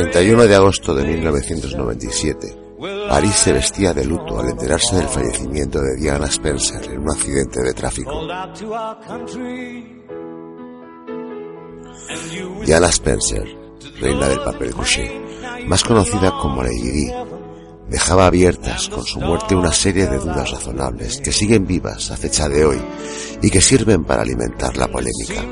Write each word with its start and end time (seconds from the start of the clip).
El 0.00 0.10
31 0.10 0.46
de 0.46 0.56
agosto 0.56 0.94
de 0.94 1.04
1997, 1.04 2.56
París 3.06 3.34
se 3.34 3.52
vestía 3.52 3.92
de 3.92 4.06
luto 4.06 4.40
al 4.40 4.48
enterarse 4.48 4.96
del 4.96 5.06
fallecimiento 5.06 5.78
de 5.78 5.94
Diana 6.00 6.24
Spencer 6.24 6.82
en 6.90 7.00
un 7.00 7.10
accidente 7.10 7.60
de 7.60 7.74
tráfico. 7.74 8.26
Diana 12.64 12.88
Spencer, 12.88 13.44
reina 14.00 14.28
del 14.28 14.40
papel 14.40 14.72
couché, 14.72 15.20
más 15.66 15.84
conocida 15.84 16.30
como 16.30 16.62
Lady 16.62 16.90
Di, 16.90 17.12
dejaba 17.90 18.24
abiertas 18.24 18.88
con 18.88 19.04
su 19.04 19.20
muerte 19.20 19.54
una 19.54 19.74
serie 19.74 20.06
de 20.06 20.16
dudas 20.16 20.50
razonables 20.50 21.20
que 21.20 21.30
siguen 21.30 21.66
vivas 21.66 22.10
a 22.10 22.16
fecha 22.16 22.48
de 22.48 22.64
hoy 22.64 22.80
y 23.42 23.50
que 23.50 23.60
sirven 23.60 24.04
para 24.04 24.22
alimentar 24.22 24.78
la 24.78 24.88
polémica. 24.88 25.44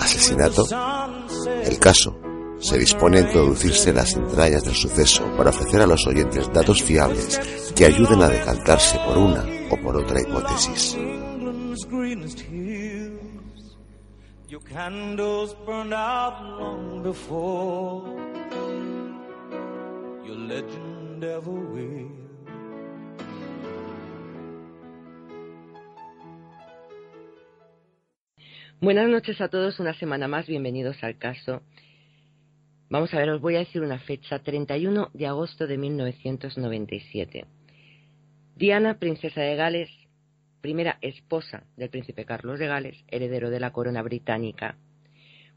¿Asesinato? 0.00 0.64
El 1.64 1.78
caso 1.78 2.18
se 2.58 2.78
dispone 2.78 3.18
a 3.18 3.20
introducirse 3.22 3.90
en 3.90 3.96
las 3.96 4.14
entrañas 4.14 4.64
del 4.64 4.74
suceso 4.74 5.24
para 5.36 5.50
ofrecer 5.50 5.80
a 5.80 5.86
los 5.86 6.06
oyentes 6.06 6.52
datos 6.52 6.82
fiables 6.82 7.38
que 7.74 7.86
ayuden 7.86 8.22
a 8.22 8.28
decantarse 8.28 8.98
por 9.06 9.18
una 9.18 9.44
o 9.70 9.76
por 9.76 9.96
otra 9.96 10.20
hipótesis. 10.20 10.96
Buenas 28.80 29.08
noches 29.08 29.40
a 29.40 29.48
todos, 29.48 29.80
una 29.80 29.92
semana 29.94 30.28
más, 30.28 30.46
bienvenidos 30.46 31.02
al 31.02 31.18
caso. 31.18 31.62
Vamos 32.88 33.12
a 33.12 33.18
ver, 33.18 33.30
os 33.30 33.40
voy 33.40 33.56
a 33.56 33.58
decir 33.58 33.82
una 33.82 33.98
fecha, 33.98 34.38
31 34.38 35.10
de 35.14 35.26
agosto 35.26 35.66
de 35.66 35.76
1997. 35.76 37.44
Diana, 38.54 39.00
princesa 39.00 39.40
de 39.40 39.56
Gales, 39.56 39.90
primera 40.60 40.96
esposa 41.00 41.64
del 41.76 41.90
príncipe 41.90 42.24
Carlos 42.24 42.60
de 42.60 42.68
Gales, 42.68 43.04
heredero 43.08 43.50
de 43.50 43.58
la 43.58 43.72
corona 43.72 44.00
británica, 44.00 44.76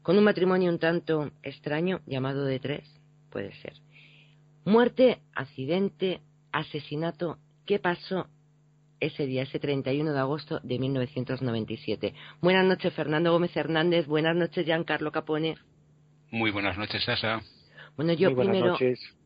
con 0.02 0.18
un 0.18 0.24
matrimonio 0.24 0.68
un 0.68 0.80
tanto 0.80 1.30
extraño 1.44 2.00
llamado 2.06 2.44
de 2.44 2.58
tres, 2.58 2.82
puede 3.30 3.54
ser. 3.62 3.74
Muerte, 4.64 5.20
accidente, 5.32 6.22
asesinato, 6.50 7.38
¿qué 7.66 7.78
pasó 7.78 8.26
ese 9.02 9.26
día, 9.26 9.42
ese 9.42 9.58
31 9.58 10.12
de 10.12 10.18
agosto 10.18 10.60
de 10.62 10.78
1997? 10.78 12.14
Buenas 12.40 12.64
noches, 12.64 12.94
Fernando 12.94 13.32
Gómez 13.32 13.54
Hernández. 13.56 14.06
Buenas 14.06 14.36
noches, 14.36 14.64
Giancarlo 14.64 15.12
Capone. 15.12 15.56
Muy 16.30 16.50
buenas 16.50 16.78
noches, 16.78 17.04
Sasa. 17.04 17.42
Bueno, 17.96 18.14
yo 18.14 18.34
primero 18.34 18.78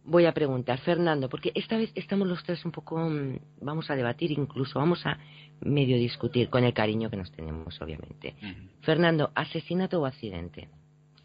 voy 0.03 0.27
a 0.27 0.33
preguntar, 0.33 0.79
Fernando, 0.81 1.29
porque 1.29 1.53
esta 1.55 1.77
vez 1.77 1.93
estamos 1.95 2.27
los 2.27 2.43
tres 2.43 2.65
un 2.65 2.73
poco, 2.73 2.99
mm, 2.99 3.39
vamos 3.61 3.91
a 3.91 3.95
debatir 3.95 4.33
incluso, 4.33 4.79
vamos 4.79 5.05
a 5.07 5.19
medio 5.61 5.97
discutir 5.97 6.49
con 6.49 6.65
el 6.65 6.73
cariño 6.73 7.11
que 7.11 7.17
nos 7.17 7.31
tenemos, 7.31 7.81
obviamente. 7.81 8.35
Fernando, 8.83 9.31
¿asesinato 9.35 10.01
o 10.01 10.07
accidente? 10.07 10.69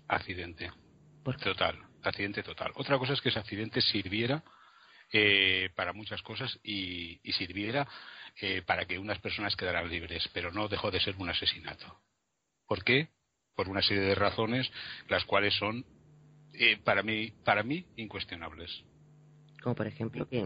Accidente. 0.08 0.72
Total, 1.24 1.78
accidente 2.04 2.44
total. 2.44 2.72
Otra 2.76 2.98
cosa 2.98 3.14
es 3.14 3.22
que 3.22 3.30
ese 3.30 3.40
accidente 3.40 3.82
sirviera 3.82 4.44
eh, 5.14 5.70
para 5.76 5.94
muchas 5.94 6.22
cosas 6.22 6.58
y, 6.64 7.20
sirviera 7.34 7.88
eh, 8.40 8.62
para 8.62 8.86
que 8.86 8.98
unas 8.98 9.20
personas 9.20 9.56
quedaran 9.56 9.90
libres, 9.90 10.30
pero 10.34 10.52
no 10.52 10.68
dejó 10.68 10.92
de 10.92 11.00
ser 11.00 11.16
un 11.18 11.30
asesinato. 11.30 12.00
¿Por 12.68 12.84
qué? 12.84 13.10
Por 13.56 13.70
una 13.70 13.82
serie 13.82 14.04
de 14.04 14.16
razones, 14.16 14.72
las 15.10 15.26
cuales 15.26 15.54
son 15.56 15.86
eh, 16.54 16.78
para 16.84 17.04
mí 17.04 17.32
para 17.44 17.64
mí 17.64 17.86
incuestionables. 17.98 18.84
Como 19.62 19.76
por 19.76 19.88
ejemplo 19.88 20.28
que 20.28 20.42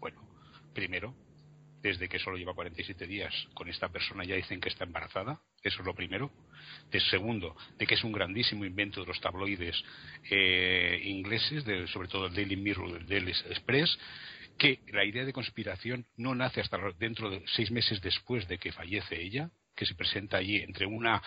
bueno, 0.00 0.28
primero 0.72 1.14
desde 1.82 2.08
que 2.08 2.18
solo 2.18 2.36
lleva 2.36 2.54
47 2.54 3.06
días 3.06 3.32
con 3.54 3.68
esta 3.68 3.88
persona 3.88 4.24
ya 4.24 4.34
dicen 4.34 4.60
que 4.60 4.68
está 4.68 4.84
embarazada, 4.84 5.40
eso 5.62 5.80
es 5.80 5.86
lo 5.86 5.94
primero. 5.94 6.30
De 6.90 7.00
segundo, 7.00 7.56
de 7.78 7.86
que 7.86 7.94
es 7.94 8.04
un 8.04 8.12
grandísimo 8.12 8.64
invento 8.64 9.00
de 9.00 9.06
los 9.06 9.20
tabloides 9.20 9.76
eh, 10.30 11.00
ingleses, 11.04 11.64
sobre 11.90 12.08
todo 12.08 12.26
el 12.26 12.34
Daily 12.34 12.56
Mirror, 12.56 12.96
el 12.96 13.06
Daily 13.06 13.30
Express, 13.30 13.98
que 14.58 14.80
la 14.92 15.04
idea 15.04 15.24
de 15.24 15.32
conspiración 15.32 16.04
no 16.16 16.34
nace 16.34 16.60
hasta 16.60 16.78
dentro 16.98 17.30
de 17.30 17.42
seis 17.54 17.70
meses 17.70 18.00
después 18.00 18.46
de 18.48 18.58
que 18.58 18.72
fallece 18.72 19.20
ella, 19.20 19.50
que 19.74 19.86
se 19.86 19.94
presenta 19.94 20.38
allí 20.38 20.56
entre 20.56 20.86
una 20.86 21.22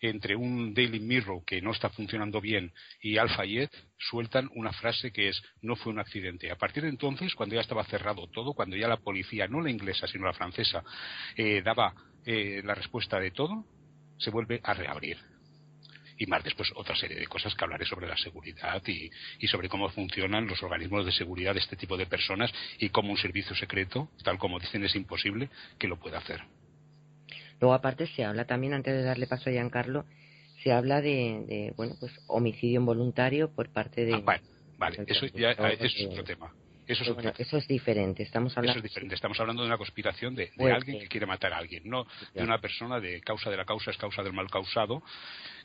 entre 0.00 0.36
un 0.36 0.72
Daily 0.72 1.00
Mirror 1.00 1.44
que 1.44 1.60
no 1.60 1.72
está 1.72 1.90
funcionando 1.90 2.40
bien 2.40 2.72
y 3.00 3.18
Al 3.18 3.28
Fayed 3.30 3.68
sueltan 3.98 4.48
una 4.54 4.72
frase 4.72 5.10
que 5.10 5.28
es 5.28 5.42
no 5.60 5.74
fue 5.74 5.92
un 5.92 5.98
accidente. 5.98 6.50
A 6.50 6.56
partir 6.56 6.84
de 6.84 6.90
entonces, 6.90 7.34
cuando 7.34 7.56
ya 7.56 7.62
estaba 7.62 7.84
cerrado 7.84 8.28
todo, 8.28 8.54
cuando 8.54 8.76
ya 8.76 8.86
la 8.86 8.98
policía, 8.98 9.48
no 9.48 9.60
la 9.60 9.70
inglesa 9.70 10.06
sino 10.06 10.26
la 10.26 10.32
francesa, 10.32 10.84
eh, 11.36 11.62
daba 11.62 11.94
eh, 12.24 12.62
la 12.64 12.74
respuesta 12.74 13.18
de 13.18 13.32
todo, 13.32 13.64
se 14.18 14.30
vuelve 14.30 14.60
a 14.62 14.72
reabrir 14.72 15.18
y 16.18 16.26
más 16.26 16.42
después 16.44 16.70
otra 16.74 16.96
serie 16.96 17.18
de 17.18 17.26
cosas 17.26 17.54
que 17.54 17.64
hablaré 17.64 17.84
sobre 17.84 18.06
la 18.06 18.16
seguridad 18.16 18.82
y, 18.86 19.10
y, 19.38 19.46
sobre 19.46 19.68
cómo 19.68 19.88
funcionan 19.90 20.46
los 20.46 20.62
organismos 20.62 21.04
de 21.04 21.12
seguridad 21.12 21.54
de 21.54 21.60
este 21.60 21.76
tipo 21.76 21.96
de 21.96 22.06
personas 22.06 22.52
y 22.78 22.88
cómo 22.88 23.10
un 23.10 23.18
servicio 23.18 23.54
secreto, 23.54 24.08
tal 24.24 24.38
como 24.38 24.58
dicen, 24.58 24.84
es 24.84 24.94
imposible 24.96 25.48
que 25.78 25.88
lo 25.88 25.98
pueda 25.98 26.18
hacer. 26.18 26.42
Luego, 27.60 27.74
aparte, 27.74 28.06
se 28.06 28.24
habla 28.24 28.46
también, 28.46 28.74
antes 28.74 28.94
de 28.94 29.02
darle 29.02 29.26
paso 29.26 29.48
a 29.48 29.52
Giancarlo, 29.52 30.04
se 30.62 30.72
habla 30.72 31.00
de, 31.00 31.72
bueno, 31.76 31.94
pues 31.98 32.12
homicidio 32.26 32.80
involuntario 32.80 33.50
por 33.54 33.70
parte 33.70 34.04
de. 34.04 34.14
Ah, 34.14 34.40
vale, 34.78 35.04
eso 35.06 35.26
ya 35.26 35.50
es 35.52 36.06
otro 36.06 36.24
tema. 36.24 36.52
Eso 36.86 37.02
es, 37.02 37.40
eso 37.40 37.56
es 37.56 37.66
diferente. 37.66 38.22
Estamos 38.22 38.56
hablando. 38.56 38.78
Eso 38.78 38.86
es 38.86 38.90
diferente. 38.90 39.14
Estamos 39.14 39.38
hablando 39.40 39.62
de 39.62 39.68
una 39.68 39.78
conspiración 39.78 40.34
de, 40.34 40.52
de 40.56 40.72
alguien 40.72 41.00
que 41.00 41.08
quiere 41.08 41.26
matar 41.26 41.52
a 41.52 41.58
alguien, 41.58 41.82
no 41.84 42.06
de 42.32 42.42
una 42.42 42.60
persona 42.60 43.00
de 43.00 43.20
causa 43.20 43.50
de 43.50 43.56
la 43.56 43.64
causa 43.64 43.90
es 43.90 43.96
causa 43.96 44.22
del 44.22 44.32
mal 44.32 44.48
causado 44.48 45.02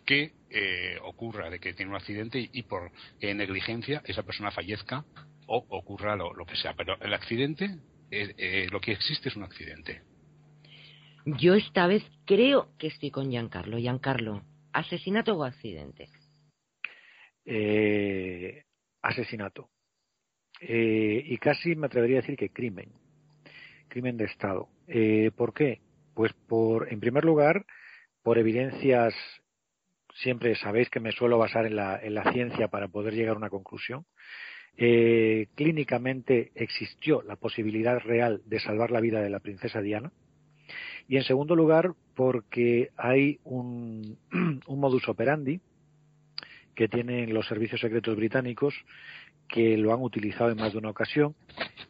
que 0.06 0.34
eh, 0.50 0.98
ocurra 1.04 1.50
de 1.50 1.60
que 1.60 1.74
tiene 1.74 1.92
un 1.92 1.98
accidente 1.98 2.50
y, 2.52 2.64
por 2.64 2.92
eh, 3.20 3.34
negligencia 3.34 4.02
esa 4.06 4.24
persona 4.24 4.52
fallezca 4.52 5.06
o 5.46 5.66
ocurra 5.70 6.16
lo, 6.16 6.34
lo 6.34 6.46
que 6.46 6.56
sea. 6.56 6.74
Pero 6.74 7.00
el 7.02 7.14
accidente, 7.14 7.78
eh, 8.10 8.68
lo 8.72 8.82
que 8.82 8.94
existe 8.94 9.30
es 9.30 9.36
un 9.36 9.44
accidente. 9.44 10.02
Yo 11.26 11.54
esta 11.54 11.86
vez 11.86 12.04
creo 12.26 12.76
que 12.80 12.88
estoy 12.88 13.12
con 13.12 13.30
Giancarlo. 13.30 13.78
Giancarlo, 13.78 14.44
¿asesinato 14.74 15.36
o 15.36 15.44
accidente? 15.44 16.10
Eh, 17.46 18.64
asesinato. 19.02 19.70
Eh, 20.62 21.24
y 21.25 21.38
casi 21.38 21.75
me 21.75 21.88
atrevería 21.88 22.19
a 22.19 22.22
decir 22.22 22.38
que 22.38 22.50
crimen. 22.50 22.90
Crimen 23.88 24.18
de 24.18 24.25
Estado. 24.25 24.69
Eh, 24.88 25.31
¿Por 25.36 25.54
qué? 25.54 25.81
Pues 26.13 26.34
por, 26.48 26.92
en 26.92 27.00
primer 27.00 27.25
lugar, 27.25 27.66
por 28.24 28.38
evidencias, 28.38 29.13
siempre 30.16 30.56
sabéis 30.56 30.90
que 30.90 31.00
me 31.00 31.12
suelo 31.12 31.38
basar 31.38 31.66
en 31.66 31.75
la, 31.75 32.00
en 32.02 32.13
la 32.13 32.31
ciencia 32.31 32.68
para 32.68 32.88
poder 32.88 33.13
llegar 33.13 33.36
a 33.36 33.38
una 33.38 33.50
conclusión. 33.50 34.06
clínicamente 34.78 36.52
existió 36.56 37.22
la 37.24 37.36
posibilidad 37.36 38.00
real 38.00 38.42
de 38.46 38.60
salvar 38.60 38.92
la 38.92 39.02
vida 39.02 39.22
de 39.22 39.30
la 39.30 39.40
princesa 39.40 39.81
Diana 39.81 40.12
y 41.08 41.18
en 41.18 41.24
segundo 41.24 41.56
lugar, 41.56 41.94
porque 42.16 42.90
hay 42.96 43.40
un, 43.44 44.18
modus 44.68 45.08
operandi 45.08 45.60
que 46.75 46.88
tienen 46.88 47.34
los 47.34 47.48
servicios 47.48 47.81
secretos 47.81 48.16
británicos 48.16 48.74
que 49.51 49.77
lo 49.77 49.94
han 49.94 50.01
utilizado 50.01 50.50
en 50.51 50.57
más 50.57 50.71
de 50.71 50.77
una 50.77 50.89
ocasión 50.89 51.36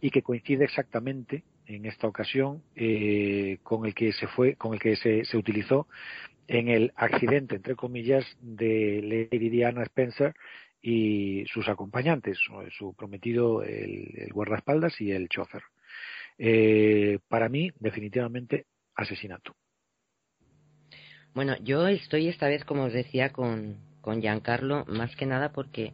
y 0.02 0.10
que 0.10 0.22
coincide 0.22 0.66
exactamente 0.66 1.44
en 1.68 1.86
esta 1.86 2.08
ocasión 2.08 2.64
eh, 2.76 3.60
con 3.64 3.86
el 3.86 3.94
que 3.94 4.12
se 4.14 4.28
fue, 4.28 4.56
con 4.56 4.74
el 4.74 4.80
que 4.80 4.96
se, 4.96 5.24
se, 5.26 5.38
utilizó 5.38 5.88
en 6.48 6.68
el 6.68 6.92
accidente, 6.96 7.56
entre 7.56 7.76
comillas, 7.76 8.26
de 8.42 9.30
Lady 9.32 9.50
Diana 9.50 9.84
Spencer 9.84 10.34
y 10.82 11.46
sus 11.46 11.70
acompañantes, 11.70 12.38
su 12.78 12.94
prometido, 12.96 13.62
el, 13.64 14.30
guardaespaldas 14.34 15.00
y 15.00 15.12
el 15.12 15.30
chofer. 15.30 15.62
Eh, 16.38 17.20
para 17.28 17.50
mí, 17.50 17.72
definitivamente, 17.80 18.66
asesinato. 18.96 19.56
Bueno, 21.34 21.56
yo 21.64 21.88
estoy 21.88 22.28
esta 22.28 22.48
vez, 22.48 22.66
como 22.66 22.86
os 22.86 22.94
decía, 22.94 23.32
con, 23.32 23.78
con 24.02 24.22
Giancarlo, 24.22 24.86
más 24.86 25.16
que 25.16 25.26
nada 25.26 25.54
porque, 25.54 25.94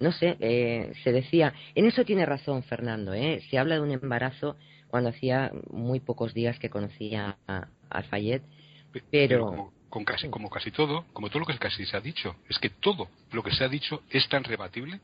no 0.00 0.12
sé, 0.12 0.36
eh, 0.40 0.92
se 1.04 1.12
decía, 1.12 1.54
en 1.74 1.86
eso 1.86 2.04
tiene 2.04 2.26
razón 2.26 2.62
Fernando, 2.62 3.14
¿eh? 3.14 3.42
se 3.50 3.58
habla 3.58 3.76
de 3.76 3.80
un 3.82 3.90
embarazo 3.92 4.56
cuando 4.88 5.10
hacía 5.10 5.52
muy 5.70 6.00
pocos 6.00 6.34
días 6.34 6.58
que 6.58 6.70
conocía 6.70 7.36
a, 7.46 7.68
a 7.88 8.02
Fayette, 8.02 8.44
pero... 9.10 9.46
como, 9.46 9.72
con 9.88 10.04
casi, 10.04 10.28
como 10.28 10.50
casi 10.50 10.70
todo, 10.70 11.04
como 11.12 11.28
todo 11.28 11.40
lo 11.40 11.46
que 11.46 11.56
casi 11.58 11.86
se 11.86 11.96
ha 11.96 12.00
dicho, 12.00 12.36
es 12.48 12.58
que 12.58 12.70
todo 12.70 13.08
lo 13.30 13.42
que 13.42 13.52
se 13.52 13.62
ha 13.64 13.68
dicho 13.68 14.02
es 14.10 14.28
tan 14.28 14.42
rebatible, 14.42 15.00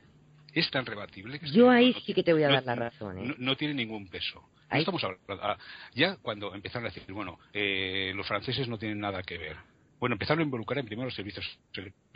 es 0.52 0.70
tan 0.70 0.84
rebatible 0.86 1.38
que... 1.38 1.46
Yo 1.50 1.70
ahí 1.70 1.94
sí 2.04 2.14
que 2.14 2.22
te 2.22 2.32
voy 2.32 2.42
a 2.42 2.48
dar 2.48 2.64
la 2.64 2.74
razón. 2.74 3.18
¿eh? 3.18 3.34
no 3.38 3.56
tiene 3.56 3.74
ningún 3.74 4.08
peso 4.08 4.42
estamos 4.70 5.02
hablando. 5.04 5.42
Ah, 5.42 5.56
ya 5.94 6.16
cuando 6.16 6.54
empezaron 6.54 6.86
a 6.86 6.90
decir, 6.90 7.12
bueno, 7.12 7.38
eh, 7.52 8.12
los 8.14 8.26
franceses 8.26 8.68
no 8.68 8.78
tienen 8.78 9.00
nada 9.00 9.22
que 9.22 9.38
ver. 9.38 9.56
Bueno, 9.98 10.14
empezaron 10.14 10.40
a 10.40 10.44
involucrar 10.44 10.78
en 10.78 10.86
primero 10.86 11.06
los 11.06 11.14
servicios 11.14 11.58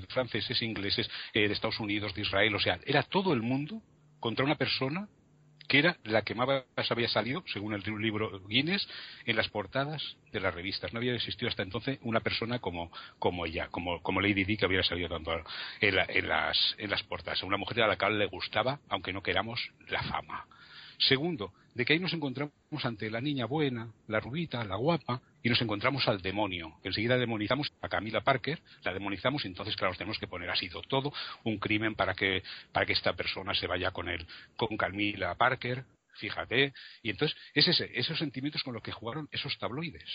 franceses, 0.09 0.61
ingleses, 0.62 1.09
eh, 1.32 1.49
de 1.49 1.55
Estados 1.55 1.81
Unidos, 1.81 2.15
de 2.15 2.23
Israel, 2.23 2.55
o 2.55 2.61
sea, 2.61 2.79
era 2.85 3.03
todo 3.03 3.32
el 3.32 3.43
mundo 3.43 3.82
contra 4.19 4.44
una 4.44 4.56
persona 4.56 5.09
que 5.71 5.79
era 5.79 5.97
la 6.03 6.23
que 6.23 6.35
más 6.35 6.65
había 6.91 7.09
salido, 7.09 7.44
según 7.47 7.75
el 7.75 7.82
libro 8.03 8.41
Guinness, 8.49 8.88
en 9.25 9.37
las 9.37 9.49
portadas 9.49 10.17
de 10.32 10.41
las 10.41 10.53
revistas. 10.53 10.93
No 10.93 10.99
había 10.99 11.15
existido 11.15 11.49
hasta 11.49 11.62
entonces 11.62 12.00
una 12.03 12.19
persona 12.19 12.59
como, 12.59 12.91
como 13.21 13.47
ella, 13.47 13.69
como, 13.69 14.03
como 14.03 14.21
Lady 14.21 14.43
Di, 14.43 14.56
que 14.56 14.67
hubiera 14.67 14.83
salido 14.83 15.09
tanto 15.09 15.33
en, 15.33 15.97
en, 16.09 16.29
las, 16.29 16.75
en 16.76 16.91
las 16.91 17.05
portadas. 17.05 17.44
Una 17.44 17.56
mujer 17.56 17.85
a 17.85 17.87
la 17.87 17.97
cual 17.97 18.19
le 18.19 18.26
gustaba, 18.26 18.81
aunque 18.88 19.12
no 19.12 19.23
queramos, 19.23 19.61
la 19.87 20.03
fama. 20.03 20.44
Segundo, 21.00 21.55
de 21.75 21.85
que 21.85 21.94
ahí 21.94 21.99
nos 21.99 22.12
encontramos 22.12 22.52
ante 22.82 23.11
la 23.11 23.23
niña 23.23 23.47
buena, 23.47 23.91
la 24.06 24.20
rubita, 24.20 24.62
la 24.64 24.76
guapa, 24.76 25.23
y 25.43 25.49
nos 25.49 25.61
encontramos 25.62 26.06
al 26.08 26.20
demonio. 26.20 26.75
Enseguida 26.85 27.17
demonizamos 27.17 27.73
a 27.81 27.88
Camila 27.88 28.20
Parker, 28.20 28.61
la 28.85 28.93
demonizamos 28.93 29.44
y 29.44 29.49
entonces, 29.49 29.75
claro, 29.76 29.94
tenemos 29.94 30.19
que 30.19 30.26
poner 30.26 30.50
así 30.50 30.69
todo 30.88 31.12
un 31.44 31.58
crimen 31.58 31.94
para 31.94 32.14
que, 32.14 32.43
para 32.70 32.85
que 32.85 32.93
esta 32.93 33.14
persona 33.14 33.55
se 33.55 33.67
vaya 33.67 33.93
con 33.93 34.11
él, 34.11 34.26
con 34.56 34.76
Camila 34.76 35.35
Parker, 35.37 35.85
fíjate. 36.17 36.75
Y 37.02 37.11
entonces, 37.11 37.37
es 37.55 37.67
ese, 37.67 37.91
esos 37.99 38.19
sentimientos 38.19 38.62
con 38.62 38.75
los 38.75 38.82
que 38.82 38.93
jugaron 38.93 39.26
esos 39.32 39.56
tabloides. 39.58 40.11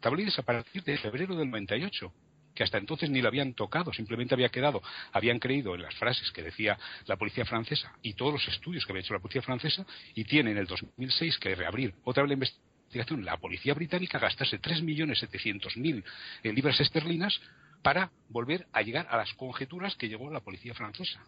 Tabloides 0.00 0.36
a 0.38 0.42
partir 0.42 0.82
de 0.82 0.98
febrero 0.98 1.36
del 1.36 1.48
98 1.48 2.12
que 2.54 2.62
hasta 2.62 2.78
entonces 2.78 3.10
ni 3.10 3.20
lo 3.20 3.28
habían 3.28 3.54
tocado, 3.54 3.92
simplemente 3.92 4.34
había 4.34 4.48
quedado, 4.48 4.82
habían 5.12 5.38
creído 5.38 5.74
en 5.74 5.82
las 5.82 5.94
frases 5.94 6.30
que 6.30 6.42
decía 6.42 6.78
la 7.06 7.16
policía 7.16 7.44
francesa 7.44 7.92
y 8.02 8.14
todos 8.14 8.32
los 8.32 8.48
estudios 8.48 8.84
que 8.84 8.92
había 8.92 9.00
hecho 9.02 9.14
la 9.14 9.20
policía 9.20 9.42
francesa 9.42 9.84
y 10.14 10.24
tiene 10.24 10.52
en 10.52 10.58
el 10.58 10.66
2006 10.66 11.38
que 11.38 11.54
reabrir 11.54 11.94
otra 12.04 12.22
vez 12.22 12.28
la 12.28 12.34
investigación 12.34 13.24
la 13.24 13.36
policía 13.38 13.74
británica 13.74 14.18
gastarse 14.18 14.60
3.700.000 14.60 16.04
libras 16.54 16.78
esterlinas 16.80 17.40
para 17.82 18.10
volver 18.28 18.66
a 18.72 18.82
llegar 18.82 19.06
a 19.10 19.16
las 19.16 19.34
conjeturas 19.34 19.94
que 19.96 20.08
llegó 20.08 20.30
la 20.30 20.40
policía 20.40 20.74
francesa. 20.74 21.20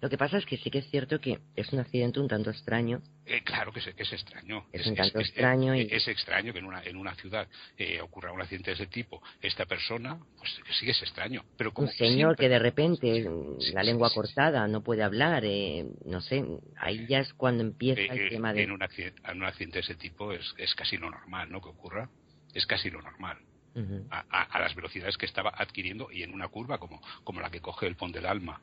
Lo 0.00 0.08
que 0.08 0.16
pasa 0.16 0.38
es 0.38 0.46
que 0.46 0.56
sí 0.56 0.70
que 0.70 0.78
es 0.78 0.88
cierto 0.88 1.20
que 1.20 1.40
es 1.54 1.72
un 1.72 1.80
accidente 1.80 2.20
un 2.20 2.28
tanto 2.28 2.48
extraño. 2.50 3.02
Eh, 3.26 3.42
claro 3.44 3.70
que 3.70 3.80
es, 3.80 3.86
es, 3.94 4.12
extraño. 4.12 4.66
Es, 4.72 4.86
un 4.86 4.94
tanto 4.94 5.20
extraño. 5.20 5.74
y... 5.74 5.82
Es 5.90 6.08
extraño 6.08 6.54
que 6.54 6.58
en 6.58 6.64
una, 6.64 6.82
en 6.82 6.96
una 6.96 7.14
ciudad 7.16 7.46
eh, 7.76 8.00
ocurra 8.00 8.32
un 8.32 8.40
accidente 8.40 8.70
de 8.70 8.76
ese 8.76 8.86
tipo. 8.86 9.22
Esta 9.42 9.66
persona, 9.66 10.18
pues 10.38 10.50
sí 10.78 10.86
que 10.86 10.92
es 10.92 11.02
extraño. 11.02 11.44
Pero 11.58 11.74
como 11.74 11.88
un 11.88 11.94
señor 11.94 12.36
que 12.36 12.48
de 12.48 12.58
repente, 12.58 13.28
la 13.74 13.82
lengua 13.82 14.10
cortada, 14.10 14.66
no 14.68 14.82
puede 14.82 15.02
hablar, 15.02 15.44
eh, 15.44 15.84
no 16.06 16.22
sé, 16.22 16.44
ahí 16.78 17.06
ya 17.06 17.18
es 17.18 17.34
cuando 17.34 17.62
empieza 17.62 18.14
el 18.14 18.30
tema 18.30 18.54
de... 18.54 18.62
En 18.62 18.70
un, 18.70 18.82
accidente, 18.82 19.20
en 19.26 19.36
un 19.36 19.44
accidente 19.44 19.78
de 19.78 19.80
ese 19.80 19.94
tipo 19.96 20.32
es, 20.32 20.54
es 20.56 20.74
casi 20.74 20.96
lo 20.96 21.10
normal, 21.10 21.50
¿no? 21.50 21.60
Que 21.60 21.68
ocurra. 21.68 22.08
Es 22.54 22.66
casi 22.66 22.90
lo 22.90 23.02
normal. 23.02 23.38
a, 24.10 24.20
a, 24.20 24.60
las 24.60 24.74
velocidades 24.74 25.16
que 25.16 25.26
estaba 25.26 25.52
adquiriendo 25.54 26.10
y 26.10 26.22
en 26.22 26.32
una 26.32 26.48
curva 26.48 26.78
como, 26.78 27.00
como 27.22 27.40
la 27.40 27.50
que 27.50 27.60
coge 27.60 27.86
el 27.86 27.96
Pont 27.96 28.14
del 28.14 28.26
Alma. 28.26 28.60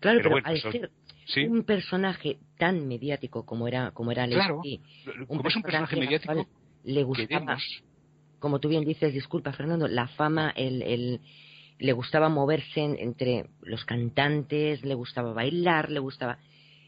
Claro, 0.00 0.20
pero, 0.22 0.38
al 0.42 0.60
ser 0.60 0.90
un 1.48 1.64
personaje 1.64 2.38
tan 2.58 2.86
mediático 2.86 3.46
como 3.46 3.66
era 3.66 3.90
como 3.92 4.12
era 4.12 4.26
claro, 4.26 4.60
como 5.26 5.48
es 5.48 5.56
un 5.56 5.62
personaje 5.62 5.96
mediático 5.96 6.46
le 6.84 7.02
gustaba 7.02 7.58
como 8.38 8.60
tú 8.60 8.68
bien 8.68 8.84
dices 8.84 9.14
disculpa 9.14 9.52
Fernando 9.52 9.88
la 9.88 10.06
fama 10.08 10.52
el, 10.54 10.82
el 10.82 11.20
le 11.78 11.92
gustaba 11.92 12.28
moverse 12.28 12.80
entre 12.82 13.46
los 13.62 13.84
cantantes 13.84 14.84
le 14.84 14.94
gustaba 14.94 15.32
bailar 15.32 15.90
le 15.90 16.00
gustaba 16.00 16.38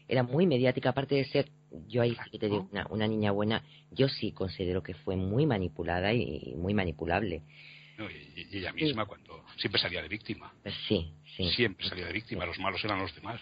era 0.07 0.23
muy 0.23 0.45
mediática 0.45 0.89
aparte 0.89 1.15
de 1.15 1.25
ser 1.25 1.49
yo 1.87 2.01
ahí 2.01 2.15
sí 2.31 2.39
te 2.39 2.47
digo 2.47 2.69
una, 2.89 3.07
niña 3.07 3.31
buena 3.31 3.63
yo 3.91 4.07
sí 4.07 4.31
considero 4.31 4.83
que 4.83 4.93
fue 4.93 5.15
muy 5.15 5.45
manipulada 5.45 6.13
y, 6.13 6.53
muy 6.55 6.73
manipulable 6.73 7.43
y, 7.97 8.57
ella 8.57 8.71
misma 8.73 9.05
cuando 9.05 9.43
siempre 9.57 9.81
salía 9.81 10.01
de 10.01 10.07
víctima 10.07 10.53
pues 10.63 10.75
sí 10.87 11.13
Siempre 11.51 11.87
salía 11.87 12.07
de 12.07 12.13
víctima, 12.13 12.45
los 12.45 12.57
malos 12.59 12.83
eran 12.83 12.99
los 12.99 13.13
demás. 13.13 13.39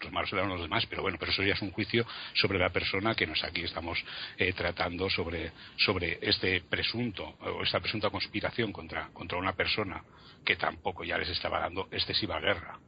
Los 0.00 0.12
malos 0.12 0.32
eran 0.32 0.48
los 0.48 0.60
demás, 0.60 0.84
pero 0.86 1.02
bueno, 1.02 1.16
pero 1.18 1.30
eso 1.30 1.42
ya 1.42 1.54
es 1.54 1.62
un 1.62 1.70
juicio 1.70 2.04
sobre 2.34 2.58
la 2.58 2.70
persona 2.70 3.14
que 3.14 3.26
nos 3.26 3.42
aquí 3.44 3.62
estamos 3.62 4.04
eh, 4.36 4.52
tratando 4.52 5.08
sobre, 5.08 5.52
sobre 5.76 6.18
este 6.20 6.60
presunto 6.62 7.36
o 7.40 7.62
esta 7.62 7.80
presunta 7.80 8.10
conspiración 8.10 8.72
contra, 8.72 9.08
contra 9.12 9.38
una 9.38 9.52
persona 9.52 10.02
que 10.44 10.56
tampoco 10.56 11.04
ya 11.04 11.16
les 11.18 11.28
estaba 11.30 11.60
dando 11.60 11.88
excesiva 11.92 12.40
guerra. 12.40 12.78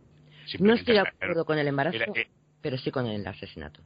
No 0.58 0.74
estoy 0.74 0.94
de 0.94 1.00
acuerdo 1.00 1.44
con 1.44 1.58
el 1.58 1.68
embarazo, 1.68 1.98
eh, 2.16 2.28
pero 2.60 2.76
sí 2.76 2.90
con 2.90 3.06
el 3.06 3.26
asesinato. 3.26 3.80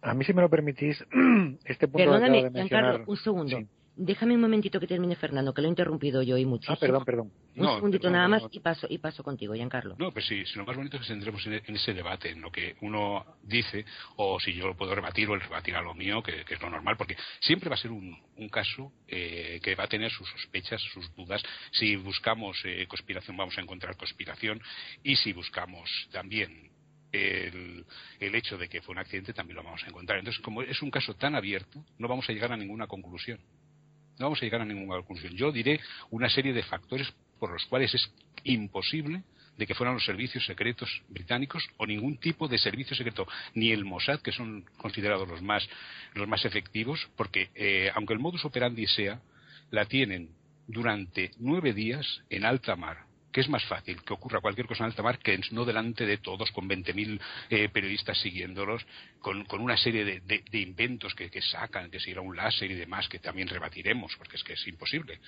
A 0.00 0.14
mí, 0.14 0.24
si 0.24 0.32
me 0.32 0.42
lo 0.42 0.48
permitís, 0.48 1.04
este 1.64 1.86
punto 1.86 1.98
Perdóname, 2.10 2.44
de 2.44 2.50
mencionar... 2.50 3.04
un 3.06 3.16
segundo. 3.16 3.58
Déjame 4.00 4.36
un 4.36 4.40
momentito 4.40 4.78
que 4.78 4.86
termine 4.86 5.16
Fernando, 5.16 5.52
que 5.52 5.60
lo 5.60 5.66
he 5.66 5.70
interrumpido 5.70 6.22
yo 6.22 6.38
y 6.38 6.44
muchísimo. 6.44 6.76
Ah, 6.76 6.78
perdón, 6.78 7.04
perdón. 7.04 7.32
Un 7.56 7.66
segundito 7.74 8.08
nada 8.08 8.28
más 8.28 8.44
y 8.52 8.60
paso 8.60 8.86
y 8.88 8.98
paso 8.98 9.24
contigo, 9.24 9.54
Giancarlo. 9.54 9.96
No, 9.98 10.12
pues 10.12 10.24
sí, 10.24 10.44
lo 10.54 10.64
más 10.64 10.76
bonito 10.76 10.98
es 10.98 11.02
que 11.02 11.08
tendremos 11.08 11.44
en, 11.44 11.74
ese 11.74 11.92
debate, 11.94 12.30
en 12.30 12.40
lo 12.40 12.52
que 12.52 12.76
uno 12.82 13.26
dice, 13.42 13.84
o 14.14 14.38
si 14.38 14.54
yo 14.54 14.68
lo 14.68 14.76
puedo 14.76 14.94
rebatir 14.94 15.28
o 15.28 15.34
él 15.34 15.40
rebatir 15.40 15.74
a 15.74 15.82
lo 15.82 15.94
mío, 15.94 16.22
que, 16.22 16.44
es 16.48 16.62
lo 16.62 16.70
normal, 16.70 16.96
porque 16.96 17.16
siempre 17.40 17.68
va 17.68 17.74
a 17.74 17.78
ser 17.78 17.90
un, 17.90 18.16
caso 18.52 18.92
eh, 19.08 19.58
que 19.64 19.74
va 19.74 19.84
a 19.84 19.88
tener 19.88 20.12
sus 20.12 20.28
sospechas, 20.30 20.80
sus 20.80 21.12
dudas. 21.16 21.42
Si 21.72 21.96
buscamos 21.96 22.56
eh, 22.64 22.86
conspiración, 22.86 23.36
vamos 23.36 23.58
a 23.58 23.62
encontrar 23.62 23.96
conspiración, 23.96 24.62
y 25.02 25.16
si 25.16 25.32
buscamos 25.32 25.90
también 26.12 26.70
el, 27.10 27.84
el, 28.20 28.34
hecho 28.36 28.56
de 28.56 28.68
que 28.68 28.80
fue 28.80 28.92
un 28.92 29.00
accidente 29.00 29.32
también 29.32 29.56
lo 29.56 29.64
vamos 29.64 29.82
a 29.82 29.88
encontrar. 29.88 30.20
Entonces, 30.20 30.40
como 30.40 30.62
es 30.62 30.80
un 30.82 30.90
caso 30.92 31.14
tan 31.14 31.34
abierto, 31.34 31.84
no 31.98 32.06
vamos 32.06 32.28
a 32.28 32.32
llegar 32.32 32.52
a 32.52 32.56
ninguna 32.56 32.86
conclusión 32.86 33.40
no 34.18 34.26
vamos 34.26 34.40
a 34.40 34.44
llegar 34.44 34.60
a 34.60 34.64
ninguna 34.64 34.96
conclusión. 34.96 35.34
Yo 35.34 35.52
diré 35.52 35.80
una 36.10 36.28
serie 36.28 36.52
de 36.52 36.62
factores 36.62 37.12
por 37.38 37.50
los 37.52 37.64
cuales 37.66 37.94
es 37.94 38.10
imposible 38.44 39.22
de 39.56 39.66
que 39.66 39.74
fueran 39.74 39.94
los 39.94 40.04
servicios 40.04 40.46
secretos 40.46 41.02
británicos 41.08 41.68
o 41.76 41.86
ningún 41.86 42.18
tipo 42.18 42.46
de 42.46 42.58
servicio 42.58 42.96
secreto, 42.96 43.26
ni 43.54 43.72
el 43.72 43.84
Mossad, 43.84 44.20
que 44.20 44.30
son 44.30 44.64
considerados 44.76 45.28
los 45.28 45.42
más, 45.42 45.68
los 46.14 46.28
más 46.28 46.44
efectivos, 46.44 47.08
porque 47.16 47.50
eh, 47.54 47.90
aunque 47.94 48.14
el 48.14 48.20
modus 48.20 48.44
operandi 48.44 48.86
sea, 48.86 49.20
la 49.70 49.84
tienen 49.84 50.30
durante 50.68 51.32
nueve 51.38 51.72
días 51.72 52.22
en 52.30 52.44
alta 52.44 52.76
mar 52.76 53.07
que 53.32 53.40
es 53.40 53.48
más 53.48 53.64
fácil 53.64 54.02
que 54.02 54.12
ocurra 54.12 54.40
cualquier 54.40 54.66
cosa 54.66 54.84
en 54.84 54.90
alta 54.90 55.02
mar 55.02 55.18
que 55.18 55.38
no 55.50 55.64
delante 55.64 56.06
de 56.06 56.18
todos, 56.18 56.50
con 56.52 56.68
20.000 56.68 57.20
eh, 57.50 57.68
periodistas 57.68 58.18
siguiéndolos, 58.20 58.86
con, 59.20 59.46
una 59.60 59.76
serie 59.76 60.04
de, 60.04 60.60
inventos 60.60 61.14
que, 61.14 61.30
sacan, 61.42 61.90
que 61.90 62.00
si 62.00 62.10
era 62.10 62.20
un 62.20 62.36
láser 62.36 62.70
y 62.70 62.74
demás, 62.74 63.08
que 63.08 63.18
también 63.18 63.48
rebatiremos, 63.48 64.16
porque 64.16 64.36
es 64.36 64.44
que 64.44 64.54
es 64.54 64.66
imposible. 64.66 65.20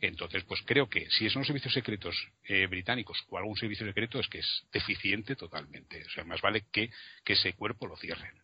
Entonces, 0.00 0.42
pues 0.44 0.62
creo 0.64 0.88
que 0.88 1.08
si 1.10 1.28
son 1.30 1.40
los 1.40 1.46
servicios 1.46 1.74
secretos 1.74 2.16
eh, 2.44 2.66
británicos 2.66 3.24
o 3.28 3.38
algún 3.38 3.56
servicio 3.56 3.86
secreto, 3.86 4.18
es 4.18 4.28
que 4.28 4.38
es 4.38 4.66
deficiente 4.72 5.36
totalmente. 5.36 6.02
O 6.04 6.10
sea, 6.10 6.24
más 6.24 6.40
vale 6.40 6.64
que, 6.72 6.90
que 7.24 7.34
ese 7.34 7.52
cuerpo 7.52 7.86
lo 7.86 7.96
cierren. 7.96 8.34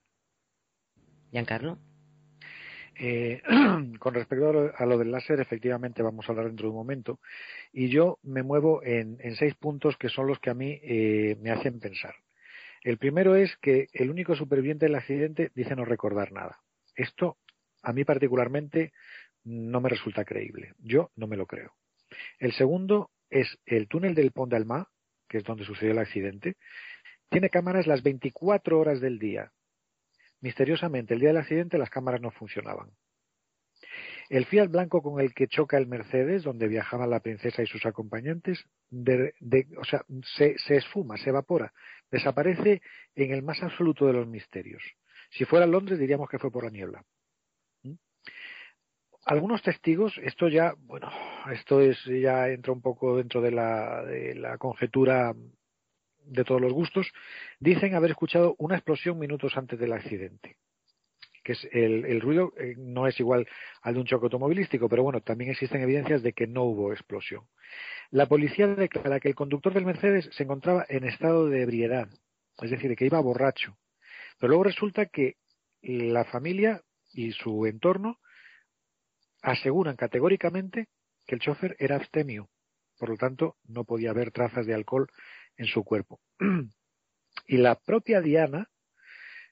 Giancarlo. 1.32 1.78
Eh, 3.00 3.40
con 4.00 4.14
respecto 4.14 4.72
a 4.76 4.86
lo, 4.86 4.98
del 4.98 5.12
láser, 5.12 5.40
efectivamente 5.40 6.02
vamos 6.02 6.28
a 6.28 6.32
hablar 6.32 6.46
dentro 6.46 6.66
de 6.66 6.70
un 6.70 6.76
momento. 6.76 7.20
Y 7.72 7.88
yo 7.88 8.18
me 8.22 8.42
muevo 8.42 8.82
en, 8.82 9.18
seis 9.36 9.54
puntos 9.54 9.96
que 9.96 10.08
son 10.08 10.26
los 10.26 10.40
que 10.40 10.50
a 10.50 10.54
mí 10.54 10.80
eh, 10.82 11.36
me 11.40 11.50
hacen 11.50 11.78
pensar. 11.78 12.14
El 12.82 12.98
primero 12.98 13.36
es 13.36 13.56
que 13.58 13.88
el 13.92 14.10
único 14.10 14.34
superviviente 14.34 14.86
del 14.86 14.96
accidente 14.96 15.50
dice 15.54 15.76
no 15.76 15.84
recordar 15.84 16.32
nada. 16.32 16.60
Esto, 16.96 17.36
a 17.82 17.92
mí 17.92 18.04
particularmente, 18.04 18.92
no 19.44 19.80
me 19.80 19.88
resulta 19.88 20.24
creíble. 20.24 20.74
Yo 20.78 21.10
no 21.16 21.26
me 21.26 21.36
lo 21.36 21.46
creo. 21.46 21.72
El 22.38 22.52
segundo 22.52 23.10
es 23.30 23.58
el 23.66 23.86
túnel 23.88 24.14
del 24.14 24.32
Pont 24.32 24.50
d'Alma, 24.52 24.88
que 25.28 25.38
es 25.38 25.44
donde 25.44 25.64
sucedió 25.64 25.92
el 25.92 25.98
accidente. 25.98 26.56
Tiene 27.28 27.50
cámaras 27.50 27.86
las 27.86 28.02
24 28.02 28.78
horas 28.78 29.00
del 29.00 29.18
día, 29.18 29.52
Misteriosamente, 30.40 31.14
el 31.14 31.20
día 31.20 31.30
del 31.30 31.38
accidente 31.38 31.78
las 31.78 31.90
cámaras 31.90 32.20
no 32.20 32.30
funcionaban. 32.30 32.90
El 34.28 34.44
Fiat 34.44 34.68
blanco 34.68 35.02
con 35.02 35.20
el 35.20 35.32
que 35.32 35.48
choca 35.48 35.78
el 35.78 35.86
Mercedes, 35.86 36.42
donde 36.42 36.68
viajaban 36.68 37.08
la 37.08 37.20
princesa 37.20 37.62
y 37.62 37.66
sus 37.66 37.86
acompañantes, 37.86 38.62
o 38.92 39.84
sea, 39.84 40.04
se, 40.36 40.76
esfuma, 40.76 41.16
se 41.16 41.30
evapora, 41.30 41.72
desaparece 42.10 42.82
en 43.14 43.32
el 43.32 43.42
más 43.42 43.62
absoluto 43.62 44.06
de 44.06 44.12
los 44.12 44.28
misterios. 44.28 44.82
Si 45.30 45.44
fuera 45.44 45.66
Londres 45.66 45.98
diríamos 45.98 46.28
que 46.28 46.38
fue 46.38 46.50
por 46.50 46.64
la 46.64 46.70
niebla. 46.70 47.02
¿Mm? 47.82 47.94
Algunos 49.24 49.62
testigos, 49.62 50.18
esto 50.22 50.48
ya, 50.48 50.74
bueno, 50.76 51.10
esto 51.50 51.80
es 51.80 51.98
ya 52.04 52.48
entra 52.48 52.72
un 52.72 52.82
poco 52.82 53.16
dentro 53.16 53.40
de 53.40 53.50
la, 53.50 54.04
de 54.04 54.34
la 54.34 54.58
conjetura 54.58 55.34
de 56.28 56.44
todos 56.44 56.60
los 56.60 56.72
gustos, 56.72 57.10
dicen 57.58 57.94
haber 57.94 58.10
escuchado 58.10 58.54
una 58.58 58.76
explosión 58.76 59.18
minutos 59.18 59.56
antes 59.56 59.78
del 59.78 59.92
accidente. 59.92 60.56
Que 61.42 61.52
es 61.52 61.68
el, 61.72 62.20
ruido 62.20 62.52
eh, 62.58 62.74
no 62.76 63.06
es 63.06 63.18
igual 63.20 63.46
al 63.82 63.94
de 63.94 64.00
un 64.00 64.06
choque 64.06 64.26
automovilístico, 64.26 64.88
pero 64.88 65.02
bueno, 65.02 65.20
también 65.20 65.50
existen 65.50 65.80
evidencias 65.80 66.22
de 66.22 66.32
que 66.32 66.46
no 66.46 66.64
hubo 66.64 66.92
explosión. 66.92 67.44
La 68.10 68.26
policía 68.26 68.66
declara 68.66 69.20
que 69.20 69.28
el 69.28 69.34
conductor 69.34 69.72
del 69.72 69.86
Mercedes 69.86 70.28
se 70.32 70.42
encontraba 70.42 70.84
en 70.88 71.04
estado 71.04 71.48
de 71.48 71.62
ebriedad, 71.62 72.08
es 72.60 72.70
decir, 72.70 72.94
que 72.96 73.06
iba 73.06 73.20
borracho. 73.20 73.78
Pero 74.38 74.48
luego 74.48 74.64
resulta 74.64 75.06
que 75.06 75.36
la 75.82 76.24
familia 76.24 76.82
y 77.12 77.32
su 77.32 77.66
entorno 77.66 78.18
aseguran 79.42 79.96
categóricamente 79.96 80.88
que 81.26 81.34
el 81.34 81.40
chofer 81.40 81.76
era 81.78 81.96
abstemio, 81.96 82.48
por 82.98 83.10
lo 83.10 83.16
tanto 83.16 83.56
no 83.64 83.84
podía 83.84 84.10
haber 84.10 84.32
trazas 84.32 84.66
de 84.66 84.74
alcohol 84.74 85.08
en 85.58 85.66
su 85.66 85.84
cuerpo. 85.84 86.20
y 87.46 87.58
la 87.58 87.74
propia 87.74 88.22
Diana, 88.22 88.68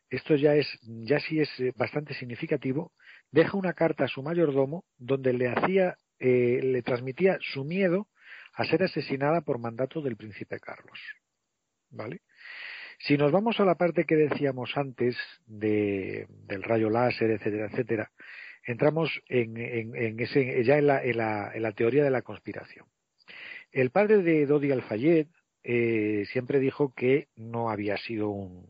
esto 0.08 0.36
ya 0.36 0.54
es, 0.54 0.66
ya 0.82 1.20
sí 1.20 1.40
es 1.40 1.50
eh, 1.60 1.72
bastante 1.76 2.14
significativo, 2.14 2.92
deja 3.30 3.56
una 3.58 3.74
carta 3.74 4.04
a 4.04 4.08
su 4.08 4.22
mayordomo 4.22 4.84
donde 4.96 5.32
le 5.32 5.48
hacía, 5.48 5.96
eh, 6.18 6.60
le 6.62 6.82
transmitía 6.82 7.38
su 7.40 7.64
miedo 7.64 8.08
a 8.54 8.64
ser 8.64 8.82
asesinada 8.82 9.42
por 9.42 9.58
mandato 9.58 10.00
del 10.00 10.16
príncipe 10.16 10.58
Carlos. 10.60 10.98
¿Vale? 11.90 12.22
Si 12.98 13.18
nos 13.18 13.30
vamos 13.30 13.60
a 13.60 13.64
la 13.64 13.74
parte 13.74 14.04
que 14.04 14.16
decíamos 14.16 14.76
antes 14.76 15.16
de, 15.44 16.26
del 16.28 16.62
rayo 16.62 16.88
láser, 16.88 17.30
etcétera, 17.30 17.66
etcétera, 17.66 18.10
entramos 18.64 19.10
en, 19.28 19.56
en, 19.56 20.18
ese, 20.20 20.64
ya 20.64 20.78
en 20.78 20.86
la, 20.86 21.04
en, 21.04 21.18
la, 21.18 21.52
en 21.54 21.62
la, 21.62 21.72
teoría 21.72 22.04
de 22.04 22.10
la 22.10 22.22
conspiración. 22.22 22.86
El 23.70 23.90
padre 23.90 24.22
de 24.22 24.46
Dodi 24.46 24.72
Al-Fayed 24.72 25.28
eh, 25.68 26.24
siempre 26.30 26.60
dijo 26.60 26.94
que 26.94 27.26
no 27.34 27.70
había 27.70 27.96
sido 27.96 28.28
un, 28.28 28.66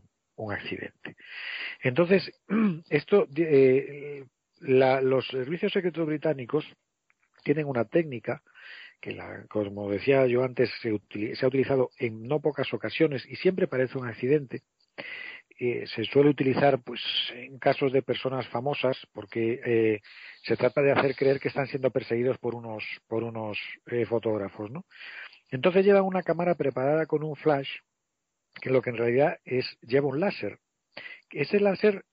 accidente. 0.51 1.17
Entonces, 1.83 2.31
esto, 2.91 3.27
eh, 3.37 4.25
la, 4.61 5.01
los 5.01 5.27
servicios 5.29 5.73
secretos 5.73 6.07
británicos 6.07 6.65
tienen 7.43 7.67
una 7.67 7.85
técnica 7.85 8.43
que, 9.01 9.13
la, 9.13 9.45
como 9.49 9.91
decía 9.91 10.27
yo 10.27 10.43
antes, 10.43 10.71
se, 10.81 10.99
se, 11.35 11.45
ha 11.45 11.49
utilizado 11.49 11.91
en 11.99 12.23
no 12.23 12.41
pocas 12.41 12.73
ocasiones 12.73 13.27
y 13.27 13.37
siempre 13.37 13.67
parece 13.67 13.99
un 13.99 14.09
accidente. 14.09 14.63
Eh, 15.59 15.87
se 15.87 16.05
suele 16.05 16.29
utilizar 16.29 16.83
pues 16.83 17.01
en 17.35 17.59
casos 17.59 17.91
de 17.91 18.03
personas 18.03 18.47
famosas 18.49 18.99
porque 19.13 19.61
eh, 19.65 20.01
se 20.43 20.55
trata 20.55 20.83
de 20.83 20.93
hacer 20.93 21.17
creer 21.17 21.41
que 21.41 21.49
están 21.49 21.67
siendo 21.67 21.91
perseguidos 21.91 22.37
por 22.37 22.55
unos 22.55 22.85
por 23.09 23.25
unos 23.25 23.59
eh, 23.87 24.05
fotógrafos 24.05 24.71
no 24.71 24.85
entonces 25.51 25.85
llevan 25.85 26.05
una 26.05 26.23
cámara 26.23 26.55
preparada 26.55 27.07
con 27.07 27.23
un 27.23 27.37
flash 27.37 27.69
que 28.61 28.71
lo 28.71 28.83
que 28.83 28.91
en 28.91 28.97
realidad 28.97 29.39
es 29.45 29.67
lleva 29.83 30.09
un 30.09 30.21
láser 30.21 30.59
ese 31.31 31.61
láser 31.61 32.05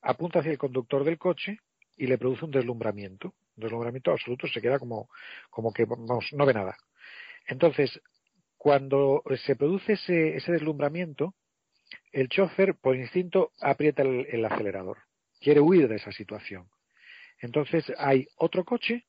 apunta 0.00 0.40
hacia 0.40 0.52
el 0.52 0.58
conductor 0.58 1.04
del 1.04 1.18
coche 1.18 1.58
y 1.96 2.06
le 2.06 2.18
produce 2.18 2.44
un 2.44 2.50
deslumbramiento 2.50 3.34
un 3.58 3.62
deslumbramiento 3.62 4.12
absoluto, 4.12 4.46
se 4.46 4.60
queda 4.60 4.78
como, 4.78 5.10
como 5.50 5.72
que 5.72 5.86
no 5.86 6.46
ve 6.46 6.54
nada. 6.54 6.76
Entonces, 7.46 8.00
cuando 8.56 9.22
se 9.44 9.56
produce 9.56 9.94
ese, 9.94 10.36
ese 10.36 10.52
deslumbramiento, 10.52 11.34
el 12.12 12.28
chofer, 12.28 12.76
por 12.76 12.96
instinto, 12.96 13.52
aprieta 13.60 14.02
el, 14.02 14.44
acelerador. 14.44 14.98
Quiere 15.40 15.60
huir 15.60 15.88
de 15.88 15.96
esa 15.96 16.12
situación. 16.12 16.68
Entonces, 17.40 17.84
hay 17.98 18.28
otro 18.36 18.64
coche 18.64 19.06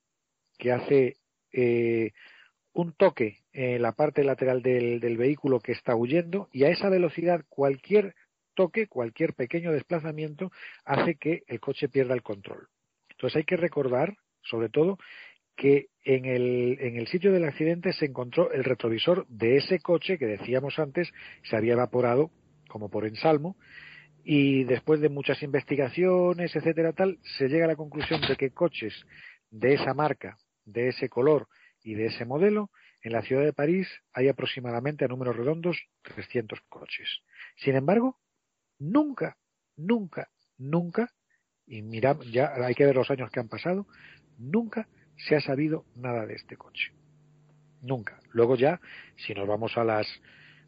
que 0.57 0.71
hace 0.71 1.17
eh, 1.51 2.11
un 2.73 2.93
toque 2.93 3.38
en 3.53 3.81
la 3.81 3.93
parte 3.93 4.23
lateral 4.23 4.61
del, 4.61 4.99
del 4.99 5.17
vehículo 5.17 5.59
que 5.59 5.71
está 5.71 5.95
huyendo 5.95 6.49
y 6.51 6.63
a 6.63 6.69
esa 6.69 6.89
velocidad 6.89 7.45
cualquier 7.49 8.15
toque, 8.55 8.87
cualquier 8.87 9.33
pequeño 9.33 9.71
desplazamiento 9.71 10.51
hace 10.85 11.15
que 11.15 11.43
el 11.47 11.59
coche 11.59 11.89
pierda 11.89 12.13
el 12.13 12.23
control. 12.23 12.67
Entonces 13.09 13.37
hay 13.37 13.43
que 13.43 13.57
recordar 13.57 14.15
sobre 14.41 14.69
todo 14.69 14.97
que 15.55 15.87
en 16.05 16.25
el, 16.25 16.77
en 16.79 16.95
el 16.95 17.07
sitio 17.07 17.33
del 17.33 17.43
accidente 17.43 17.91
se 17.91 18.05
encontró 18.05 18.51
el 18.51 18.63
retrovisor 18.63 19.27
de 19.27 19.57
ese 19.57 19.79
coche 19.79 20.17
que 20.17 20.25
decíamos 20.25 20.79
antes 20.79 21.11
se 21.43 21.57
había 21.57 21.73
evaporado 21.73 22.31
como 22.69 22.89
por 22.89 23.05
ensalmo 23.05 23.57
y 24.23 24.63
después 24.63 25.01
de 25.01 25.09
muchas 25.09 25.41
investigaciones, 25.43 26.55
etcétera, 26.55 26.93
tal, 26.93 27.17
se 27.37 27.47
llega 27.47 27.65
a 27.65 27.69
la 27.69 27.75
conclusión 27.75 28.21
de 28.21 28.35
que 28.35 28.51
coches 28.51 28.93
de 29.49 29.73
esa 29.73 29.93
marca, 29.93 30.37
de 30.65 30.89
ese 30.89 31.09
color 31.09 31.47
y 31.83 31.95
de 31.95 32.07
ese 32.07 32.25
modelo, 32.25 32.69
en 33.01 33.13
la 33.13 33.21
ciudad 33.21 33.43
de 33.43 33.53
París 33.53 33.87
hay 34.13 34.27
aproximadamente 34.27 35.05
a 35.05 35.07
números 35.07 35.35
redondos 35.35 35.77
300 36.03 36.59
coches. 36.69 37.07
Sin 37.57 37.75
embargo, 37.75 38.17
nunca, 38.77 39.37
nunca, 39.77 40.29
nunca, 40.57 41.09
y 41.65 41.81
mira, 41.81 42.17
ya 42.31 42.53
hay 42.55 42.75
que 42.75 42.85
ver 42.85 42.95
los 42.95 43.09
años 43.11 43.29
que 43.31 43.39
han 43.39 43.47
pasado, 43.47 43.87
nunca 44.37 44.87
se 45.27 45.35
ha 45.35 45.41
sabido 45.41 45.85
nada 45.95 46.25
de 46.25 46.35
este 46.35 46.57
coche. 46.57 46.91
Nunca. 47.81 48.19
Luego 48.31 48.55
ya, 48.55 48.81
si 49.15 49.33
nos 49.33 49.47
vamos 49.47 49.77
a 49.77 49.83
las 49.83 50.07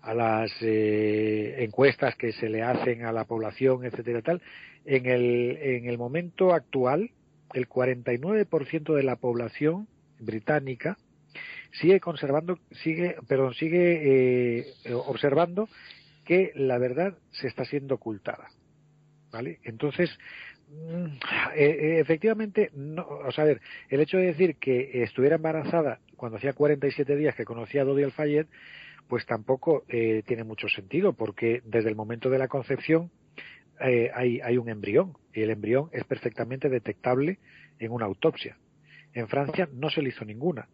a 0.01 0.15
las 0.15 0.51
eh, 0.61 1.63
encuestas 1.63 2.15
que 2.15 2.31
se 2.31 2.49
le 2.49 2.63
hacen 2.63 3.05
a 3.05 3.11
la 3.11 3.25
población, 3.25 3.85
etcétera, 3.85 4.23
tal, 4.23 4.41
en 4.83 5.05
el, 5.05 5.57
en 5.61 5.85
el 5.85 5.99
momento 5.99 6.53
actual, 6.53 7.11
el 7.53 7.69
49% 7.69 8.95
de 8.95 9.03
la 9.03 9.17
población 9.17 9.87
británica 10.19 10.97
sigue 11.71 11.99
conservando, 11.99 12.59
sigue, 12.83 13.15
perdón, 13.27 13.53
sigue 13.53 14.59
eh, 14.61 14.93
observando 14.93 15.69
que 16.25 16.51
la 16.55 16.77
verdad 16.77 17.17
se 17.31 17.47
está 17.47 17.65
siendo 17.65 17.95
ocultada. 17.95 18.49
¿Vale? 19.31 19.59
Entonces, 19.63 20.09
Mm, 20.71 21.05
eh, 21.05 21.17
eh, 21.55 21.99
efectivamente, 21.99 22.71
no, 22.73 23.05
o 23.05 23.31
sea, 23.31 23.43
a 23.43 23.47
ver, 23.47 23.61
el 23.89 23.99
hecho 23.99 24.17
de 24.17 24.27
decir 24.27 24.55
que 24.55 25.03
estuviera 25.03 25.35
embarazada 25.35 25.99
cuando 26.15 26.37
hacía 26.37 26.53
47 26.53 27.15
días 27.17 27.35
que 27.35 27.43
conocía 27.43 27.81
a 27.81 27.85
Dodi 27.85 28.03
Al-Fayed, 28.03 28.45
pues 29.09 29.25
tampoco 29.25 29.83
eh, 29.89 30.23
tiene 30.25 30.45
mucho 30.45 30.69
sentido, 30.69 31.11
porque 31.11 31.61
desde 31.65 31.89
el 31.89 31.95
momento 31.95 32.29
de 32.29 32.39
la 32.39 32.47
concepción 32.47 33.11
hay, 34.13 34.39
hay 34.41 34.57
un 34.57 34.69
embrión, 34.69 35.17
y 35.33 35.41
el 35.41 35.49
embrión 35.49 35.89
es 35.91 36.03
perfectamente 36.03 36.69
detectable 36.69 37.39
en 37.79 37.91
una 37.91 38.05
autopsia. 38.05 38.55
En 39.13 39.27
Francia 39.27 39.67
no 39.73 39.89
se 39.89 40.03
le 40.03 40.09
hizo 40.09 40.23
ninguna, 40.23 40.67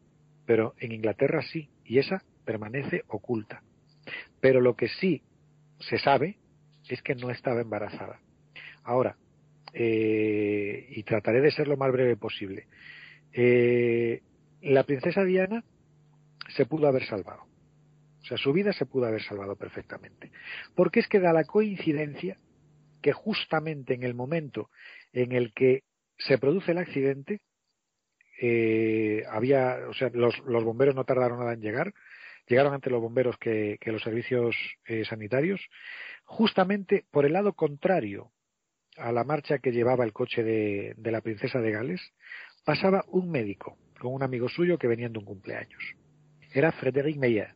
pero 0.47 0.73
en 0.79 0.93
Inglaterra 0.93 1.43
sí, 1.43 1.69
y 1.83 1.99
esa 1.99 2.23
permanece 2.45 3.03
oculta. 3.09 3.61
Pero 4.39 4.61
lo 4.61 4.75
que 4.75 4.87
sí 4.87 5.21
se 5.79 5.99
sabe 5.99 6.37
es 6.89 7.01
que 7.01 7.15
no 7.15 7.29
estaba 7.29 7.61
embarazada. 7.61 8.21
Ahora, 8.83 9.17
eh, 9.73 10.87
y 10.89 11.03
trataré 11.03 11.41
de 11.41 11.51
ser 11.51 11.67
lo 11.67 11.75
más 11.75 11.91
breve 11.91 12.15
posible. 12.15 12.67
Eh, 13.33 14.21
la 14.61 14.83
princesa 14.85 15.25
Diana 15.25 15.65
se 16.55 16.65
pudo 16.65 16.87
haber 16.87 17.05
salvado. 17.05 17.43
O 18.21 18.25
sea, 18.25 18.37
su 18.37 18.53
vida 18.53 18.71
se 18.71 18.85
pudo 18.85 19.05
haber 19.05 19.23
salvado 19.23 19.57
perfectamente. 19.57 20.31
Porque 20.75 21.01
es 21.01 21.07
que 21.09 21.19
da 21.19 21.33
la 21.33 21.43
coincidencia 21.43 22.37
que 23.01 23.11
justamente 23.11 23.93
en 23.93 24.03
el 24.03 24.13
momento 24.13 24.69
en 25.11 25.33
el 25.33 25.53
que 25.53 25.83
se 26.17 26.37
produce 26.37 26.71
el 26.71 26.77
accidente, 26.77 27.41
eh, 28.39 29.23
había, 29.29 29.79
o 29.89 29.93
sea, 29.93 30.09
los, 30.13 30.37
los, 30.45 30.63
bomberos 30.63 30.95
no 30.95 31.03
tardaron 31.03 31.39
nada 31.39 31.53
en 31.53 31.61
llegar, 31.61 31.93
llegaron 32.47 32.73
ante 32.73 32.89
los 32.89 33.01
bomberos 33.01 33.37
que, 33.37 33.77
que 33.81 33.91
los 33.91 34.03
servicios 34.03 34.55
eh, 34.85 35.03
sanitarios, 35.05 35.61
justamente 36.23 37.05
por 37.11 37.25
el 37.25 37.33
lado 37.33 37.53
contrario 37.53 38.31
a 38.97 39.11
la 39.11 39.23
marcha 39.23 39.59
que 39.59 39.71
llevaba 39.71 40.03
el 40.03 40.13
coche 40.13 40.43
de, 40.43 40.95
la 40.97 41.21
princesa 41.21 41.59
de 41.59 41.71
Gales, 41.71 42.01
pasaba 42.65 43.05
un 43.09 43.29
médico 43.29 43.77
con 43.99 44.13
un 44.13 44.23
amigo 44.23 44.49
suyo 44.49 44.77
que 44.77 44.87
venían 44.87 45.13
de 45.13 45.19
un 45.19 45.25
cumpleaños. 45.25 45.95
Era 46.53 46.71
Frédéric 46.71 47.17
Meyer. 47.17 47.53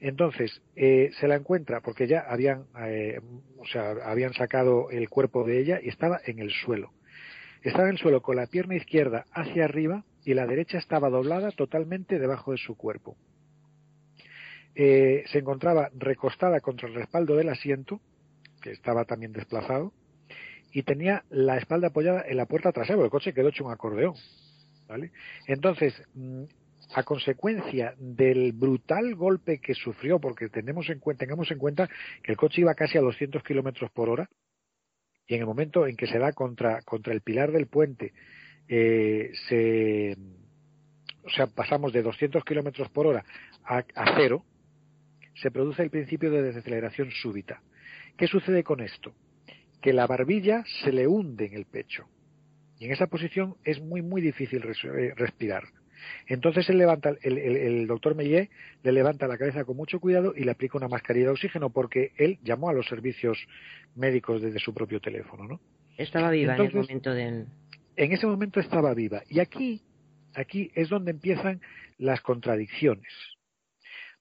Entonces, 0.00 0.62
eh, 0.74 1.10
se 1.20 1.28
la 1.28 1.36
encuentra 1.36 1.80
porque 1.80 2.08
ya 2.08 2.20
habían, 2.20 2.66
eh, 2.80 3.20
o 3.58 3.66
sea, 3.66 3.92
habían 4.04 4.32
sacado 4.32 4.90
el 4.90 5.08
cuerpo 5.08 5.44
de 5.44 5.60
ella 5.60 5.80
y 5.80 5.88
estaba 5.88 6.20
en 6.24 6.40
el 6.40 6.50
suelo. 6.50 6.92
Estaba 7.62 7.84
en 7.84 7.94
el 7.94 7.98
suelo 7.98 8.22
con 8.22 8.36
la 8.36 8.46
pierna 8.46 8.74
izquierda 8.74 9.24
hacia 9.32 9.64
arriba 9.64 10.04
y 10.24 10.34
la 10.34 10.46
derecha 10.46 10.78
estaba 10.78 11.10
doblada 11.10 11.50
totalmente 11.52 12.18
debajo 12.18 12.52
de 12.52 12.58
su 12.58 12.76
cuerpo. 12.76 13.16
Eh, 14.74 15.24
se 15.30 15.38
encontraba 15.38 15.90
recostada 15.94 16.60
contra 16.60 16.88
el 16.88 16.94
respaldo 16.94 17.36
del 17.36 17.50
asiento, 17.50 18.00
que 18.60 18.70
estaba 18.70 19.04
también 19.04 19.32
desplazado, 19.32 19.92
y 20.72 20.82
tenía 20.82 21.24
la 21.30 21.58
espalda 21.58 21.88
apoyada 21.88 22.24
en 22.26 22.36
la 22.36 22.46
puerta 22.46 22.72
trasera, 22.72 23.02
el 23.02 23.10
coche 23.10 23.34
quedó 23.34 23.48
hecho 23.48 23.64
un 23.64 23.72
acordeón. 23.72 24.14
Entonces, 25.46 25.94
mm, 26.14 26.44
a 26.94 27.02
consecuencia 27.02 27.94
del 27.98 28.52
brutal 28.52 29.14
golpe 29.14 29.58
que 29.58 29.74
sufrió, 29.74 30.18
porque 30.18 30.48
tenemos 30.48 30.88
en 30.90 31.00
tengamos 31.16 31.50
en 31.50 31.58
cuenta 31.58 31.88
que 32.22 32.32
el 32.32 32.36
coche 32.36 32.60
iba 32.60 32.74
casi 32.74 32.98
a 32.98 33.02
200 33.02 33.42
kilómetros 33.42 33.90
por 33.92 34.08
hora, 34.08 34.28
y 35.32 35.34
en 35.34 35.40
el 35.40 35.46
momento 35.46 35.86
en 35.86 35.96
que 35.96 36.06
se 36.06 36.18
da 36.18 36.32
contra, 36.32 36.82
contra 36.82 37.14
el 37.14 37.22
pilar 37.22 37.52
del 37.52 37.66
puente, 37.66 38.12
eh, 38.68 39.30
se, 39.48 40.16
o 41.24 41.30
sea, 41.30 41.46
pasamos 41.46 41.92
de 41.92 42.02
200 42.02 42.44
kilómetros 42.44 42.90
por 42.90 43.06
hora 43.06 43.24
a, 43.64 43.78
a 43.78 44.16
cero, 44.16 44.44
se 45.34 45.50
produce 45.50 45.82
el 45.82 45.90
principio 45.90 46.30
de 46.30 46.42
desaceleración 46.42 47.10
súbita. 47.10 47.62
¿Qué 48.16 48.26
sucede 48.26 48.62
con 48.62 48.80
esto? 48.80 49.14
que 49.82 49.92
la 49.92 50.06
barbilla 50.06 50.64
se 50.84 50.92
le 50.92 51.06
hunde 51.06 51.46
en 51.46 51.54
el 51.54 51.66
pecho. 51.66 52.06
Y 52.78 52.86
en 52.86 52.92
esa 52.92 53.08
posición 53.08 53.56
es 53.64 53.80
muy, 53.80 54.00
muy 54.00 54.22
difícil 54.22 54.62
eh, 54.64 55.12
respirar. 55.16 55.64
Entonces 56.26 56.68
él 56.68 56.78
levanta, 56.78 57.14
el, 57.22 57.86
doctor 57.86 58.14
Meillet 58.14 58.50
le 58.82 58.92
levanta 58.92 59.26
la 59.26 59.38
cabeza 59.38 59.64
con 59.64 59.76
mucho 59.76 60.00
cuidado 60.00 60.34
y 60.36 60.44
le 60.44 60.50
aplica 60.50 60.78
una 60.78 60.88
mascarilla 60.88 61.26
de 61.26 61.32
oxígeno 61.32 61.70
porque 61.70 62.12
él 62.16 62.38
llamó 62.42 62.68
a 62.68 62.72
los 62.72 62.86
servicios 62.86 63.38
médicos 63.94 64.42
desde 64.42 64.58
su 64.58 64.72
propio 64.74 65.00
teléfono, 65.00 65.46
¿no? 65.46 65.60
Estaba 65.96 66.30
viva 66.30 66.56
en 66.56 66.62
el 66.62 66.74
momento 66.74 67.14
del. 67.14 67.46
En 67.96 68.12
ese 68.12 68.26
momento 68.26 68.60
estaba 68.60 68.94
viva. 68.94 69.22
Y 69.28 69.40
aquí, 69.40 69.82
aquí 70.34 70.70
es 70.74 70.88
donde 70.88 71.10
empiezan 71.10 71.60
las 71.98 72.20
contradicciones. 72.22 73.12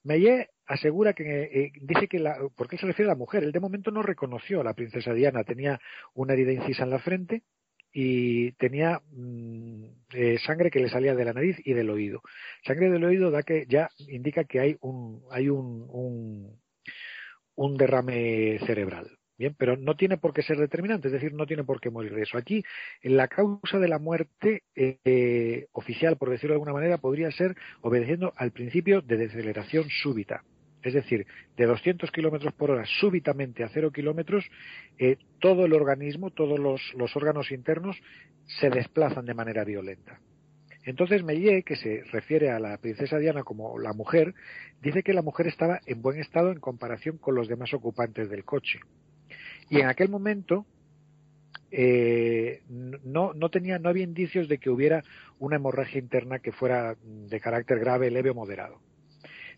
Meillet 0.03 0.49
asegura 0.65 1.13
que 1.13 1.43
eh, 1.43 1.71
dice 1.81 2.07
que 2.07 2.19
la, 2.19 2.37
porque 2.55 2.77
se 2.77 2.85
refiere 2.85 3.11
a 3.11 3.13
la 3.13 3.17
mujer, 3.17 3.43
él 3.43 3.51
de 3.51 3.59
momento 3.59 3.91
no 3.91 4.01
reconoció 4.01 4.61
a 4.61 4.63
la 4.63 4.73
princesa 4.73 5.13
Diana, 5.13 5.43
tenía 5.43 5.79
una 6.13 6.33
herida 6.33 6.51
incisa 6.53 6.83
en 6.83 6.89
la 6.89 6.99
frente 6.99 7.43
y 7.93 8.51
tenía 8.53 9.01
mm, 9.11 9.83
eh, 10.13 10.37
sangre 10.45 10.71
que 10.71 10.79
le 10.79 10.89
salía 10.89 11.15
de 11.15 11.25
la 11.25 11.33
nariz 11.33 11.57
y 11.63 11.73
del 11.73 11.89
oído. 11.89 12.21
Sangre 12.65 12.89
del 12.89 13.03
oído 13.03 13.31
da 13.31 13.43
que 13.43 13.65
ya 13.67 13.89
indica 14.07 14.43
que 14.45 14.59
hay 14.59 14.77
un 14.81 15.23
hay 15.31 15.49
un, 15.49 15.87
un, 15.89 16.59
un 17.55 17.77
derrame 17.77 18.59
cerebral. 18.65 19.09
Bien, 19.37 19.55
pero 19.57 19.75
no 19.75 19.95
tiene 19.95 20.17
por 20.17 20.33
qué 20.33 20.43
ser 20.43 20.57
determinante, 20.57 21.07
es 21.07 21.13
decir, 21.13 21.33
no 21.33 21.47
tiene 21.47 21.63
por 21.63 21.81
qué 21.81 21.89
morir 21.89 22.13
de 22.13 22.21
eso. 22.21 22.37
Aquí, 22.37 22.63
la 23.01 23.27
causa 23.27 23.79
de 23.79 23.87
la 23.87 23.97
muerte 23.97 24.61
eh, 24.75 25.65
oficial, 25.71 26.15
por 26.17 26.29
decirlo 26.29 26.53
de 26.53 26.57
alguna 26.57 26.73
manera, 26.73 26.99
podría 26.99 27.31
ser 27.31 27.55
obedeciendo 27.81 28.33
al 28.35 28.51
principio 28.51 29.01
de 29.01 29.17
deceleración 29.17 29.89
súbita. 29.89 30.43
Es 30.83 30.93
decir, 30.93 31.27
de 31.57 31.65
200 31.65 32.11
kilómetros 32.11 32.53
por 32.53 32.71
hora 32.71 32.85
súbitamente 32.99 33.63
a 33.63 33.69
cero 33.69 33.91
kilómetros, 33.91 34.45
eh, 34.97 35.17
todo 35.39 35.65
el 35.65 35.73
organismo, 35.73 36.31
todos 36.31 36.59
los, 36.59 37.15
órganos 37.15 37.51
internos 37.51 38.01
se 38.59 38.69
desplazan 38.69 39.25
de 39.25 39.33
manera 39.33 39.63
violenta. 39.63 40.19
Entonces 40.83 41.23
Mellier, 41.23 41.63
que 41.63 41.75
se 41.75 42.03
refiere 42.11 42.49
a 42.49 42.59
la 42.59 42.77
princesa 42.77 43.19
Diana 43.19 43.43
como 43.43 43.77
la 43.77 43.93
mujer, 43.93 44.33
dice 44.81 45.03
que 45.03 45.13
la 45.13 45.21
mujer 45.21 45.47
estaba 45.47 45.79
en 45.85 46.01
buen 46.01 46.19
estado 46.19 46.51
en 46.51 46.59
comparación 46.59 47.17
con 47.19 47.35
los 47.35 47.47
demás 47.47 47.73
ocupantes 47.73 48.29
del 48.29 48.43
coche. 48.43 48.79
Y 49.69 49.79
en 49.79 49.87
aquel 49.87 50.09
momento 50.09 50.65
eh, 51.69 52.63
no, 52.67 53.33
no, 53.33 53.49
tenía, 53.49 53.77
no 53.77 53.89
había 53.89 54.03
indicios 54.03 54.49
de 54.49 54.57
que 54.57 54.69
hubiera 54.69 55.03
una 55.39 55.55
hemorragia 55.57 55.99
interna 55.99 56.39
que 56.39 56.51
fuera 56.51 56.95
de 57.03 57.39
carácter 57.39 57.79
grave, 57.79 58.09
leve 58.09 58.31
o 58.31 58.35
moderado. 58.35 58.81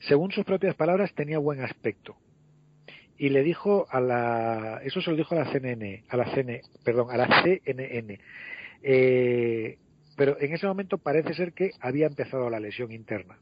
Según 0.08 0.32
sus 0.32 0.44
propias 0.44 0.76
palabras, 0.76 1.14
tenía 1.14 1.38
buen 1.38 1.62
aspecto. 1.62 2.18
Y 3.18 3.30
le 3.30 3.44
dijo 3.44 3.88
a 3.90 4.02
la, 4.02 4.82
eso 4.84 5.02
se 5.02 5.12
lo 5.12 5.16
dijo 5.16 5.36
a 5.36 5.40
la 5.40 5.52
CNN, 5.52 6.04
a 6.10 6.18
la 6.18 6.34
CN, 6.34 6.62
perdón, 6.84 7.12
a 7.12 7.18
la 7.18 7.44
CNN. 7.44 8.20
Eh, 8.82 9.78
pero 10.18 10.40
en 10.40 10.54
ese 10.54 10.68
momento 10.68 10.98
parece 10.98 11.34
ser 11.34 11.54
que 11.54 11.72
había 11.80 12.08
empezado 12.08 12.50
la 12.50 12.60
lesión 12.60 12.92
interna. 12.92 13.38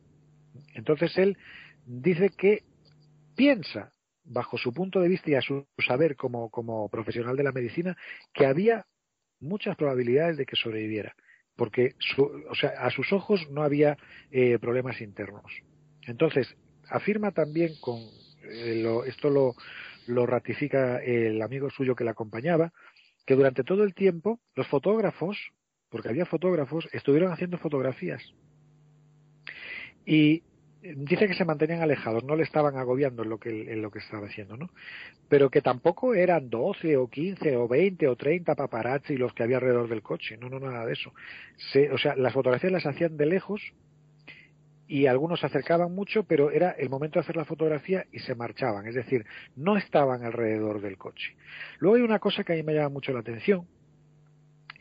Entonces 0.76 1.18
él 1.18 1.38
dice 1.86 2.30
que 2.30 2.64
piensa 3.36 3.92
bajo 4.24 4.58
su 4.58 4.74
punto 4.74 5.00
de 5.00 5.10
vista 5.10 5.32
y 5.32 5.36
a 5.36 5.42
su 5.42 5.66
saber 5.86 6.16
como, 6.16 6.90
profesional 6.90 7.36
de 7.36 7.44
la 7.44 7.52
medicina, 7.52 7.98
que 8.34 8.46
había 8.46 8.86
muchas 9.40 9.76
probabilidades 9.76 10.38
de 10.38 10.46
que 10.46 10.56
sobreviviera, 10.56 11.16
porque 11.56 11.96
o 12.18 12.56
sea, 12.56 12.70
a 12.78 12.92
sus 12.92 13.12
ojos 13.12 13.50
no 13.50 13.64
había 13.64 13.98
eh, 14.30 14.60
problemas 14.60 15.02
internos. 15.02 15.52
Entonces, 16.08 16.56
afirma 16.90 17.32
también 17.32 17.74
con 17.80 18.00
eh, 18.44 19.02
esto 19.08 19.30
lo, 19.30 19.56
lo 20.08 20.26
ratifica 20.26 21.02
el 21.04 21.42
amigo 21.42 21.70
suyo 21.70 21.96
que 21.96 22.04
la 22.04 22.12
acompañaba, 22.12 22.74
que 23.26 23.36
durante 23.36 23.64
todo 23.64 23.84
el 23.84 23.94
tiempo 23.94 24.40
los 24.56 24.68
fotógrafos, 24.68 25.38
porque 25.90 26.10
había 26.10 26.26
fotógrafos, 26.26 26.88
estuvieron 26.92 27.32
haciendo 27.32 27.58
fotografías. 27.58 28.22
Y 30.06 30.44
dice 30.82 31.28
que 31.28 31.36
se 31.36 31.46
mantenían 31.46 31.82
alejados, 31.82 32.24
no 32.24 32.36
le 32.36 32.44
estaban 32.44 32.76
agobiando 32.76 33.24
en 33.24 33.30
lo 33.30 33.38
que, 33.38 33.72
en 33.72 33.82
lo 33.82 33.92
que 33.92 34.00
estaba 34.00 34.28
haciendo, 34.28 34.58
¿no? 34.58 34.70
Pero 35.30 35.50
que 35.50 35.62
tampoco 35.62 36.16
eran 36.16 36.50
12 36.50 36.98
o 36.98 37.08
15 37.08 37.56
o 37.58 37.68
20 37.68 38.08
o 38.08 38.16
30 38.16 38.56
paparazzi 38.56 39.16
los 39.16 39.34
que 39.34 39.44
había 39.44 39.58
alrededor 39.58 39.88
del 39.90 40.02
coche, 40.02 40.38
no, 40.38 40.50
no, 40.50 40.60
nada 40.60 40.86
de 40.86 40.94
eso. 40.94 41.14
o 41.92 41.98
sea, 41.98 42.16
las 42.16 42.34
fotografías 42.34 42.74
las 42.74 42.86
hacían 42.86 43.16
de 43.16 43.28
lejos 43.28 43.62
y 44.92 45.08
algunos 45.08 45.40
se 45.40 45.46
acercaban 45.46 45.96
mucho, 45.96 46.24
pero 46.24 46.52
era 46.52 46.72
el 46.72 46.90
momento 46.90 47.18
de 47.18 47.22
hacer 47.22 47.38
la 47.38 47.46
fotografía 47.46 48.06
y 48.12 48.20
se 48.20 48.36
marchaban, 48.36 48.86
es 48.88 48.96
decir, 48.96 49.26
no 49.56 49.78
estaban 49.78 50.26
alrededor 50.26 50.82
del 50.82 50.98
coche. 50.98 51.34
Luego 51.80 51.96
hay 51.96 52.02
una 52.02 52.20
cosa 52.20 52.44
que 52.44 52.52
a 52.52 52.56
mí 52.58 52.64
me 52.64 52.74
llama 52.74 52.90
mucho 52.90 53.14
la 53.14 53.22
atención, 53.22 53.66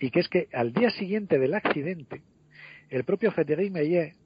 y 0.00 0.10
que 0.10 0.18
es 0.18 0.28
que 0.28 0.48
al 0.52 0.72
día 0.72 0.90
siguiente 0.90 1.38
del 1.38 1.54
accidente, 1.54 2.22
el 2.88 3.04
propio 3.04 3.30
Frédéric 3.30 3.70
Meillet 3.70 4.16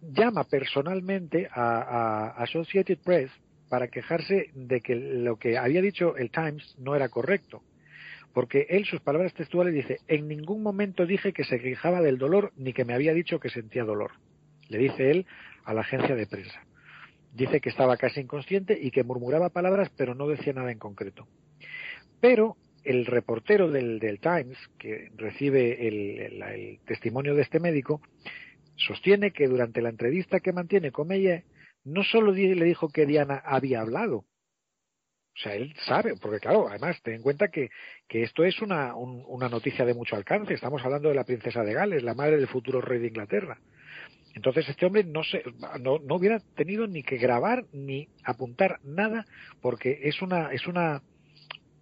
llama 0.00 0.44
personalmente 0.44 1.46
a, 1.52 2.28
Associated 2.38 3.00
Press 3.04 3.30
para 3.68 3.88
quejarse 3.88 4.46
de 4.54 4.80
que 4.80 4.94
lo 4.94 5.36
que 5.36 5.58
había 5.58 5.82
dicho 5.82 6.16
el 6.16 6.30
Times 6.30 6.74
no 6.78 6.96
era 6.96 7.10
correcto. 7.10 7.62
Porque 8.32 8.66
él, 8.70 8.86
sus 8.86 9.02
palabras 9.02 9.34
textuales, 9.34 9.74
dice, 9.74 9.98
en 10.08 10.26
ningún 10.26 10.62
momento 10.62 11.04
dije 11.04 11.34
que 11.34 11.44
se 11.44 11.60
quejaba 11.60 12.00
del 12.00 12.16
dolor 12.16 12.52
ni 12.56 12.72
que 12.72 12.86
me 12.86 12.94
había 12.94 13.12
dicho 13.12 13.40
que 13.40 13.50
sentía 13.50 13.84
dolor. 13.84 14.12
Le 14.70 14.78
dice 14.78 15.10
él 15.10 15.26
a 15.64 15.74
la 15.74 15.82
agencia 15.82 16.14
de 16.14 16.26
prensa. 16.26 16.64
Dice 17.34 17.60
que 17.60 17.68
estaba 17.68 17.96
casi 17.96 18.20
inconsciente 18.20 18.78
y 18.80 18.90
que 18.90 19.04
murmuraba 19.04 19.50
palabras 19.50 19.90
pero 19.96 20.14
no 20.14 20.26
decía 20.26 20.54
nada 20.54 20.72
en 20.72 20.78
concreto. 20.78 21.28
Pero 22.20 22.56
el 22.82 23.04
reportero 23.04 23.70
del, 23.70 24.00
Times, 24.20 24.56
que 24.78 25.10
recibe 25.16 25.86
el, 25.86 26.80
testimonio 26.86 27.34
de 27.34 27.42
este 27.42 27.60
médico, 27.60 28.00
sostiene 28.76 29.32
que 29.32 29.46
durante 29.46 29.82
la 29.82 29.90
entrevista 29.90 30.40
que 30.40 30.54
mantiene 30.54 30.90
con 30.90 31.12
ella, 31.12 31.42
no 31.84 32.02
solo 32.02 32.32
le 32.32 32.64
dijo 32.64 32.88
que 32.88 33.04
Diana 33.04 33.42
había 33.44 33.82
hablado, 33.82 34.24
o 35.36 35.42
sea, 35.42 35.54
él 35.54 35.74
sabe, 35.86 36.14
porque 36.20 36.40
claro, 36.40 36.68
además, 36.68 37.00
ten 37.02 37.14
en 37.14 37.22
cuenta 37.22 37.48
que, 37.48 37.70
que 38.08 38.22
esto 38.22 38.44
es 38.44 38.60
una, 38.60 38.94
una 38.94 39.48
noticia 39.48 39.84
de 39.84 39.94
mucho 39.94 40.16
alcance. 40.16 40.52
Estamos 40.52 40.84
hablando 40.84 41.08
de 41.08 41.14
la 41.14 41.24
princesa 41.24 41.62
de 41.62 41.72
Gales, 41.72 42.02
la 42.02 42.14
madre 42.14 42.36
del 42.36 42.48
futuro 42.48 42.80
rey 42.80 42.98
de 42.98 43.08
Inglaterra. 43.08 43.58
Entonces 44.34 44.68
este 44.68 44.86
hombre 44.86 45.04
no, 45.04 45.24
se, 45.24 45.42
no, 45.80 45.98
no 45.98 46.14
hubiera 46.14 46.38
tenido 46.54 46.86
ni 46.86 47.02
que 47.02 47.16
grabar 47.16 47.64
ni 47.72 48.08
apuntar 48.24 48.78
nada 48.84 49.26
porque 49.60 50.00
es 50.04 50.22
una, 50.22 50.52
es 50.52 50.66
una, 50.66 51.02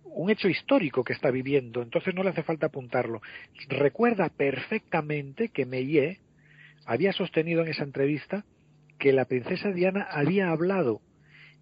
un 0.05 0.31
hecho 0.31 0.49
histórico 0.49 1.05
que 1.05 1.13
está 1.13 1.31
viviendo, 1.31 1.83
entonces 1.83 2.15
no 2.15 2.23
le 2.23 2.31
hace 2.31 2.43
falta 2.43 2.67
apuntarlo. 2.67 3.21
Recuerda 3.69 4.31
perfectamente 4.31 5.51
que 5.51 5.67
Meillet 5.67 6.19
había 6.87 7.13
sostenido 7.13 7.63
en 7.63 7.69
esa 7.69 7.85
entrevista 7.85 8.45
que 8.99 9.13
la 9.13 9.27
princesa 9.27 9.71
Diana 9.71 10.07
había 10.11 10.51
hablado 10.51 11.01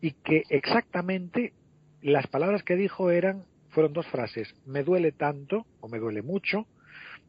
y 0.01 0.13
que 0.13 0.45
exactamente 0.51 1.53
las 2.01 2.27
palabras 2.29 2.63
que 2.63 2.77
dijo 2.77 3.11
eran 3.11 3.45
fueron 3.71 3.93
dos 3.93 4.07
frases 4.07 4.55
me 4.65 4.83
duele 4.83 5.13
tanto 5.13 5.67
o 5.81 5.89
me 5.89 5.99
duele 5.99 6.23
mucho 6.23 6.67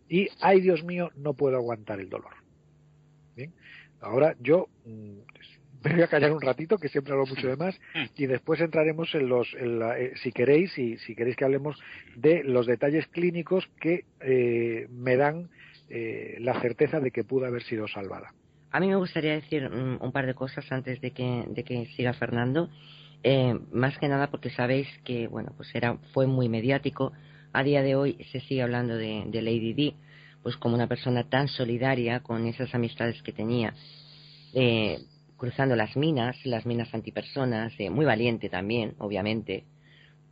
y 0.08 0.30
ay 0.40 0.62
Dios 0.62 0.84
mío 0.84 1.12
no 1.16 1.34
puedo 1.34 1.58
aguantar 1.58 2.00
el 2.00 2.10
dolor 2.10 2.47
bien 3.38 3.54
ahora 4.02 4.36
yo 4.42 4.68
mm, 4.86 5.20
me 5.84 5.94
voy 5.94 6.02
a 6.02 6.08
callar 6.08 6.34
un 6.34 6.42
ratito 6.42 6.78
que 6.78 6.90
siempre 6.90 7.14
hablo 7.14 7.26
mucho 7.26 7.48
de 7.48 7.56
más 7.56 7.80
y 8.16 8.26
después 8.26 8.60
entraremos 8.60 9.14
en 9.16 9.30
los 9.30 9.48
eh, 9.58 10.14
si 10.22 10.32
queréis 10.34 10.78
y 10.78 10.98
si 10.98 11.16
queréis 11.16 11.38
que 11.38 11.46
hablemos 11.46 11.80
de 12.16 12.44
los 12.44 12.66
detalles 12.66 13.08
clínicos 13.08 13.70
que 13.80 14.04
eh, 14.20 14.88
me 14.90 15.16
dan 15.16 15.50
eh, 15.90 16.36
la 16.42 16.60
certeza 16.60 17.00
de 17.00 17.12
que 17.12 17.24
pudo 17.24 17.46
haber 17.46 17.64
sido 17.64 17.88
salvada. 17.88 18.34
A 18.72 18.82
mí 18.82 18.90
me 18.90 18.98
gustaría 18.98 19.34
decir 19.34 19.66
un, 19.66 20.12
par 20.12 20.26
de 20.26 20.34
cosas 20.34 20.70
antes 20.72 21.00
de 21.00 21.12
que, 21.12 21.46
de 21.48 21.64
que 21.64 21.86
siga 21.96 22.14
Fernando. 22.14 22.70
Eh, 23.24 23.58
más 23.72 23.98
que 23.98 24.08
nada 24.08 24.30
porque 24.30 24.50
sabéis 24.50 24.88
que 25.04 25.28
bueno 25.28 25.54
pues 25.56 25.74
era 25.74 25.96
fue 26.14 26.28
muy 26.28 26.50
mediático. 26.50 27.14
A 27.54 27.64
día 27.64 27.82
de 27.82 27.96
hoy 27.96 28.18
se 28.32 28.42
sigue 28.42 28.62
hablando 28.62 28.98
de, 28.98 29.26
Lady 29.32 29.74
Di, 29.74 29.96
pues 30.48 30.56
como 30.56 30.76
una 30.76 30.88
persona 30.88 31.26
tan 31.28 31.50
solidaria 31.50 32.22
con 32.22 32.48
esas 32.48 32.74
amistades 32.74 33.22
que 33.22 33.34
tenía, 33.34 33.74
eh, 34.54 34.98
cruzando 35.36 35.76
las 35.76 35.98
minas, 35.98 36.38
las 36.46 36.66
minas 36.66 36.88
antipersonas, 36.94 37.74
muy 37.92 38.06
valiente 38.06 38.48
también, 38.48 38.96
obviamente. 39.00 39.66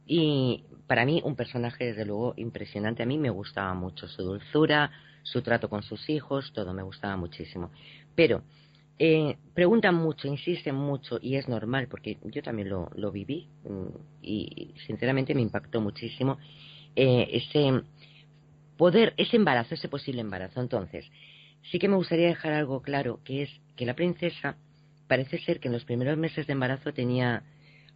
Y 0.07 0.63
para 0.87 1.05
mí 1.05 1.21
un 1.25 1.35
personaje 1.35 1.87
desde 1.87 2.05
luego 2.05 2.33
impresionante. 2.37 3.03
A 3.03 3.05
mí 3.05 3.17
me 3.17 3.29
gustaba 3.29 3.73
mucho 3.73 4.07
su 4.07 4.23
dulzura, 4.23 4.89
su 5.23 5.41
trato 5.41 5.69
con 5.69 5.83
sus 5.83 6.09
hijos, 6.09 6.53
todo 6.53 6.73
me 6.73 6.83
gustaba 6.83 7.17
muchísimo. 7.17 7.71
Pero 8.15 8.41
eh, 8.97 9.35
preguntan 9.53 9.95
mucho, 9.95 10.29
insisten 10.29 10.75
mucho 10.75 11.19
y 11.21 11.35
es 11.35 11.49
normal 11.49 11.89
porque 11.89 12.19
yo 12.23 12.41
también 12.41 12.69
lo, 12.69 12.89
lo 12.95 13.11
viví 13.11 13.49
mm, 13.65 14.21
y 14.21 14.75
sinceramente 14.87 15.35
me 15.35 15.41
impactó 15.41 15.81
muchísimo 15.81 16.37
eh, 16.95 17.27
ese 17.33 17.83
poder, 18.77 19.13
ese 19.17 19.37
embarazo, 19.37 19.75
ese 19.75 19.89
posible 19.89 20.21
embarazo. 20.21 20.61
Entonces, 20.61 21.05
sí 21.71 21.79
que 21.79 21.87
me 21.87 21.95
gustaría 21.95 22.27
dejar 22.27 22.53
algo 22.53 22.81
claro, 22.81 23.19
que 23.23 23.43
es 23.43 23.49
que 23.75 23.85
la 23.85 23.95
princesa 23.95 24.57
parece 25.07 25.39
ser 25.39 25.59
que 25.59 25.67
en 25.67 25.73
los 25.73 25.85
primeros 25.85 26.17
meses 26.17 26.47
de 26.47 26.53
embarazo 26.53 26.93
tenía 26.93 27.43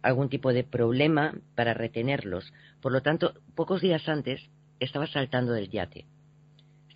algún 0.02 0.28
tipo 0.28 0.52
de 0.52 0.64
problema 0.64 1.34
para 1.54 1.74
retenerlos. 1.74 2.52
Por 2.80 2.92
lo 2.92 3.02
tanto, 3.02 3.34
pocos 3.54 3.80
días 3.80 4.08
antes 4.08 4.40
estaba 4.78 5.06
saltando 5.06 5.52
del 5.52 5.70
yate 5.70 6.06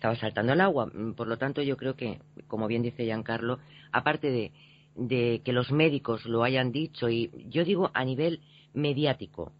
estaba 0.05 0.15
saltando 0.15 0.53
al 0.53 0.61
agua. 0.61 0.85
Mm, 0.93 1.13
por 1.13 1.27
lo 1.27 1.37
tanto, 1.37 1.61
yo 1.63 1.77
creo 1.77 1.95
que, 1.95 2.19
como 2.47 2.67
bien 2.67 2.83
dice 2.83 3.05
Giancarlo, 3.05 3.59
aparte 3.91 4.29
de, 4.29 4.51
de 4.95 5.41
que 5.43 5.51
los 5.51 5.71
médicos 5.71 6.25
lo 6.25 6.43
hayan 6.43 6.71
dicho, 6.71 7.09
y 7.09 7.31
yo 7.49 7.65
digo 7.65 7.89
a 7.93 8.05
nivel 8.05 8.41
mediático, 8.73 9.51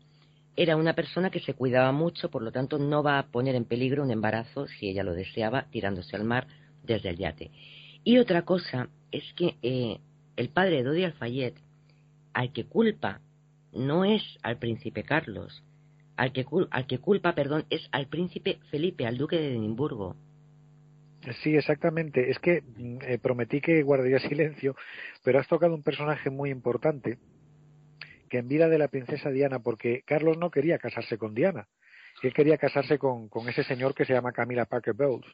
era 0.56 0.76
una 0.78 0.94
persona 0.94 1.30
que 1.30 1.39
se 1.39 1.54
cuidaba 1.54 1.91
mucho, 1.91 2.30
por 2.30 2.41
lo 2.41 2.52
tanto 2.52 2.78
no 2.78 3.04
va 3.04 3.20
a 3.20 3.28
poner 3.28 3.56
en 3.56 3.65
peligro 3.65 4.04
un 4.04 4.12
embarazo 4.12 4.68
si 4.68 4.89
ella 4.89 5.04
lo 5.04 5.13
deseaba 5.13 5.65
tirándose 5.70 6.15
al 6.15 6.24
mar 6.24 6.48
desde 6.84 7.10
el 7.10 7.18
yate. 7.18 7.52
Y 8.04 8.20
otra 8.20 8.44
cosa 8.44 8.89
es 9.12 9.24
que 9.36 9.56
eh, 9.62 10.00
el 10.38 10.50
padre 10.50 10.78
de 10.78 10.84
Dodi 10.84 11.04
Alfayet, 11.04 11.56
al 12.34 12.54
que 12.54 12.65
culpa 12.65 13.22
no 13.74 14.06
es 14.06 14.22
al 14.44 14.58
príncipe 14.58 15.04
Carlos, 15.04 15.63
al 16.15 16.32
que, 16.32 16.46
al 16.70 16.88
que 16.88 17.00
culpa, 17.00 17.34
perdón, 17.36 17.65
es 17.70 17.88
al 17.91 18.08
príncipe 18.08 18.60
Felipe, 18.72 19.06
al 19.06 19.18
duque 19.18 19.38
de 19.38 19.50
Edimburgo. 19.50 20.15
Sí, 21.41 21.56
exactamente. 21.56 22.30
Es 22.30 22.39
que 22.39 22.62
mm, 22.62 22.98
eh, 23.02 23.18
prometí 23.18 23.60
que 23.60 23.84
guardaría 23.84 24.20
silencio, 24.20 24.76
pero 25.24 25.39
has 25.39 25.48
tocado 25.48 25.74
un 25.74 25.84
personaje 25.84 26.30
muy 26.30 26.52
importante 26.52 27.18
que 28.36 28.39
en 28.39 28.50
vida 28.50 28.67
de 28.67 28.78
la 28.78 28.89
princesa 28.89 29.30
Diana, 29.30 29.60
porque 29.60 30.04
Carlos 30.06 30.38
no 30.38 30.52
quería 30.52 30.78
casarse 30.78 31.17
con 31.17 31.34
Diana, 31.34 31.69
él 32.21 32.34
quería 32.34 32.58
casarse 32.58 32.98
con, 32.98 33.30
con 33.30 33.48
ese 33.48 33.63
señor 33.63 33.95
que 33.95 34.04
se 34.04 34.12
llama 34.12 34.34
Camila 34.34 34.65
Parker 34.65 34.93
Bowles. 34.93 35.32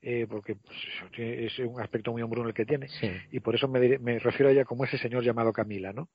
Eh, 0.00 0.28
porque 0.30 0.54
pues, 0.54 0.76
es 1.16 1.58
un 1.58 1.80
aspecto 1.80 2.12
muy 2.12 2.22
hombruno 2.22 2.46
el 2.46 2.54
que 2.54 2.64
tiene, 2.64 2.86
y 3.32 3.40
por 3.40 3.56
eso 3.56 3.66
me, 3.66 3.98
me, 3.98 4.20
refiero 4.20 4.48
a 4.48 4.52
ella 4.52 4.64
como 4.64 4.84
ese 4.84 4.96
señor 4.98 5.24
llamado 5.24 5.52
Camila, 5.52 5.92
¿no? 5.92 6.08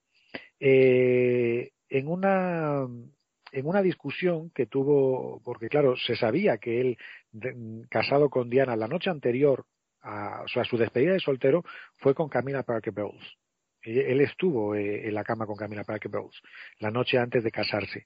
Eh, 0.58 1.72
en 1.90 2.08
una 2.08 2.88
en 3.52 3.68
una 3.68 3.82
discusión 3.82 4.50
que 4.52 4.68
tuvo, 4.68 5.42
porque 5.44 5.68
claro, 5.68 5.98
se 5.98 6.16
sabía 6.16 6.58
que 6.58 6.80
él, 6.80 6.98
casado 7.90 8.30
con 8.30 8.50
Diana 8.50 8.78
la 8.78 8.88
noche 8.88 9.10
anterior, 9.10 9.66
a, 10.02 10.44
o 10.44 10.48
sea, 10.48 10.64
su 10.64 10.78
despedida 10.78 11.12
de 11.12 11.20
soltero 11.20 11.66
fue 11.98 12.16
con 12.16 12.30
Camila 12.30 12.64
Parker 12.64 12.94
Bowles. 12.94 13.43
Él 13.84 14.22
estuvo 14.22 14.76
eh, 14.76 15.08
en 15.08 15.14
la 15.14 15.24
cama 15.24 15.46
con 15.46 15.56
Camila 15.56 15.84
Parker 15.84 16.10
Bowles 16.10 16.40
la 16.80 16.92
noche 16.92 17.18
antes 17.18 17.44
de 17.44 17.52
casarse. 17.52 18.06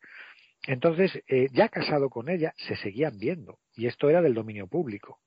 Entonces, 0.66 1.24
eh, 1.28 1.48
ya 1.54 1.70
casado 1.70 2.10
con 2.10 2.30
ella, 2.30 2.54
se 2.58 2.76
seguían 2.76 3.18
viendo, 3.20 3.60
y 3.76 3.88
esto 3.88 4.10
era 4.10 4.22
del 4.22 4.34
dominio 4.34 4.68
público. 4.68 5.20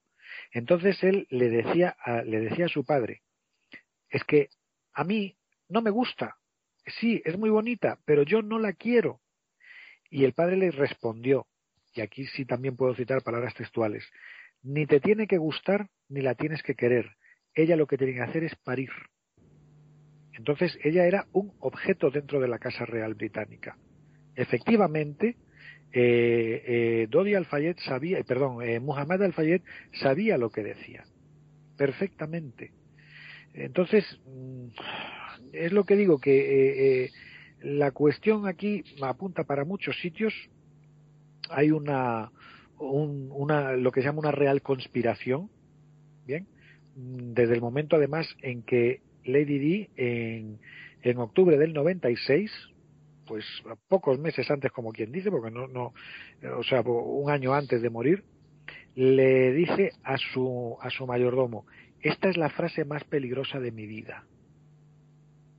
Entonces 0.52 1.02
él 1.02 1.26
le 1.30 1.48
decía 1.48 1.96
a, 2.04 2.22
le 2.22 2.40
decía 2.40 2.66
a 2.66 2.68
su 2.68 2.84
padre, 2.84 3.22
es 4.08 4.24
que 4.24 4.48
a 4.92 5.04
mí 5.04 5.36
no 5.68 5.82
me 5.82 5.90
gusta, 5.90 6.36
sí, 6.98 7.22
es 7.24 7.38
muy 7.38 7.50
bonita, 7.50 8.00
pero 8.04 8.22
yo 8.22 8.42
no 8.42 8.58
la 8.58 8.72
quiero. 8.72 9.20
Y 10.10 10.24
el 10.24 10.32
padre 10.32 10.56
le 10.56 10.70
respondió, 10.72 11.46
y 11.94 12.00
aquí 12.00 12.26
sí 12.26 12.44
también 12.44 12.76
puedo 12.76 12.94
citar 12.94 13.22
palabras 13.22 13.54
textuales, 13.54 14.04
ni 14.62 14.86
te 14.86 15.00
tiene 15.00 15.26
que 15.26 15.38
gustar 15.38 15.88
ni 16.08 16.20
la 16.20 16.34
tienes 16.34 16.62
que 16.62 16.74
querer. 16.74 17.16
Ella 17.54 17.76
lo 17.76 17.86
que 17.86 17.96
tiene 17.96 18.14
que 18.14 18.22
hacer 18.22 18.44
es 18.44 18.54
parir. 18.56 18.90
Entonces 20.40 20.78
ella 20.82 21.04
era 21.04 21.26
un 21.32 21.52
objeto 21.60 22.10
dentro 22.10 22.40
de 22.40 22.48
la 22.48 22.58
Casa 22.58 22.86
Real 22.86 23.12
Británica. 23.12 23.76
Efectivamente, 24.34 25.36
eh, 25.92 26.62
eh, 26.66 27.06
Dodi 27.10 27.34
Al-Fayed 27.34 27.76
sabía, 27.84 28.18
eh, 28.18 28.24
perdón, 28.24 28.56
Muhammad 28.82 29.22
Al-Fayed 29.22 29.60
sabía 30.00 30.38
lo 30.38 30.48
que 30.48 30.62
decía. 30.62 31.04
Perfectamente. 31.76 32.72
Entonces, 33.52 34.02
mm, 34.24 34.68
es 35.52 35.72
lo 35.72 35.84
que 35.84 35.96
digo, 35.96 36.18
que 36.18 37.10
la 37.60 37.90
cuestión 37.90 38.46
aquí 38.46 38.82
apunta 39.02 39.44
para 39.44 39.66
muchos 39.66 40.00
sitios. 40.00 40.32
Hay 41.50 41.70
una, 41.70 42.32
una, 42.78 43.72
lo 43.72 43.92
que 43.92 44.00
se 44.00 44.06
llama 44.06 44.20
una 44.20 44.32
real 44.32 44.62
conspiración, 44.62 45.50
bien, 46.26 46.46
desde 46.96 47.52
el 47.52 47.60
momento 47.60 47.96
además 47.96 48.26
en 48.40 48.62
que 48.62 49.02
Lady 49.32 49.58
Di 49.58 49.88
en, 49.96 50.58
en 51.02 51.18
octubre 51.18 51.56
del 51.56 51.72
96, 51.72 52.50
pues 53.26 53.44
pocos 53.88 54.18
meses 54.18 54.50
antes, 54.50 54.72
como 54.72 54.92
quien 54.92 55.12
dice, 55.12 55.30
porque 55.30 55.50
no, 55.50 55.68
no, 55.68 55.92
o 56.56 56.62
sea, 56.64 56.80
un 56.82 57.30
año 57.30 57.54
antes 57.54 57.80
de 57.82 57.90
morir, 57.90 58.24
le 58.94 59.52
dice 59.52 59.92
a 60.02 60.16
su, 60.16 60.76
a 60.80 60.90
su 60.90 61.06
mayordomo, 61.06 61.66
esta 62.00 62.28
es 62.28 62.36
la 62.36 62.50
frase 62.50 62.84
más 62.84 63.04
peligrosa 63.04 63.60
de 63.60 63.70
mi 63.70 63.86
vida 63.86 64.24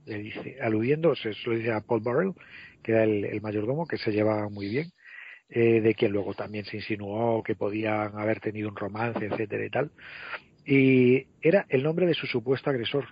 le 0.06 0.18
dice, 0.18 0.58
aludiendo, 0.62 1.16
se 1.16 1.34
lo 1.46 1.56
dice 1.56 1.72
a 1.72 1.82
Paul 1.82 2.02
Burrell, 2.02 2.34
que 2.84 2.92
era 2.92 3.04
el, 3.04 3.42
mayordomo, 3.42 3.88
que 3.88 3.98
se 3.98 4.12
llevaba 4.12 4.50
muy 4.50 4.68
bien, 4.68 4.92
eh, 5.50 5.82
de 5.82 5.94
quien 5.96 6.12
luego 6.12 6.34
también 6.34 6.66
se 6.66 6.78
insinuó 6.78 7.44
que 7.44 7.56
podían 7.56 8.18
haber 8.18 8.40
tenido 8.40 8.70
un 8.70 8.76
romance, 8.76 9.26
etcétera 9.26 9.66
y 9.66 9.70
tal. 9.70 9.92
Y 10.66 11.28
era 11.42 11.66
el 11.70 11.84
nombre 11.84 12.06
de 12.06 12.14
su 12.14 12.28
supuesto 12.28 12.70
agresor, 12.70 13.06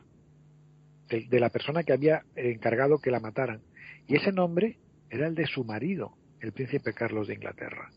de, 1.09 1.27
de 1.29 1.39
la 1.39 1.49
persona 1.49 1.83
que 1.83 1.93
había 1.93 2.23
encargado 2.35 2.99
que 2.99 3.11
la 3.11 3.19
mataran. 3.19 3.61
Y 4.07 4.15
ese 4.15 4.31
nombre 4.31 4.77
era 5.09 5.27
el 5.27 5.35
de 5.35 5.47
su 5.47 5.63
marido, 5.63 6.13
el 6.41 6.51
príncipe 6.51 6.93
Carlos 6.93 7.27
de 7.27 7.35
Inglaterra. 7.35 7.89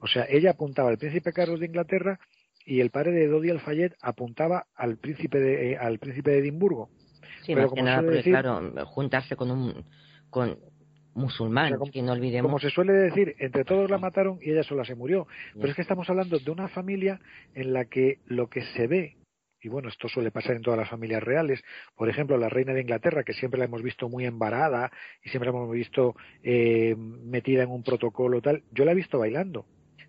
O 0.00 0.06
sea, 0.06 0.26
ella 0.28 0.50
apuntaba 0.50 0.90
al 0.90 0.98
príncipe 0.98 1.32
Carlos 1.32 1.60
de 1.60 1.66
Inglaterra 1.66 2.18
y 2.64 2.80
el 2.80 2.90
padre 2.90 3.12
de 3.12 3.28
Dodi 3.28 3.50
Alfayet 3.50 3.96
apuntaba 4.02 4.66
al 4.74 4.98
príncipe 4.98 5.38
de, 5.38 5.72
eh, 5.72 5.76
al 5.76 5.98
príncipe 5.98 6.32
de 6.32 6.38
Edimburgo. 6.38 6.90
Sí, 7.44 7.54
más 7.54 7.72
que 7.72 7.82
nada, 7.82 8.02
porque 8.02 8.22
claro, 8.22 8.72
juntarse 8.86 9.36
con 9.36 9.50
un 9.50 9.84
con 10.30 10.58
musulmán, 11.14 11.72
que 11.92 12.02
no 12.02 12.12
olvidemos. 12.12 12.48
Como 12.48 12.58
se 12.58 12.70
suele 12.70 12.92
decir, 12.92 13.34
entre 13.38 13.64
todos 13.64 13.88
la 13.90 13.98
mataron 13.98 14.38
y 14.42 14.50
ella 14.50 14.64
sola 14.64 14.84
se 14.84 14.94
murió. 14.94 15.26
Pero 15.54 15.68
es 15.68 15.74
que 15.74 15.82
estamos 15.82 16.10
hablando 16.10 16.38
de 16.38 16.50
una 16.50 16.68
familia 16.68 17.20
en 17.54 17.72
la 17.72 17.86
que 17.86 18.18
lo 18.26 18.48
que 18.48 18.62
se 18.74 18.86
ve 18.86 19.16
y 19.62 19.68
bueno, 19.68 19.88
esto 19.88 20.08
suele 20.08 20.30
pasar 20.30 20.56
en 20.56 20.62
todas 20.62 20.78
las 20.78 20.88
familias 20.88 21.22
reales. 21.22 21.62
Por 21.96 22.08
ejemplo, 22.08 22.36
la 22.36 22.48
reina 22.48 22.72
de 22.72 22.82
Inglaterra, 22.82 23.24
que 23.24 23.32
siempre 23.32 23.58
la 23.58 23.64
hemos 23.64 23.82
visto 23.82 24.08
muy 24.08 24.24
embarada 24.24 24.90
y 25.22 25.30
siempre 25.30 25.50
la 25.50 25.56
hemos 25.56 25.72
visto 25.72 26.14
eh, 26.42 26.94
metida 26.96 27.62
en 27.62 27.70
un 27.70 27.82
protocolo 27.82 28.40
tal, 28.40 28.62
yo 28.72 28.84
la 28.84 28.92
he 28.92 28.96
visto 28.96 29.18
bailando. 29.18 29.66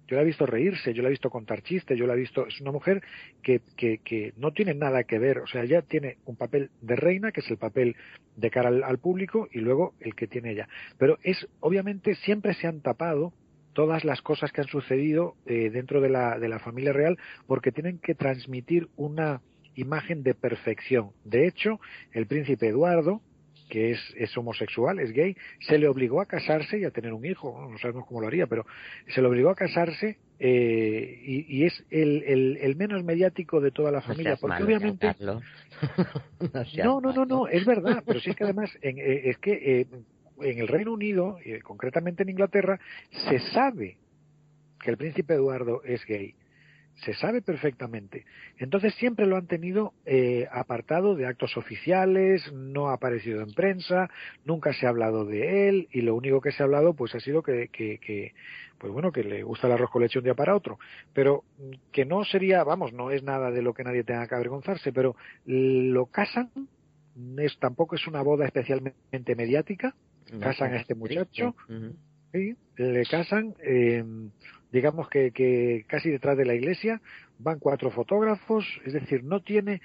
Yo 0.08 0.16
la 0.16 0.22
he 0.22 0.26
visto 0.26 0.46
reírse, 0.46 0.94
yo 0.94 1.02
la 1.02 1.10
he 1.10 1.12
visto 1.12 1.30
contar 1.30 1.62
chistes, 1.62 1.98
yo 1.98 2.08
la 2.08 2.14
he 2.14 2.18
visto. 2.18 2.48
Es 2.48 2.62
una 2.62 2.72
mujer 2.72 3.04
que, 3.44 3.62
que, 3.76 3.98
que 3.98 4.34
no 4.38 4.54
tiene 4.54 4.74
nada 4.74 5.04
que 5.04 5.20
ver. 5.20 5.40
O 5.40 5.48
sea, 5.48 5.64
ella 5.64 5.82
tiene 5.82 6.18
un 6.26 6.38
papel 6.38 6.72
de 6.82 6.96
reina, 6.96 7.34
que 7.34 7.42
es 7.42 7.52
el 7.52 7.58
papel 7.58 7.98
de 8.38 8.50
cara 8.50 8.70
al, 8.70 9.00
público, 9.00 9.50
y 9.52 9.60
luego 9.60 9.96
el 10.00 10.16
que 10.16 10.28
tiene 10.28 10.52
ella. 10.52 10.70
Pero 10.98 11.18
es, 11.24 11.46
obviamente, 11.60 12.16
siempre 12.16 12.54
se 12.54 12.68
han 12.68 12.82
tapado 12.82 13.34
todas 13.78 14.04
las 14.04 14.24
cosas 14.24 14.52
que 14.52 14.62
han 14.62 14.68
sucedido 14.68 15.36
eh, 15.46 15.70
dentro 15.70 16.02
de 16.02 16.10
la, 16.10 16.40
de 16.40 16.50
la 16.50 16.58
familia 16.58 16.94
real 16.94 17.16
porque 17.46 17.72
tienen 17.72 18.00
que 18.00 18.16
transmitir 18.16 18.88
una 18.96 19.44
imagen 19.76 20.24
de 20.24 20.34
perfección. 20.34 21.12
De 21.24 21.46
hecho, 21.46 21.80
el 22.12 22.26
príncipe 22.26 22.70
Eduardo, 22.70 23.22
que 23.70 23.92
es, 23.92 24.00
es, 24.18 24.36
homosexual, 24.36 24.98
es 24.98 25.12
gay, 25.12 25.38
se 25.60 25.78
le 25.78 25.88
obligó 25.88 26.22
a 26.22 26.26
casarse 26.26 26.80
y 26.80 26.86
a 26.86 26.90
tener 26.90 27.13
un 27.13 27.24
hijo, 27.24 27.70
no 27.70 27.78
sabemos 27.78 28.08
cómo 28.08 28.20
lo 28.20 28.26
haría, 28.26 28.48
pero 28.48 28.66
se 29.13 29.22
le 29.22 29.28
obligó 29.28 29.52
a 29.52 29.56
casarse 29.56 30.18
eh, 30.40 31.22
y, 31.24 31.60
y, 31.60 31.66
es 31.66 31.86
el, 31.92 32.24
el, 32.24 32.58
el, 32.60 32.76
menos 32.78 33.04
mediático 33.04 33.62
de 33.62 33.70
toda 33.70 33.92
la 33.92 34.02
familia, 34.02 34.38
porque 34.42 34.63
obviamente... 34.63 35.16
no, 36.84 37.00
no, 37.00 37.13
no, 37.13 37.26
no, 37.26 37.48
es 37.48 37.63
verdad, 37.63 38.04
pero 38.08 38.20
sí 38.22 38.32
es 38.32 38.36
que 38.36 38.44
además 38.44 38.72
en, 38.82 38.98
eh, 38.98 39.30
es 39.30 39.38
que 39.38 39.52
eh, 39.52 39.88
en 40.41 40.60
el 40.60 40.67
Reino 40.67 40.93
Unido, 40.93 41.38
y 41.43 41.60
concretamente 41.60 42.23
en 42.23 42.30
Inglaterra, 42.30 42.80
se 43.30 43.39
sabe 43.52 43.97
que 44.80 44.91
el 44.91 44.97
príncipe 44.97 45.34
Eduardo 45.34 45.84
es 45.84 46.06
gay 46.06 46.36
se 47.04 47.13
sabe 47.13 47.41
perfectamente. 47.41 48.26
Entonces 48.58 48.93
siempre 48.95 49.26
lo 49.26 49.38
han 49.38 49.47
tenido 49.47 49.93
eh, 50.06 50.47
apartado 50.52 51.15
de 51.15 51.28
actos 51.28 51.56
oficiales, 51.58 52.52
no 52.54 52.89
ha 52.89 52.93
aparecido 52.93 53.41
en 53.41 53.54
prensa, 53.54 54.10
nunca 54.45 54.73
se 54.73 54.86
ha 54.86 54.89
hablado 54.89 55.26
de 55.26 55.69
él 55.69 55.88
y 55.91 56.02
lo 56.02 56.15
único 56.15 56.41
que 56.41 56.52
se 56.52 56.63
ha 56.63 56.65
hablado 56.65 56.93
pues 56.93 57.13
ha 57.15 57.19
sido 57.19 57.43
que, 57.43 57.69
que, 57.69 58.00
que 58.00 58.34
pues 58.78 58.91
bueno, 58.91 59.12
que 59.12 59.23
le 59.23 59.43
gusta 59.43 59.67
el 59.67 59.73
arroz 59.73 59.91
con 59.91 60.04
un 60.04 60.23
día 60.23 60.34
para 60.34 60.56
otro, 60.56 60.80
pero 61.13 61.43
que 61.91 62.06
no 62.06 62.23
sería, 62.23 62.63
vamos, 62.63 62.93
no 62.93 63.12
es 63.12 63.23
nada 63.23 63.52
de 63.52 63.62
lo 63.62 63.73
que 63.73 63.84
nadie 63.84 64.04
tenga 64.04 64.28
que 64.28 64.36
avergonzarse, 64.36 64.91
pero 64.91 65.15
lo 65.45 66.06
casan, 66.08 66.52
es, 67.38 67.58
tampoco 67.60 67.95
es 67.95 68.08
una 68.08 68.21
boda 68.21 68.45
especialmente 68.45 69.36
mediática, 69.36 69.95
casan 70.40 70.74
a 70.74 70.78
este 70.78 70.96
muchacho, 70.96 71.56
¿sí? 72.34 72.56
le 72.78 73.06
casan, 73.06 73.56
eh, 73.63 74.04
digamos 74.72 75.10
que, 75.10 75.32
que 75.32 75.86
casi 75.88 76.10
detrás 76.10 76.38
de 76.38 76.46
la 76.46 76.56
iglesia 76.56 77.02
van 77.40 77.60
cuatro 77.60 77.92
fotógrafos, 77.92 78.66
es 78.86 78.94
decir, 78.94 79.24
no 79.24 79.42
tiene 79.42 79.82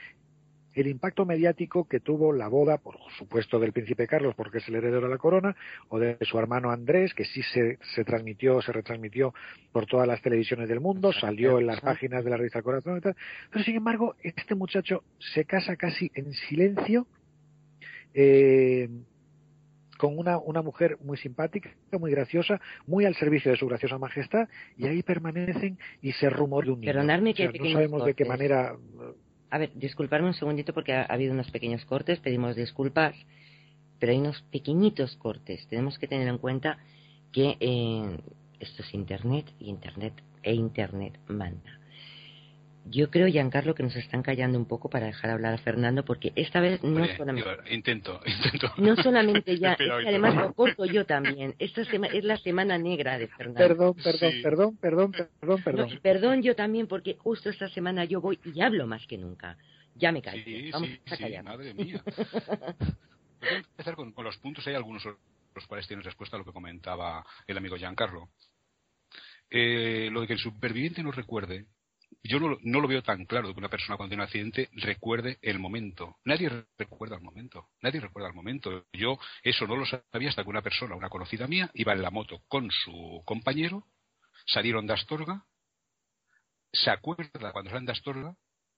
el 0.74 0.86
impacto 0.86 1.26
mediático 1.26 1.86
que 1.86 2.00
tuvo 2.00 2.32
la 2.32 2.48
boda, 2.48 2.78
por 2.78 2.96
supuesto, 3.18 3.58
del 3.58 3.72
príncipe 3.72 4.06
Carlos, 4.06 4.34
porque 4.34 4.58
es 4.58 4.68
el 4.68 4.76
heredero 4.76 5.02
de 5.02 5.10
la 5.10 5.18
corona, 5.18 5.54
o 5.88 5.98
de 5.98 6.16
su 6.22 6.38
hermano 6.38 6.70
Andrés, 6.70 7.14
que 7.14 7.24
sí 7.24 7.42
se, 7.42 7.78
se 7.94 8.04
transmitió, 8.04 8.62
se 8.62 8.72
retransmitió 8.72 9.34
por 9.70 9.86
todas 9.86 10.08
las 10.08 10.22
televisiones 10.22 10.68
del 10.68 10.80
mundo, 10.80 11.12
salió 11.12 11.58
en 11.58 11.66
las 11.66 11.80
páginas 11.80 12.24
de 12.24 12.30
la 12.30 12.36
revista 12.36 12.62
Corazón 12.62 12.98
y 12.98 13.00
tal. 13.00 13.16
Pero, 13.50 13.64
sin 13.64 13.76
embargo, 13.76 14.16
este 14.22 14.54
muchacho 14.54 15.04
se 15.18 15.44
casa 15.44 15.76
casi 15.76 16.10
en 16.14 16.32
silencio, 16.32 17.06
eh, 18.14 18.88
con 20.02 20.18
una, 20.18 20.36
una 20.36 20.62
mujer 20.62 20.98
muy 21.04 21.16
simpática, 21.16 21.70
muy 21.92 22.10
graciosa, 22.10 22.60
muy 22.88 23.04
al 23.04 23.14
servicio 23.14 23.52
de 23.52 23.56
su 23.56 23.68
graciosa 23.68 23.98
majestad, 23.98 24.48
y 24.76 24.88
ahí 24.88 25.00
permanecen 25.04 25.78
y 26.00 26.10
se 26.10 26.28
rumor 26.28 26.64
de 26.64 26.72
un 26.72 26.80
niño. 26.80 26.92
que 27.32 27.46
no 27.56 27.70
sabemos 27.70 28.04
de 28.04 28.14
qué 28.14 28.24
manera. 28.24 28.74
A 29.48 29.58
ver, 29.58 29.70
disculparme 29.76 30.26
un 30.26 30.34
segundito 30.34 30.74
porque 30.74 30.92
ha, 30.92 31.04
habido 31.04 31.32
unos 31.32 31.52
pequeños 31.52 31.84
cortes, 31.84 32.18
pedimos 32.18 32.56
disculpas, 32.56 33.14
pero 34.00 34.10
hay 34.10 34.18
unos 34.18 34.42
pequeñitos 34.50 35.14
cortes. 35.18 35.68
Tenemos 35.68 36.00
que 36.00 36.08
tener 36.08 36.26
en 36.26 36.38
cuenta 36.38 36.78
que 37.30 37.56
eh, 37.60 38.18
esto 38.58 38.82
es 38.82 38.94
Internet 38.94 39.54
y 39.60 39.68
Internet 39.68 40.14
e 40.42 40.52
Internet 40.52 41.16
manda. 41.28 41.78
Yo 42.84 43.10
creo, 43.10 43.28
Giancarlo, 43.28 43.74
que 43.74 43.84
nos 43.84 43.94
están 43.94 44.22
callando 44.22 44.58
un 44.58 44.66
poco 44.66 44.90
para 44.90 45.06
dejar 45.06 45.30
hablar 45.30 45.54
a 45.54 45.58
Fernando, 45.58 46.04
porque 46.04 46.32
esta 46.34 46.60
vez 46.60 46.82
no 46.82 47.06
solamente. 47.16 47.74
intento, 47.74 48.20
intento. 48.26 48.72
No 48.76 48.96
solamente 48.96 49.58
ya, 49.58 49.76
además 50.06 50.34
lo 50.34 50.52
corto 50.52 50.84
yo 50.84 51.06
también. 51.06 51.54
Esta 51.58 51.82
es 51.82 52.24
la 52.24 52.36
semana 52.38 52.78
negra 52.78 53.18
de 53.18 53.28
Fernando. 53.28 53.58
Perdón, 53.58 53.94
perdón, 53.94 54.42
perdón, 54.42 54.76
perdón, 54.76 55.12
perdón, 55.12 55.62
perdón. 55.62 56.00
perdón 56.02 56.42
yo 56.42 56.56
también, 56.56 56.88
porque 56.88 57.16
justo 57.16 57.50
esta 57.50 57.68
semana 57.68 58.04
yo 58.04 58.20
voy 58.20 58.38
y 58.44 58.60
hablo 58.60 58.86
más 58.86 59.06
que 59.06 59.16
nunca. 59.16 59.56
Ya 59.94 60.10
me 60.10 60.20
callo. 60.20 60.42
Vamos 60.72 60.90
a 61.10 61.16
callar. 61.16 61.44
madre 61.44 61.74
mía. 61.74 62.02
Voy 63.42 63.50
a 63.50 63.56
empezar 63.56 63.96
con, 63.96 64.14
los 64.18 64.38
puntos. 64.38 64.66
Hay 64.68 64.74
algunos 64.74 65.04
los 65.04 65.66
cuales 65.66 65.86
tienen 65.88 66.04
respuesta 66.04 66.36
a 66.36 66.38
lo 66.38 66.44
que 66.44 66.52
comentaba 66.52 67.24
el 67.46 67.58
amigo 67.58 67.76
Giancarlo. 67.76 68.28
Eh, 69.50 70.08
lo 70.12 70.20
de 70.22 70.28
que 70.28 70.32
el 70.34 70.38
superviviente 70.38 71.02
no 71.02 71.10
recuerde 71.10 71.66
yo 72.22 72.40
no, 72.40 72.56
no, 72.62 72.80
lo 72.80 72.88
veo 72.88 73.02
tan 73.02 73.24
claro 73.26 73.52
que 73.52 73.58
una 73.58 73.68
persona 73.68 73.96
cuando 73.96 74.10
tiene 74.10 74.22
un 74.22 74.26
accidente 74.26 74.68
recuerde 74.72 75.38
el 75.42 75.58
momento. 75.58 76.16
Nadie 76.24 76.50
recuerda 76.78 77.16
el 77.16 77.22
momento. 77.22 77.68
Nadie 77.80 78.00
recuerda 78.00 78.28
el 78.28 78.34
momento. 78.34 78.86
Yo 78.92 79.18
eso 79.42 79.66
no 79.66 79.76
lo 79.76 79.86
sabía 79.86 80.28
hasta 80.28 80.42
que 80.42 80.50
una 80.50 80.62
persona, 80.62 80.94
una 80.94 81.08
conocida 81.08 81.46
mía, 81.46 81.70
iba 81.74 81.92
en 81.92 82.02
la 82.02 82.10
moto 82.10 82.42
con 82.48 82.70
su 82.70 83.22
compañero, 83.24 83.86
salieron 84.46 84.86
de 84.86 84.94
Astorga, 84.94 85.44
se 86.72 86.90
acuerda 86.90 87.52
cuando 87.52 87.70
salen 87.70 87.86
de 87.86 87.92
Astorga, 87.92 88.34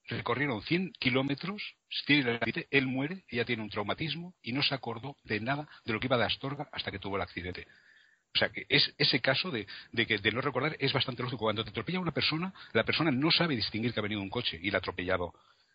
recorrieron 0.07 0.63
100 0.63 0.93
kilómetros, 0.99 1.63
él 2.07 2.87
muere, 2.87 3.25
ella 3.29 3.45
tiene 3.45 3.63
un 3.63 3.71
traumatismo 3.71 4.35
y 4.43 4.53
no 4.53 4.63
se 4.63 4.75
acordó 4.75 5.17
de 5.25 5.41
nada 5.41 5.69
de 5.85 5.93
lo 5.93 6.01
que 6.01 6.07
iba 6.07 6.19
de 6.19 6.25
Astorga 6.25 6.69
hasta 6.73 6.91
que 6.91 6.99
tuvo 6.99 7.17
el 7.17 7.23
accidente. 7.23 7.67
O 8.35 8.39
sea, 8.39 8.49
que 8.49 8.67
es, 8.69 8.93
ese 8.99 9.21
caso 9.21 9.51
de, 9.51 9.67
que, 10.07 10.19
de 10.19 10.33
no 10.33 10.41
recordar 10.41 10.77
es 10.81 10.93
bastante 10.93 11.23
lógico. 11.23 11.45
Cuando 11.45 11.63
te 11.63 11.71
atropella 11.71 12.01
una 12.01 12.11
persona, 12.11 12.53
la 12.73 12.85
persona 12.85 13.13
no 13.13 13.31
sabe 13.31 13.55
distinguir 13.55 13.95
que 13.95 14.01
ha 14.01 14.03
venido 14.03 14.21
un 14.21 14.31
coche 14.31 14.59
y 14.61 14.71
la 14.71 14.79
ha 14.79 14.81
atropellado 14.81 15.33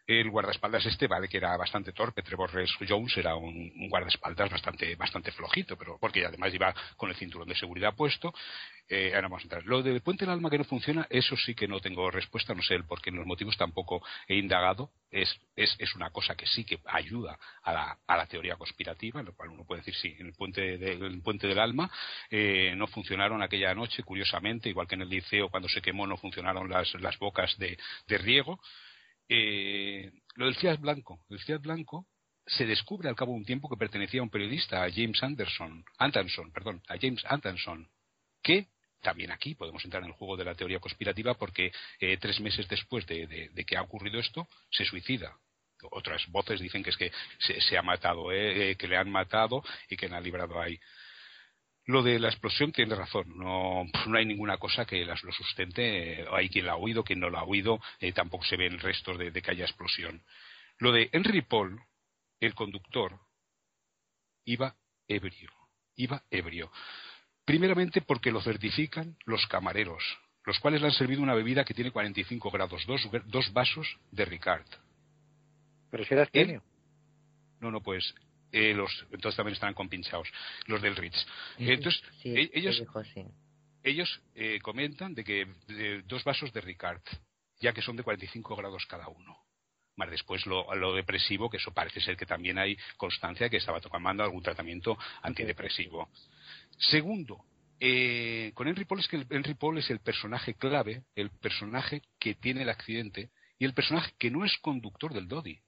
el 0.09 0.31
guardaespaldas 0.31 0.83
este 0.87 1.05
vale 1.07 1.27
que 1.27 1.37
era 1.37 1.55
bastante 1.55 1.91
torpe. 1.91 2.23
Trevor 2.23 2.49
Jones 2.87 3.15
era 3.17 3.35
un, 3.35 3.89
guardaespaldas 3.89 4.49
bastante 4.49 4.95
bastante 4.95 5.31
flojito 5.31 5.77
pero 5.77 5.99
porque 5.99 6.25
además 6.25 6.51
iba 6.53 6.73
con 6.97 7.09
el 7.09 7.15
cinturón 7.15 7.47
de 7.47 7.55
seguridad 7.55 7.93
puesto. 7.95 8.33
Eh, 8.87 9.11
ahora 9.13 9.27
vamos 9.27 9.41
a 9.41 9.43
entrar. 9.43 9.65
Lo 9.65 9.83
del 9.83 10.01
puente 10.01 10.25
del 10.25 10.33
alma 10.33 10.49
que 10.49 10.57
no 10.57 10.63
funciona 10.63 11.05
eso 11.11 11.37
sí 11.37 11.53
que 11.53 11.67
no 11.67 11.79
tengo 11.79 12.09
respuesta 12.09 12.55
no 12.55 12.63
sé 12.63 12.73
el 12.73 12.85
por 12.85 13.03
qué 13.03 13.11
los 13.11 13.27
motivos 13.27 13.55
tampoco 13.55 14.01
he 14.27 14.35
indagado. 14.35 14.89
Es, 15.11 15.39
es, 15.55 15.75
es 15.77 15.95
una 15.95 16.09
cosa 16.09 16.35
que 16.35 16.47
sí 16.47 16.63
que 16.63 16.79
ayuda 16.85 17.37
a 17.63 17.73
la, 17.73 17.97
a 18.07 18.17
la 18.17 18.25
teoría 18.25 18.55
conspirativa 18.55 19.21
lo 19.21 19.33
cual 19.33 19.49
uno 19.49 19.63
puede 19.63 19.81
decir 19.81 19.95
sí 19.95 20.15
en 20.19 20.27
el 20.27 20.33
puente 20.33 20.77
del 20.77 21.21
puente 21.23 21.47
del 21.47 21.57
alma 21.57 21.89
eh, 22.29 22.73
no 22.75 22.85
funcionaron 22.85 23.41
aquella 23.41 23.73
noche 23.73 24.03
curiosamente 24.03 24.69
igual 24.69 24.87
que 24.87 24.93
en 24.93 25.01
el 25.01 25.09
liceo 25.09 25.49
cuando 25.49 25.67
se 25.67 25.81
quemó 25.81 26.05
no 26.05 26.15
funcionaron 26.15 26.69
las, 26.69 26.93
las 27.01 27.17
bocas 27.17 27.57
de, 27.57 27.75
de 28.07 28.17
riego 28.19 28.59
eh, 29.29 30.11
lo 30.35 30.45
del 30.45 30.55
Fiat 30.55 30.79
Blanco. 30.79 31.19
El 31.29 31.39
Fiat 31.39 31.61
Blanco 31.61 32.07
se 32.45 32.65
descubre 32.65 33.07
al 33.07 33.15
cabo 33.15 33.33
de 33.33 33.39
un 33.39 33.45
tiempo 33.45 33.69
que 33.69 33.77
pertenecía 33.77 34.21
a 34.21 34.23
un 34.23 34.29
periodista, 34.29 34.83
a 34.83 34.91
James 34.91 35.21
Anderson, 35.21 35.85
Anderson, 35.99 36.51
perdón, 36.51 36.81
a 36.87 36.97
James 36.99 37.23
Anderson, 37.25 37.87
que 38.41 38.67
también 39.01 39.31
aquí 39.31 39.55
podemos 39.55 39.83
entrar 39.85 40.03
en 40.03 40.09
el 40.09 40.15
juego 40.15 40.35
de 40.35 40.45
la 40.45 40.55
teoría 40.55 40.79
conspirativa 40.79 41.35
porque 41.35 41.71
eh, 41.99 42.17
tres 42.17 42.39
meses 42.39 42.67
después 42.67 43.05
de, 43.05 43.51
que 43.65 43.77
ha 43.77 43.81
ocurrido 43.81 44.19
esto, 44.19 44.47
se 44.71 44.83
suicida. 44.83 45.37
Otras 45.91 46.27
voces 46.27 46.59
dicen 46.59 46.83
que 46.83 46.89
es 46.89 46.97
que 46.97 47.11
se, 47.39 47.77
ha 47.77 47.81
matado, 47.81 48.33
eh, 48.33 48.75
que 48.77 48.87
le 48.87 48.97
han 48.97 49.09
matado 49.09 49.63
y 49.89 49.95
que 49.95 50.09
le 50.09 50.15
han 50.15 50.23
librado 50.23 50.59
ahí. 50.59 50.77
Lo 51.89 52.03
de 52.03 52.19
la 52.19 52.27
explosión 52.27 52.71
tiene 52.71 52.93
razón, 52.93 53.35
no, 53.35 53.83
no 54.05 54.17
hay 54.19 54.23
ninguna 54.23 54.57
cosa 54.57 54.85
que 54.85 55.03
las, 55.03 55.23
lo 55.23 55.31
sustente, 55.31 56.23
hay 56.31 56.47
quien 56.47 56.67
la 56.67 56.73
ha 56.73 56.75
oído, 56.75 57.03
quien 57.03 57.19
no 57.19 57.31
la 57.31 57.39
ha 57.39 57.43
oído, 57.45 57.81
eh, 57.99 58.11
tampoco 58.11 58.45
se 58.45 58.57
ven 58.57 58.77
restos 58.77 59.17
de, 59.17 59.31
que 59.31 59.49
haya 59.49 59.65
explosión. 59.65 60.21
Lo 60.77 60.91
de 60.91 61.09
Henry 61.11 61.41
Paul, 61.41 61.81
el 62.39 62.53
conductor, 62.53 63.19
iba 64.45 64.75
ebrio, 65.07 65.49
iba 65.95 66.21
ebrio. 66.29 66.71
Primeramente 67.43 68.01
porque 68.01 68.31
lo 68.31 68.41
certifican 68.41 69.17
los 69.25 69.47
camareros, 69.47 70.03
los 70.45 70.59
cuales 70.59 70.81
le 70.81 70.89
han 70.89 70.93
servido 70.93 71.23
una 71.23 71.33
bebida 71.33 71.65
que 71.65 71.73
tiene 71.73 71.89
45 71.89 72.51
grados, 72.51 72.85
dos, 72.85 73.09
dos 73.25 73.51
vasos 73.51 73.97
de 74.11 74.25
Ricard. 74.25 74.67
¿Pero 75.89 76.05
si 76.05 76.13
era 76.13 76.61
No, 77.59 77.71
no, 77.71 77.81
pues 77.81 78.13
eh, 78.51 78.73
los, 78.73 79.05
entonces 79.11 79.35
también 79.35 79.53
están 79.53 79.73
compinchados, 79.73 80.27
los 80.65 80.81
del 80.81 80.95
Ritz. 80.95 81.25
Entonces, 81.57 82.01
e, 82.23 82.49
ellos, 82.53 82.83
ellos 83.83 84.21
eh, 84.35 84.59
comentan 84.61 85.13
de 85.13 85.23
que 85.23 85.47
dos 86.05 86.23
vasos 86.23 86.51
de 86.51 86.61
Ricard, 86.61 87.01
ya 87.59 87.73
que 87.73 87.81
son 87.81 87.95
de 87.95 88.03
45 88.03 88.55
grados 88.55 88.85
cada 88.85 89.07
uno. 89.07 89.37
Más 89.97 90.09
después 90.09 90.45
lo, 90.45 90.73
lo, 90.75 90.95
depresivo, 90.95 91.49
que 91.49 91.57
eso 91.57 91.73
parece 91.73 91.99
ser 91.99 92.15
que 92.15 92.25
también 92.25 92.57
hay 92.57 92.77
constancia 92.95 93.45
de 93.45 93.49
que 93.49 93.57
estaba 93.57 93.81
tomando 93.81 94.23
algún 94.23 94.41
tratamiento 94.41 94.97
antidepresivo. 95.21 96.09
Segundo, 96.77 97.43
eh, 97.81 98.51
con 98.55 98.67
Henry 98.67 98.85
Paul 98.85 99.01
es 99.01 99.07
que 99.07 99.25
Henry 99.29 99.53
Paul 99.55 99.77
es 99.77 99.89
el 99.89 99.99
personaje 99.99 100.53
clave, 100.53 101.03
el 101.15 101.29
personaje 101.29 102.01
que 102.17 102.35
tiene 102.35 102.63
el 102.63 102.69
accidente 102.69 103.29
y 103.57 103.65
el 103.65 103.73
personaje 103.73 104.13
que 104.17 104.31
no 104.31 104.45
es 104.45 104.57
conductor 104.59 105.13
del 105.13 105.27
Dodi 105.27 105.61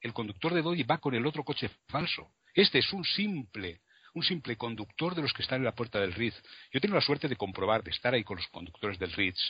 el 0.00 0.12
conductor 0.12 0.54
de 0.54 0.62
Dodi 0.62 0.82
va 0.82 0.98
con 0.98 1.14
el 1.14 1.26
otro 1.26 1.44
coche 1.44 1.70
falso. 1.88 2.32
Este 2.54 2.78
es 2.78 2.92
un 2.92 3.04
simple, 3.04 3.80
un 4.14 4.22
simple 4.22 4.56
conductor 4.56 5.14
de 5.14 5.22
los 5.22 5.32
que 5.32 5.42
están 5.42 5.58
en 5.58 5.64
la 5.64 5.74
puerta 5.74 6.00
del 6.00 6.14
Ritz. 6.14 6.40
Yo 6.72 6.80
tengo 6.80 6.94
la 6.94 7.00
suerte 7.00 7.28
de 7.28 7.36
comprobar, 7.36 7.82
de 7.82 7.90
estar 7.90 8.14
ahí 8.14 8.24
con 8.24 8.36
los 8.36 8.46
conductores 8.48 8.98
del 8.98 9.12
Ritz 9.12 9.40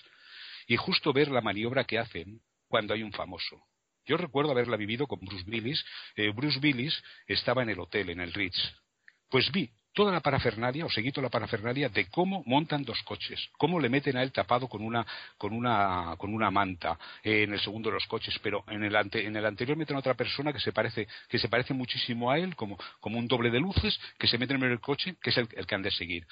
y 0.66 0.76
justo 0.76 1.12
ver 1.12 1.30
la 1.30 1.40
maniobra 1.40 1.84
que 1.84 1.98
hacen 1.98 2.40
cuando 2.68 2.94
hay 2.94 3.02
un 3.02 3.12
famoso. 3.12 3.64
Yo 4.06 4.16
recuerdo 4.16 4.50
haberla 4.50 4.76
vivido 4.76 5.06
con 5.06 5.20
Bruce 5.20 5.44
Willis. 5.48 5.84
Eh, 6.16 6.30
Bruce 6.30 6.58
Willis 6.58 7.00
estaba 7.26 7.62
en 7.62 7.70
el 7.70 7.80
hotel, 7.80 8.10
en 8.10 8.20
el 8.20 8.32
Ritz. 8.32 8.58
Pues 9.28 9.50
vi 9.52 9.70
toda 9.92 10.12
la 10.12 10.20
parafernalia, 10.20 10.86
o 10.86 10.90
seguí 10.90 11.10
toda 11.10 11.24
la 11.24 11.30
parafernalia 11.30 11.88
de 11.88 12.06
cómo 12.06 12.42
montan 12.46 12.84
dos 12.84 13.02
coches, 13.02 13.50
cómo 13.58 13.80
le 13.80 13.88
meten 13.88 14.16
a 14.16 14.22
él 14.22 14.32
tapado 14.32 14.68
con 14.68 14.82
una, 14.82 15.06
con 15.36 15.52
una, 15.52 16.14
con 16.16 16.32
una 16.32 16.50
manta 16.50 16.98
eh, 17.22 17.42
en 17.42 17.52
el 17.52 17.60
segundo 17.60 17.90
de 17.90 17.94
los 17.94 18.06
coches, 18.06 18.38
pero 18.42 18.64
en 18.68 18.84
el, 18.84 18.94
en 18.94 19.36
el 19.36 19.46
anterior 19.46 19.76
meten 19.76 19.96
a 19.96 20.00
otra 20.00 20.14
persona 20.14 20.52
que 20.52 20.60
se 20.60 20.72
parece, 20.72 21.08
que 21.28 21.38
se 21.38 21.48
parece 21.48 21.74
muchísimo 21.74 22.30
a 22.30 22.38
él, 22.38 22.54
como, 22.56 22.78
como 23.00 23.18
un 23.18 23.28
doble 23.28 23.50
de 23.50 23.60
luces, 23.60 23.98
que 24.18 24.28
se 24.28 24.38
meten 24.38 24.62
en 24.62 24.70
el 24.70 24.80
coche, 24.80 25.16
que 25.22 25.30
es 25.30 25.36
el, 25.36 25.48
que 25.48 25.74
han 25.74 25.82
de 25.82 25.90
seguir. 25.90 26.26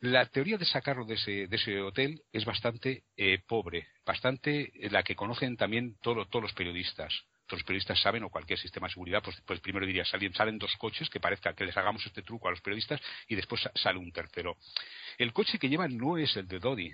La 0.00 0.26
teoría 0.26 0.56
de 0.56 0.64
sacarlo 0.64 1.04
de 1.04 1.14
ese, 1.14 1.46
de 1.46 1.56
ese 1.56 1.80
hotel 1.80 2.22
es 2.32 2.44
bastante 2.44 3.04
eh, 3.16 3.38
pobre, 3.46 3.88
bastante 4.04 4.72
la 4.90 5.02
que 5.02 5.14
conocen 5.14 5.56
también 5.56 5.96
todos 6.00 6.26
los 6.32 6.52
periodistas 6.54 7.12
los 7.56 7.64
periodistas 7.64 8.00
saben, 8.00 8.22
o 8.24 8.30
cualquier 8.30 8.58
sistema 8.58 8.86
de 8.86 8.92
seguridad, 8.92 9.22
pues, 9.22 9.40
pues 9.46 9.60
primero 9.60 9.86
diría, 9.86 10.04
salen, 10.04 10.32
salen 10.34 10.58
dos 10.58 10.74
coches 10.76 11.08
que 11.10 11.20
parezca 11.20 11.54
que 11.54 11.64
les 11.64 11.76
hagamos 11.76 12.04
este 12.06 12.22
truco 12.22 12.48
a 12.48 12.50
los 12.50 12.60
periodistas 12.60 13.00
y 13.28 13.34
después 13.34 13.68
sale 13.74 13.98
un 13.98 14.12
tercero. 14.12 14.56
El 15.18 15.32
coche 15.32 15.58
que 15.58 15.68
llevan 15.68 15.96
no 15.96 16.18
es 16.18 16.36
el 16.36 16.46
de 16.48 16.58
Dodi, 16.58 16.92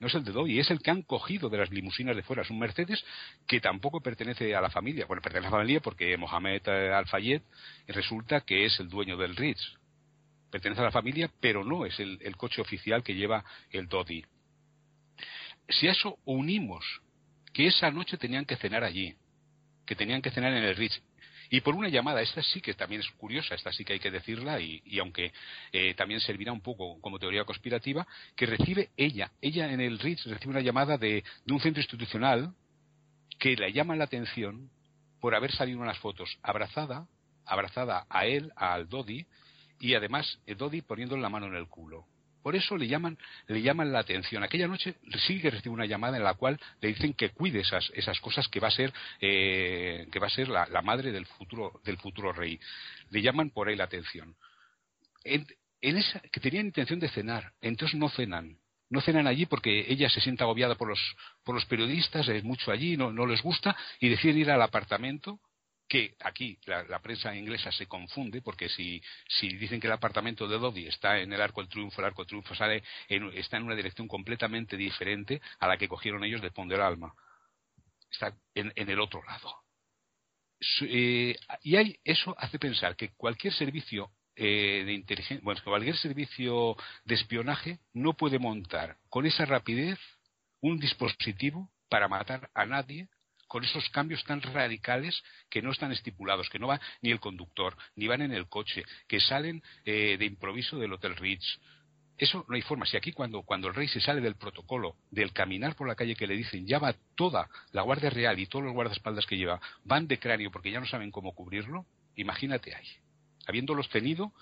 no 0.00 0.06
es 0.06 0.14
el 0.14 0.24
de 0.24 0.32
Dodi, 0.32 0.58
es 0.58 0.70
el 0.70 0.80
que 0.80 0.90
han 0.90 1.02
cogido 1.02 1.50
de 1.50 1.58
las 1.58 1.70
limusinas 1.70 2.16
de 2.16 2.22
fuera. 2.22 2.40
Es 2.40 2.50
un 2.50 2.58
Mercedes 2.58 3.04
que 3.46 3.60
tampoco 3.60 4.00
pertenece 4.00 4.54
a 4.56 4.62
la 4.62 4.70
familia. 4.70 5.04
Bueno, 5.04 5.20
pertenece 5.20 5.48
a 5.48 5.50
la 5.50 5.56
familia 5.58 5.80
porque 5.80 6.16
Mohamed 6.16 6.62
eh, 6.68 6.92
Al-Fayed 6.94 7.42
resulta 7.88 8.40
que 8.40 8.64
es 8.64 8.80
el 8.80 8.88
dueño 8.88 9.18
del 9.18 9.36
Ritz. 9.36 9.60
Pertenece 10.50 10.80
a 10.80 10.84
la 10.84 10.90
familia, 10.90 11.30
pero 11.38 11.64
no 11.64 11.84
es 11.84 12.00
el, 12.00 12.34
coche 12.36 12.62
oficial 12.62 13.02
que 13.02 13.14
lleva 13.14 13.44
el 13.70 13.88
Dodi. 13.88 14.24
Si 15.68 15.86
a 15.86 15.92
eso 15.92 16.18
unimos 16.24 17.02
que 17.52 17.66
esa 17.66 17.90
noche 17.90 18.16
tenían 18.16 18.46
que 18.46 18.56
cenar 18.56 18.82
allí, 18.82 19.14
que 19.90 19.96
tenían 19.96 20.22
que 20.22 20.30
cenar 20.30 20.52
en 20.52 20.62
el 20.62 20.76
Ritz. 20.76 21.02
Y 21.50 21.62
por 21.62 21.74
una 21.74 21.88
llamada, 21.88 22.22
esta 22.22 22.40
sí 22.44 22.60
que 22.60 22.74
también 22.74 23.00
es 23.00 23.10
curiosa, 23.10 23.56
esta 23.56 23.72
sí 23.72 23.84
que 23.84 23.94
hay 23.94 23.98
que 23.98 24.12
decirla, 24.12 24.60
y, 24.60 25.00
aunque 25.00 25.32
eh, 25.72 25.94
también 25.94 26.20
servirá 26.20 26.52
un 26.52 26.60
poco 26.60 27.00
como 27.00 27.18
teoría 27.18 27.44
conspirativa, 27.44 28.06
que 28.36 28.46
recibe 28.46 28.90
ella, 28.96 29.32
ella 29.40 29.72
en 29.72 29.80
el 29.80 29.98
Ritz 29.98 30.24
recibe 30.26 30.52
una 30.52 30.60
llamada 30.60 30.96
de, 30.96 31.24
un 31.48 31.58
centro 31.58 31.80
institucional 31.80 32.54
que 33.36 33.56
le 33.56 33.72
llama 33.72 33.96
la 33.96 34.04
atención 34.04 34.70
por 35.20 35.34
haber 35.34 35.50
salido 35.50 35.80
unas 35.80 35.98
fotos 35.98 36.38
abrazada, 36.40 37.08
abrazada 37.44 38.06
a 38.08 38.26
él, 38.26 38.52
al 38.54 38.88
Dodi, 38.88 39.26
y 39.80 39.94
además 39.94 40.38
el 40.46 40.56
Dodi 40.56 40.82
poniéndole 40.82 41.20
la 41.20 41.30
mano 41.30 41.46
en 41.46 41.56
el 41.56 41.66
culo. 41.66 42.06
Por 42.42 42.56
eso 42.56 42.76
le 42.76 42.88
llaman, 42.88 43.18
le 43.48 43.60
llaman 43.60 43.92
la 43.92 44.00
atención. 44.00 44.42
Aquella 44.42 44.66
noche 44.66 44.94
sí 45.26 45.40
que 45.40 45.50
recibe 45.50 45.74
una 45.74 45.86
llamada 45.86 46.16
en 46.16 46.24
la 46.24 46.34
cual 46.34 46.58
le 46.80 46.88
dicen 46.88 47.12
que 47.12 47.30
cuide 47.30 47.60
esas, 47.60 47.90
esas 47.94 48.18
cosas 48.20 48.48
que 48.48 48.60
va 48.60 48.68
a 48.68 48.72
ser, 48.72 48.92
eh, 49.20 50.06
que 50.10 50.18
va 50.18 50.28
a 50.28 50.30
ser 50.30 50.48
la, 50.48 50.66
madre 50.82 51.12
del 51.12 51.26
futuro, 51.26 51.80
del 51.84 51.98
futuro 51.98 52.32
rey. 52.32 52.58
Le 53.10 53.22
llaman 53.22 53.50
por 53.50 53.68
ahí 53.68 53.76
la 53.76 53.84
atención. 53.84 54.34
En, 55.24 55.46
esa, 55.82 56.20
que 56.32 56.40
tenían 56.40 56.66
intención 56.66 56.98
de 56.98 57.08
cenar, 57.08 57.52
entonces 57.60 57.98
no 57.98 58.08
cenan. 58.08 58.58
No 58.88 59.00
cenan 59.00 59.26
allí 59.26 59.46
porque 59.46 59.86
ella 59.88 60.08
se 60.08 60.20
siente 60.20 60.42
agobiada 60.42 60.74
por 60.74 60.88
los, 60.88 61.00
por 61.44 61.54
los 61.54 61.64
periodistas, 61.66 62.26
es 62.28 62.42
mucho 62.42 62.72
allí, 62.72 62.96
no, 62.96 63.12
no 63.12 63.24
les 63.26 63.40
gusta, 63.40 63.76
y 64.00 64.08
deciden 64.08 64.38
ir 64.38 64.50
al 64.50 64.62
apartamento 64.62 65.38
que 65.90 66.14
aquí 66.20 66.56
la, 66.66 67.00
prensa 67.00 67.34
inglesa 67.34 67.72
se 67.72 67.88
confunde 67.88 68.40
porque 68.42 68.68
si, 68.68 69.02
si, 69.26 69.48
dicen 69.56 69.80
que 69.80 69.88
el 69.88 69.92
apartamento 69.92 70.46
de 70.46 70.56
Dodi 70.56 70.86
está 70.86 71.18
en 71.18 71.32
el 71.32 71.40
Arco 71.40 71.62
del 71.62 71.68
Triunfo, 71.68 72.00
el 72.00 72.06
Arco 72.06 72.22
del 72.22 72.28
Triunfo 72.28 72.54
sale 72.54 72.84
está 73.34 73.56
en 73.56 73.64
una 73.64 73.74
dirección 73.74 74.06
completamente 74.06 74.76
diferente 74.76 75.42
a 75.58 75.66
la 75.66 75.76
que 75.76 75.88
cogieron 75.88 76.22
ellos 76.22 76.40
de 76.42 76.52
Ponder 76.52 76.80
Alma. 76.80 77.12
Está 78.08 78.32
en, 78.54 78.72
el 78.76 79.00
otro 79.00 79.20
lado. 79.24 79.52
Eh, 80.82 81.36
y 81.64 81.74
hay, 81.74 81.98
eso 82.04 82.36
hace 82.38 82.60
pensar 82.60 82.94
que 82.94 83.10
cualquier 83.16 83.52
servicio 83.52 84.12
eh, 84.36 84.84
de 84.86 84.92
inteligencia, 84.92 85.42
bueno, 85.42 85.60
cualquier 85.64 85.96
servicio 85.96 86.76
de 87.04 87.16
espionaje 87.16 87.80
no 87.94 88.12
puede 88.12 88.38
montar 88.38 88.96
con 89.08 89.26
esa 89.26 89.44
rapidez 89.44 89.98
un 90.60 90.78
dispositivo 90.78 91.68
para 91.88 92.06
matar 92.06 92.48
a 92.54 92.64
nadie 92.64 93.08
con 93.50 93.64
esos 93.64 93.88
cambios 93.88 94.22
tan 94.22 94.40
radicales 94.40 95.24
que 95.50 95.60
no 95.60 95.72
están 95.72 95.90
estipulados, 95.90 96.48
que 96.48 96.60
no 96.60 96.68
va 96.68 96.80
ni 97.02 97.10
el 97.10 97.18
conductor, 97.18 97.76
ni 97.96 98.06
van 98.06 98.22
en 98.22 98.32
el 98.32 98.48
coche, 98.48 98.84
que 99.08 99.18
salen 99.18 99.60
eh, 99.84 100.16
de 100.16 100.24
improviso 100.24 100.78
del 100.78 100.92
Hotel 100.92 101.16
Ritz. 101.16 101.58
Eso 102.16 102.44
no 102.48 102.54
hay 102.54 102.62
forma. 102.62 102.86
Si 102.86 102.96
aquí 102.96 103.10
cuando, 103.10 103.42
cuando 103.42 103.66
el 103.66 103.74
rey 103.74 103.88
se 103.88 104.00
sale 104.00 104.20
del 104.20 104.36
protocolo, 104.36 104.94
del 105.10 105.32
caminar 105.32 105.74
por 105.74 105.88
la 105.88 105.96
calle 105.96 106.14
que 106.14 106.28
le 106.28 106.36
dicen, 106.36 106.64
ya 106.64 106.78
va 106.78 106.94
toda 107.16 107.48
la 107.72 107.82
Guardia 107.82 108.10
Real 108.10 108.38
y 108.38 108.46
todos 108.46 108.64
los 108.64 108.72
guardaespaldas 108.72 109.26
que 109.26 109.36
lleva, 109.36 109.60
van 109.82 110.06
de 110.06 110.20
cráneo 110.20 110.52
porque 110.52 110.70
ya 110.70 110.78
no 110.78 110.86
saben 110.86 111.10
cómo 111.10 111.34
cubrirlo, 111.34 111.86
imagínate 112.14 112.76
ahí. 112.76 112.86
Habiéndolos 113.48 113.88
tenido, 113.88 114.32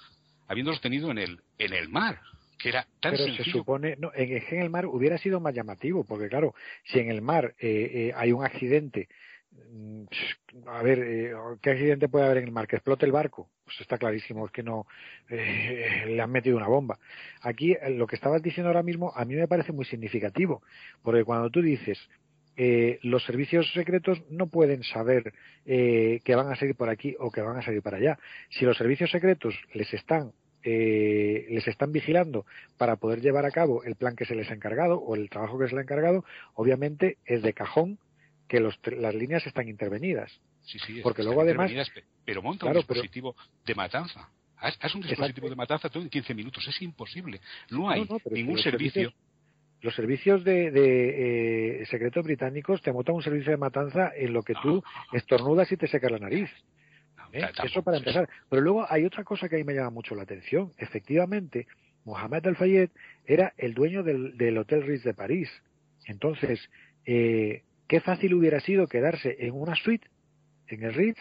habiéndolos 0.49 0.83
tenido 0.83 1.11
en 1.11 1.17
el, 1.17 1.41
en 1.57 1.73
el 1.73 1.89
mar, 1.89 2.21
que 2.59 2.71
era 2.71 2.87
tan 3.01 3.13
Pero 3.13 3.33
se 3.33 3.45
supone, 3.45 3.97
no, 3.99 4.11
en, 4.15 4.61
el 4.61 4.71
mar 4.71 4.87
hubiera 4.87 5.17
sido 5.17 5.41
más 5.41 5.55
llamativo, 5.55 6.05
porque 6.05 6.29
claro, 6.29 6.55
si 6.85 6.99
en 6.99 7.11
el 7.11 7.23
mar 7.23 7.55
eh, 7.59 7.91
eh, 7.95 8.13
hay 8.17 8.33
un 8.33 8.45
accidente, 8.45 9.09
mm, 9.53 10.03
a 10.67 10.83
ver, 10.83 10.99
eh, 10.99 11.33
¿qué 11.63 11.71
accidente 11.71 12.09
puede 12.09 12.27
haber 12.27 12.39
en 12.39 12.45
el 12.45 12.53
mar? 12.53 12.67
Que 12.67 12.77
explote 12.77 13.07
el 13.07 13.13
barco. 13.13 13.49
Pues 13.65 13.81
está 13.81 13.97
clarísimo, 13.97 14.47
es 14.47 14.53
que 14.53 14.65
no 14.65 14.87
le 15.29 16.21
han 16.21 16.31
metido 16.33 16.57
una 16.57 16.67
bomba. 16.67 16.99
Aquí 17.43 17.77
lo 17.91 18.07
que 18.07 18.17
estabas 18.17 18.43
diciendo 18.43 18.69
ahora 18.69 18.83
mismo 18.83 19.13
a 19.15 19.25
mí 19.25 19.37
me 19.37 19.47
parece 19.47 19.73
muy 19.73 19.85
significativo, 19.85 20.63
porque 21.03 21.25
cuando 21.25 21.51
tú 21.51 21.63
dices 21.63 21.99
los 23.03 23.25
servicios 23.25 23.73
secretos 23.73 24.21
no 24.31 24.49
pueden 24.49 24.83
saber 24.83 25.33
que 25.65 26.35
van 26.35 26.51
a 26.51 26.57
salir 26.57 26.75
por 26.75 26.89
aquí 26.89 27.15
o 27.21 27.31
que 27.31 27.41
van 27.41 27.57
a 27.57 27.63
salir 27.63 27.83
para 27.83 27.99
allá. 27.99 28.19
Si 28.49 28.65
los 28.65 28.77
servicios 28.77 29.13
secretos 29.13 29.55
les 29.75 29.95
están 29.95 30.33
eh, 30.65 31.47
les 31.51 31.67
están 31.69 31.93
vigilando 31.93 32.45
para 32.77 32.97
poder 32.97 33.21
llevar 33.21 33.47
a 33.47 33.51
cabo 33.51 33.85
el 33.85 33.95
plan 33.95 34.17
que 34.17 34.25
se 34.25 34.35
les 34.35 34.51
ha 34.51 34.55
encargado 34.55 34.99
o 34.99 35.15
el 35.15 35.31
trabajo 35.31 35.59
que 35.59 35.67
se 35.67 35.73
les 35.73 35.81
ha 35.81 35.83
encargado, 35.83 36.25
obviamente 36.55 37.19
es 37.25 37.43
de 37.43 37.53
cajón 37.53 37.99
que 38.49 38.61
las 38.61 39.15
líneas 39.15 39.47
están 39.47 39.69
intervenidas. 39.69 40.33
Sí, 40.63 40.79
sí, 40.79 41.01
porque 41.03 41.23
luego 41.23 41.43
además 41.43 41.71
pero 42.25 42.43
monta 42.43 42.67
un 42.67 42.75
dispositivo 42.75 43.35
de 43.65 43.75
matanza. 43.75 44.29
Haz, 44.57 44.95
un 44.95 45.03
dispositivo 45.03 45.49
de 45.49 45.57
matanza 45.57 45.89
todo 45.89 46.03
en 46.03 46.11
15 46.11 46.35
minutos, 46.35 46.67
es 46.67 46.83
imposible. 46.83 47.41
No 47.71 47.89
hay 47.89 48.07
ningún 48.31 48.59
servicio 48.59 49.13
los 49.81 49.95
servicios 49.95 50.43
de, 50.43 50.71
de 50.71 51.83
eh, 51.83 51.87
secretos 51.87 52.25
británicos 52.25 52.83
te 52.83 52.93
montan 52.93 53.15
un 53.15 53.23
servicio 53.23 53.53
de 53.53 53.59
matanza 53.59 54.11
en 54.17 54.33
lo 54.33 54.43
que 54.43 54.55
tú 54.61 54.83
estornudas 55.13 55.71
y 55.71 55.77
te 55.77 55.87
secas 55.87 56.11
la 56.11 56.19
nariz. 56.19 56.51
¿Eh? 57.33 57.47
Eso 57.65 57.83
para 57.83 57.99
empezar. 57.99 58.29
Pero 58.49 58.63
luego 58.63 58.87
hay 58.89 59.05
otra 59.05 59.25
cosa 59.25 59.49
que 59.49 59.57
a 59.57 59.59
mí 59.59 59.65
me 59.65 59.75
llama 59.75 59.91
mucho 59.91 60.15
la 60.15 60.23
atención. 60.23 60.73
Efectivamente, 60.79 61.67
Mohamed 62.05 62.47
Al-Fayed 62.47 62.91
era 63.27 63.53
el 63.57 63.75
dueño 63.75 64.03
del, 64.03 64.59
Hotel 64.59 64.83
Ritz 64.83 65.05
de 65.05 65.15
París. 65.15 65.51
Entonces, 66.07 66.71
eh, 67.05 67.63
qué 67.87 68.01
fácil 68.01 68.35
hubiera 68.35 68.61
sido 68.61 68.87
quedarse 68.87 69.37
en 69.41 69.55
una 69.55 69.75
suite 69.75 70.09
en 70.69 70.83
el 70.85 70.95
Ritz 70.95 71.19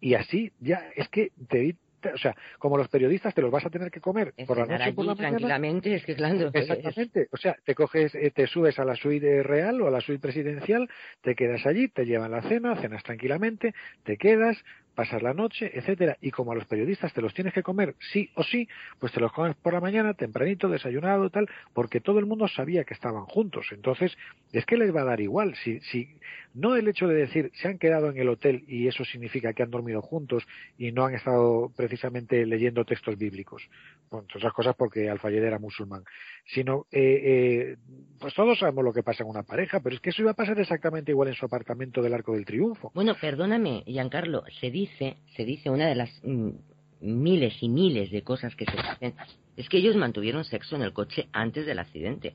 y 0.00 0.14
así 0.14 0.52
ya 0.60 0.90
es 0.96 1.08
que 1.08 1.32
te, 1.48 1.76
o 2.14 2.18
sea, 2.18 2.34
como 2.58 2.76
los 2.76 2.88
periodistas 2.88 3.34
te 3.34 3.42
los 3.42 3.50
vas 3.50 3.64
a 3.64 3.70
tener 3.70 3.90
que 3.90 4.00
comer 4.00 4.32
por 4.46 4.58
la 4.58 4.66
noche 4.66 4.92
por 4.92 5.04
la 5.04 5.14
mañana. 5.14 5.36
Tranquilamente, 5.36 5.94
es 5.94 6.04
que 6.04 6.14
claro. 6.14 6.50
Exactamente. 6.52 7.28
O 7.30 7.36
sea, 7.36 7.56
te 7.64 7.74
coges, 7.74 8.14
eh, 8.14 8.30
te 8.34 8.46
subes 8.46 8.78
a 8.78 8.84
la 8.84 8.96
suite 8.96 9.42
real 9.42 9.80
o 9.82 9.88
a 9.88 9.90
la 9.90 10.00
suite 10.00 10.20
presidencial, 10.20 10.88
te 11.22 11.34
quedas 11.34 11.66
allí, 11.66 11.88
te 11.88 12.04
llevan 12.04 12.30
la 12.30 12.42
cena, 12.42 12.80
cenas 12.80 13.02
tranquilamente, 13.02 13.74
te 14.04 14.16
quedas, 14.16 14.56
pasar 14.94 15.22
la 15.22 15.34
noche, 15.34 15.70
etcétera, 15.74 16.16
y 16.20 16.30
como 16.30 16.52
a 16.52 16.54
los 16.54 16.66
periodistas 16.66 17.12
te 17.12 17.22
los 17.22 17.34
tienes 17.34 17.54
que 17.54 17.62
comer 17.62 17.94
sí 18.12 18.30
o 18.34 18.42
sí, 18.42 18.68
pues 18.98 19.12
te 19.12 19.20
los 19.20 19.32
comes 19.32 19.56
por 19.56 19.72
la 19.72 19.80
mañana, 19.80 20.14
tempranito, 20.14 20.68
desayunado, 20.68 21.30
tal, 21.30 21.48
porque 21.72 22.00
todo 22.00 22.18
el 22.18 22.26
mundo 22.26 22.48
sabía 22.48 22.84
que 22.84 22.94
estaban 22.94 23.24
juntos. 23.24 23.66
Entonces, 23.72 24.16
es 24.52 24.66
que 24.66 24.76
les 24.76 24.94
va 24.94 25.02
a 25.02 25.04
dar 25.04 25.20
igual. 25.20 25.54
Si, 25.56 25.80
si 25.80 26.08
no 26.54 26.76
el 26.76 26.88
hecho 26.88 27.06
de 27.06 27.14
decir 27.14 27.50
se 27.54 27.68
han 27.68 27.78
quedado 27.78 28.10
en 28.10 28.18
el 28.18 28.28
hotel 28.28 28.64
y 28.66 28.88
eso 28.88 29.04
significa 29.04 29.52
que 29.52 29.62
han 29.62 29.70
dormido 29.70 30.02
juntos 30.02 30.46
y 30.76 30.92
no 30.92 31.04
han 31.04 31.14
estado 31.14 31.70
precisamente 31.76 32.44
leyendo 32.44 32.84
textos 32.84 33.16
bíblicos, 33.16 33.62
bueno, 34.10 34.26
otras 34.34 34.52
cosas 34.52 34.74
porque 34.76 35.08
Alfayed 35.08 35.42
era 35.42 35.58
musulmán, 35.58 36.04
sino, 36.46 36.86
eh, 36.90 37.20
eh, 37.22 37.76
pues 38.18 38.34
todos 38.34 38.58
sabemos 38.58 38.84
lo 38.84 38.92
que 38.92 39.02
pasa 39.02 39.22
en 39.22 39.30
una 39.30 39.42
pareja, 39.42 39.80
pero 39.80 39.94
es 39.94 40.00
que 40.00 40.10
eso 40.10 40.22
iba 40.22 40.32
a 40.32 40.34
pasar 40.34 40.58
exactamente 40.58 41.12
igual 41.12 41.28
en 41.28 41.34
su 41.34 41.46
apartamento 41.46 42.02
del 42.02 42.14
Arco 42.14 42.32
del 42.32 42.44
Triunfo. 42.44 42.90
Bueno, 42.94 43.14
perdóname, 43.20 43.84
Giancarlo, 43.86 44.44
se 44.60 44.70
dice, 44.70 44.79
se 44.98 45.44
dice 45.44 45.70
una 45.70 45.86
de 45.86 45.94
las 45.94 46.10
mm, 46.22 46.50
miles 47.00 47.54
y 47.62 47.68
miles 47.68 48.10
de 48.10 48.22
cosas 48.22 48.54
que 48.54 48.64
se 48.64 48.78
hacen, 48.78 49.14
es 49.56 49.68
que 49.68 49.78
ellos 49.78 49.96
mantuvieron 49.96 50.44
sexo 50.44 50.76
en 50.76 50.82
el 50.82 50.92
coche 50.92 51.28
antes 51.32 51.66
del 51.66 51.78
accidente. 51.78 52.34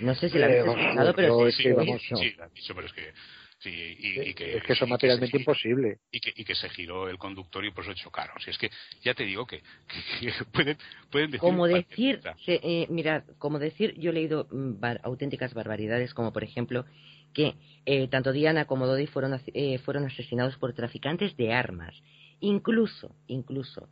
No 0.00 0.14
sé 0.14 0.28
si 0.28 0.38
lo 0.38 0.44
habéis 0.44 0.64
escuchado, 0.64 1.14
pero 1.14 1.50
sí, 1.50 1.62
sí, 1.62 2.34
sí, 2.54 2.72
pero 2.74 2.86
es 2.86 2.92
que 2.92 3.12
y, 3.64 4.34
que, 4.34 4.56
es 4.56 4.62
que 4.64 4.72
eso 4.72 4.84
es 4.84 4.90
materialmente 4.90 5.36
imposible. 5.36 5.98
Y 6.10 6.20
que, 6.20 6.32
y 6.34 6.44
que 6.44 6.54
se 6.54 6.68
giró 6.70 7.08
el 7.08 7.18
conductor 7.18 7.64
y 7.64 7.70
por 7.70 7.84
eso 7.84 7.94
chocaron. 7.94 8.40
Si 8.40 8.50
es 8.50 8.58
que 8.58 8.70
ya 9.02 9.14
te 9.14 9.24
digo 9.24 9.46
que, 9.46 9.62
pueden, 10.52 10.76
pueden 11.10 11.30
decir. 11.30 11.40
Como 11.40 11.66
decir, 11.66 12.20
eh, 12.46 12.86
mirad, 12.90 13.24
como 13.38 13.58
decir, 13.58 13.94
yo 13.98 14.10
he 14.10 14.14
leído 14.14 14.48
mm, 14.50 14.82
auténticas 15.02 15.54
barbaridades, 15.54 16.14
como 16.14 16.32
por 16.32 16.44
ejemplo 16.44 16.84
que 17.32 17.56
eh, 17.86 18.08
tanto 18.08 18.32
Diana 18.32 18.66
como 18.66 18.86
Dodi 18.86 19.06
fueron, 19.06 19.40
eh, 19.46 19.78
fueron 19.78 20.04
asesinados 20.06 20.56
por 20.56 20.72
traficantes 20.72 21.36
de 21.36 21.52
armas. 21.52 21.94
Incluso, 22.40 23.14
incluso, 23.26 23.88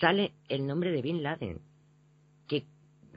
sale 0.00 0.32
el 0.48 0.66
nombre 0.66 0.90
de 0.90 1.02
Bin 1.02 1.22
Laden, 1.22 1.60
que, 2.48 2.64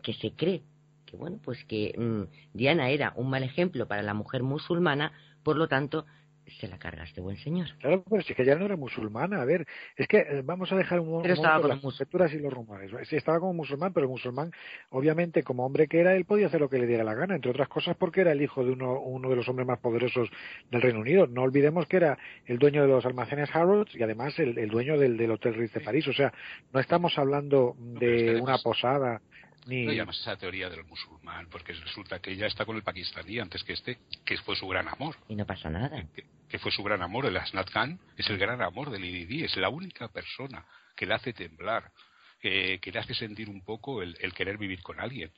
que 0.04 0.14
se 0.14 0.32
cree 0.32 0.64
que 1.06 1.16
bueno, 1.16 1.40
pues 1.42 1.64
que 1.64 1.96
mm, 1.98 2.24
Diana 2.54 2.90
era 2.90 3.14
un 3.16 3.30
mal 3.30 3.42
ejemplo 3.42 3.88
para 3.88 4.04
la 4.04 4.14
mujer 4.14 4.44
musulmana 4.44 5.14
por 5.48 5.56
lo 5.56 5.70
tanto, 5.70 6.06
se 6.60 6.68
la 6.68 6.78
carga 6.78 7.04
este 7.04 7.22
buen 7.22 7.38
señor. 7.38 7.68
Claro, 7.80 8.04
pero 8.10 8.22
si 8.22 8.34
es 8.34 8.38
que 8.38 8.46
ya 8.46 8.56
no 8.56 8.66
era 8.66 8.76
musulmana. 8.76 9.42
A 9.42 9.46
ver, 9.46 9.66
es 9.96 10.08
que 10.08 10.20
eh, 10.20 10.42
vamos 10.44 10.72
a 10.72 10.76
dejar 10.76 11.00
un, 11.00 11.22
pero 11.22 11.36
con 11.36 11.70
las 11.70 11.80
conjeturas 11.80 12.34
y 12.34 12.40
los 12.40 12.54
rumores. 12.54 12.92
Sí, 13.08 13.16
estaba 13.16 13.40
como 13.40 13.54
musulmán, 13.54 13.94
pero 13.94 14.06
el 14.06 14.10
musulmán, 14.10 14.52
obviamente, 14.90 15.44
como 15.44 15.66
hombre 15.66 15.88
que 15.88 16.00
era, 16.00 16.16
él 16.16 16.26
podía 16.26 16.48
hacer 16.48 16.62
lo 16.62 16.70
que 16.70 16.80
le 16.80 16.88
diera 16.88 17.04
la 17.04 17.14
gana, 17.14 17.36
entre 17.36 17.52
otras 17.52 17.68
cosas 17.68 17.96
porque 17.98 18.22
era 18.22 18.32
el 18.32 18.42
hijo 18.42 18.64
de 18.64 18.72
uno, 18.72 19.00
uno 19.00 19.30
de 19.30 19.36
los 19.36 19.48
hombres 19.48 19.68
más 19.68 19.80
poderosos 19.80 20.30
del 20.72 20.82
Reino 20.82 21.00
Unido. 21.00 21.28
No 21.28 21.44
olvidemos 21.44 21.86
que 21.88 21.98
era 21.98 22.18
el 22.46 22.58
dueño 22.60 22.82
de 22.82 22.88
los 22.88 23.06
almacenes 23.06 23.50
Harrods 23.54 23.96
y 23.96 24.04
además 24.04 24.38
el, 24.40 24.70
dueño 24.70 24.98
del, 24.98 25.18
del 25.18 25.32
Hotel 25.32 25.56
Ritz 25.56 25.74
de 25.74 25.82
París. 25.82 26.08
O 26.08 26.14
sea, 26.14 26.34
no 26.74 26.80
estamos 26.80 27.18
hablando 27.18 27.76
de 27.78 28.40
una 28.42 28.58
posada 28.58 29.22
no 29.68 29.92
llamas 29.92 30.20
esa 30.20 30.36
teoría 30.38 30.70
del 30.70 30.84
musulmán, 30.86 31.48
porque 31.50 31.74
resulta 31.74 32.20
que 32.20 32.32
ella 32.32 32.48
está 32.48 32.66
con 32.66 32.76
el 32.76 32.84
pakistaní 32.84 33.40
antes 33.40 33.64
que 33.64 33.74
este, 33.74 34.00
que 34.26 34.38
fue 34.38 34.56
su 34.56 34.68
gran 34.68 34.88
amor. 34.88 35.16
Y 35.28 35.36
no 35.36 35.46
pasa 35.46 35.70
nada. 35.70 36.04
Que, 36.50 36.60
fue 36.60 36.72
su 36.72 36.84
gran 36.84 37.02
amor, 37.02 37.26
el 37.26 37.38
Asnat 37.38 37.70
Khan, 37.70 38.00
es 38.18 38.30
el 38.30 38.38
gran 38.38 38.62
amor 38.62 38.90
del 38.90 39.04
IDD, 39.04 39.46
es 39.46 39.58
la 39.58 39.70
única 39.70 40.08
persona 40.08 40.66
que 40.96 41.06
le 41.06 41.14
hace 41.14 41.34
temblar, 41.34 41.92
que, 42.40 42.80
le 42.84 43.00
hace 43.00 43.14
sentir 43.14 43.50
un 43.50 43.64
poco 43.64 44.02
el 44.02 44.34
querer 44.34 44.58
vivir 44.58 44.82
con 44.82 45.00
alguien 45.00 45.32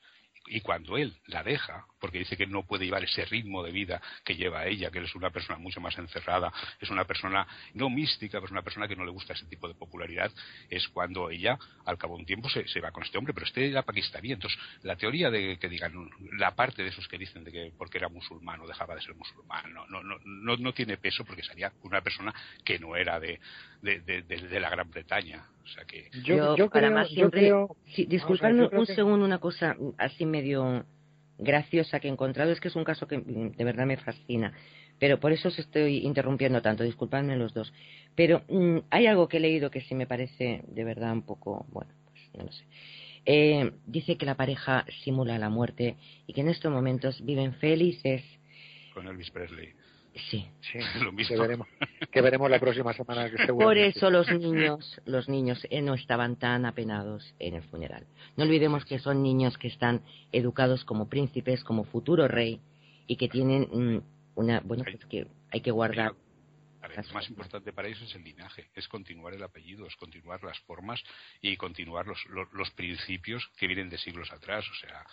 y 0.50 0.62
cuando 0.62 0.98
él 0.98 1.16
la 1.28 1.44
deja, 1.44 1.86
porque 2.00 2.20
dice 2.20 2.38
que 2.38 2.48
no 2.48 2.66
puede 2.66 2.86
llevar 2.86 3.04
ese 3.04 3.26
ritmo 3.26 3.64
de 3.64 3.72
vida 3.72 4.02
que 4.24 4.36
lleva 4.36 4.66
ella, 4.66 4.90
que 4.92 5.00
él 5.00 5.06
es 5.06 5.16
una 5.16 5.30
persona 5.30 5.60
mucho 5.60 5.82
más 5.82 5.98
encerrada, 5.98 6.52
es 6.80 6.90
una 6.90 7.06
persona 7.06 7.48
no 7.74 7.90
mística, 7.90 8.38
pero 8.38 8.46
es 8.46 8.52
una 8.52 8.62
persona 8.62 8.88
que 8.88 8.96
no 8.96 9.06
le 9.06 9.12
gusta 9.12 9.34
ese 9.34 9.46
tipo 9.46 9.68
de 9.68 9.74
popularidad, 9.74 10.32
es 10.70 10.88
cuando 10.90 11.30
ella, 11.30 11.58
al 11.86 11.98
cabo 11.98 12.16
de 12.16 12.22
un 12.22 12.26
tiempo, 12.26 12.50
se, 12.50 12.80
va 12.80 12.92
con 12.92 13.04
este 13.04 13.18
hombre, 13.18 13.34
pero 13.34 13.46
este 13.46 13.68
era 13.70 13.84
pakistaní. 13.84 14.32
Entonces, 14.32 14.60
la 14.84 14.96
teoría 14.96 15.30
de 15.30 15.58
que 15.58 15.70
digan, 15.70 15.94
la 16.38 16.56
parte 16.56 16.84
de 16.84 16.90
esos 16.90 17.08
que 17.08 17.18
dicen 17.18 17.44
de 17.44 17.52
que 17.52 17.74
porque 17.78 17.98
era 17.98 18.10
musulmán 18.10 18.62
o 18.62 18.68
dejaba 18.68 18.96
de 18.96 19.02
ser 19.02 19.16
musulmán, 19.16 19.74
no, 19.74 19.86
no, 19.88 20.02
no, 20.04 20.58
no, 20.58 20.74
tiene 20.74 20.98
peso 20.98 21.26
porque 21.26 21.44
sería 21.44 21.72
una 21.84 22.02
persona 22.02 22.34
que 22.64 22.80
no 22.80 22.96
era 22.96 23.20
de, 23.20 23.40
de, 23.82 24.60
la 24.60 24.70
Gran 24.70 24.90
Bretaña. 24.90 25.46
O 25.64 25.68
sea 25.68 25.86
que... 25.86 26.10
Yo, 26.24 26.70
para 26.70 26.90
más 26.90 27.10
siempre... 27.10 27.52
disculpadme 28.08 28.70
un 28.72 28.86
segundo 28.86 29.26
una 29.26 29.40
cosa 29.40 29.76
así 29.98 30.26
medio 30.26 30.86
graciosa 31.40 32.00
que 32.00 32.08
he 32.08 32.12
encontrado. 32.12 32.52
Es 32.52 32.60
que 32.60 32.68
es 32.68 32.76
un 32.76 32.84
caso 32.84 33.08
que 33.08 33.18
de 33.18 33.64
verdad 33.64 33.86
me 33.86 33.98
fascina. 33.98 34.54
Pero 35.00 35.20
por 35.20 35.32
eso 35.32 35.48
os 35.48 35.58
estoy 35.58 36.00
interrumpiendo 36.06 36.62
tanto. 36.62 36.84
Disculpadme 36.84 37.36
los 37.38 37.54
dos. 37.54 37.74
Pero 38.16 38.44
mm, 38.50 38.80
hay 38.90 39.08
algo 39.08 39.28
que 39.28 39.38
he 39.38 39.40
leído 39.40 39.72
que 39.72 39.82
sí 39.82 39.96
me 39.96 40.06
parece 40.06 40.64
de 40.68 40.84
verdad 40.84 41.14
un 41.14 41.24
poco... 41.24 41.66
Bueno, 41.72 41.92
pues 42.12 42.30
no 42.36 42.44
lo 42.44 42.52
sé. 42.52 42.64
Eh, 43.26 43.72
dice 43.86 44.18
que 44.18 44.26
la 44.26 44.36
pareja 44.36 44.86
simula 45.04 45.38
la 45.38 45.50
muerte 45.50 45.98
y 46.28 46.34
que 46.34 46.42
en 46.42 46.50
estos 46.50 46.72
momentos 46.72 47.24
viven 47.24 47.54
felices. 47.56 48.24
Con 48.94 49.08
Elvis 49.08 49.32
Presley. 49.32 49.74
Sí, 50.30 50.48
sí 50.62 50.80
lo 51.04 51.12
mismo. 51.12 51.36
Que 51.36 51.42
veremos, 51.42 51.68
que 52.12 52.22
veremos 52.22 52.50
la 52.50 52.60
próxima 52.60 52.94
semana. 52.94 53.30
Que 53.30 53.54
Por 53.54 53.78
eso 53.78 54.10
los 54.10 54.30
niños, 54.32 55.02
los 55.06 55.30
niños 55.30 55.66
eh, 55.70 55.82
no 55.82 55.94
estaban 55.94 56.38
tan 56.38 56.66
apenados 56.66 57.34
en 57.40 57.56
el 57.56 57.64
funeral. 57.64 58.06
No 58.38 58.44
olvidemos 58.44 58.86
que 58.86 59.00
son 59.00 59.24
niños 59.24 59.58
que 59.58 59.68
están 59.68 60.02
educados 60.32 60.86
como 60.86 61.10
príncipes, 61.10 61.64
como 61.64 61.84
futuro 61.86 62.28
rey 62.28 62.60
y 63.08 63.16
que 63.16 63.28
tienen 63.28 63.68
mm, 63.72 64.02
una, 64.36 64.60
bueno, 64.62 64.84
pues 64.84 65.06
que 65.06 65.28
hay 65.52 65.62
que 65.62 65.72
guardar. 65.72 66.14
lo 66.82 67.14
más 67.14 67.30
importante 67.30 67.74
para 67.74 67.88
ellos 67.88 68.02
es 68.02 68.16
el 68.16 68.24
linaje, 68.24 68.70
es 68.76 68.88
continuar 68.88 69.34
el 69.34 69.44
apellido, 69.44 69.86
es 69.86 69.96
continuar 69.96 70.44
las 70.44 70.60
formas 70.60 71.04
y 71.42 71.58
continuar 71.58 72.06
los, 72.08 72.20
los 72.54 72.72
principios 72.72 73.50
que 73.58 73.68
vienen 73.68 73.90
de 73.90 73.98
siglos 73.98 74.32
atrás. 74.32 74.66
O 74.70 74.76
sea, 74.76 75.06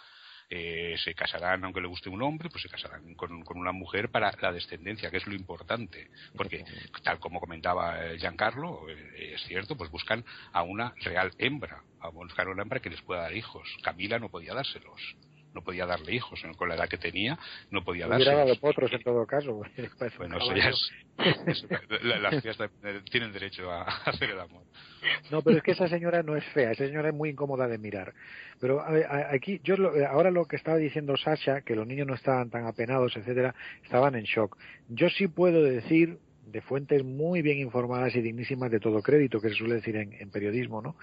eh, 0.48 0.96
se 1.02 1.14
casarán, 1.14 1.64
aunque 1.64 1.80
le 1.80 1.88
guste 1.88 2.08
un 2.08 2.22
hombre, 2.22 2.48
pues 2.50 2.62
se 2.62 2.68
casarán 2.68 3.14
con, 3.14 3.42
una 3.56 3.72
mujer 3.72 4.10
para 4.10 4.32
la 4.40 4.52
descendencia, 4.52 5.10
que 5.10 5.16
es 5.16 5.26
lo 5.26 5.34
importante. 5.34 6.10
Porque, 6.36 6.64
tal 7.02 7.18
como 7.18 7.40
comentaba 7.40 8.04
eh, 8.04 8.18
Giancarlo, 8.18 8.88
eh, 8.88 9.34
es 9.34 9.42
cierto, 9.42 9.76
pues 9.76 9.90
buscan 9.90 10.24
a 10.52 10.62
una 10.62 10.94
real 11.02 11.32
hembra, 11.38 11.82
a 12.00 12.08
buscar 12.08 12.48
una 12.48 12.62
hembra 12.62 12.80
que 12.80 12.90
les 12.90 13.02
pueda 13.02 13.22
dar 13.22 13.36
hijos. 13.36 13.68
Camila 13.82 14.18
no 14.18 14.28
podía 14.28 14.54
dárselos 14.54 15.16
no 15.56 15.62
podía 15.62 15.86
darle 15.86 16.14
hijos 16.14 16.40
con 16.56 16.68
la 16.68 16.76
edad 16.76 16.88
que 16.88 16.98
tenía 16.98 17.38
no 17.70 17.82
podía 17.82 18.06
darse 18.06 18.30
dado 18.30 18.54
potros 18.60 18.92
en 18.92 19.02
todo 19.02 19.26
caso 19.26 19.62
bueno 20.18 20.36
eso 20.36 20.54
ya 20.54 20.68
es, 20.68 21.66
las 22.02 22.42
tías 22.42 22.58
tienen 23.10 23.32
derecho 23.32 23.70
a 23.70 23.82
hacer 24.04 24.30
el 24.30 24.40
amor. 24.40 24.62
No 25.30 25.40
pero 25.40 25.56
es 25.56 25.62
que 25.62 25.72
esa 25.72 25.88
señora 25.88 26.22
no 26.22 26.36
es 26.36 26.44
fea 26.52 26.72
esa 26.72 26.86
señora 26.86 27.08
es 27.08 27.14
muy 27.14 27.30
incómoda 27.30 27.66
de 27.66 27.78
mirar. 27.78 28.12
Pero 28.60 28.84
aquí 29.32 29.60
yo 29.64 29.74
ahora 30.08 30.30
lo 30.30 30.44
que 30.44 30.56
estaba 30.56 30.76
diciendo 30.76 31.16
Sasha 31.16 31.62
que 31.62 31.74
los 31.74 31.86
niños 31.86 32.06
no 32.06 32.14
estaban 32.14 32.50
tan 32.50 32.66
apenados 32.66 33.16
etcétera 33.16 33.54
estaban 33.82 34.14
en 34.14 34.24
shock. 34.24 34.58
Yo 34.88 35.08
sí 35.08 35.26
puedo 35.26 35.62
decir 35.62 36.18
de 36.46 36.60
fuentes 36.60 37.04
muy 37.04 37.42
bien 37.42 37.58
informadas 37.58 38.14
y 38.14 38.22
dignísimas 38.22 38.70
de 38.70 38.80
todo 38.80 39.02
crédito, 39.02 39.40
que 39.40 39.48
se 39.48 39.56
suele 39.56 39.76
decir 39.76 39.96
en, 39.96 40.30
periodismo, 40.30 40.80
¿no? 40.80 40.96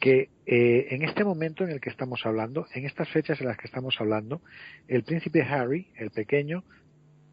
Que 0.00 0.30
eh, 0.46 0.88
en 0.90 1.02
este 1.02 1.24
momento 1.24 1.64
en 1.64 1.70
el 1.70 1.80
que 1.80 1.90
estamos 1.90 2.24
hablando, 2.24 2.66
en 2.74 2.84
estas 2.84 3.08
fechas 3.08 3.40
en 3.40 3.48
las 3.48 3.56
que 3.56 3.66
estamos 3.66 3.96
hablando, 3.98 4.42
el 4.88 5.04
príncipe 5.04 5.42
Harry, 5.42 5.88
el 5.96 6.10
pequeño, 6.10 6.64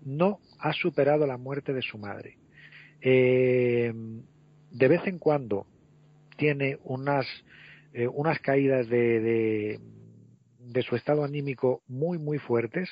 no 0.03 0.39
ha 0.59 0.73
superado 0.73 1.27
la 1.27 1.37
muerte 1.37 1.73
de 1.73 1.81
su 1.81 1.97
madre. 1.97 2.37
Eh, 3.01 3.93
de 4.71 4.87
vez 4.87 5.05
en 5.05 5.19
cuando 5.19 5.67
tiene 6.37 6.77
unas, 6.83 7.25
eh, 7.93 8.07
unas 8.07 8.39
caídas 8.39 8.87
de, 8.87 9.19
de, 9.19 9.79
de 10.59 10.81
su 10.83 10.95
estado 10.95 11.23
anímico 11.23 11.83
muy, 11.87 12.17
muy 12.17 12.39
fuertes 12.39 12.89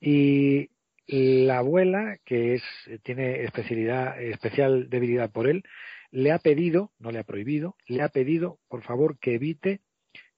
y 0.00 0.70
la 1.06 1.58
abuela, 1.58 2.18
que 2.24 2.54
es, 2.54 2.62
tiene 3.02 3.42
especialidad, 3.42 4.22
especial 4.22 4.88
debilidad 4.88 5.30
por 5.30 5.48
él, 5.48 5.64
le 6.10 6.32
ha 6.32 6.38
pedido, 6.38 6.92
no 6.98 7.10
le 7.10 7.18
ha 7.18 7.24
prohibido, 7.24 7.76
le 7.86 8.02
ha 8.02 8.08
pedido, 8.08 8.58
por 8.68 8.82
favor, 8.82 9.18
que 9.18 9.34
evite 9.34 9.80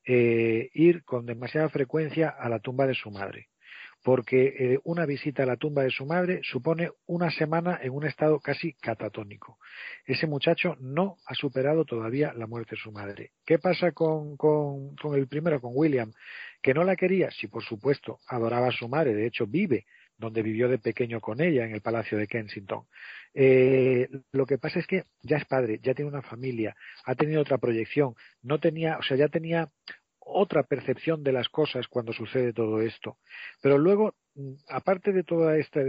eh, 0.06 0.70
ir 0.74 1.04
con 1.04 1.26
demasiada 1.26 1.68
frecuencia 1.68 2.28
a 2.28 2.48
la 2.48 2.58
tumba 2.58 2.86
de 2.86 2.94
su 2.94 3.10
madre, 3.10 3.48
porque 4.02 4.54
eh, 4.58 4.78
una 4.84 5.06
visita 5.06 5.44
a 5.44 5.46
la 5.46 5.56
tumba 5.56 5.82
de 5.82 5.90
su 5.90 6.04
madre 6.04 6.40
supone 6.42 6.90
una 7.06 7.30
semana 7.30 7.78
en 7.80 7.92
un 7.92 8.04
estado 8.04 8.40
casi 8.40 8.74
catatónico. 8.74 9.58
Ese 10.04 10.26
muchacho 10.26 10.76
no 10.80 11.18
ha 11.26 11.34
superado 11.34 11.84
todavía 11.84 12.32
la 12.34 12.46
muerte 12.46 12.74
de 12.74 12.82
su 12.82 12.92
madre. 12.92 13.30
¿Qué 13.46 13.58
pasa 13.58 13.92
con, 13.92 14.36
con, 14.36 14.96
con 14.96 15.14
el 15.14 15.28
primero, 15.28 15.60
con 15.60 15.72
William? 15.74 16.12
¿Que 16.60 16.74
no 16.74 16.84
la 16.84 16.96
quería? 16.96 17.30
Sí, 17.30 17.46
por 17.46 17.62
supuesto, 17.64 18.18
adoraba 18.26 18.68
a 18.68 18.72
su 18.72 18.88
madre, 18.88 19.14
de 19.14 19.26
hecho 19.26 19.46
vive 19.46 19.86
donde 20.22 20.42
vivió 20.42 20.68
de 20.68 20.78
pequeño 20.78 21.20
con 21.20 21.42
ella 21.42 21.64
en 21.64 21.74
el 21.74 21.80
Palacio 21.80 22.16
de 22.16 22.28
Kensington. 22.28 22.84
Eh, 23.34 24.08
lo 24.30 24.46
que 24.46 24.56
pasa 24.56 24.78
es 24.78 24.86
que 24.86 25.04
ya 25.20 25.36
es 25.36 25.44
padre, 25.46 25.80
ya 25.82 25.94
tiene 25.94 26.10
una 26.10 26.22
familia, 26.22 26.76
ha 27.04 27.14
tenido 27.16 27.42
otra 27.42 27.58
proyección, 27.58 28.14
no 28.42 28.60
tenía, 28.60 28.98
o 28.98 29.02
sea, 29.02 29.16
ya 29.16 29.28
tenía 29.28 29.68
otra 30.20 30.62
percepción 30.62 31.24
de 31.24 31.32
las 31.32 31.48
cosas 31.48 31.88
cuando 31.88 32.12
sucede 32.12 32.52
todo 32.52 32.80
esto. 32.80 33.18
Pero 33.60 33.78
luego, 33.78 34.14
mm, 34.36 34.52
aparte 34.68 35.12
de 35.12 35.24
toda 35.24 35.58
esta, 35.58 35.80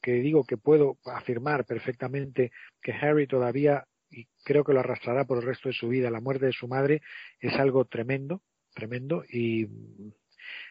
que 0.00 0.12
digo 0.12 0.44
que 0.44 0.56
puedo 0.56 0.98
afirmar 1.04 1.64
perfectamente 1.64 2.52
que 2.80 2.92
Harry 2.92 3.26
todavía, 3.26 3.84
y 4.08 4.26
creo 4.44 4.62
que 4.62 4.72
lo 4.72 4.80
arrastrará 4.80 5.24
por 5.24 5.38
el 5.38 5.44
resto 5.44 5.68
de 5.68 5.74
su 5.74 5.88
vida, 5.88 6.10
la 6.10 6.20
muerte 6.20 6.46
de 6.46 6.52
su 6.52 6.68
madre 6.68 7.02
es 7.40 7.54
algo 7.54 7.84
tremendo, 7.86 8.42
tremendo, 8.72 9.24
y 9.28 9.66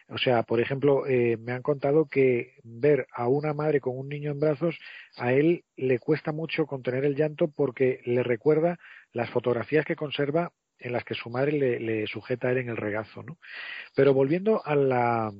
o 0.08 0.18
sea, 0.18 0.42
por 0.42 0.60
ejemplo, 0.60 1.06
eh, 1.06 1.36
me 1.38 1.52
han 1.52 1.62
contado 1.62 2.06
que 2.06 2.54
ver 2.64 3.06
a 3.12 3.28
una 3.28 3.54
madre 3.54 3.80
con 3.80 3.96
un 3.96 4.08
niño 4.08 4.32
en 4.32 4.40
brazos, 4.40 4.78
a 5.16 5.32
él 5.32 5.64
le 5.76 5.98
cuesta 5.98 6.32
mucho 6.32 6.66
contener 6.66 7.04
el 7.04 7.16
llanto 7.16 7.48
porque 7.48 8.00
le 8.04 8.22
recuerda 8.22 8.78
las 9.12 9.30
fotografías 9.30 9.84
que 9.84 9.96
conserva 9.96 10.52
en 10.78 10.92
las 10.92 11.04
que 11.04 11.14
su 11.14 11.30
madre 11.30 11.52
le, 11.78 12.06
sujeta 12.06 12.48
a 12.48 12.52
él 12.52 12.58
en 12.58 12.68
el 12.70 12.76
regazo. 12.76 13.22
¿no? 13.22 13.38
Pero 13.94 14.14
volviendo 14.14 14.64
a 14.64 14.74
la, 14.74 15.32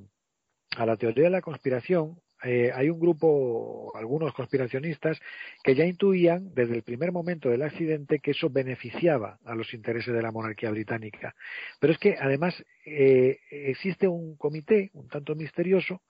a 0.77 0.87
la 0.87 0.97
teoría 0.97 1.25
de 1.25 1.31
la 1.31 1.41
conspiración, 1.41 2.21
eh, 2.43 2.71
hay 2.75 2.89
un 2.89 2.99
grupo, 2.99 3.93
algunos 3.95 4.33
conspiracionistas, 4.33 5.19
que 5.63 5.75
ya 5.75 5.85
intuían 5.85 6.55
desde 6.55 6.75
el 6.75 6.83
primer 6.83 7.13
momento 7.13 7.51
del 7.51 7.63
accidente 7.63 8.21
que 8.21 8.31
eso 8.31 8.49
beneficiaba 8.49 9.39
a 9.45 9.55
los 9.55 9.75
intereses 9.75 10.15
de 10.15 10.23
la 10.23 10.33
monarquía 10.33 10.71
británica. 10.71 11.35
Pero 11.79 11.93
es 11.93 11.99
que 11.99 12.17
además 12.19 12.55
eh, 12.87 13.41
existe 13.51 14.09
un 14.09 14.37
comité, 14.37 14.91
un 14.95 15.09
tanto 15.09 15.35
misterioso, 15.35 16.03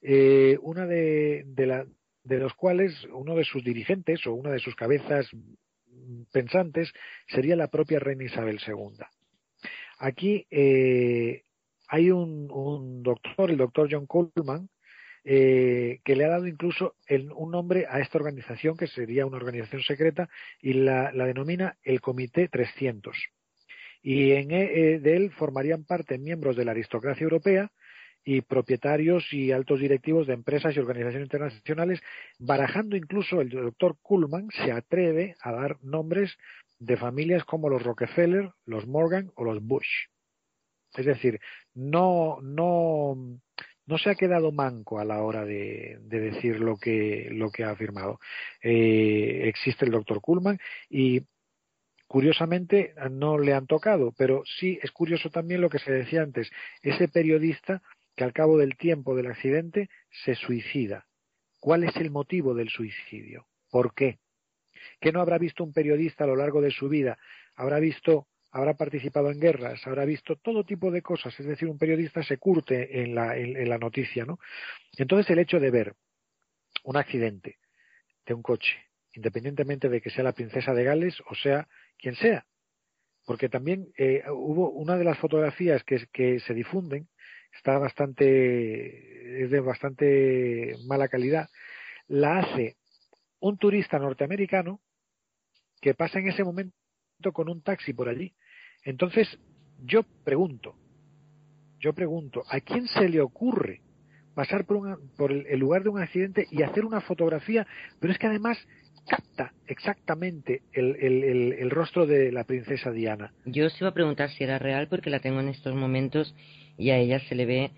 eh, 0.00 0.56
una 0.62 0.86
de, 0.86 1.44
de 1.46 2.38
los 2.38 2.54
cuales 2.54 3.04
uno 3.12 3.34
de 3.34 3.44
sus 3.44 3.64
dirigentes 3.64 4.26
o 4.26 4.34
una 4.34 4.50
de 4.50 4.60
sus 4.60 4.76
cabezas 4.76 5.28
pensantes 6.32 6.92
sería 7.28 7.56
la 7.56 7.68
propia 7.68 7.98
reina 7.98 8.24
Isabel 8.24 8.60
II. 8.66 9.04
Aquí 9.98 10.46
hay 10.50 12.10
un, 12.10 12.50
un, 12.50 13.02
doctor, 13.02 13.50
el 13.50 13.58
doctor 13.58 13.88
John 13.90 14.06
Coleman, 14.06 14.68
eh, 15.24 16.00
que 16.04 16.16
le 16.16 16.24
ha 16.24 16.30
dado 16.30 16.46
incluso 16.46 16.96
un 17.34 17.50
nombre 17.50 17.86
a 17.88 18.00
esta 18.00 18.18
organización, 18.18 18.76
que 18.76 18.88
sería 18.88 19.26
una 19.26 19.36
organización 19.36 19.82
secreta, 19.82 20.28
y 20.60 20.72
la, 20.72 21.12
denomina 21.12 21.76
el 21.82 22.00
Comité 22.00 22.48
300. 22.48 23.16
Y 24.02 24.32
en, 24.32 24.50
eh, 24.50 24.98
de 24.98 25.16
él 25.16 25.30
formarían 25.32 25.84
parte 25.84 26.18
miembros 26.18 26.56
de 26.56 26.64
la 26.64 26.72
aristocracia 26.72 27.22
europea 27.22 27.70
y 28.24 28.40
propietarios 28.40 29.32
y 29.32 29.52
altos 29.52 29.80
directivos 29.80 30.26
de 30.26 30.34
empresas 30.34 30.76
y 30.76 30.80
organizaciones 30.80 31.26
internacionales, 31.26 32.00
barajando 32.38 32.96
incluso 32.96 33.40
el 33.40 33.50
doctor 33.50 33.96
Kuhlman 34.02 34.48
se 34.50 34.72
atreve 34.72 35.34
a 35.40 35.52
dar 35.52 35.78
nombres 35.82 36.36
de 36.78 36.96
familias 36.96 37.44
como 37.44 37.68
los 37.68 37.82
Rockefeller, 37.82 38.50
los 38.64 38.86
Morgan 38.86 39.30
o 39.36 39.44
los 39.44 39.62
Bush. 39.62 40.08
Es 40.94 41.06
decir, 41.06 41.40
no, 41.74 42.38
no, 42.42 43.16
no 43.86 43.98
se 43.98 44.10
ha 44.10 44.14
quedado 44.14 44.52
manco 44.52 44.98
a 44.98 45.04
la 45.04 45.22
hora 45.22 45.44
de, 45.44 45.98
decir 46.02 46.60
lo 46.60 46.76
que, 46.76 47.28
lo 47.32 47.50
que 47.50 47.64
ha 47.64 47.70
afirmado. 47.70 48.18
Eh, 48.62 49.42
existe 49.44 49.84
el 49.84 49.92
doctor 49.92 50.20
Kuhlman 50.20 50.58
y 50.88 51.22
curiosamente 52.06 52.94
no 53.10 53.38
le 53.38 53.54
han 53.54 53.66
tocado, 53.66 54.12
pero 54.16 54.42
sí 54.58 54.78
es 54.82 54.90
curioso 54.90 55.30
también 55.30 55.60
lo 55.60 55.70
que 55.70 55.78
se 55.78 55.92
decía 55.92 56.22
antes, 56.22 56.50
ese 56.82 57.08
periodista 57.08 57.82
que 58.14 58.24
al 58.24 58.32
cabo 58.32 58.58
del 58.58 58.76
tiempo 58.76 59.16
del 59.16 59.28
accidente 59.28 59.88
se 60.24 60.34
suicida. 60.34 61.06
¿Cuál 61.58 61.84
es 61.84 61.96
el 61.96 62.10
motivo 62.10 62.54
del 62.54 62.68
suicidio? 62.68 63.46
¿Por 63.70 63.94
qué? 63.94 64.18
¿Qué 65.00 65.12
no 65.12 65.20
habrá 65.20 65.38
visto 65.38 65.64
un 65.64 65.72
periodista 65.72 66.24
a 66.24 66.26
lo 66.26 66.36
largo 66.36 66.60
de 66.60 66.70
su 66.70 66.88
vida? 66.88 67.18
Habrá 67.54 67.78
visto 67.78 68.26
habrá 68.52 68.74
participado 68.74 69.30
en 69.30 69.40
guerras, 69.40 69.84
habrá 69.86 70.04
visto 70.04 70.36
todo 70.36 70.64
tipo 70.64 70.90
de 70.90 71.00
cosas, 71.00 71.38
es 71.40 71.46
decir, 71.46 71.68
un 71.68 71.78
periodista 71.78 72.22
se 72.22 72.36
curte 72.36 73.02
en 73.02 73.14
la, 73.14 73.36
en, 73.36 73.68
la 73.68 73.78
noticia, 73.78 74.26
¿no? 74.26 74.38
Entonces 74.98 75.30
el 75.30 75.38
hecho 75.38 75.58
de 75.58 75.70
ver 75.70 75.94
un 76.84 76.98
accidente 76.98 77.58
de 78.26 78.34
un 78.34 78.42
coche, 78.42 78.76
independientemente 79.14 79.88
de 79.88 80.02
que 80.02 80.10
sea 80.10 80.22
la 80.22 80.34
princesa 80.34 80.74
de 80.74 80.84
Gales 80.84 81.20
o 81.26 81.34
sea 81.34 81.66
quien 81.98 82.14
sea, 82.14 82.44
porque 83.24 83.48
también 83.48 83.88
eh, 83.96 84.22
hubo 84.28 84.70
una 84.70 84.98
de 84.98 85.04
las 85.04 85.18
fotografías 85.18 85.82
que, 85.84 86.06
que 86.12 86.38
se 86.40 86.52
difunden, 86.52 87.08
está 87.56 87.78
bastante, 87.78 89.44
es 89.44 89.50
de 89.50 89.60
bastante 89.60 90.76
mala 90.86 91.08
calidad, 91.08 91.48
la 92.06 92.40
hace 92.40 92.76
un 93.40 93.56
turista 93.56 93.98
norteamericano 93.98 94.82
que 95.80 95.94
pasa 95.94 96.18
en 96.18 96.28
ese 96.28 96.44
momento 96.44 96.74
con 97.32 97.48
un 97.48 97.62
taxi 97.62 97.94
por 97.94 98.08
allí 98.08 98.34
entonces, 98.84 99.28
yo 99.84 100.02
pregunto, 100.24 100.74
yo 101.80 101.92
pregunto, 101.92 102.42
¿a 102.48 102.60
quién 102.60 102.86
se 102.86 103.08
le 103.08 103.20
ocurre 103.20 103.80
pasar 104.34 104.64
por, 104.64 105.32
el, 105.32 105.58
lugar 105.58 105.82
de 105.82 105.90
un 105.90 106.00
accidente 106.00 106.46
y 106.50 106.62
hacer 106.62 106.84
una 106.84 107.00
fotografía? 107.00 107.66
Pero 108.00 108.12
es 108.12 108.18
que 108.18 108.26
además 108.26 108.58
capta 109.08 109.52
exactamente 109.66 110.62
el, 110.72 111.70
rostro 111.70 112.06
de 112.06 112.30
la 112.30 112.44
princesa 112.44 112.92
Diana. 112.92 113.32
Yo 113.44 113.66
os 113.66 113.80
iba 113.80 113.90
a 113.90 113.94
preguntar 113.94 114.30
si 114.30 114.44
era 114.44 114.58
real 114.58 114.88
porque 114.88 115.10
la 115.10 115.20
tengo 115.20 115.40
en 115.40 115.48
estos 115.48 115.74
momentos 115.74 116.34
y 116.78 116.90
a 116.90 116.98
ella 116.98 117.18
se 117.28 117.34
le 117.34 117.46
ve, 117.46 117.70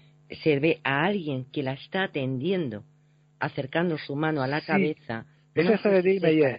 se 0.42 0.58
ve 0.60 0.80
a 0.84 1.04
alguien 1.04 1.46
que 1.50 1.62
la 1.62 1.72
está 1.72 2.04
atendiendo 2.04 2.84
acercando 3.44 3.98
su 3.98 4.16
mano 4.16 4.42
a 4.42 4.46
la 4.46 4.60
cabeza. 4.62 5.26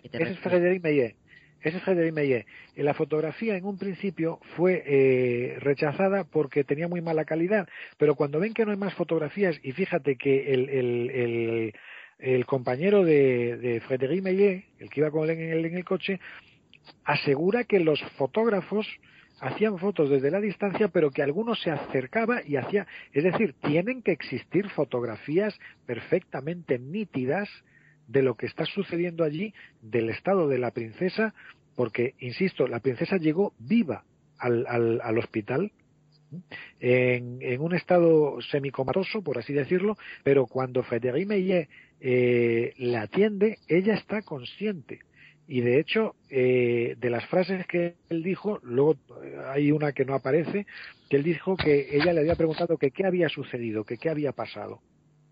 Ese 0.03 0.31
es 0.31 0.39
Frédéric 0.39 0.83
Meyer. 0.83 1.15
Ese 1.65 1.77
es 1.77 1.83
Frédéric 1.83 2.13
Meyer. 2.13 2.45
Meyer. 2.75 2.85
La 2.85 2.93
fotografía 2.93 3.57
en 3.57 3.65
un 3.65 3.79
principio 3.79 4.39
fue 4.55 4.83
eh, 4.85 5.57
rechazada 5.61 6.23
porque 6.23 6.63
tenía 6.63 6.87
muy 6.87 7.01
mala 7.01 7.25
calidad, 7.25 7.67
pero 7.97 8.13
cuando 8.13 8.39
ven 8.39 8.53
que 8.53 8.65
no 8.65 8.71
hay 8.71 8.77
más 8.77 8.93
fotografías, 8.93 9.59
y 9.63 9.71
fíjate 9.71 10.15
que 10.15 10.53
el, 10.53 12.45
compañero 12.45 13.03
de, 13.03 13.57
de 13.57 13.81
Frédéric 13.81 14.21
Meyer, 14.21 14.65
el 14.77 14.91
que 14.91 14.99
iba 14.99 15.09
con 15.09 15.27
él 15.27 15.39
en 15.39 15.53
el, 15.53 15.65
en 15.65 15.75
el 15.77 15.83
coche, 15.83 16.19
asegura 17.03 17.63
que 17.63 17.79
los 17.79 17.99
fotógrafos 18.15 18.87
hacían 19.39 19.79
fotos 19.79 20.11
desde 20.11 20.29
la 20.29 20.41
distancia, 20.41 20.89
pero 20.89 21.09
que 21.09 21.23
algunos 21.23 21.59
se 21.63 21.71
acercaba 21.71 22.43
y 22.45 22.57
hacía, 22.57 22.85
es 23.11 23.23
decir, 23.23 23.55
tienen 23.63 24.03
que 24.03 24.11
existir 24.11 24.69
fotografías 24.69 25.57
perfectamente 25.87 26.77
nítidas 26.77 27.49
de 28.07 28.21
lo 28.21 28.35
que 28.35 28.45
está 28.45 28.65
sucediendo 28.65 29.23
allí, 29.23 29.53
del 29.81 30.09
estado 30.09 30.47
de 30.47 30.59
la 30.59 30.71
princesa, 30.71 31.33
porque, 31.75 32.13
insisto, 32.19 32.67
la 32.67 32.79
princesa 32.79 33.17
llegó 33.17 33.53
viva 33.59 34.03
al, 34.37 34.65
al, 34.67 35.17
hospital, 35.17 35.71
en, 36.79 37.37
en, 37.41 37.61
un 37.61 37.73
estado 37.73 38.41
semicomatoso, 38.41 39.21
por 39.21 39.37
así 39.37 39.53
decirlo, 39.53 39.97
pero 40.23 40.47
cuando 40.47 40.83
Frédéric 40.83 41.27
Meillet 41.27 41.69
eh, 42.01 42.73
la 42.77 43.03
atiende, 43.03 43.59
ella 43.67 43.95
está 43.95 44.21
consciente. 44.21 44.99
Y 45.47 45.61
de 45.61 45.79
hecho, 45.79 46.15
eh, 46.29 46.95
de 46.99 47.09
las 47.09 47.25
frases 47.27 47.65
que 47.67 47.95
él 48.09 48.23
dijo, 48.23 48.59
luego 48.63 48.95
eh, 49.23 49.37
hay 49.47 49.71
una 49.71 49.91
que 49.91 50.05
no 50.05 50.15
aparece, 50.15 50.65
que 51.09 51.17
él 51.17 51.23
dijo 51.23 51.55
que 51.55 51.95
ella 51.95 52.13
le 52.13 52.21
había 52.21 52.35
preguntado 52.35 52.77
que 52.77 52.91
qué 52.91 53.05
había 53.05 53.29
sucedido, 53.29 53.83
que 53.83 53.97
qué 53.97 54.09
había 54.09 54.31
pasado. 54.31 54.81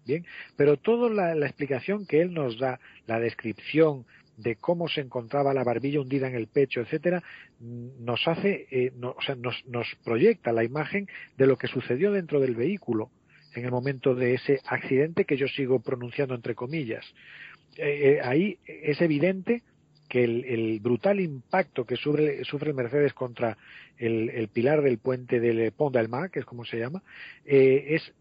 Bien, 0.06 0.26
pero 0.58 0.78
toda 0.78 1.10
la, 1.10 1.46
explicación 1.46 2.06
que 2.06 2.22
él 2.22 2.34
nos 2.34 2.60
da, 2.60 2.80
la 3.08 3.20
descripción 3.20 4.06
de 4.38 4.56
cómo 4.56 4.88
se 4.90 5.02
encontraba 5.02 5.54
la 5.54 5.64
barbilla 5.64 6.02
hundida 6.02 6.28
en 6.28 6.36
el 6.36 6.48
pecho, 6.48 6.82
etcétera, 6.82 7.24
mm, 7.60 8.04
nos 8.04 8.28
hace, 8.28 8.68
eh, 8.72 8.92
o 9.02 9.22
sea, 9.22 9.36
nos, 9.36 9.66
nos 9.68 9.88
proyecta 10.04 10.52
la 10.52 10.64
imagen 10.64 11.08
de 11.38 11.48
lo 11.48 11.58
que 11.58 11.68
sucedió 11.68 12.12
dentro 12.12 12.40
del 12.40 12.56
vehículo 12.56 13.12
en 13.56 13.66
el 13.66 13.72
momento 13.72 14.16
de 14.16 14.34
ese 14.34 14.60
accidente 14.66 15.26
que 15.26 15.38
yo 15.38 15.48
sigo 15.48 15.80
pronunciando 15.80 16.34
entre 16.36 16.56
comillas. 16.56 17.06
ahí 18.24 18.58
es 18.66 19.02
evidente 19.02 19.64
que 20.14 20.24
el, 20.24 20.80
brutal 20.80 21.20
impacto 21.20 21.86
que 21.86 21.96
sufre, 21.96 22.44
sufre 22.46 22.72
Mercedes 22.72 23.14
contra 23.14 23.58
el, 23.98 24.48
pilar 24.54 24.84
del 24.84 25.00
puente 25.00 25.40
del 25.40 25.72
Pont 25.72 25.96
d'Alma, 25.96 26.30
que 26.30 26.40
es 26.40 26.46
como 26.46 26.66
se 26.66 26.78
llama, 26.78 27.02
eh, 27.46 27.96
es 27.96 28.14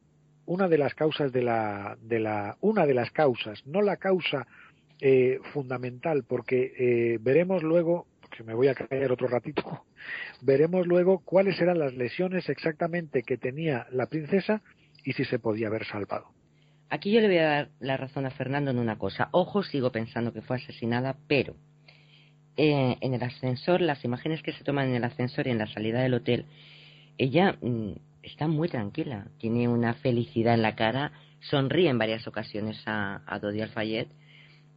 una 0.47 0.69
de 0.69 0.79
las 0.79 0.95
causas 0.95 1.33
de 1.33 1.43
la, 1.43 1.97
de 2.03 2.21
la, 2.21 2.57
una 2.61 2.87
de 2.87 2.95
las 2.95 3.11
causas, 3.11 3.65
no 3.67 3.83
la 3.83 3.97
causa 3.97 4.47
eh, 5.01 5.41
fundamental, 5.53 6.25
porque 6.25 6.73
eh, 6.79 7.19
veremos 7.21 7.63
luego, 7.63 8.07
porque 8.21 8.45
me 8.45 8.55
voy 8.55 8.69
a 8.69 8.75
caer 8.75 9.11
otro 9.13 9.29
ratito, 9.29 9.85
veremos 10.43 10.87
luego 10.87 11.21
cuáles 11.25 11.61
eran 11.61 11.79
las 11.79 11.95
lesiones 11.95 12.49
exactamente 12.49 13.23
que 13.23 13.37
tenía 13.37 13.87
la 13.91 14.07
princesa 14.07 14.63
y 15.05 15.13
si 15.13 15.25
se 15.25 15.39
podía 15.39 15.69
haber 15.69 15.85
salvado. 15.87 16.27
Aquí 16.89 17.11
yo 17.11 17.21
le 17.21 17.29
voy 17.29 17.39
a 17.39 17.49
dar 17.49 17.69
la 17.81 17.97
razón 17.97 18.27
a 18.27 18.31
Fernando 18.31 18.71
en 18.71 18.79
una 18.79 18.99
cosa. 18.99 19.29
Ojo, 19.33 19.63
sigo 19.63 19.91
pensando 19.91 20.33
que 20.33 20.43
fue 20.43 20.57
asesinada, 20.57 21.17
pero 21.27 21.57
eh, 22.57 22.97
en 23.01 23.15
el 23.15 23.23
ascensor, 23.23 23.81
las 23.81 24.05
imágenes 24.05 24.43
que 24.43 24.53
se 24.53 24.63
toman 24.63 24.89
en 24.89 24.97
el 24.97 25.05
ascensor 25.05 25.47
y 25.47 25.51
en 25.51 25.59
la 25.59 25.67
salida 25.69 26.03
del 26.03 26.13
hotel, 26.13 26.45
ella 27.17 27.57
mm, 27.63 27.93
está 28.23 28.49
muy 28.49 28.69
tranquila, 28.69 29.27
tiene 29.39 29.69
una 29.69 29.95
felicidad 29.95 30.55
en 30.55 30.63
la 30.63 30.75
cara, 30.75 31.13
sonríe 31.41 31.89
en 31.89 31.99
varias 31.99 32.27
ocasiones 32.27 32.83
a, 32.87 33.23
a 33.27 33.39
Dodi 33.39 33.61
Alfayet, 33.61 34.09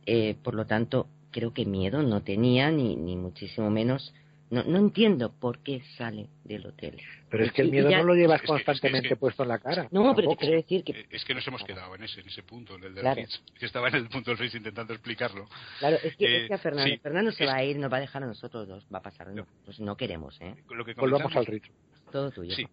eh, 0.05 0.35
por 0.43 0.55
lo 0.55 0.65
tanto, 0.65 1.07
creo 1.31 1.53
que 1.53 1.65
miedo 1.65 2.03
no 2.03 2.23
tenía, 2.23 2.71
ni, 2.71 2.95
ni 2.95 3.15
muchísimo 3.15 3.69
menos 3.69 4.13
no, 4.49 4.63
no 4.63 4.77
entiendo 4.77 5.33
por 5.33 5.59
qué 5.59 5.81
sale 5.97 6.29
del 6.43 6.67
hotel. 6.67 7.01
Pero 7.29 7.45
es 7.45 7.51
que 7.51 7.63
el 7.63 7.71
miedo 7.71 7.89
no 7.89 8.03
lo 8.03 8.13
llevas 8.13 8.41
constantemente 8.43 9.15
puesto 9.15 9.43
en 9.43 9.49
la 9.49 9.59
cara. 9.59 9.87
No, 9.91 10.15
pero 10.15 10.29
te 10.29 10.37
quiero 10.37 10.55
decir 10.55 10.83
que... 10.83 10.91
Eh, 10.91 11.07
es 11.09 11.25
que 11.25 11.33
nos 11.33 11.45
hemos 11.47 11.63
quedado 11.63 11.95
en 11.95 12.03
ese, 12.03 12.21
en 12.21 12.27
ese 12.27 12.43
punto, 12.43 12.75
en 12.75 12.83
el 12.83 12.93
del 12.93 13.01
claro. 13.01 13.21
que 13.59 13.65
estaba 13.65 13.87
en 13.89 13.95
el 13.95 14.07
punto 14.07 14.31
del 14.31 14.37
Ritz 14.37 14.55
intentando 14.55 14.93
explicarlo. 14.93 15.47
Claro, 15.79 15.97
es 16.03 16.15
que, 16.15 16.43
es 16.43 16.47
que 16.47 16.53
a 16.53 16.57
Fernando, 16.59 16.95
Fernando 17.01 17.31
se 17.31 17.45
va 17.45 17.55
a 17.55 17.63
ir, 17.63 17.77
nos 17.77 17.91
va 17.91 17.97
a 17.97 18.01
dejar 18.01 18.23
a 18.23 18.27
nosotros 18.27 18.67
dos, 18.67 18.85
va 18.93 18.99
a 18.99 19.01
pasar. 19.01 19.27
No, 19.29 19.47
pues 19.65 19.79
no 19.79 19.97
queremos, 19.97 20.39
¿eh? 20.41 20.55
Lo 20.69 20.85
que 20.85 20.93
Volvamos 20.93 21.35
al 21.35 21.45
Ritz. 21.45 21.69
Todo 22.11 22.31
tuyo. 22.31 22.55
Sí. 22.55 22.67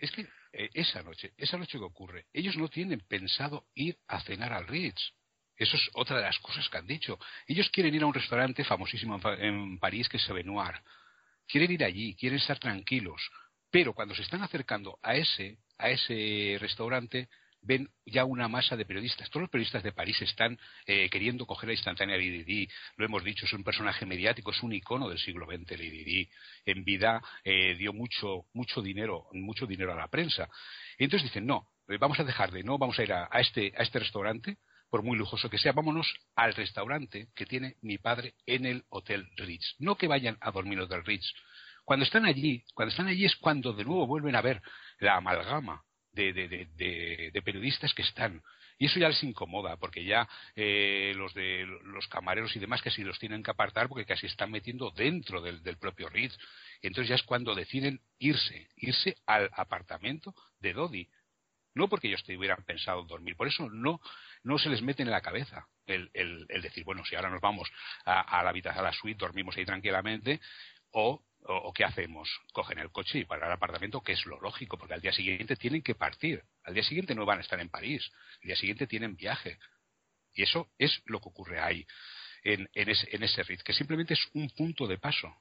Es 0.00 0.10
que 0.12 0.26
eh, 0.52 0.70
esa 0.74 1.02
noche, 1.02 1.32
esa 1.36 1.58
noche 1.58 1.78
que 1.78 1.84
ocurre, 1.84 2.26
ellos 2.32 2.56
no 2.56 2.68
tienen 2.68 3.00
pensado 3.00 3.66
ir 3.74 3.98
a 4.08 4.20
cenar 4.20 4.52
al 4.52 4.66
Ritz. 4.66 5.12
Eso 5.56 5.76
es 5.76 5.90
otra 5.92 6.16
de 6.16 6.22
las 6.22 6.38
cosas 6.38 6.68
que 6.68 6.78
han 6.78 6.86
dicho. 6.86 7.18
Ellos 7.46 7.68
quieren 7.68 7.94
ir 7.94 8.02
a 8.02 8.06
un 8.06 8.14
restaurante 8.14 8.64
famosísimo 8.64 9.20
en 9.38 9.78
París 9.78 10.08
que 10.08 10.16
es 10.16 10.22
Sevenoir. 10.22 10.74
Quieren 11.46 11.70
ir 11.70 11.84
allí, 11.84 12.14
quieren 12.14 12.38
estar 12.38 12.58
tranquilos. 12.58 13.20
Pero 13.70 13.92
cuando 13.92 14.14
se 14.14 14.22
están 14.22 14.42
acercando 14.42 14.98
a 15.02 15.14
ese, 15.14 15.58
a 15.76 15.90
ese 15.90 16.56
restaurante, 16.58 17.28
ven 17.62 17.88
ya 18.06 18.24
una 18.24 18.48
masa 18.48 18.76
de 18.76 18.84
periodistas. 18.84 19.28
Todos 19.30 19.42
los 19.42 19.50
periodistas 19.50 19.82
de 19.82 19.92
París 19.92 20.20
están 20.22 20.58
eh, 20.86 21.08
queriendo 21.10 21.46
coger 21.46 21.68
la 21.68 21.74
instantánea 21.74 22.16
Lady 22.16 22.44
Di. 22.44 22.68
Lo 22.96 23.04
hemos 23.04 23.22
dicho, 23.24 23.46
es 23.46 23.52
un 23.52 23.64
personaje 23.64 24.06
mediático, 24.06 24.50
es 24.50 24.62
un 24.62 24.72
icono 24.72 25.08
del 25.08 25.18
siglo 25.18 25.46
XX, 25.46 25.70
Lady 25.72 26.04
Di. 26.04 26.28
En 26.64 26.84
vida 26.84 27.22
eh, 27.44 27.74
dio 27.76 27.92
mucho, 27.92 28.46
mucho 28.54 28.80
dinero, 28.80 29.28
mucho 29.32 29.66
dinero 29.66 29.92
a 29.92 29.96
la 29.96 30.08
prensa. 30.08 30.48
Entonces 30.98 31.28
dicen, 31.28 31.46
no, 31.46 31.68
eh, 31.88 31.98
vamos 31.98 32.18
a 32.20 32.24
dejar 32.24 32.50
de, 32.50 32.62
no, 32.62 32.78
vamos 32.78 32.98
a 32.98 33.02
ir 33.02 33.12
a, 33.12 33.28
este, 33.40 33.72
a 33.76 33.82
este 33.82 33.98
restaurante 33.98 34.58
por 34.88 35.02
muy 35.04 35.16
lujoso 35.16 35.48
que 35.48 35.58
sea, 35.58 35.70
vámonos 35.70 36.12
al 36.34 36.52
restaurante 36.54 37.28
que 37.36 37.46
tiene 37.46 37.76
mi 37.80 37.98
padre 37.98 38.34
en 38.44 38.66
el 38.66 38.84
Hotel 38.88 39.28
Ritz. 39.36 39.76
No 39.78 39.96
que 39.96 40.08
vayan 40.08 40.36
a 40.40 40.50
dormir 40.50 40.72
en 40.74 40.78
el 40.80 40.84
Hotel 40.86 41.04
Ritz. 41.04 41.32
Cuando 41.84 42.04
están 42.04 42.24
allí, 42.24 42.64
cuando 42.74 42.90
están 42.90 43.06
allí 43.06 43.24
es 43.24 43.36
cuando 43.36 43.72
de 43.72 43.84
nuevo 43.84 44.06
vuelven 44.08 44.34
a 44.34 44.42
ver 44.42 44.60
la 44.98 45.16
amalgama 45.16 45.84
de, 46.12 46.32
de, 46.32 47.42
periodistas 47.42 47.94
que 47.94 48.02
están. 48.02 48.42
Y 48.78 48.86
eso 48.86 48.98
ya 48.98 49.08
les 49.08 49.22
incomoda, 49.22 49.76
porque 49.76 50.04
ya 50.04 50.28
eh, 50.56 51.12
los 51.14 51.34
de 51.34 51.66
los 51.84 52.08
camareros 52.08 52.54
y 52.56 52.58
demás 52.58 52.80
casi 52.80 53.04
los 53.04 53.18
tienen 53.18 53.42
que 53.42 53.50
apartar 53.50 53.88
porque 53.88 54.06
casi 54.06 54.26
están 54.26 54.50
metiendo 54.50 54.90
dentro 54.90 55.42
del, 55.42 55.60
propio 55.78 56.08
Ritz. 56.08 56.36
Entonces 56.80 57.08
ya 57.08 57.14
es 57.16 57.22
cuando 57.22 57.54
deciden 57.54 58.00
irse, 58.18 58.68
irse 58.76 59.16
al 59.26 59.50
apartamento 59.52 60.34
de 60.60 60.72
Dodi. 60.72 61.08
No 61.74 61.88
porque 61.88 62.08
ellos 62.08 62.24
hubieran 62.28 62.64
pensado 62.64 63.04
dormir, 63.04 63.36
por 63.36 63.46
eso 63.46 63.68
no 63.70 64.00
no 64.42 64.58
se 64.58 64.70
les 64.70 64.82
mete 64.82 65.02
en 65.02 65.10
la 65.10 65.20
cabeza 65.20 65.66
el, 65.86 66.10
el, 66.14 66.46
el 66.48 66.62
decir, 66.62 66.84
bueno, 66.84 67.04
si 67.04 67.14
ahora 67.14 67.30
nos 67.30 67.40
vamos 67.40 67.70
a, 68.04 68.42
la 68.42 68.50
habitación, 68.50 68.84
a 68.84 68.88
la 68.88 68.94
suite, 68.94 69.18
dormimos 69.18 69.56
ahí 69.56 69.64
tranquilamente, 69.64 70.40
o, 70.92 71.22
o, 71.46 71.72
qué 71.72 71.84
hacemos, 71.84 72.28
cogen 72.52 72.78
el 72.78 72.90
coche 72.90 73.18
y 73.18 73.24
para 73.24 73.46
el 73.46 73.52
apartamento, 73.52 74.02
que 74.02 74.12
es 74.12 74.26
lo 74.26 74.40
lógico, 74.40 74.76
porque 74.76 74.94
al 74.94 75.00
día 75.00 75.12
siguiente 75.12 75.56
tienen 75.56 75.82
que 75.82 75.94
partir, 75.94 76.42
al 76.64 76.74
día 76.74 76.82
siguiente 76.82 77.14
no 77.14 77.24
van 77.24 77.38
a 77.38 77.40
estar 77.42 77.58
en 77.60 77.68
París, 77.68 78.10
al 78.42 78.48
día 78.48 78.56
siguiente 78.56 78.86
tienen 78.86 79.16
viaje. 79.16 79.58
Y 80.34 80.42
eso 80.42 80.68
es 80.78 81.02
lo 81.06 81.20
que 81.20 81.28
ocurre 81.28 81.60
ahí, 81.60 81.86
en, 82.44 82.68
en, 82.74 82.88
ese, 82.88 83.08
en 83.14 83.22
ese 83.22 83.42
RIT, 83.42 83.62
que 83.62 83.72
simplemente 83.72 84.14
es 84.14 84.28
un 84.34 84.50
punto 84.50 84.86
de 84.86 84.98
paso. 84.98 85.34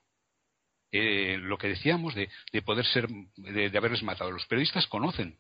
Eh, 0.92 1.38
lo 1.38 1.58
que 1.58 1.68
decíamos 1.68 2.16
de, 2.16 2.30
de 2.52 2.62
poder 2.64 2.86
ser, 2.86 3.08
de, 3.36 3.78
haberles 3.78 4.02
matado. 4.02 4.32
Los 4.32 4.48
periodistas 4.48 4.88
conocen 4.88 5.38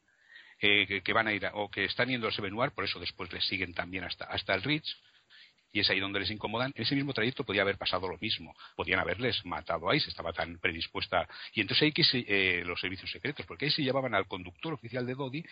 eh, 0.61 1.01
que, 1.01 1.13
van 1.13 1.27
a 1.27 1.33
ir 1.33 1.49
o 1.53 1.71
que 1.71 1.85
están 1.85 2.09
yendo 2.09 2.27
al 2.27 2.33
Sevenoir, 2.33 2.71
por 2.71 2.83
eso 2.83 2.99
después 2.99 3.31
les 3.33 3.47
siguen 3.47 3.73
también 3.73 4.03
hasta, 4.03 4.25
hasta 4.25 4.53
el 4.53 4.61
Ritz, 4.61 4.95
y 5.71 5.81
es 5.81 5.89
ahí 5.89 5.99
donde 5.99 6.19
les 6.19 6.31
incomodan. 6.31 6.71
Ese 6.75 6.95
mismo 6.95 7.13
trayecto 7.13 7.43
podía 7.43 7.61
haber 7.61 7.77
pasado 7.77 8.07
lo 8.07 8.17
mismo. 8.17 8.55
Podían 8.75 8.99
haberles 8.99 9.45
matado 9.45 9.89
ahí, 9.89 9.99
se 9.99 10.09
estaba 10.09 10.33
tan 10.33 10.57
predispuesta. 10.59 11.27
Y 11.53 11.61
entonces 11.61 11.83
ahí 11.83 11.91
que 11.91 12.03
eh, 12.13 12.63
los 12.65 12.79
servicios 12.79 13.11
secretos, 13.11 13.45
porque 13.45 13.65
ahí 13.65 13.71
se 13.71 13.83
llevaban 13.83 14.13
al 14.15 14.27
conductor 14.27 14.73
oficial 14.73 15.05
de 15.05 15.15
Dodi 15.15 15.43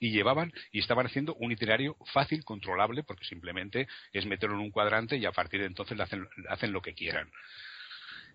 y 0.00 0.10
llevaban 0.10 0.52
y 0.72 0.80
estaban 0.80 1.06
haciendo 1.06 1.34
un 1.34 1.52
itinerario 1.52 1.96
fácil, 2.12 2.44
controlable, 2.44 3.02
porque 3.02 3.24
simplemente 3.24 3.88
es 4.12 4.26
meterlo 4.26 4.56
en 4.56 4.62
un 4.62 4.70
cuadrante 4.70 5.16
y 5.16 5.26
a 5.26 5.32
partir 5.32 5.60
de 5.60 5.66
entonces 5.66 5.96
le 5.96 6.02
hacen, 6.02 6.28
hacen 6.48 6.72
lo 6.72 6.82
que 6.82 6.94
quieran. 6.94 7.30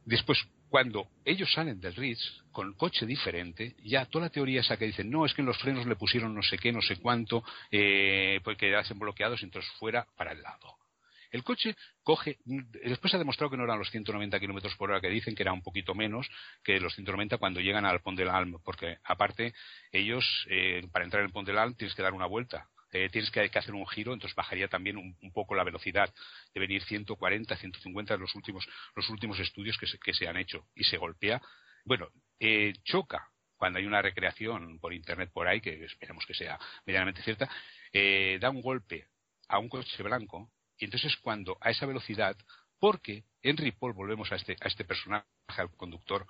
Después, 0.06 0.38
cuando 0.70 1.08
ellos 1.24 1.52
salen 1.54 1.80
del 1.80 1.96
Ritz 1.96 2.44
con 2.52 2.74
coche 2.74 3.06
diferente, 3.06 3.76
ya 3.84 4.06
toda 4.06 4.26
la 4.26 4.32
teoría 4.32 4.62
esa 4.62 4.78
que 4.78 4.86
dicen, 4.86 5.10
no, 5.10 5.26
es 5.26 5.34
que 5.34 5.42
en 5.42 5.48
los 5.48 5.58
frenos 5.58 5.86
le 5.86 5.96
pusieron 5.96 6.36
no 6.36 6.44
sé 6.44 6.58
qué, 6.58 6.72
no 6.72 6.82
sé 6.82 6.98
cuánto, 6.98 7.44
eh, 7.72 8.42
pues 8.44 8.58
quedasen 8.58 9.00
bloqueados 9.00 9.42
y 9.42 9.46
entonces 9.46 9.72
fuera 9.80 10.06
para 10.18 10.34
el 10.34 10.42
lado. 10.42 10.83
El 11.34 11.44
coche 11.44 11.76
coge, 12.04 12.38
después 12.46 13.12
se 13.12 13.18
ha 13.18 13.20
demostrado 13.20 13.52
que 13.52 13.58
no 13.58 13.66
eran 13.66 13.80
los 13.80 13.92
190 13.92 14.40
kilómetros 14.40 14.76
por 14.76 14.92
hora 14.92 15.02
que 15.02 15.10
dicen, 15.10 15.36
que 15.36 15.44
era 15.44 15.52
un 15.52 15.64
poquito 15.64 15.94
menos 15.94 16.30
que 16.64 16.80
los 16.80 16.96
190 16.96 17.38
cuando 17.38 17.60
llegan 17.60 17.86
al 17.86 18.02
Pont 18.02 18.18
de 18.18 18.24
l'Alme, 18.24 18.60
porque 18.64 19.00
aparte 19.04 19.54
ellos, 19.92 20.24
eh, 20.50 20.88
para 20.92 21.04
entrar 21.04 21.22
en 21.22 21.28
el 21.28 21.34
Pont 21.34 21.46
de 21.46 21.54
l'Alme 21.54 21.76
tienes 21.76 21.96
que 21.96 22.04
dar 22.04 22.14
una 22.14 22.28
vuelta 22.28 22.70
eh, 22.94 23.10
tienes 23.10 23.32
que, 23.32 23.42
hacer 23.42 23.74
un 23.74 23.88
giro, 23.88 24.14
entonces 24.14 24.36
bajaría 24.36 24.68
también 24.68 24.98
un, 24.98 25.32
poco 25.34 25.56
la 25.56 25.64
velocidad. 25.64 26.14
de 26.54 26.60
venir 26.60 26.84
140, 26.84 27.56
150 27.56 28.14
en 28.14 28.20
los 28.22 28.36
últimos, 28.36 28.68
los 28.96 29.10
últimos 29.10 29.40
estudios 29.40 29.78
que 29.78 29.88
se, 29.88 29.98
que 29.98 30.14
se 30.14 30.28
han 30.28 30.38
hecho. 30.38 30.68
Y 30.76 30.84
se 30.84 30.98
golpea. 30.98 31.42
Bueno, 31.86 32.10
eh, 32.40 32.74
choca 32.84 33.28
cuando 33.58 33.80
hay 33.80 33.86
una 33.88 34.02
recreación 34.02 34.80
por 34.80 34.94
internet 34.94 35.32
por 35.34 35.48
ahí, 35.48 35.60
que 35.60 35.86
esperemos 35.86 36.26
que 36.26 36.36
sea 36.36 36.60
medianamente 36.86 37.24
cierta, 37.24 37.50
eh, 37.92 38.38
da 38.40 38.52
un 38.52 38.62
golpe 38.62 39.08
a 39.48 39.58
un 39.58 39.70
coche 39.70 40.04
blanco 40.04 40.52
y 40.78 40.86
entonces 40.86 41.16
cuando 41.18 41.58
a 41.62 41.70
esa 41.70 41.86
velocidad, 41.86 42.38
porque 42.80 43.24
Henry 43.42 43.72
Paul, 43.72 43.94
volvemos 43.94 44.32
a 44.32 44.36
este, 44.36 44.56
a 44.60 44.68
este 44.68 44.84
personaje, 44.84 45.26
al 45.48 45.70
conductor, 45.76 46.26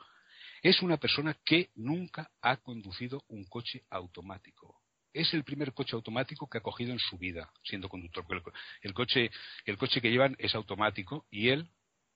es 0.62 0.82
una 0.82 0.98
persona 0.98 1.38
que 1.46 1.70
nunca 1.76 2.32
ha 2.42 2.58
conducido 2.58 3.24
un 3.28 3.44
coche 3.46 3.84
automático. 3.90 4.82
Es 5.14 5.34
el 5.34 5.44
primer 5.44 5.74
coche 5.74 5.96
automático 5.96 6.50
que 6.50 6.58
ha 6.58 6.62
cogido 6.62 6.92
en 6.92 7.00
su 7.00 7.18
vida 7.18 7.52
siendo 7.64 7.90
conductor. 7.90 8.26
El, 8.82 8.94
coche, 8.94 9.30
el 9.66 9.78
coche 9.78 10.02
que 10.02 10.10
llevan 10.10 10.36
es 10.40 10.56
automático 10.56 11.26
y 11.30 11.50
él, 11.50 11.70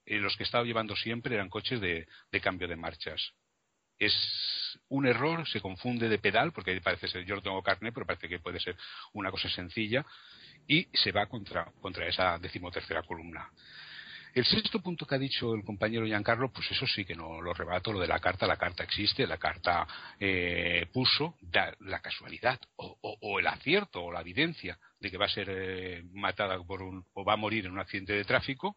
eh, 0.05 0.17
los 0.17 0.35
que 0.37 0.43
estaba 0.43 0.63
llevando 0.63 0.95
siempre 0.95 1.35
eran 1.35 1.49
coches 1.49 1.81
de 1.81 2.41
cambio 2.41 2.67
de 2.67 2.75
marchas 2.75 3.33
es 3.99 4.79
un 4.89 5.05
error, 5.05 5.47
se 5.47 5.61
confunde 5.61 6.09
de 6.09 6.19
pedal, 6.19 6.51
porque 6.51 6.79
parece 6.81 7.07
ser, 7.07 7.25
yo 7.25 7.35
no 7.35 7.41
tengo 7.41 7.61
carne, 7.61 7.91
pero 7.91 8.05
parece 8.05 8.29
que 8.29 8.39
puede 8.39 8.59
ser 8.59 8.75
una 9.13 9.31
cosa 9.31 9.49
sencilla, 9.49 10.05
y 10.67 10.87
se 10.93 11.11
va 11.11 11.27
contra, 11.27 11.71
contra 11.81 12.07
esa 12.07 12.37
decimotercera 12.37 13.03
columna. 13.03 13.49
El 14.33 14.45
sexto 14.45 14.79
punto 14.79 15.07
que 15.07 15.15
ha 15.15 15.17
dicho 15.17 15.55
el 15.55 15.63
compañero 15.63 16.05
Giancarlo, 16.05 16.51
pues 16.51 16.69
eso 16.69 16.85
sí 16.85 17.05
que 17.05 17.15
no 17.15 17.41
lo 17.41 17.55
rebato, 17.55 17.91
lo 17.91 17.99
de 17.99 18.07
la 18.07 18.19
carta, 18.19 18.45
la 18.45 18.57
carta 18.57 18.83
existe, 18.83 19.25
la 19.25 19.37
carta 19.37 19.87
eh, 20.19 20.85
puso 20.93 21.35
da, 21.41 21.73
la 21.79 22.01
casualidad 22.01 22.59
o, 22.75 23.39
el 23.39 23.47
acierto 23.47 24.03
o 24.03 24.11
la 24.11 24.21
evidencia 24.21 24.77
de 24.99 25.09
que 25.09 25.17
va 25.17 25.25
a 25.25 25.29
ser 25.29 25.47
eh, 25.49 26.03
matada 26.13 26.61
por 26.63 26.83
un, 26.83 27.03
o 27.13 27.25
va 27.25 27.33
a 27.33 27.37
morir 27.37 27.65
en 27.65 27.71
un 27.71 27.79
accidente 27.79 28.13
de 28.13 28.25
tráfico, 28.25 28.75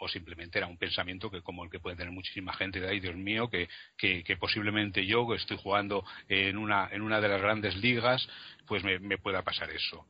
o 0.00 0.08
simplemente 0.08 0.58
era 0.58 0.66
un 0.66 0.78
pensamiento 0.78 1.30
que 1.30 1.42
como 1.42 1.62
el 1.62 1.70
que 1.70 1.78
puede 1.78 1.96
tener 1.96 2.10
muchísima 2.12 2.54
gente 2.54 2.80
de 2.80 2.88
ahí, 2.88 3.00
Dios 3.00 3.16
mío, 3.16 3.50
que, 3.50 3.68
que, 3.98 4.36
posiblemente 4.38 5.04
yo 5.06 5.28
que 5.28 5.36
estoy 5.36 5.58
jugando 5.58 6.04
en 6.26 6.56
una, 6.56 6.88
en 6.90 7.02
una 7.02 7.20
de 7.20 7.28
las 7.28 7.40
grandes 7.40 7.76
ligas, 7.76 8.26
pues 8.66 8.82
me, 8.82 9.18
pueda 9.18 9.42
pasar 9.42 9.70
eso. 9.70 10.06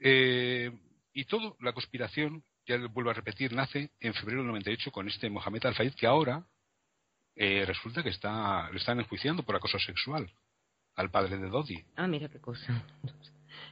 Eh, 0.00 0.72
y 1.12 1.24
todo, 1.26 1.56
la 1.60 1.72
conspiración, 1.72 2.42
ya 2.66 2.76
vuelvo 2.88 3.10
a 3.10 3.14
repetir, 3.14 3.52
nace 3.52 3.90
en 4.00 4.14
febrero 4.14 4.40
del 4.40 4.48
98 4.48 4.90
con 4.90 5.08
este 5.08 5.30
Mohamed 5.30 5.66
Al-Fayed 5.66 5.94
que 5.94 6.08
ahora 6.08 6.44
eh, 7.36 7.64
resulta 7.64 8.02
que 8.02 8.10
está, 8.10 8.68
le 8.70 8.78
están 8.78 8.98
enjuiciando 8.98 9.44
por 9.44 9.54
acoso 9.54 9.78
sexual 9.78 10.28
al 10.96 11.10
padre 11.10 11.38
de 11.38 11.48
Dodi. 11.48 11.84
Ah, 11.94 12.08
mira 12.08 12.28
qué 12.28 12.40
cosa. 12.40 12.84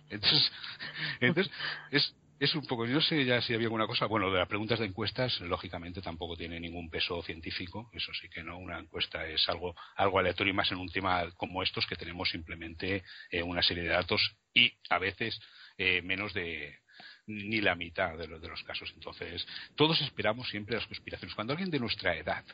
Entonces, 0.09 0.53
entonces 1.20 1.53
es, 1.91 2.14
es 2.41 2.55
un 2.55 2.64
poco, 2.66 2.86
yo 2.86 2.95
no 2.95 3.01
sé 3.01 3.24
ya 3.24 3.41
si 3.41 3.53
había 3.53 3.66
alguna 3.66 3.86
cosa. 3.86 4.07
Bueno, 4.07 4.30
de 4.30 4.39
las 4.39 4.49
preguntas 4.49 4.78
de 4.78 4.86
encuestas, 4.86 5.41
lógicamente 5.41 6.01
tampoco 6.01 6.36
tiene 6.36 6.61
ningún 6.61 6.89
peso 6.89 7.20
científico. 7.22 7.91
Eso 7.93 8.12
sí 8.14 8.28
que 8.28 8.45
no. 8.45 8.59
Una 8.59 8.78
encuesta 8.78 9.26
es 9.26 9.49
algo, 9.49 9.74
algo 9.97 10.18
aleatorio 10.18 10.53
y 10.53 10.57
más 10.57 10.70
en 10.70 10.78
un 10.78 10.89
tema 10.89 11.30
como 11.36 11.62
estos 11.62 11.86
que 11.86 11.97
tenemos 11.97 12.30
simplemente 12.30 13.03
eh, 13.30 13.43
una 13.43 13.62
serie 13.62 13.82
de 13.82 13.89
datos 13.91 14.36
y 14.55 14.72
a 14.89 14.99
veces 14.99 15.41
eh, 15.78 16.01
menos 16.03 16.32
de 16.32 16.78
ni 17.26 17.61
la 17.61 17.74
mitad 17.74 18.16
de, 18.16 18.26
de, 18.26 18.49
los 18.49 18.62
casos. 18.62 18.91
Entonces, 18.95 19.47
todos 19.76 20.01
esperamos 20.01 20.49
siempre 20.49 20.76
las 20.76 20.86
conspiraciones. 20.86 21.34
Cuando 21.34 21.53
alguien 21.53 21.70
de 21.70 21.80
nuestra 21.80 22.16
edad 22.16 22.45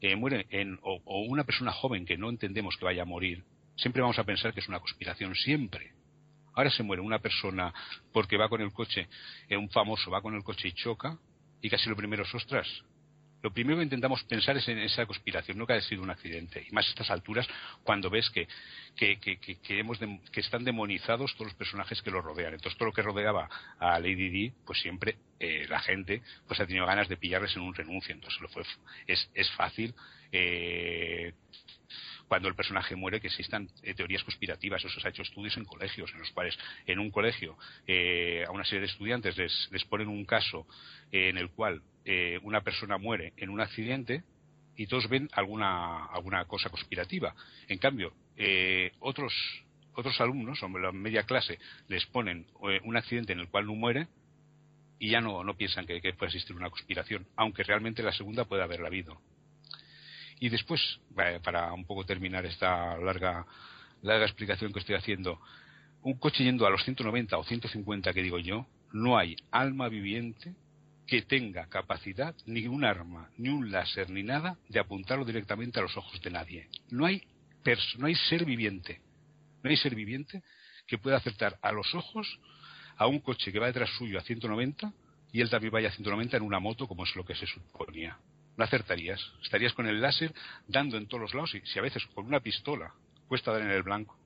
eh, 0.00 0.16
muere 0.16 0.46
en, 0.50 0.78
o, 0.82 1.00
o 1.04 1.22
una 1.22 1.44
persona 1.44 1.72
joven 1.72 2.04
que 2.04 2.18
no 2.18 2.28
entendemos 2.28 2.76
que 2.76 2.84
vaya 2.84 3.02
a 3.02 3.06
morir, 3.06 3.42
siempre 3.76 4.02
vamos 4.02 4.18
a 4.18 4.24
pensar 4.24 4.52
que 4.52 4.60
es 4.60 4.68
una 4.68 4.80
conspiración, 4.80 5.34
siempre 5.34 5.94
Ahora 6.54 6.70
se 6.70 6.82
muere 6.82 7.02
una 7.02 7.18
persona 7.18 7.72
porque 8.12 8.36
va 8.36 8.48
con 8.48 8.60
el 8.60 8.72
coche, 8.72 9.08
eh, 9.48 9.56
un 9.56 9.70
famoso 9.70 10.10
va 10.10 10.22
con 10.22 10.34
el 10.34 10.42
coche 10.42 10.68
y 10.68 10.72
choca, 10.72 11.18
y 11.60 11.70
casi 11.70 11.88
lo 11.88 11.96
primero 11.96 12.22
es 12.22 12.34
ostras. 12.34 12.68
Lo 13.44 13.52
primero 13.52 13.76
que 13.76 13.84
intentamos 13.84 14.24
pensar 14.24 14.56
es 14.56 14.66
en 14.68 14.78
esa 14.78 15.04
conspiración, 15.04 15.58
no 15.58 15.66
que 15.66 15.74
haya 15.74 15.86
sido 15.86 16.02
un 16.02 16.08
accidente. 16.08 16.64
Y 16.66 16.72
más 16.72 16.86
a 16.86 16.88
estas 16.88 17.10
alturas, 17.10 17.46
cuando 17.82 18.08
ves 18.08 18.30
que, 18.30 18.48
que, 18.96 19.18
que, 19.20 19.36
que, 19.38 20.40
están 20.40 20.64
demonizados 20.64 21.34
todos 21.34 21.48
los 21.48 21.54
personajes 21.54 22.00
que 22.00 22.10
lo 22.10 22.22
rodean. 22.22 22.54
Entonces, 22.54 22.78
todo 22.78 22.86
lo 22.86 22.94
que 22.94 23.02
rodeaba 23.02 23.50
a 23.78 23.98
Lady 23.98 24.30
Di, 24.30 24.52
pues 24.64 24.80
siempre 24.80 25.18
eh, 25.38 25.66
la 25.68 25.80
gente 25.80 26.22
pues 26.48 26.58
ha 26.58 26.66
tenido 26.66 26.86
ganas 26.86 27.06
de 27.06 27.18
pillarles 27.18 27.54
en 27.56 27.62
un 27.62 27.74
renuncio. 27.74 28.14
Entonces, 28.14 28.40
lo 28.40 28.48
fue, 28.48 28.62
es, 29.06 29.30
es 29.34 29.50
fácil 29.50 29.94
eh, 30.32 31.34
cuando 32.28 32.48
el 32.48 32.54
personaje 32.54 32.96
muere 32.96 33.20
que 33.20 33.28
existan 33.28 33.68
eh, 33.82 33.94
teorías 33.94 34.24
conspirativas. 34.24 34.84
Eso 34.84 35.00
se 35.00 35.06
ha 35.06 35.10
hecho 35.10 35.22
estudios 35.22 35.56
en 35.56 35.64
colegios, 35.64 36.10
en 36.12 36.20
los 36.20 36.30
cuales 36.30 36.58
en 36.86 36.98
un 36.98 37.10
colegio 37.10 37.56
eh, 37.86 38.44
a 38.46 38.50
una 38.50 38.64
serie 38.64 38.80
de 38.80 38.86
estudiantes 38.86 39.36
les, 39.36 39.84
ponen 39.84 40.08
un 40.08 40.24
caso 40.24 40.66
eh, 41.12 41.28
en 41.28 41.38
el 41.38 41.50
cual 41.50 41.82
una 42.42 42.60
persona 42.60 42.98
muere 42.98 43.32
en 43.38 43.48
un 43.48 43.62
accidente 43.62 44.24
y 44.76 44.86
todos 44.86 45.08
ven 45.08 45.26
alguna, 45.32 46.04
alguna 46.04 46.44
cosa 46.44 46.68
conspirativa. 46.68 47.34
En 47.66 47.78
cambio, 47.78 48.12
otros, 49.00 49.32
otros 49.94 50.20
alumnos, 50.20 50.62
o 50.62 50.68
la 50.78 50.92
media 50.92 51.22
clase, 51.22 51.58
les 51.88 52.04
ponen 52.04 52.46
un 52.60 52.96
accidente 52.98 53.32
en 53.32 53.40
el 53.40 53.48
cual 53.48 53.64
no 53.64 53.74
muere 53.74 54.06
y 54.98 55.08
ya 55.08 55.22
no, 55.22 55.42
no 55.44 55.56
piensan 55.56 55.86
que, 55.86 56.02
que 56.02 56.12
puede 56.12 56.28
existir 56.28 56.54
una 56.54 56.68
conspiración, 56.68 57.26
aunque 57.36 57.62
realmente 57.62 58.02
la 58.02 58.12
segunda 58.12 58.44
puede 58.44 58.62
haberla 58.62 58.88
habido. 58.88 59.18
Y 60.40 60.48
después, 60.48 60.80
para 61.42 61.72
un 61.72 61.84
poco 61.84 62.04
terminar 62.04 62.44
esta 62.46 62.96
larga, 62.98 63.46
larga 64.02 64.24
explicación 64.24 64.72
que 64.72 64.80
estoy 64.80 64.96
haciendo, 64.96 65.40
un 66.02 66.18
coche 66.18 66.44
yendo 66.44 66.66
a 66.66 66.70
los 66.70 66.84
190 66.84 67.36
o 67.38 67.44
150 67.44 68.12
que 68.12 68.22
digo 68.22 68.38
yo, 68.38 68.66
no 68.92 69.16
hay 69.16 69.36
alma 69.50 69.88
viviente 69.88 70.54
que 71.06 71.22
tenga 71.22 71.66
capacidad, 71.68 72.34
ni 72.46 72.66
un 72.66 72.84
arma, 72.84 73.30
ni 73.36 73.48
un 73.48 73.70
láser, 73.70 74.10
ni 74.10 74.22
nada, 74.22 74.56
de 74.68 74.80
apuntarlo 74.80 75.24
directamente 75.24 75.78
a 75.78 75.82
los 75.82 75.96
ojos 75.96 76.20
de 76.22 76.30
nadie. 76.30 76.68
No 76.90 77.04
hay, 77.06 77.22
no 77.98 78.06
hay 78.06 78.14
ser 78.14 78.44
viviente, 78.44 79.00
no 79.62 79.70
hay 79.70 79.76
ser 79.76 79.94
viviente 79.94 80.42
que 80.86 80.98
pueda 80.98 81.16
acertar 81.16 81.58
a 81.62 81.72
los 81.72 81.94
ojos 81.94 82.38
a 82.96 83.06
un 83.06 83.20
coche 83.20 83.52
que 83.52 83.58
va 83.58 83.66
detrás 83.66 83.90
suyo 83.98 84.18
a 84.18 84.22
190 84.22 84.92
y 85.32 85.40
él 85.40 85.50
también 85.50 85.72
vaya 85.72 85.88
a 85.88 85.92
190 85.92 86.36
en 86.36 86.42
una 86.42 86.60
moto, 86.60 86.86
como 86.86 87.04
es 87.04 87.16
lo 87.16 87.24
que 87.24 87.34
se 87.34 87.46
suponía 87.46 88.18
no 88.56 88.64
acertarías. 88.64 89.20
Estarías 89.42 89.72
con 89.72 89.86
el 89.86 90.00
láser 90.00 90.32
dando 90.66 90.96
en 90.96 91.06
todos 91.06 91.20
los 91.20 91.34
lados 91.34 91.54
y 91.54 91.60
si 91.60 91.78
a 91.78 91.82
veces 91.82 92.04
con 92.14 92.26
una 92.26 92.40
pistola 92.40 92.92
cuesta 93.28 93.52
dar 93.52 93.62
en 93.62 93.70
el 93.70 93.82
blanco, 93.82 94.16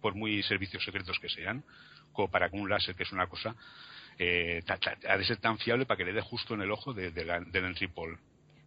por 0.00 0.14
muy 0.14 0.42
servicios 0.42 0.84
secretos 0.84 1.18
que 1.18 1.28
sean, 1.28 1.64
como 2.12 2.30
para 2.30 2.50
con 2.50 2.60
un 2.60 2.68
láser, 2.68 2.94
que 2.94 3.04
es 3.04 3.12
una 3.12 3.26
cosa, 3.26 3.54
eh, 4.18 4.62
ha 5.08 5.16
de 5.16 5.24
ser 5.24 5.38
tan 5.38 5.58
fiable 5.58 5.86
para 5.86 5.98
que 5.98 6.04
le 6.04 6.12
dé 6.12 6.20
justo 6.20 6.54
en 6.54 6.62
el 6.62 6.70
ojo 6.70 6.92
de, 6.92 7.10
del 7.10 7.30
Henry 7.54 7.88
Paul. 7.88 8.18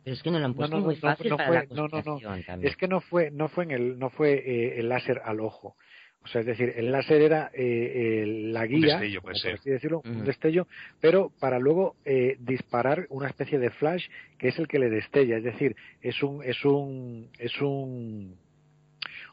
Pero 0.03 0.15
es 0.15 0.23
que 0.23 0.31
no 0.31 0.39
lo 0.39 0.45
han 0.45 0.53
puesto 0.53 0.79
muy 0.79 0.95
fácil 0.95 1.35
para 1.35 1.65
no, 1.65 1.87
no, 1.87 2.01
no, 2.01 2.35
Es 2.61 2.75
que 2.75 2.87
no 2.87 3.01
fue, 3.01 3.29
no 3.29 3.49
fue 3.49 3.65
en 3.65 3.71
el, 3.71 3.99
no 3.99 4.09
fue 4.09 4.33
eh, 4.33 4.79
el 4.79 4.89
láser 4.89 5.21
al 5.23 5.39
ojo. 5.41 5.75
O 6.23 6.27
sea, 6.27 6.41
es 6.41 6.47
decir, 6.47 6.71
el 6.75 6.91
láser 6.91 7.21
era 7.21 7.49
eh, 7.53 8.23
la 8.51 8.67
guía, 8.67 8.77
un 8.77 9.01
destello, 9.01 9.21
puede 9.21 9.41
por 9.41 9.53
así 9.53 9.69
decirlo, 9.69 10.01
un 10.05 10.23
destello, 10.23 10.67
pero 10.99 11.31
para 11.39 11.57
luego 11.57 11.95
eh, 12.05 12.37
disparar 12.39 13.07
una 13.09 13.27
especie 13.27 13.57
de 13.57 13.71
flash 13.71 14.05
que 14.37 14.49
es 14.49 14.59
el 14.59 14.67
que 14.67 14.77
le 14.77 14.89
destella. 14.89 15.37
Es 15.37 15.43
decir, 15.43 15.75
es 16.01 16.21
un, 16.21 16.43
es 16.43 16.63
un, 16.63 17.27
es 17.39 17.59
un, 17.59 18.37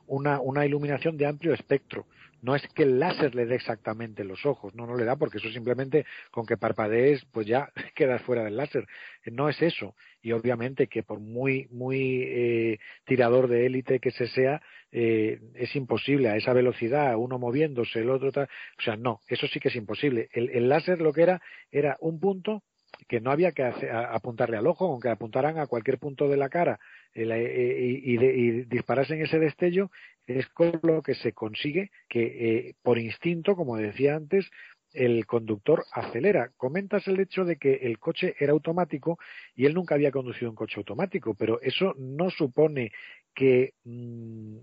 una, 0.06 0.40
una 0.40 0.64
iluminación 0.64 1.18
de 1.18 1.26
amplio 1.26 1.52
espectro. 1.52 2.06
No 2.40 2.54
es 2.54 2.62
que 2.68 2.84
el 2.84 3.00
láser 3.00 3.34
le 3.34 3.46
dé 3.46 3.56
exactamente 3.56 4.22
los 4.22 4.46
ojos, 4.46 4.74
no, 4.74 4.86
no 4.86 4.96
le 4.96 5.04
da 5.04 5.16
porque 5.16 5.38
eso 5.38 5.50
simplemente 5.50 6.06
con 6.30 6.46
que 6.46 6.56
parpadees 6.56 7.24
pues 7.32 7.46
ya 7.46 7.70
quedas 7.94 8.22
fuera 8.22 8.44
del 8.44 8.56
láser. 8.56 8.86
No 9.26 9.48
es 9.48 9.60
eso. 9.60 9.94
Y 10.22 10.32
obviamente 10.32 10.86
que 10.86 11.02
por 11.02 11.20
muy, 11.20 11.66
muy 11.70 12.22
eh, 12.22 12.78
tirador 13.04 13.48
de 13.48 13.66
élite 13.66 13.98
que 13.98 14.10
se 14.12 14.28
sea, 14.28 14.62
eh, 14.92 15.40
es 15.54 15.74
imposible 15.76 16.28
a 16.28 16.36
esa 16.36 16.52
velocidad, 16.52 17.16
uno 17.16 17.38
moviéndose, 17.38 18.00
el 18.00 18.10
otro 18.10 18.32
tal. 18.32 18.48
O 18.78 18.82
sea, 18.82 18.96
no, 18.96 19.20
eso 19.28 19.46
sí 19.46 19.60
que 19.60 19.68
es 19.68 19.76
imposible. 19.76 20.28
El, 20.32 20.50
el 20.50 20.68
láser 20.68 21.00
lo 21.00 21.12
que 21.12 21.22
era 21.22 21.42
era 21.70 21.96
un 22.00 22.20
punto 22.20 22.62
que 23.06 23.20
no 23.20 23.30
había 23.30 23.52
que 23.52 23.62
apuntarle 23.62 24.56
al 24.56 24.66
ojo, 24.66 24.86
aunque 24.86 25.08
apuntaran 25.08 25.58
a 25.58 25.66
cualquier 25.66 25.98
punto 25.98 26.28
de 26.28 26.36
la 26.36 26.48
cara 26.48 26.78
eh, 27.14 27.26
eh, 27.30 28.00
y, 28.02 28.18
y, 28.18 28.64
disparasen 28.64 29.22
ese 29.22 29.38
destello, 29.38 29.90
es 30.26 30.46
con 30.48 30.78
lo 30.82 31.02
que 31.02 31.14
se 31.14 31.32
consigue 31.32 31.90
que 32.08 32.22
eh, 32.22 32.74
por 32.82 32.98
instinto, 32.98 33.56
como 33.56 33.76
decía 33.76 34.16
antes, 34.16 34.50
el 34.92 35.26
conductor 35.26 35.84
acelera. 35.92 36.50
Comentas 36.56 37.06
el 37.08 37.20
hecho 37.20 37.44
de 37.44 37.56
que 37.56 37.74
el 37.74 37.98
coche 37.98 38.34
era 38.38 38.52
automático 38.52 39.18
y 39.54 39.66
él 39.66 39.74
nunca 39.74 39.94
había 39.94 40.10
conducido 40.10 40.50
un 40.50 40.56
coche 40.56 40.78
automático, 40.78 41.34
pero 41.34 41.60
eso 41.60 41.94
no 41.98 42.30
supone 42.30 42.92
que 43.34 43.74
mm, 43.84 44.56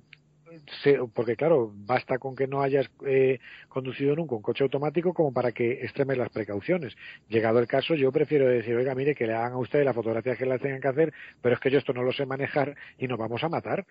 porque 1.14 1.36
claro, 1.36 1.72
basta 1.74 2.18
con 2.18 2.36
que 2.36 2.48
no 2.48 2.62
hayas 2.62 2.90
eh, 3.06 3.40
conducido 3.68 4.16
nunca 4.16 4.36
un 4.36 4.42
coche 4.42 4.64
automático 4.64 5.14
como 5.14 5.34
para 5.34 5.52
que 5.52 5.84
extremes 5.84 6.18
las 6.18 6.30
precauciones. 6.30 6.96
Llegado 7.28 7.60
el 7.60 7.68
caso, 7.68 7.96
yo 7.96 8.12
prefiero 8.12 8.48
decir, 8.48 8.76
oiga, 8.76 8.96
mire, 8.96 9.16
que 9.16 9.28
le 9.28 9.34
hagan 9.34 9.54
a 9.54 9.58
usted 9.58 9.84
las 9.84 9.96
fotografías 9.96 10.38
que 10.38 10.46
le 10.46 10.60
tengan 10.60 10.82
que 10.82 10.88
hacer, 10.88 11.14
pero 11.42 11.56
es 11.56 11.62
que 11.62 11.72
yo 11.72 11.80
esto 11.80 11.94
no 11.94 12.04
lo 12.04 12.14
sé 12.14 12.26
manejar 12.26 12.76
y 12.98 13.08
nos 13.08 13.18
vamos 13.18 13.44
a 13.44 13.50
matar, 13.50 13.86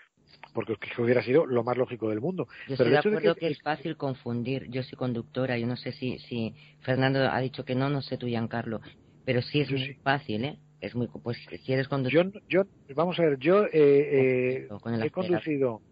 porque 0.55 0.76
hubiera 0.98 1.22
sido 1.22 1.44
lo 1.44 1.62
más 1.64 1.76
lógico 1.76 2.09
del 2.09 2.20
mundo. 2.20 2.48
Yo 2.68 2.74
estoy 2.74 2.90
de 2.90 2.98
acuerdo 2.98 3.34
que, 3.34 3.48
es 3.48 3.61
fácil 3.61 3.96
confundir. 3.96 4.70
Yo 4.70 4.82
soy 4.82 4.96
conductora, 4.96 5.59
yo 5.59 5.66
no 5.66 5.76
sé 5.76 5.92
si, 5.92 6.18
si 6.20 6.55
Fernando 6.80 7.20
ha 7.30 7.38
dicho 7.40 7.64
que 7.64 7.74
no, 7.74 7.90
no 7.90 8.00
sé 8.00 8.16
tú, 8.16 8.26
Giancarlo, 8.26 8.80
pero 9.24 9.42
sí 9.42 9.61
es 9.61 9.70
muy 9.70 9.94
fácil, 10.02 10.44
¿eh? 10.44 10.59
Es 10.80 10.94
muy, 10.94 11.09
pues 11.09 11.38
si 11.64 11.72
eres 11.72 11.88
conductor. 11.88 12.32
Yo, 12.48 12.64
yo, 12.64 12.94
vamos 12.94 13.18
a 13.18 13.22
ver, 13.22 13.38
yo 13.38 13.64
eh, 13.64 13.70
eh 13.72 14.68
he 15.02 15.11
conducido 15.11 15.82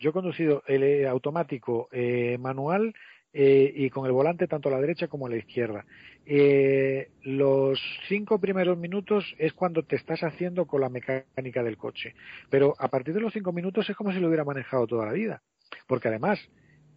yo 0.00 0.10
he 0.10 0.12
conducido 0.14 0.62
el 0.66 0.82
eh, 0.82 1.06
automático 1.06 1.88
eh, 1.92 2.38
manual 2.38 2.94
eh, 3.32 3.72
y 3.76 3.90
con 3.90 4.06
el 4.06 4.12
volante 4.12 4.48
tanto 4.48 4.68
a 4.68 4.72
la 4.72 4.80
derecha 4.80 5.06
como 5.06 5.26
a 5.26 5.30
la 5.30 5.36
izquierda. 5.36 5.84
Eh, 6.26 7.10
los 7.22 7.80
cinco 8.08 8.40
primeros 8.40 8.76
minutos 8.76 9.24
es 9.38 9.52
cuando 9.52 9.84
te 9.84 9.96
estás 9.96 10.24
haciendo 10.24 10.66
con 10.66 10.80
la 10.80 10.88
mecánica 10.88 11.62
del 11.62 11.76
coche, 11.76 12.14
pero 12.48 12.74
a 12.78 12.88
partir 12.88 13.14
de 13.14 13.20
los 13.20 13.32
cinco 13.32 13.52
minutos 13.52 13.88
es 13.88 13.96
como 13.96 14.12
si 14.12 14.18
lo 14.18 14.26
hubiera 14.26 14.44
manejado 14.44 14.86
toda 14.86 15.06
la 15.06 15.12
vida, 15.12 15.42
porque 15.86 16.08
además 16.08 16.40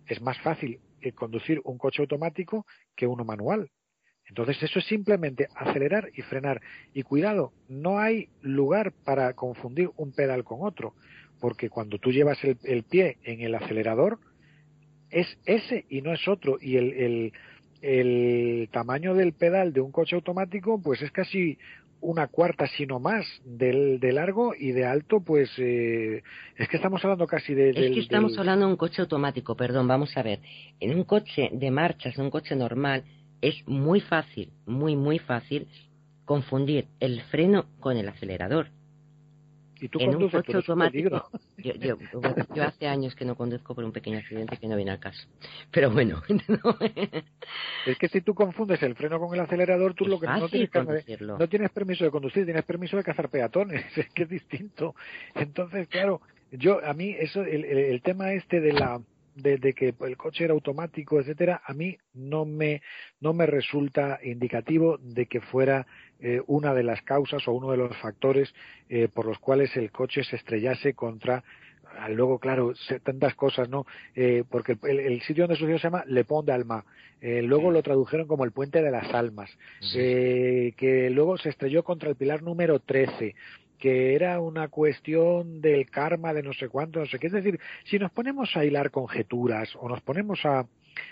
es 0.08 0.22
más 0.22 0.40
fácil 0.42 0.80
eh, 1.02 1.12
conducir 1.12 1.62
un 1.66 1.78
coche 1.78 2.02
automático 2.02 2.66
que 2.96 3.06
uno 3.06 3.24
manual. 3.24 3.70
Entonces 4.26 4.64
eso 4.64 4.80
es 4.80 4.86
simplemente 4.86 5.50
acelerar 5.54 6.10
y 6.16 6.24
frenar. 6.24 6.62
Y 6.94 7.04
cuidado, 7.04 7.54
no 7.68 8.00
hay 8.00 8.30
lugar 8.42 8.92
para 9.04 9.34
confundir 9.34 9.92
un 9.98 10.14
pedal 10.14 10.44
con 10.44 10.60
otro, 10.62 10.96
porque 11.40 11.70
cuando 11.70 12.00
tú 12.00 12.12
llevas 12.12 12.40
el 12.44 12.84
pie 12.84 13.18
en 13.24 13.42
el 13.42 13.54
acelerador, 13.54 14.20
es 15.14 15.38
ese 15.46 15.86
y 15.90 16.02
no 16.02 16.14
es 16.14 16.28
otro. 16.28 16.58
Y 16.60 16.78
el, 16.78 17.32
el, 17.82 18.70
tamaño 18.72 19.14
del 19.14 19.34
pedal 19.34 19.72
de 19.74 19.82
un 19.82 19.92
coche 19.92 20.16
automático, 20.16 20.82
pues 20.82 21.02
es 21.02 21.12
casi 21.12 21.58
una 22.02 22.28
cuarta, 22.28 22.68
sino 22.68 23.00
más, 23.00 23.26
del, 23.46 24.00
de 24.00 24.12
largo 24.12 24.54
y 24.58 24.72
de 24.72 24.86
alto, 24.86 25.22
pues 25.22 25.50
eh, 25.58 26.22
es 26.58 26.68
que 26.68 26.78
estamos 26.78 27.04
hablando 27.04 27.28
casi 27.28 27.54
de... 27.54 27.70
Es 27.70 27.76
que 27.76 28.00
estamos 28.00 28.38
hablando 28.38 28.66
de 28.66 28.72
un 28.74 28.78
coche 28.78 29.02
automático, 29.02 29.56
perdón, 29.56 29.88
vamos 29.88 30.16
a 30.18 30.24
ver. 30.24 30.40
En 30.82 30.96
un 30.96 31.06
coche 31.06 31.50
de 31.54 31.72
marchas, 31.72 32.18
en 32.18 32.26
un 32.26 32.32
coche 32.32 32.56
normal, 32.56 33.04
es 33.42 33.56
muy 33.68 34.02
fácil, 34.02 34.52
muy, 34.66 34.98
muy 34.98 35.20
fácil 35.20 35.68
confundir 36.26 36.88
el 37.00 37.22
freno 37.24 37.66
con 37.80 37.98
el 37.98 38.10
acelerador 38.10 38.68
en 40.00 40.16
un 40.16 40.30
coche 40.30 40.56
automático. 40.56 41.30
Yo, 41.58 41.74
yo, 41.74 41.98
yo, 42.54 42.64
hace 42.64 42.88
años 42.88 43.16
que 43.16 43.26
no 43.26 43.36
conduzco 43.36 43.76
por 43.76 43.84
un 43.84 43.92
pequeño 43.92 44.18
accidente 44.18 44.58
que 44.58 44.68
no 44.68 44.76
viene 44.76 44.92
al 44.92 45.00
caso. 45.00 45.28
Pero 45.72 45.92
bueno. 45.92 46.22
es 47.86 47.98
que 47.98 48.08
si 48.10 48.22
tú 48.22 48.34
confundes 48.34 48.82
el 48.84 48.96
freno 48.96 49.20
con 49.20 49.34
el 49.34 49.42
acelerador, 49.42 49.94
tú 49.94 50.06
lo 50.06 50.20
que 50.20 50.28
no 50.28 50.48
tienes, 50.50 50.70
no 51.22 51.48
tienes 51.48 51.72
permiso 51.72 52.04
de 52.04 52.12
conducir, 52.12 52.46
tienes 52.46 52.66
permiso 52.66 52.98
de 52.98 53.04
cazar 53.04 53.30
peatones. 53.30 53.86
Es 53.98 54.10
que 54.10 54.24
es 54.24 54.30
distinto. 54.30 54.96
Entonces, 55.36 55.88
claro, 55.88 56.22
yo 56.52 56.84
a 56.84 56.94
mí 56.94 57.16
eso 57.18 57.42
el, 57.44 57.64
el 57.64 58.02
tema 58.02 58.34
este 58.34 58.60
de 58.60 58.74
la 58.74 59.02
de, 59.36 59.74
que 59.74 59.94
el 60.02 60.18
coche 60.18 60.44
era 60.44 60.54
automático, 60.54 61.20
etcétera, 61.20 61.62
a 61.66 61.74
mí 61.74 61.98
no 62.14 62.46
me, 62.46 62.82
no 63.20 63.34
me 63.34 63.46
resulta 63.46 64.20
indicativo 64.24 64.98
de 64.98 65.26
que 65.26 65.42
fuera 65.42 65.88
eh, 66.24 66.42
una 66.48 66.74
de 66.74 66.84
las 66.84 67.02
causas 67.02 67.46
o 67.50 67.52
uno 67.52 67.70
de 67.72 67.78
los 67.78 67.96
factores 67.98 68.54
eh, 68.88 69.10
por 69.14 69.26
los 69.26 69.40
cuales 69.40 69.76
el 69.76 69.92
coche 69.92 70.24
se 70.24 70.38
estrellase 70.38 70.94
contra 70.94 71.44
ah, 72.00 72.08
luego 72.08 72.40
claro 72.40 72.72
tantas 73.04 73.36
cosas 73.36 73.68
no 73.68 73.86
eh, 74.16 74.46
porque 74.50 74.78
el, 74.84 75.22
sitio 75.24 75.44
donde 75.44 75.58
sucedió 75.58 75.78
se 75.78 75.84
llama 75.84 76.06
Le 76.08 76.24
Pont 76.24 76.48
d'Alma. 76.48 76.86
Eh, 77.20 77.42
luego 77.42 77.72
lo 77.72 77.84
tradujeron 77.84 78.28
como 78.28 78.46
el 78.46 78.52
puente 78.52 78.82
de 78.82 78.92
las 78.92 79.14
almas 79.14 79.50
que 79.94 81.10
luego 81.12 81.38
se 81.38 81.50
estrelló 81.50 81.84
contra 81.84 82.10
el 82.10 82.16
pilar 82.16 82.42
número 82.42 82.80
13 82.80 83.36
que 83.80 84.16
era 84.16 84.40
una 84.40 84.70
cuestión 84.70 85.60
del 85.60 85.90
karma 85.90 86.34
de 86.34 86.42
no 86.42 86.54
sé 86.54 86.70
cuánto, 86.70 87.02
no 87.02 87.06
sé 87.06 87.20
qué. 87.20 87.28
Es 87.28 87.34
decir, 87.34 87.60
si 87.84 88.00
nos 88.00 88.12
ponemos 88.12 88.56
a 88.56 88.64
hilar 88.64 88.92
conjeturas 88.92 89.76
o 89.76 89.90
nos 89.90 90.00
ponemos 90.00 90.40
a, 90.46 90.66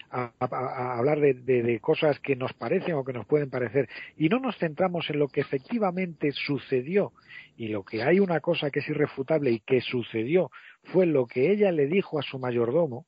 hablar 0.09 1.19
de, 1.19 1.79
cosas 1.79 2.19
que 2.19 2.35
nos 2.35 2.53
parecen 2.53 2.95
o 2.95 3.03
que 3.03 3.13
nos 3.13 3.25
pueden 3.25 3.49
parecer. 3.49 3.87
Y 4.17 4.29
no 4.29 4.39
nos 4.39 4.57
centramos 4.57 5.09
en 5.09 5.19
lo 5.19 5.27
que 5.27 5.41
efectivamente 5.41 6.31
sucedió. 6.31 7.13
Y 7.57 7.69
lo 7.69 7.83
que 7.83 8.03
hay 8.03 8.19
una 8.19 8.39
cosa 8.39 8.69
que 8.69 8.79
es 8.79 8.89
irrefutable 8.89 9.51
y 9.51 9.59
que 9.59 9.81
sucedió 9.81 10.51
fue 10.91 11.05
lo 11.05 11.27
que 11.27 11.51
ella 11.51 11.71
le 11.71 11.87
dijo 11.87 12.19
a 12.19 12.23
su 12.23 12.39
mayordomo, 12.39 13.05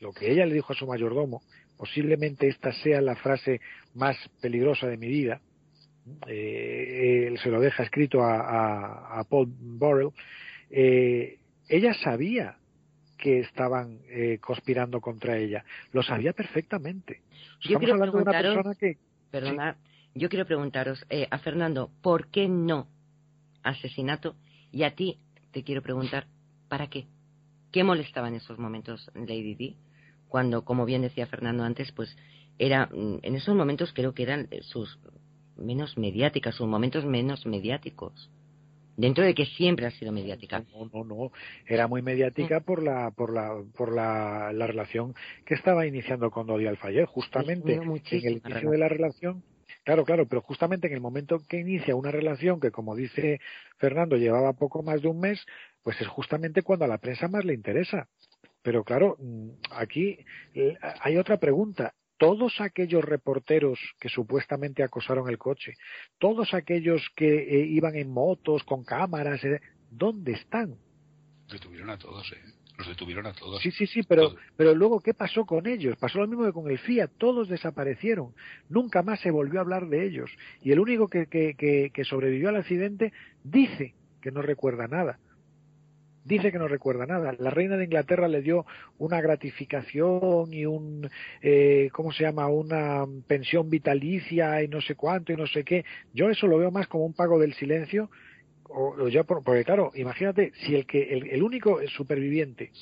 lo 0.00 0.12
que 0.12 0.30
ella 0.30 0.46
le 0.46 0.54
dijo 0.54 0.72
a 0.72 0.76
su 0.76 0.86
mayordomo, 0.86 1.42
posiblemente 1.76 2.48
esta 2.48 2.72
sea 2.72 3.00
la 3.00 3.16
frase 3.16 3.60
más 3.94 4.16
peligrosa 4.40 4.86
de 4.86 4.96
mi 4.96 5.08
vida, 5.08 5.40
eh, 6.26 7.28
él 7.28 7.38
se 7.38 7.50
lo 7.50 7.60
deja 7.60 7.82
escrito 7.82 8.22
a, 8.22 9.18
a, 9.18 9.24
Paul 9.24 9.46
Burrell, 9.48 10.10
eh, 10.70 11.38
ella 11.68 11.94
sabía 11.94 12.58
que 13.24 13.40
estaban 13.40 14.00
eh, 14.10 14.38
conspirando 14.38 15.00
contra 15.00 15.38
ella, 15.38 15.64
lo 15.92 16.02
sabía 16.02 16.34
perfectamente. 16.34 17.22
Estamos 17.58 17.90
hablando 17.90 18.18
de 18.18 18.22
una 18.22 18.32
persona 18.32 18.74
que... 18.74 18.98
Perdona, 19.30 19.78
yo 20.14 20.28
quiero 20.28 20.44
preguntaros 20.44 21.06
eh, 21.08 21.26
a 21.30 21.38
Fernando, 21.38 21.90
¿por 22.02 22.26
qué 22.26 22.48
no 22.48 22.86
asesinato? 23.62 24.36
Y 24.70 24.82
a 24.82 24.94
ti 24.94 25.20
te 25.52 25.64
quiero 25.64 25.80
preguntar, 25.80 26.26
¿para 26.68 26.88
qué? 26.88 27.06
¿Qué 27.72 27.82
molestaba 27.82 28.28
en 28.28 28.34
esos 28.34 28.58
momentos 28.58 29.10
Lady 29.14 29.54
Di? 29.54 29.78
Cuando, 30.28 30.66
como 30.66 30.84
bien 30.84 31.00
decía 31.00 31.26
Fernando 31.26 31.64
antes, 31.64 31.92
pues 31.92 32.14
era, 32.58 32.90
mm, 32.92 33.20
en 33.22 33.36
esos 33.36 33.56
momentos 33.56 33.94
creo 33.94 34.12
que 34.12 34.24
eran 34.24 34.50
sus 34.60 34.98
menos 35.56 35.96
mediática, 35.96 36.52
sus 36.52 36.68
momentos 36.68 37.06
menos 37.06 37.46
mediáticos. 37.46 38.30
Dentro 38.96 39.24
de 39.24 39.34
que 39.34 39.46
siempre 39.46 39.86
ha 39.86 39.90
sido 39.90 40.12
mediática. 40.12 40.64
No, 40.72 40.90
no, 40.92 41.04
no. 41.04 41.32
Era 41.66 41.88
muy 41.88 42.02
mediática 42.02 42.60
por 42.60 42.82
la, 42.82 43.10
por 43.10 43.32
la, 43.32 43.62
por 43.76 43.92
la, 43.92 44.52
la 44.52 44.66
relación 44.66 45.14
que 45.44 45.54
estaba 45.54 45.86
iniciando 45.86 46.30
con 46.30 46.46
Dodi 46.46 46.66
Alfayer. 46.66 47.06
Justamente 47.06 47.74
en 47.74 47.82
el 47.82 48.42
inicio 48.44 48.70
de 48.70 48.78
la 48.78 48.88
relación, 48.88 49.42
Claro, 49.84 50.04
claro, 50.04 50.26
pero 50.26 50.40
justamente 50.40 50.86
en 50.86 50.94
el 50.94 51.00
momento 51.00 51.42
que 51.46 51.60
inicia 51.60 51.94
una 51.94 52.10
relación 52.10 52.58
que, 52.58 52.70
como 52.70 52.96
dice 52.96 53.40
Fernando, 53.76 54.16
llevaba 54.16 54.54
poco 54.54 54.82
más 54.82 55.02
de 55.02 55.08
un 55.08 55.20
mes, 55.20 55.44
pues 55.82 56.00
es 56.00 56.08
justamente 56.08 56.62
cuando 56.62 56.86
a 56.86 56.88
la 56.88 56.98
prensa 56.98 57.28
más 57.28 57.44
le 57.44 57.52
interesa. 57.52 58.08
Pero 58.62 58.82
claro, 58.82 59.16
mm, 59.18 59.50
aquí 59.72 60.18
eh, 60.54 60.76
hay 61.00 61.18
otra 61.18 61.36
pregunta 61.38 61.92
todos 62.18 62.60
aquellos 62.60 63.04
reporteros 63.04 63.78
que 63.98 64.08
supuestamente 64.08 64.82
acosaron 64.82 65.28
el 65.28 65.38
coche, 65.38 65.74
todos 66.18 66.54
aquellos 66.54 67.02
que 67.16 67.34
eh, 67.34 67.66
iban 67.66 67.96
en 67.96 68.10
motos, 68.10 68.62
con 68.64 68.84
cámaras, 68.84 69.42
eh, 69.44 69.60
¿dónde 69.90 70.32
están? 70.32 70.76
Detuvieron 71.50 71.90
a 71.90 71.98
todos, 71.98 72.32
¿eh? 72.32 72.40
Los 72.76 72.88
detuvieron 72.88 73.26
a 73.26 73.32
todos. 73.32 73.62
Sí, 73.62 73.70
sí, 73.70 73.86
sí, 73.86 74.02
pero, 74.02 74.34
pero 74.56 74.74
luego, 74.74 74.98
¿qué 75.00 75.14
pasó 75.14 75.44
con 75.46 75.68
ellos? 75.68 75.96
Pasó 75.96 76.18
lo 76.18 76.26
mismo 76.26 76.44
que 76.44 76.52
con 76.52 76.68
el 76.68 76.78
FIA, 76.78 77.06
todos 77.06 77.48
desaparecieron. 77.48 78.34
Nunca 78.68 79.02
más 79.02 79.20
se 79.20 79.30
volvió 79.30 79.60
a 79.60 79.62
hablar 79.62 79.86
de 79.86 80.04
ellos. 80.04 80.30
Y 80.60 80.72
el 80.72 80.80
único 80.80 81.06
que, 81.06 81.26
que, 81.26 81.90
que 81.94 82.04
sobrevivió 82.04 82.48
al 82.48 82.56
accidente 82.56 83.12
dice 83.44 83.94
que 84.20 84.32
no 84.32 84.42
recuerda 84.42 84.88
nada 84.88 85.20
dice 86.24 86.50
que 86.50 86.58
no 86.58 86.66
recuerda 86.66 87.06
nada. 87.06 87.34
La 87.38 87.50
reina 87.50 87.76
de 87.76 87.84
Inglaterra 87.84 88.28
le 88.28 88.42
dio 88.42 88.66
una 88.98 89.20
gratificación 89.20 90.52
y 90.52 90.64
un, 90.64 91.08
eh, 91.42 91.90
¿cómo 91.92 92.12
se 92.12 92.24
llama? 92.24 92.48
Una 92.48 93.04
pensión 93.26 93.70
vitalicia 93.70 94.62
y 94.62 94.68
no 94.68 94.80
sé 94.80 94.94
cuánto 94.94 95.32
y 95.32 95.36
no 95.36 95.46
sé 95.46 95.64
qué. 95.64 95.84
Yo 96.12 96.30
eso 96.30 96.46
lo 96.46 96.58
veo 96.58 96.70
más 96.70 96.88
como 96.88 97.04
un 97.04 97.12
pago 97.12 97.38
del 97.38 97.54
silencio. 97.54 98.10
O, 98.66 99.08
ya 99.08 99.22
porque 99.22 99.62
claro, 99.62 99.92
imagínate 99.94 100.52
si 100.64 100.74
el 100.74 100.86
que 100.86 101.14
el, 101.14 101.42
único 101.42 101.78
superviviente 101.96 102.72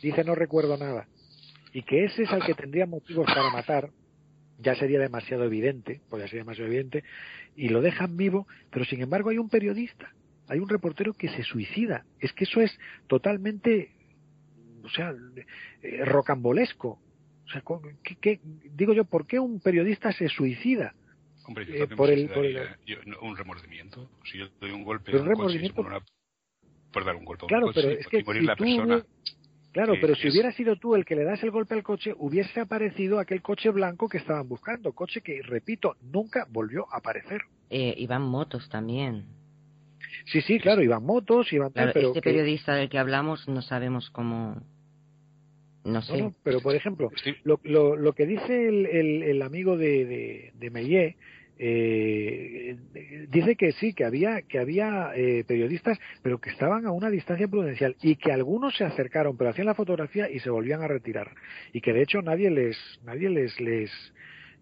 dice 0.00 0.24
no 0.24 0.34
recuerdo 0.34 0.78
nada 0.78 1.06
y 1.72 1.82
que 1.82 2.04
ese 2.04 2.22
es 2.22 2.30
el 2.30 2.42
que 2.44 2.54
tendría 2.54 2.86
motivos 2.86 3.26
para 3.26 3.50
matar, 3.50 3.90
ya 4.58 4.74
sería 4.76 5.00
demasiado 5.00 5.44
evidente, 5.44 6.00
podría 6.08 6.28
ser 6.28 6.38
demasiado 6.38 6.68
evidente, 6.68 7.02
y 7.56 7.68
lo 7.68 7.82
dejan 7.82 8.16
vivo, 8.16 8.46
pero 8.70 8.84
sin 8.84 9.02
embargo 9.02 9.30
hay 9.30 9.38
un 9.38 9.50
periodista 9.50 10.14
hay 10.48 10.58
un 10.58 10.68
reportero 10.68 11.12
que 11.14 11.28
se 11.28 11.42
suicida. 11.42 12.04
Es 12.20 12.32
que 12.32 12.44
eso 12.44 12.60
es 12.60 12.76
totalmente, 13.06 13.92
o 14.82 14.88
sea, 14.88 15.14
eh, 15.82 16.04
rocambolesco. 16.04 16.98
O 17.44 17.48
sea, 17.48 17.62
¿qué, 18.20 18.40
digo 18.42 18.94
yo, 18.94 19.04
¿por 19.04 19.26
qué 19.26 19.38
un 19.38 19.60
periodista 19.60 20.12
se 20.12 20.28
suicida? 20.28 20.94
Hombre, 21.46 21.66
yo 21.66 21.84
eh, 21.84 21.88
por, 21.88 22.10
el, 22.10 22.28
por 22.30 22.44
el... 22.46 22.58
un 23.20 23.36
remordimiento. 23.36 24.10
Si 24.24 24.38
yo 24.38 24.48
doy 24.60 24.70
un 24.70 24.82
golpe, 24.82 25.14
un 25.16 25.26
remordimiento... 25.26 25.84
por 26.92 27.04
dar 27.04 27.16
un 27.16 27.24
golpe 27.24 27.46
claro, 27.46 27.66
a 27.66 27.68
un 27.68 27.74
coche, 27.74 27.86
pero 27.86 28.00
es 28.00 28.06
que 28.06 28.24
morir 28.24 28.44
la 28.44 28.56
persona. 28.56 29.04
Claro, 29.72 29.94
pero 30.00 30.14
si 30.14 30.30
hubiera 30.30 30.52
sido 30.52 30.76
tú 30.76 30.94
el 30.94 31.04
que 31.04 31.16
le 31.16 31.24
das 31.24 31.42
el 31.42 31.50
golpe 31.50 31.74
al 31.74 31.82
coche, 31.82 32.14
hubiese 32.16 32.60
aparecido 32.60 33.18
aquel 33.18 33.42
coche 33.42 33.70
blanco 33.70 34.08
que 34.08 34.18
estaban 34.18 34.48
buscando, 34.48 34.92
coche 34.92 35.20
que, 35.20 35.42
repito, 35.42 35.96
nunca 36.00 36.46
volvió 36.48 36.86
a 36.92 36.98
aparecer. 36.98 37.42
Eh, 37.70 37.92
iban 37.98 38.22
motos 38.22 38.68
también. 38.68 39.26
Sí, 40.26 40.40
sí, 40.42 40.58
claro, 40.58 40.82
iban 40.82 41.04
motos, 41.04 41.52
iban 41.52 41.70
claro, 41.70 41.92
pero 41.92 42.08
este 42.08 42.22
periodista 42.22 42.74
del 42.74 42.88
que 42.88 42.98
hablamos 42.98 43.46
no 43.48 43.62
sabemos 43.62 44.10
cómo 44.10 44.62
no 45.84 46.00
sé. 46.02 46.32
pero 46.42 46.60
por 46.60 46.74
ejemplo, 46.74 47.10
lo, 47.44 47.60
lo, 47.62 47.96
lo 47.96 48.12
que 48.14 48.26
dice 48.26 48.68
el, 48.68 48.86
el, 48.86 49.22
el 49.22 49.42
amigo 49.42 49.76
de, 49.76 50.06
de, 50.06 50.52
de 50.54 50.70
Meillet, 50.70 51.16
eh, 51.56 52.76
dice 53.28 53.54
que 53.54 53.72
sí, 53.72 53.94
que 53.94 54.04
había, 54.04 54.42
que 54.42 54.58
había 54.58 55.12
eh, 55.14 55.44
periodistas, 55.46 55.98
pero 56.22 56.40
que 56.40 56.50
estaban 56.50 56.86
a 56.86 56.90
una 56.90 57.10
distancia 57.10 57.46
prudencial 57.46 57.96
y 58.02 58.16
que 58.16 58.32
algunos 58.32 58.76
se 58.76 58.84
acercaron, 58.84 59.36
pero 59.36 59.50
hacían 59.50 59.66
la 59.66 59.74
fotografía 59.74 60.28
y 60.28 60.40
se 60.40 60.50
volvían 60.50 60.82
a 60.82 60.88
retirar 60.88 61.30
y 61.72 61.80
que 61.80 61.92
de 61.92 62.02
hecho 62.02 62.22
nadie 62.22 62.50
les, 62.50 62.76
nadie 63.04 63.28
les, 63.28 63.60
les, 63.60 63.90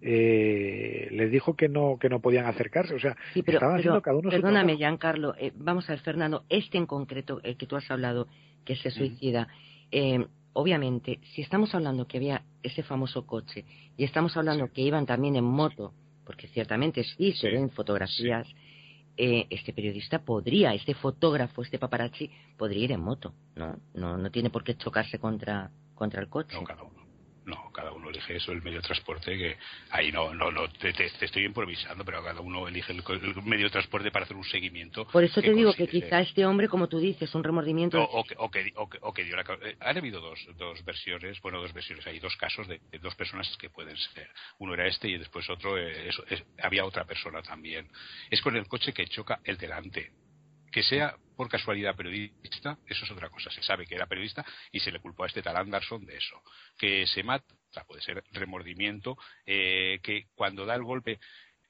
eh, 0.02 1.08
les 1.12 1.30
dijo 1.30 1.54
que 1.54 1.68
no 1.68 1.96
que 1.98 2.08
no 2.08 2.20
podían 2.20 2.46
acercarse. 2.46 2.94
O 2.94 3.00
sea 3.00 3.16
estaban 3.34 3.78
haciendo 3.78 4.02
cada 4.02 4.18
uno 4.18 4.30
perdóname 4.30 4.76
Giancarlo 4.76 5.34
eh, 5.38 5.52
vamos 5.54 5.88
a 5.88 5.92
ver 5.92 6.00
Fernando 6.00 6.44
este 6.48 6.76
en 6.76 6.86
concreto 6.86 7.40
el 7.44 7.56
que 7.56 7.66
tú 7.66 7.76
has 7.76 7.90
hablado 7.90 8.26
que 8.64 8.76
se 8.76 8.90
suicida 8.90 9.48
eh, 9.92 10.26
obviamente, 10.54 11.20
si 11.34 11.42
estamos 11.42 11.74
hablando 11.74 12.06
que 12.06 12.18
había 12.18 12.44
ese 12.62 12.82
famoso 12.82 13.26
coche 13.26 13.64
y 13.96 14.04
estamos 14.04 14.36
hablando 14.36 14.72
que 14.72 14.82
iban 14.82 15.06
también 15.06 15.36
en 15.36 15.44
moto, 15.44 15.92
porque 16.24 16.48
ciertamente 16.48 17.04
sí. 17.04 17.32
se 17.32 17.50
ven 17.50 17.70
fotografías, 17.70 18.46
eh, 19.16 19.46
este 19.50 19.72
periodista 19.72 20.20
podría, 20.20 20.74
este 20.74 20.94
fotógrafo, 20.94 21.62
este 21.62 21.78
paparazzi, 21.78 22.30
podría 22.56 22.84
ir 22.84 22.92
en 22.92 23.00
moto, 23.00 23.34
¿no? 23.56 23.76
No, 23.94 24.16
no 24.16 24.30
tiene 24.30 24.50
por 24.50 24.64
qué 24.64 24.76
chocarse 24.76 25.18
contra, 25.18 25.70
contra 25.94 26.22
el 26.22 26.28
coche. 26.28 26.56
No, 26.56 26.64
uno. 26.84 27.02
No, 27.44 27.72
cada 27.72 27.92
uno 27.92 28.01
elige 28.12 28.36
eso, 28.36 28.52
el 28.52 28.62
medio 28.62 28.80
de 28.80 28.86
transporte, 28.86 29.36
que 29.36 29.56
ahí 29.90 30.12
no, 30.12 30.32
no, 30.34 30.50
no 30.50 30.68
te, 30.70 30.92
estoy 31.20 31.44
improvisando, 31.44 32.04
pero 32.04 32.22
cada 32.22 32.40
uno 32.40 32.68
elige 32.68 32.92
el, 32.92 33.02
medio 33.44 33.66
de 33.66 33.70
transporte 33.70 34.10
para 34.10 34.24
hacer 34.24 34.36
un 34.36 34.44
seguimiento. 34.44 35.06
Por 35.08 35.24
eso 35.24 35.42
te 35.42 35.52
digo 35.52 35.72
que 35.74 35.88
quizá 35.88 36.20
este 36.20 36.46
hombre, 36.46 36.68
como 36.68 36.88
tú 36.88 36.98
dices, 36.98 37.34
un 37.34 37.42
remordimiento. 37.42 38.02
O, 38.02 38.24
que, 38.24 38.34
o, 38.38 38.50
que, 38.50 38.72
o, 39.00 39.12
que, 39.12 39.24
dio 39.24 39.36
la. 39.36 39.42
Eh, 39.62 39.76
han 39.80 39.98
habido 39.98 40.20
dos, 40.20 40.38
dos 40.56 40.84
versiones, 40.84 41.40
bueno, 41.40 41.60
dos 41.60 41.72
versiones, 41.72 42.06
hay 42.06 42.18
dos 42.18 42.36
casos 42.36 42.68
de, 42.68 42.80
dos 43.00 43.14
personas 43.14 43.56
que 43.58 43.70
pueden 43.70 43.96
ser. 43.96 44.28
Uno 44.58 44.74
era 44.74 44.86
este 44.86 45.08
y 45.08 45.18
después 45.18 45.48
otro, 45.50 45.78
eh, 45.78 46.10
había 46.62 46.84
otra 46.84 47.04
persona 47.04 47.42
también. 47.42 47.88
Es 48.30 48.40
con 48.40 48.56
el 48.56 48.66
coche 48.66 48.92
que 48.92 49.06
choca 49.06 49.40
el 49.44 49.56
delante 49.56 50.12
que 50.72 50.82
sea 50.82 51.14
por 51.36 51.48
casualidad 51.48 51.94
periodista, 51.94 52.78
eso 52.86 53.04
es 53.04 53.10
otra 53.10 53.28
cosa. 53.28 53.50
Se 53.50 53.62
sabe 53.62 53.86
que 53.86 53.94
era 53.94 54.06
periodista 54.06 54.44
y 54.72 54.80
se 54.80 54.90
le 54.90 55.00
culpó 55.00 55.24
a 55.24 55.26
este 55.26 55.42
tal 55.42 55.56
Anderson 55.56 56.04
de 56.04 56.16
eso. 56.16 56.42
Que 56.78 57.06
se 57.06 57.22
mata, 57.22 57.54
puede 57.80 58.02
ser 58.02 58.22
remordimiento, 58.32 59.16
eh, 59.46 59.98
que 60.02 60.26
cuando 60.34 60.66
da 60.66 60.74
el 60.74 60.82
golpe 60.82 61.18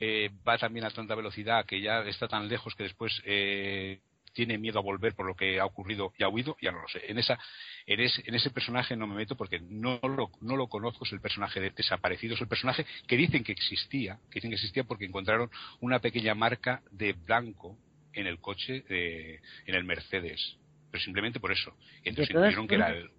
eh, 0.00 0.30
va 0.46 0.58
también 0.58 0.84
a 0.84 0.90
tanta 0.90 1.14
velocidad 1.14 1.64
que 1.64 1.80
ya 1.80 2.00
está 2.00 2.26
tan 2.26 2.48
lejos 2.48 2.74
que 2.74 2.82
después 2.82 3.22
eh, 3.24 4.00
tiene 4.32 4.58
miedo 4.58 4.78
a 4.78 4.82
volver 4.82 5.14
por 5.14 5.26
lo 5.26 5.36
que 5.36 5.60
ha 5.60 5.64
ocurrido 5.64 6.12
y 6.18 6.24
ha 6.24 6.28
huido, 6.28 6.56
ya 6.60 6.72
no 6.72 6.82
lo 6.82 6.88
sé. 6.88 7.02
En, 7.08 7.18
esa, 7.18 7.38
en, 7.86 8.00
ese, 8.00 8.22
en 8.26 8.34
ese 8.34 8.50
personaje 8.50 8.96
no 8.96 9.06
me 9.06 9.14
meto 9.14 9.36
porque 9.36 9.60
no 9.60 10.00
lo, 10.02 10.30
no 10.40 10.56
lo 10.56 10.68
conozco, 10.68 11.04
es 11.04 11.12
el 11.12 11.20
personaje 11.20 11.60
de 11.60 11.70
desaparecido, 11.70 12.34
es 12.34 12.40
el 12.40 12.48
personaje 12.48 12.86
que 13.06 13.16
dicen 13.16 13.44
que 13.44 13.52
existía, 13.52 14.18
que 14.30 14.36
dicen 14.36 14.50
que 14.50 14.56
existía 14.56 14.84
porque 14.84 15.04
encontraron 15.04 15.50
una 15.80 16.00
pequeña 16.00 16.34
marca 16.34 16.82
de 16.90 17.12
blanco 17.12 17.78
en 18.12 18.26
el 18.26 18.40
coche, 18.40 18.82
de, 18.88 19.40
en 19.66 19.74
el 19.74 19.84
Mercedes. 19.84 20.58
Pero 20.90 21.04
simplemente 21.04 21.40
por 21.40 21.52
eso. 21.52 21.74
Entonces 22.04 22.34
dijeron 22.34 22.68
que 22.68 22.74
era 22.74 22.90
el 22.90 23.10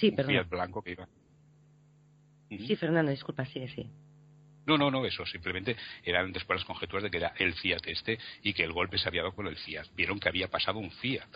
sí, 0.00 0.10
Fiat 0.10 0.48
blanco 0.48 0.82
que 0.82 0.92
iba. 0.92 1.08
Sí, 2.58 2.76
Fernando, 2.76 3.10
disculpa, 3.10 3.44
sí, 3.46 3.66
sí. 3.68 3.88
No, 4.66 4.76
no, 4.76 4.90
no, 4.90 5.06
eso. 5.06 5.24
Simplemente 5.26 5.76
eran 6.04 6.32
después 6.32 6.60
las 6.60 6.66
conjeturas 6.66 7.04
de 7.04 7.10
que 7.10 7.16
era 7.16 7.32
el 7.38 7.54
Fiat 7.54 7.86
este 7.86 8.18
y 8.42 8.52
que 8.52 8.64
el 8.64 8.72
golpe 8.72 8.98
se 8.98 9.08
había 9.08 9.22
dado 9.22 9.34
con 9.34 9.46
el 9.46 9.56
Fiat. 9.56 9.86
Vieron 9.96 10.18
que 10.18 10.28
había 10.28 10.48
pasado 10.48 10.78
un 10.78 10.90
Fiat. 10.90 11.28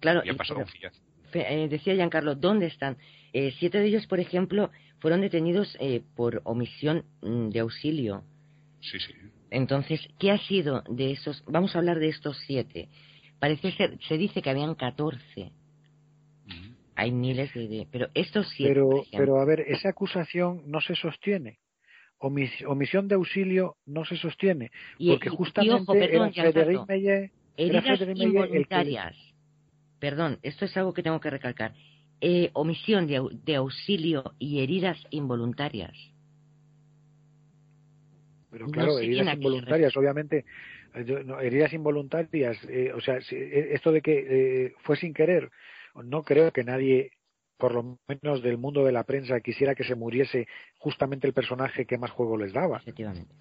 Claro, 0.00 0.20
había 0.20 0.34
pasado 0.34 0.60
un 0.60 0.66
Fiat. 0.66 0.92
Eh, 1.32 1.68
decía 1.68 1.94
Giancarlo, 1.94 2.34
¿dónde 2.34 2.66
están? 2.66 2.96
Eh, 3.32 3.52
siete 3.58 3.78
de 3.78 3.86
ellos, 3.86 4.06
por 4.06 4.20
ejemplo, 4.20 4.70
fueron 5.00 5.20
detenidos 5.20 5.76
eh, 5.80 6.02
por 6.14 6.40
omisión 6.44 7.04
mm, 7.20 7.48
de 7.50 7.60
auxilio. 7.60 8.24
Sí, 8.80 8.98
sí. 8.98 9.12
Entonces, 9.50 10.00
¿qué 10.18 10.30
ha 10.30 10.38
sido 10.38 10.82
de 10.88 11.12
esos? 11.12 11.44
Vamos 11.46 11.74
a 11.74 11.78
hablar 11.78 11.98
de 11.98 12.08
estos 12.08 12.38
siete. 12.46 12.88
Parece 13.38 13.72
ser, 13.72 13.98
se 14.06 14.16
dice 14.16 14.42
que 14.42 14.50
habían 14.50 14.74
catorce. 14.74 15.52
Hay 16.96 17.12
miles 17.12 17.52
de, 17.54 17.86
pero 17.90 18.08
estos 18.14 18.48
siete. 18.50 18.72
Pero, 18.72 19.04
pero 19.12 19.40
a 19.40 19.44
ver, 19.44 19.60
esa 19.60 19.90
acusación 19.90 20.62
no 20.66 20.80
se 20.80 20.94
sostiene. 20.94 21.58
omisión 22.18 23.06
de 23.06 23.14
auxilio 23.14 23.76
no 23.84 24.04
se 24.04 24.16
sostiene. 24.16 24.70
porque 24.98 25.28
justamente 25.28 25.82
ojo, 25.82 25.92
perdón, 25.92 26.32
era 26.34 27.30
heridas 27.56 28.00
involuntarias. 28.00 29.16
Perdón, 29.98 30.38
esto 30.42 30.64
es 30.64 30.76
algo 30.76 30.92
que 30.92 31.02
tengo 31.02 31.20
que 31.20 31.30
recalcar. 31.30 31.74
Eh, 32.20 32.50
omisión 32.54 33.06
de 33.06 33.54
auxilio 33.56 34.34
y 34.38 34.60
heridas 34.60 34.98
involuntarias. 35.10 35.92
Pero 38.50 38.68
claro, 38.68 38.98
heridas 38.98 39.34
involuntarias, 39.34 39.96
obviamente, 39.98 40.46
eh, 40.94 41.24
heridas 41.42 41.74
involuntarias, 41.74 42.56
eh, 42.70 42.90
o 42.94 43.00
sea, 43.02 43.18
eh, 43.18 43.68
esto 43.72 43.92
de 43.92 44.00
que 44.00 44.72
fue 44.82 44.96
sin 44.96 45.12
querer, 45.12 45.50
no 46.02 46.22
creo 46.22 46.52
que 46.52 46.64
nadie 46.64 47.12
por 47.58 47.74
lo 47.74 47.98
menos 48.06 48.42
del 48.42 48.58
mundo 48.58 48.84
de 48.84 48.92
la 48.92 49.04
prensa 49.04 49.40
quisiera 49.40 49.74
que 49.74 49.84
se 49.84 49.94
muriese 49.94 50.46
justamente 50.78 51.26
el 51.26 51.32
personaje 51.32 51.86
que 51.86 51.98
más 51.98 52.10
juego 52.10 52.36
les 52.36 52.52
daba. 52.52 52.82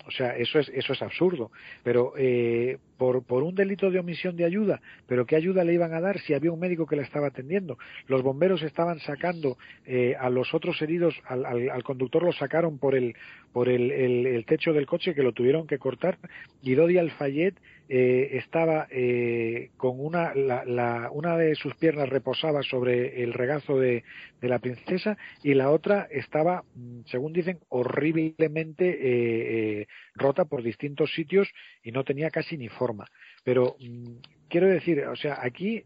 O 0.06 0.12
sea, 0.12 0.36
eso 0.38 0.60
es 0.60 0.70
eso 0.70 0.94
es 0.94 1.02
absurdo. 1.02 1.52
Pero 1.84 2.14
eh, 2.18 2.78
por, 2.98 3.24
por 3.24 3.44
un 3.44 3.56
delito 3.56 3.92
de 3.92 4.00
omisión 4.00 4.36
de 4.36 4.46
ayuda, 4.46 4.82
pero 5.08 5.26
¿qué 5.26 5.36
ayuda 5.36 5.64
le 5.64 5.74
iban 5.74 5.94
a 5.94 6.02
dar 6.02 6.20
si 6.20 6.34
había 6.34 6.52
un 6.52 6.60
médico 6.60 6.86
que 6.86 6.96
la 6.96 7.04
estaba 7.04 7.28
atendiendo? 7.28 7.78
Los 8.08 8.24
bomberos 8.24 8.64
estaban 8.64 9.00
sacando 9.00 9.58
eh, 9.86 10.16
a 10.20 10.30
los 10.30 10.54
otros 10.54 10.82
heridos, 10.82 11.16
al, 11.26 11.46
al, 11.46 11.84
conductor 11.84 12.24
lo 12.24 12.32
sacaron 12.32 12.80
por 12.80 12.96
el 12.96 13.16
por 13.52 13.70
el, 13.70 13.92
el, 13.92 14.46
techo 14.46 14.74
del 14.74 14.86
coche 14.86 15.14
que 15.14 15.24
lo 15.24 15.32
tuvieron 15.32 15.66
que 15.66 15.78
cortar 15.78 16.18
y 16.62 16.74
Dodi 16.76 16.98
Alfayet 16.98 17.56
eh, 17.88 18.38
estaba 18.38 18.88
eh, 18.90 19.70
con 19.78 20.00
una, 20.00 20.34
la, 20.34 21.10
una 21.12 21.38
de 21.38 21.54
sus 21.54 21.76
piernas 21.76 22.10
reposaba 22.10 22.64
sobre 22.64 23.22
el 23.22 23.32
regazo 23.32 23.78
de, 23.78 24.04
de, 24.42 24.50
la 24.50 24.58
princesa 24.58 25.18
y 25.44 25.54
la 25.54 25.70
otra 25.70 26.08
estaba, 26.10 26.64
mm, 26.74 27.02
según 27.26 27.34
dicen, 27.34 27.60
horriblemente 27.70 28.88
eh, 28.88 29.82
eh, 29.82 29.88
rota 30.14 30.46
por 30.46 30.62
distintos 30.62 31.12
sitios 31.16 31.50
y 31.82 31.92
no 31.92 32.04
tenía 32.04 32.30
casi 32.30 32.56
ni 32.56 32.70
forma. 32.70 33.08
Pero 33.44 33.76
mm, 33.80 34.18
quiero 34.48 34.68
decir, 34.68 35.04
o 35.06 35.16
sea, 35.16 35.40
aquí 35.42 35.84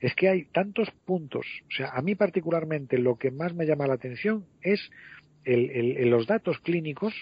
es 0.00 0.14
que 0.14 0.28
hay 0.28 0.44
tantos 0.52 0.90
puntos. 1.06 1.46
O 1.68 1.74
sea, 1.74 1.90
a 1.94 2.02
mí 2.02 2.14
particularmente 2.16 2.98
lo 2.98 3.16
que 3.16 3.30
más 3.30 3.54
me 3.54 3.64
llama 3.64 3.86
la 3.86 3.94
atención 3.94 4.44
es 4.60 4.90
el, 5.44 5.70
el, 5.70 6.10
los 6.10 6.26
datos 6.26 6.58
clínicos 6.60 7.14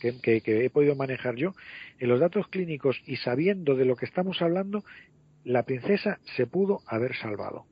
que, 0.00 0.42
he 0.46 0.70
podido 0.70 0.94
manejar 0.94 1.34
yo, 1.34 1.52
en 1.98 2.08
los 2.08 2.20
datos 2.20 2.46
clínicos 2.46 3.02
y 3.06 3.16
sabiendo 3.16 3.74
de 3.74 3.86
lo 3.86 3.96
que 3.96 4.06
estamos 4.06 4.40
hablando, 4.40 4.84
la 5.42 5.64
princesa 5.64 6.20
se 6.36 6.46
pudo 6.46 6.80
haber 6.86 7.16
salvado. 7.16 7.66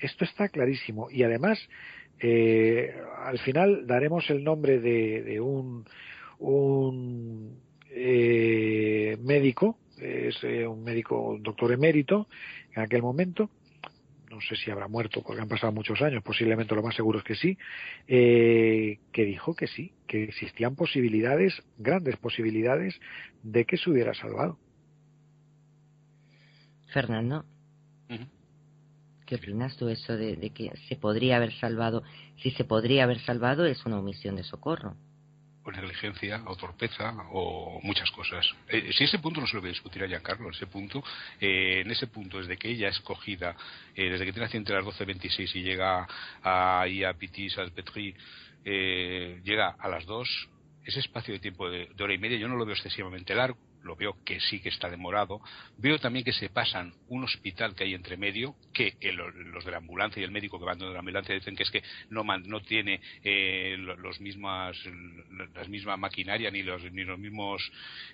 Esto 0.00 0.24
está 0.24 0.48
clarísimo. 0.48 1.08
Y 1.10 1.22
además, 1.22 1.58
eh, 2.20 2.94
al 3.18 3.38
final 3.38 3.86
daremos 3.86 4.28
el 4.30 4.42
nombre 4.42 4.80
de, 4.80 5.40
un, 5.40 5.84
un 6.38 7.58
eh, 7.90 9.16
médico, 9.20 9.78
es 9.98 10.42
eh, 10.44 10.66
un 10.66 10.82
médico, 10.82 11.20
un 11.30 11.42
doctor 11.42 11.72
emérito 11.72 12.28
en 12.74 12.82
aquel 12.82 13.02
momento, 13.02 13.50
no 14.30 14.40
sé 14.40 14.56
si 14.56 14.70
habrá 14.70 14.88
muerto 14.88 15.22
porque 15.22 15.40
han 15.40 15.48
pasado 15.48 15.72
muchos 15.72 16.00
años, 16.02 16.22
posiblemente 16.22 16.74
lo 16.74 16.82
más 16.82 16.94
seguro 16.94 17.18
es 17.18 17.24
que 17.24 17.36
sí, 17.36 17.56
eh, 18.06 18.98
que 19.12 19.24
dijo 19.24 19.54
que 19.54 19.66
sí, 19.66 19.92
que 20.06 20.24
existían 20.24 20.76
posibilidades, 20.76 21.62
grandes 21.78 22.16
posibilidades, 22.16 22.98
de 23.42 23.64
que 23.64 23.76
se 23.76 23.90
hubiera 23.90 24.14
salvado. 24.14 24.58
Fernando, 26.92 27.44
¿qué 29.26 29.36
opinas 29.36 29.76
tú 29.76 29.88
eso 29.88 30.16
de, 30.16 30.50
que 30.54 30.72
se 30.88 30.96
podría 30.96 31.36
haber 31.36 31.52
salvado? 31.58 32.02
Si 32.42 32.50
se 32.52 32.64
podría 32.64 33.04
haber 33.04 33.20
salvado 33.20 33.66
es 33.66 33.84
una 33.84 33.98
omisión 33.98 34.36
de 34.36 34.44
socorro 34.44 34.96
o 35.66 35.72
negligencia 35.72 36.42
o 36.46 36.54
torpeza 36.54 37.12
o 37.32 37.80
muchas 37.82 38.08
cosas. 38.12 38.46
Eh, 38.68 38.92
si 38.92 39.02
ese 39.02 39.18
punto 39.18 39.40
no 39.40 39.48
se 39.48 39.54
lo 39.54 39.60
voy 39.60 39.70
a 39.70 39.72
discutir 39.72 40.00
a 40.04 40.06
Giancarlo, 40.06 40.50
ese 40.50 40.68
punto, 40.68 41.02
eh, 41.40 41.82
en 41.84 41.90
ese 41.90 42.06
punto, 42.06 42.38
desde 42.38 42.56
que 42.56 42.70
ella 42.70 42.88
es 42.88 43.00
cogida, 43.00 43.56
eh, 43.96 44.08
desde 44.10 44.24
que 44.24 44.32
tiene 44.32 44.48
entre 44.52 44.76
las 44.76 44.84
12.26 44.84 45.56
y 45.56 45.62
llega 45.64 46.06
a, 46.40 46.82
ahí 46.82 47.02
a 47.02 47.12
Pitis, 47.14 47.58
a 47.58 47.66
Petri, 47.66 48.14
llega 48.64 49.74
a 49.76 49.88
las 49.88 50.06
2, 50.06 50.48
ese 50.84 51.00
espacio 51.00 51.34
de 51.34 51.40
tiempo 51.40 51.68
de, 51.68 51.88
hora 51.98 52.14
y 52.14 52.18
media 52.18 52.38
yo 52.38 52.48
no 52.48 52.56
lo 52.56 52.64
veo 52.64 52.74
excesivamente 52.74 53.34
largo 53.34 53.58
lo 53.86 53.96
veo 53.96 54.16
que 54.24 54.40
sí 54.40 54.60
que 54.60 54.68
está 54.68 54.90
demorado. 54.90 55.40
Veo 55.78 55.98
también 55.98 56.24
que 56.24 56.32
se 56.32 56.50
pasan 56.50 56.92
un 57.08 57.24
hospital 57.24 57.74
que 57.74 57.84
hay 57.84 57.94
entre 57.94 58.16
medio, 58.16 58.56
que 58.74 58.96
los 59.12 59.64
de 59.64 59.70
la 59.70 59.78
ambulancia 59.78 60.20
y 60.20 60.24
el 60.24 60.30
médico 60.30 60.58
que 60.58 60.64
van 60.64 60.78
de 60.78 60.86
la 60.86 60.98
ambulancia 60.98 61.34
dicen 61.34 61.56
que 61.56 61.62
es 61.62 61.70
que 61.70 61.82
no, 62.10 62.24
no 62.24 62.60
tiene 62.60 63.00
eh, 63.22 63.76
los 63.78 64.20
mismas, 64.20 64.76
la 65.54 65.64
misma 65.64 65.96
maquinaria 65.96 66.50
ni 66.50 66.62
los, 66.62 66.82
ni 66.92 67.04
los 67.04 67.18
mismos 67.18 67.62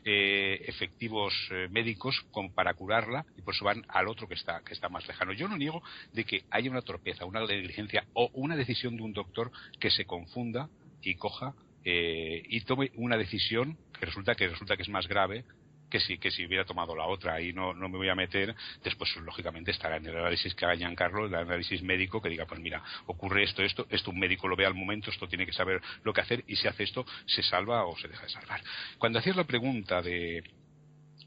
eh, 0.05 0.63
efectivos 0.67 1.33
eh, 1.51 1.69
médicos 1.71 2.25
para 2.55 2.75
curarla 2.75 3.25
y 3.37 3.43
por 3.43 3.55
eso 3.55 3.65
van 3.65 3.85
al 3.89 4.09
otro 4.09 4.29
que 4.29 4.35
está, 4.35 4.63
que 4.63 4.75
está 4.75 4.89
más 4.89 5.07
lejano. 5.09 5.33
Yo 5.33 5.49
no 5.49 5.57
niego 5.57 5.83
de 6.13 6.25
que 6.25 6.45
haya 6.51 6.71
una 6.71 6.83
torpeza, 6.83 7.25
una 7.25 7.41
negligencia 7.41 8.05
o 8.13 8.31
una 8.35 8.57
decisión 8.57 8.97
de 8.97 9.03
un 9.03 9.13
doctor 9.13 9.51
que 9.81 9.91
se 9.91 10.05
confunda 10.05 10.69
y 11.03 11.15
coja 11.15 11.55
y 11.85 12.61
tome 12.61 12.93
una 12.95 13.17
decisión 13.17 13.77
que 13.99 14.07
resulta 14.07 14.37
que 14.37 14.49
resulta 14.49 14.77
que 14.77 14.83
es 14.83 14.89
más 14.89 15.09
grave 15.09 15.45
que 15.93 16.01
si, 16.01 16.17
que 16.17 16.31
si 16.31 16.47
hubiera 16.47 16.65
tomado 16.65 16.97
la 16.97 17.05
otra 17.05 17.39
y 17.43 17.53
no, 17.53 17.75
no 17.75 17.87
me 17.87 17.99
voy 17.99 18.09
a 18.09 18.15
meter, 18.15 18.57
después 18.83 19.15
lógicamente 19.17 19.73
estará 19.73 19.99
en 19.99 20.07
el 20.07 20.17
análisis 20.17 20.55
que 20.55 20.65
haga 20.65 20.75
Giancarlo, 20.75 21.27
el 21.27 21.35
análisis 21.35 21.83
médico 21.83 22.23
que 22.23 22.31
diga, 22.31 22.47
pues 22.47 22.61
mira, 22.61 22.83
ocurre 23.05 23.43
esto, 23.43 23.63
esto, 23.63 23.87
esto 23.91 24.11
un 24.11 24.19
médico 24.19 24.49
lo 24.49 24.57
ve 24.57 24.65
al 24.65 24.73
momento, 24.73 25.11
esto 25.11 25.29
tiene 25.29 25.45
que 25.45 25.53
saber 25.53 25.83
lo 26.03 26.15
que 26.15 26.23
hacer 26.23 26.45
y 26.47 26.57
si 26.57 26.67
hace 26.67 26.85
esto, 26.85 27.05
se 27.27 27.43
salva 27.43 27.85
o 27.85 27.95
se 27.99 28.09
deja 28.09 28.23
de 28.23 28.31
salvar. 28.31 28.63
Cuando 28.97 29.19
hacías 29.19 29.37
la 29.37 29.45
pregunta 29.45 30.01
de, 30.01 30.43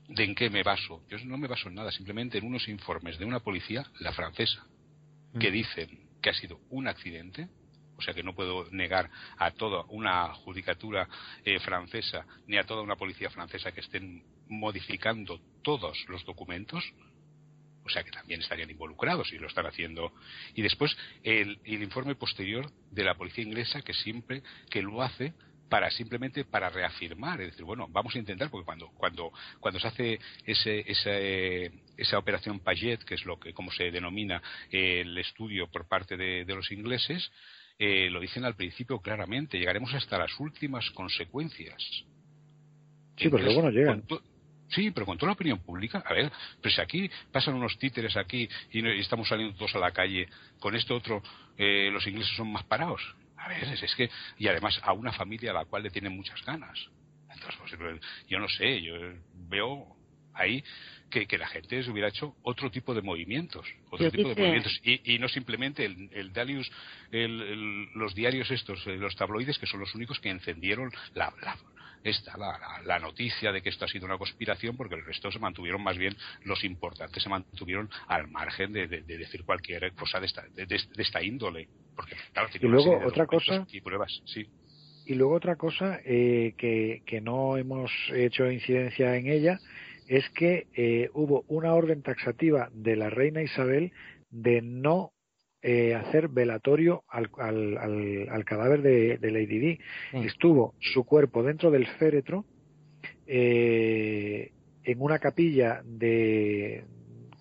de 0.07 0.24
en 0.24 0.34
qué 0.34 0.49
me 0.49 0.63
baso, 0.63 1.03
yo 1.09 1.20
no 1.26 1.38
me 1.38 1.47
baso 1.47 1.70
en 1.70 1.76
nada, 1.76 1.91
simplemente 1.91 2.39
en 2.39 2.45
unos 2.47 2.68
informes 2.68 3.20
de 3.20 3.26
una 3.26 3.41
policía, 3.41 3.86
la 3.99 4.13
francesa, 4.13 4.66
que 5.39 5.51
dicen 5.51 6.09
que 6.24 6.32
ha 6.32 6.34
sido 6.34 6.59
un 6.72 6.88
accidente, 6.88 7.49
o 7.97 8.01
sea 8.01 8.16
que 8.16 8.24
no 8.24 8.34
puedo 8.34 8.68
negar 8.72 9.11
a 9.38 9.51
toda 9.51 9.86
una 9.89 10.34
judicatura 10.34 11.07
eh, 11.43 11.59
francesa 11.59 12.26
ni 12.47 12.57
a 12.57 12.63
toda 12.63 12.82
una 12.82 12.95
policía 12.95 13.30
francesa 13.30 13.72
que 13.72 13.82
estén 13.82 14.24
modificando 14.47 15.39
todos 15.61 15.97
los 16.07 16.23
documentos, 16.25 16.83
o 17.83 17.89
sea 17.89 18.03
que 18.03 18.11
también 18.11 18.41
estarían 18.41 18.69
involucrados 18.69 19.31
y 19.31 19.37
lo 19.37 19.47
están 19.47 19.65
haciendo. 19.65 20.11
Y 20.53 20.61
después 20.61 20.95
el, 21.23 21.59
el 21.63 21.83
informe 21.83 22.15
posterior 22.15 22.71
de 22.91 23.03
la 23.03 23.15
policía 23.15 23.43
inglesa 23.43 23.81
que 23.81 23.93
siempre 23.93 24.41
que 24.69 24.81
lo 24.81 25.01
hace 25.01 25.33
para 25.69 25.89
simplemente 25.91 26.45
para 26.45 26.69
reafirmar, 26.69 27.41
es 27.41 27.51
decir, 27.51 27.65
bueno, 27.65 27.87
vamos 27.89 28.15
a 28.15 28.19
intentar, 28.19 28.49
porque 28.49 28.65
cuando, 28.65 28.89
cuando, 28.89 29.31
cuando 29.59 29.79
se 29.79 29.87
hace 29.87 30.19
ese, 30.45 30.83
ese, 30.89 31.71
esa 31.97 32.17
operación 32.17 32.59
Paget, 32.59 33.03
que 33.03 33.15
es 33.15 33.25
lo 33.25 33.39
que, 33.39 33.53
como 33.53 33.71
se 33.71 33.91
denomina 33.91 34.41
el 34.69 35.17
estudio 35.17 35.67
por 35.67 35.87
parte 35.87 36.17
de, 36.17 36.45
los 36.45 36.71
ingleses, 36.71 37.31
eh, 37.77 38.09
lo 38.09 38.19
dicen 38.19 38.45
al 38.45 38.55
principio 38.55 38.99
claramente, 38.99 39.57
llegaremos 39.57 39.93
hasta 39.93 40.17
las 40.17 40.39
últimas 40.39 40.89
consecuencias. 40.91 41.81
Sí, 43.17 43.29
pero 43.29 43.39
luego 43.39 43.63
no 43.63 43.69
llegan. 43.69 44.03
Sí, 44.76 44.91
pero 44.91 45.05
con 45.05 45.17
toda 45.17 45.30
la 45.30 45.34
opinión 45.34 45.59
pública, 45.59 46.03
a 46.05 46.13
ver, 46.13 46.30
pero 46.61 46.76
si 46.76 46.82
aquí 46.82 47.09
pasan 47.32 47.55
unos 47.55 47.78
títeres 47.80 48.17
aquí 48.17 48.47
y, 48.73 48.86
estamos 48.99 49.30
saliendo 49.30 49.55
todos 49.55 49.73
a 49.76 49.80
la 49.80 49.91
calle, 49.91 50.28
con 50.59 50.76
esto 50.76 50.95
otro, 50.95 51.23
eh, 51.57 51.89
los 51.91 52.05
ingleses 52.05 52.36
son 52.36 52.51
más 52.51 52.65
parados. 52.65 53.01
A 53.38 53.47
ver, 53.47 53.63
es 53.63 53.95
que, 53.95 54.09
y 54.38 54.47
además 54.47 54.78
a 54.84 54.91
una 54.91 55.13
familia 55.13 55.51
a 55.51 55.53
la 55.53 55.65
cual 55.65 55.84
le 55.84 55.91
tienen 55.91 56.13
muchas 56.13 56.43
ganas. 56.43 56.78
Entonces, 57.32 57.78
pues, 57.78 58.01
yo 58.28 58.39
no 58.39 58.49
sé, 58.49 58.82
yo 58.82 58.93
veo 59.47 59.95
ahí 60.34 60.61
que, 61.09 61.26
que, 61.26 61.38
la 61.38 61.47
gente 61.47 61.82
se 61.82 61.89
hubiera 61.91 62.09
hecho 62.09 62.36
otro 62.43 62.69
tipo 62.69 62.93
de 62.93 63.01
movimientos, 63.01 63.65
otro 63.89 64.11
tipo 64.11 64.30
de 64.30 64.36
movimientos 64.36 64.78
y, 64.84 65.13
y, 65.15 65.19
no 65.19 65.30
simplemente 65.30 65.86
el, 65.86 66.09
el 66.11 66.34
Dalius, 66.34 66.69
el, 67.11 67.89
los 67.93 68.13
diarios 68.13 68.51
estos, 68.51 68.86
eh, 68.88 68.97
los 68.97 69.15
tabloides 69.15 69.57
que 69.57 69.67
son 69.67 69.80
los 69.80 69.95
únicos 69.95 70.19
que 70.19 70.30
encendieron 70.30 70.91
la, 71.13 71.34
la, 71.41 71.57
esta, 72.06 72.38
la, 72.38 72.60
la, 72.86 72.99
noticia 72.99 73.51
de 73.51 73.62
que 73.62 73.70
esto 73.70 73.86
ha 73.86 73.88
sido 73.88 74.06
una 74.06 74.18
conspiración, 74.18 74.78
porque 74.78 74.95
el 74.95 75.03
resto 75.03 75.32
se 75.32 75.39
mantuvieron 75.39 75.84
más 75.84 75.97
bien, 75.97 76.16
los 76.43 76.64
importantes 76.64 77.22
se 77.22 77.30
mantuvieron 77.30 77.89
al 78.08 78.28
margen 78.28 78.72
de, 78.72 78.88
decir 78.88 79.43
cualquier 79.43 79.91
cosa 79.93 80.20
de 80.20 80.28
esta, 80.28 80.43
de, 80.53 80.68
esta 80.97 81.24
índole. 81.24 81.68
Porque, 81.95 82.16
y 82.62 82.68
luego 82.68 82.99
otra 83.06 83.26
cosa. 83.26 83.66
Y 83.72 83.82
pruebas, 83.82 84.22
sí. 84.26 84.47
Y 85.06 85.16
luego 85.16 85.36
otra 85.36 85.56
cosa 85.56 85.99
eh, 86.03 86.53
que, 86.58 87.03
que 87.06 87.22
no 87.22 87.58
hemos 87.58 87.91
hecho 88.14 88.49
incidencia 88.49 89.16
en 89.16 89.28
ella 89.28 89.60
es 90.08 90.28
que 90.30 90.68
eh, 90.76 91.10
hubo 91.14 91.45
una 91.47 91.74
orden 91.74 92.01
taxativa 92.01 92.70
de 92.74 92.95
la 92.95 93.10
reina 93.10 93.41
Isabel 93.41 93.91
de 94.30 94.62
no 94.62 95.14
eh, 95.68 95.95
hacer 95.95 96.28
velatorio 96.28 97.03
al, 97.09 97.32
al, 97.39 98.28
al, 98.30 98.45
cadáver 98.45 98.84
de, 98.84 99.18
de 99.18 99.32
Lady 99.32 99.57
Di. 99.57 99.80
Estuvo 100.13 100.76
su 100.80 101.03
cuerpo 101.05 101.41
dentro 101.41 101.72
del 101.72 101.88
féretro 101.88 102.45
eh, 103.26 104.51
en 104.84 105.01
una 105.01 105.18
capilla 105.18 105.82
de 105.84 106.84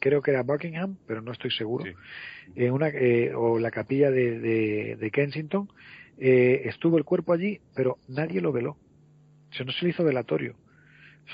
creo 0.01 0.23
que 0.23 0.31
era 0.31 0.43
Buckingham, 0.43 0.97
pero 1.07 1.21
no 1.21 1.33
estoy 1.33 1.51
seguro, 1.51 1.85
en 2.55 2.73
una, 2.73 2.89
eh, 2.89 3.35
o 3.35 3.59
la 3.59 3.71
capilla 3.71 4.11
de, 4.11 4.39
de, 4.39 4.97
de 4.97 5.11
Kensington, 5.11 5.69
eh, 6.17 6.63
estuvo 6.65 6.97
el 6.97 7.05
cuerpo 7.05 7.35
allí, 7.35 7.61
pero 7.75 7.99
nadie 8.09 8.41
lo 8.41 8.53
veló. 8.53 8.71
O 8.71 9.53
sea, 9.55 9.67
no 9.67 9.73
se 9.73 9.85
le 9.85 9.91
hizo 9.91 10.03
velatorio. 10.03 10.57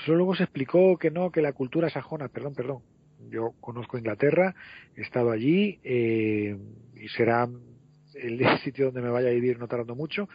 Solo 0.05 0.17
luego 0.17 0.35
se 0.35 0.43
explicó 0.43 0.97
que 0.97 1.11
no, 1.11 1.31
que 1.31 1.41
la 1.41 1.53
cultura 1.53 1.89
sajona, 1.89 2.27
perdón, 2.27 2.53
perdón, 2.53 2.81
yo 3.29 3.53
conozco 3.59 3.97
Inglaterra, 3.97 4.55
he 4.95 5.01
estado 5.01 5.31
allí 5.31 5.79
eh, 5.83 6.57
y 6.95 7.07
será 7.09 7.49
el 8.15 8.39
sitio 8.63 8.85
donde 8.85 9.01
me 9.01 9.09
vaya 9.09 9.29
a 9.29 9.33
vivir 9.33 9.59
no 9.59 9.67
tardando 9.67 9.95
mucho. 9.95 10.27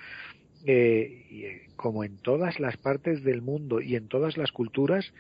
Eh, 0.64 1.26
y 1.30 1.44
eh, 1.44 1.68
como 1.76 2.02
en 2.02 2.16
todas 2.16 2.58
las 2.58 2.76
partes 2.76 3.22
del 3.22 3.40
mundo 3.40 3.80
y 3.80 3.94
en 3.94 4.08
todas 4.08 4.36
las 4.36 4.50
culturas 4.50 5.12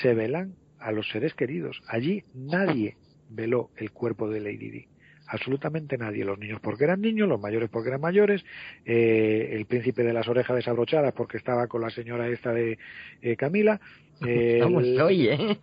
se 0.00 0.14
velan 0.14 0.54
a 0.78 0.92
los 0.92 1.08
seres 1.10 1.34
queridos. 1.34 1.82
Allí 1.88 2.24
nadie 2.34 2.96
veló 3.28 3.70
el 3.76 3.90
cuerpo 3.90 4.30
de 4.30 4.40
Lady 4.40 4.70
Di 4.70 4.88
absolutamente 5.28 5.98
nadie. 5.98 6.24
Los 6.24 6.38
niños 6.38 6.60
porque 6.60 6.84
eran 6.84 7.00
niños, 7.00 7.28
los 7.28 7.40
mayores 7.40 7.68
porque 7.70 7.88
eran 7.88 8.00
mayores, 8.00 8.44
eh, 8.84 9.50
el 9.52 9.66
príncipe 9.66 10.02
de 10.02 10.12
las 10.12 10.28
orejas 10.28 10.56
desabrochadas 10.56 11.12
porque 11.12 11.36
estaba 11.36 11.66
con 11.66 11.80
la 11.80 11.90
señora 11.90 12.28
esta 12.28 12.52
de 12.52 12.78
eh, 13.22 13.36
Camila. 13.36 13.80
Eh, 14.26 14.60
¿eh? 15.10 15.58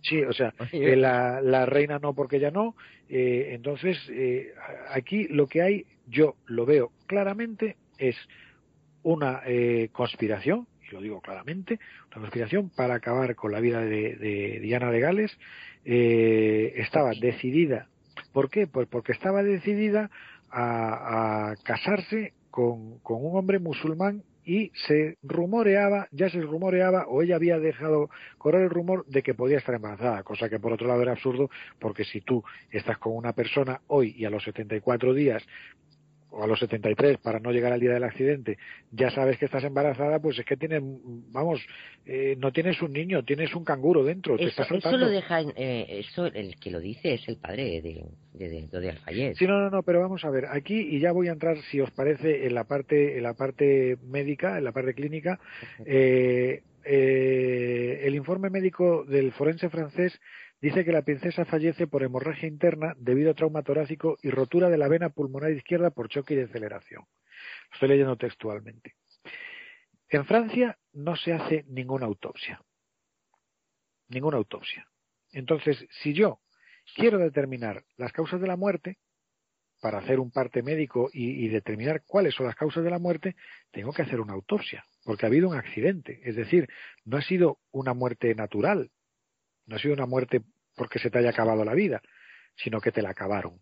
Sí, 0.00 0.22
o 0.22 0.32
sea, 0.32 0.54
eh, 0.72 0.96
la, 0.96 1.42
la, 1.42 1.66
reina 1.66 1.98
no 1.98 2.14
porque 2.14 2.40
ya 2.40 2.50
no. 2.50 2.74
Eh, 3.08 3.50
entonces, 3.52 3.98
aquí 4.88 5.28
lo 5.28 5.46
que 5.46 5.60
hay, 5.60 5.86
yo 6.06 6.36
lo 6.46 6.64
veo 6.64 6.90
claramente, 7.06 7.76
es 7.98 8.16
una 9.02 9.42
conspiración, 9.92 10.66
y 10.88 10.94
lo 10.94 11.02
digo 11.02 11.20
claramente, 11.20 11.80
una 12.12 12.20
conspiración 12.22 12.70
para 12.70 12.94
acabar 12.94 13.34
con 13.34 13.52
la 13.52 13.60
vida 13.60 13.80
de, 13.80 14.16
de 14.16 14.60
Diana 14.60 14.90
de 14.90 15.00
Gales. 15.00 15.38
estaba 15.84 17.12
decidida 17.20 17.88
¿Por 18.32 18.50
qué? 18.50 18.66
Pues 18.66 18.88
porque 18.88 19.12
estaba 19.12 19.42
decidida 19.42 20.10
a, 20.50 21.54
casarse 21.64 22.34
con, 22.50 23.00
un 23.04 23.36
hombre 23.36 23.58
musulmán 23.58 24.22
y 24.44 24.70
se 24.86 25.16
rumoreaba, 25.22 26.08
ya 26.10 26.28
se 26.28 26.40
rumoreaba 26.40 27.06
o 27.06 27.22
ella 27.22 27.36
había 27.36 27.58
dejado 27.58 28.10
correr 28.38 28.62
el 28.62 28.70
rumor 28.70 29.06
de 29.06 29.22
que 29.22 29.34
podía 29.34 29.58
estar 29.58 29.74
embarazada, 29.74 30.24
cosa 30.24 30.48
que 30.48 30.58
por 30.58 30.72
otro 30.72 30.88
lado 30.88 31.02
era 31.02 31.12
absurdo 31.12 31.48
porque 31.78 32.04
si 32.04 32.20
tú 32.20 32.42
estás 32.70 32.98
con 32.98 33.14
una 33.14 33.32
persona 33.32 33.80
hoy 33.86 34.14
y 34.16 34.24
a 34.24 34.30
los 34.30 34.42
74 34.42 35.14
días 35.14 35.42
o 36.32 36.42
a 36.42 36.46
los 36.46 36.58
73 36.58 37.18
para 37.18 37.38
no 37.38 37.52
llegar 37.52 37.72
al 37.72 37.80
día 37.80 37.92
del 37.92 38.04
accidente, 38.04 38.58
ya 38.90 39.10
sabes 39.10 39.38
que 39.38 39.44
estás 39.44 39.64
embarazada, 39.64 40.18
pues 40.18 40.38
es 40.38 40.44
que 40.44 40.56
tienes, 40.56 40.82
vamos, 40.82 41.60
eh, 42.06 42.36
no 42.38 42.52
tienes 42.52 42.80
un 42.82 42.92
niño, 42.92 43.22
tienes 43.24 43.54
un 43.54 43.64
canguro 43.64 44.02
dentro. 44.02 44.36
Eso, 44.38 44.62
eso 44.62 44.96
lo 44.96 45.08
deja, 45.08 45.40
eh, 45.56 46.00
eso 46.00 46.26
el 46.26 46.56
que 46.56 46.70
lo 46.70 46.80
dice 46.80 47.14
es 47.14 47.28
el 47.28 47.36
padre 47.36 47.80
de, 47.82 48.04
de, 48.32 48.68
de, 48.70 48.90
Alfayet. 48.90 49.36
Sí, 49.36 49.46
no, 49.46 49.60
no, 49.60 49.70
no, 49.70 49.82
pero 49.82 50.00
vamos 50.00 50.24
a 50.24 50.30
ver, 50.30 50.46
aquí 50.50 50.74
y 50.74 51.00
ya 51.00 51.12
voy 51.12 51.28
a 51.28 51.32
entrar, 51.32 51.58
si 51.70 51.80
os 51.80 51.90
parece, 51.90 52.46
en 52.46 52.54
la 52.54 52.64
parte, 52.64 53.16
en 53.16 53.22
la 53.22 53.34
parte 53.34 53.96
médica, 54.02 54.58
en 54.58 54.64
la 54.64 54.72
parte 54.72 54.94
clínica. 54.94 55.38
Eh, 55.84 56.62
eh, 56.84 58.00
el 58.04 58.14
informe 58.14 58.50
médico 58.50 59.04
del 59.04 59.32
forense 59.32 59.68
francés 59.68 60.18
dice 60.62 60.84
que 60.84 60.92
la 60.92 61.02
princesa 61.02 61.44
fallece 61.44 61.86
por 61.86 62.02
hemorragia 62.02 62.48
interna 62.48 62.94
debido 62.96 63.32
a 63.32 63.34
trauma 63.34 63.62
torácico 63.62 64.16
y 64.22 64.30
rotura 64.30 64.70
de 64.70 64.78
la 64.78 64.88
vena 64.88 65.10
pulmonar 65.10 65.50
izquierda 65.50 65.90
por 65.90 66.08
choque 66.08 66.34
y 66.34 66.38
deceleración. 66.38 67.04
Estoy 67.72 67.88
leyendo 67.88 68.16
textualmente. 68.16 68.94
En 70.08 70.24
Francia 70.24 70.78
no 70.92 71.16
se 71.16 71.32
hace 71.32 71.64
ninguna 71.68 72.06
autopsia. 72.06 72.62
Ninguna 74.08 74.36
autopsia. 74.36 74.86
Entonces, 75.32 75.84
si 76.02 76.12
yo 76.14 76.40
quiero 76.94 77.18
determinar 77.18 77.84
las 77.96 78.12
causas 78.12 78.40
de 78.40 78.46
la 78.46 78.56
muerte, 78.56 78.98
para 79.80 79.98
hacer 79.98 80.20
un 80.20 80.30
parte 80.30 80.62
médico 80.62 81.10
y, 81.12 81.44
y, 81.44 81.48
determinar 81.48 82.04
cuáles 82.06 82.36
son 82.36 82.46
las 82.46 82.54
causas 82.54 82.84
de 82.84 82.90
la 82.90 83.00
muerte, 83.00 83.34
tengo 83.72 83.92
que 83.92 84.02
hacer 84.02 84.20
una 84.20 84.32
autopsia, 84.32 84.84
porque 85.02 85.26
ha 85.26 85.28
habido 85.28 85.48
un 85.48 85.56
accidente. 85.56 86.20
Es 86.22 86.36
decir, 86.36 86.68
no 87.04 87.16
ha 87.16 87.22
sido 87.22 87.58
una 87.72 87.92
muerte 87.92 88.32
natural, 88.36 88.92
no 89.66 89.74
ha 89.74 89.78
sido 89.80 89.94
una 89.94 90.06
muerte 90.06 90.42
porque 90.76 90.98
se 90.98 91.10
te 91.10 91.18
haya 91.18 91.30
acabado 91.30 91.64
la 91.64 91.74
vida, 91.74 92.00
sino 92.56 92.80
que 92.80 92.92
te 92.92 93.02
la 93.02 93.10
acabaron. 93.10 93.58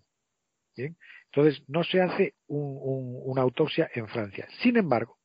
¿Bien? 0.76 0.96
Entonces, 1.26 1.62
no 1.68 1.84
se 1.84 2.00
hace 2.00 2.34
una 2.46 3.42
autopsia 3.42 3.90
en 3.94 4.08
Francia. 4.08 4.46
Sin 4.62 4.76
embargo, 4.76 5.18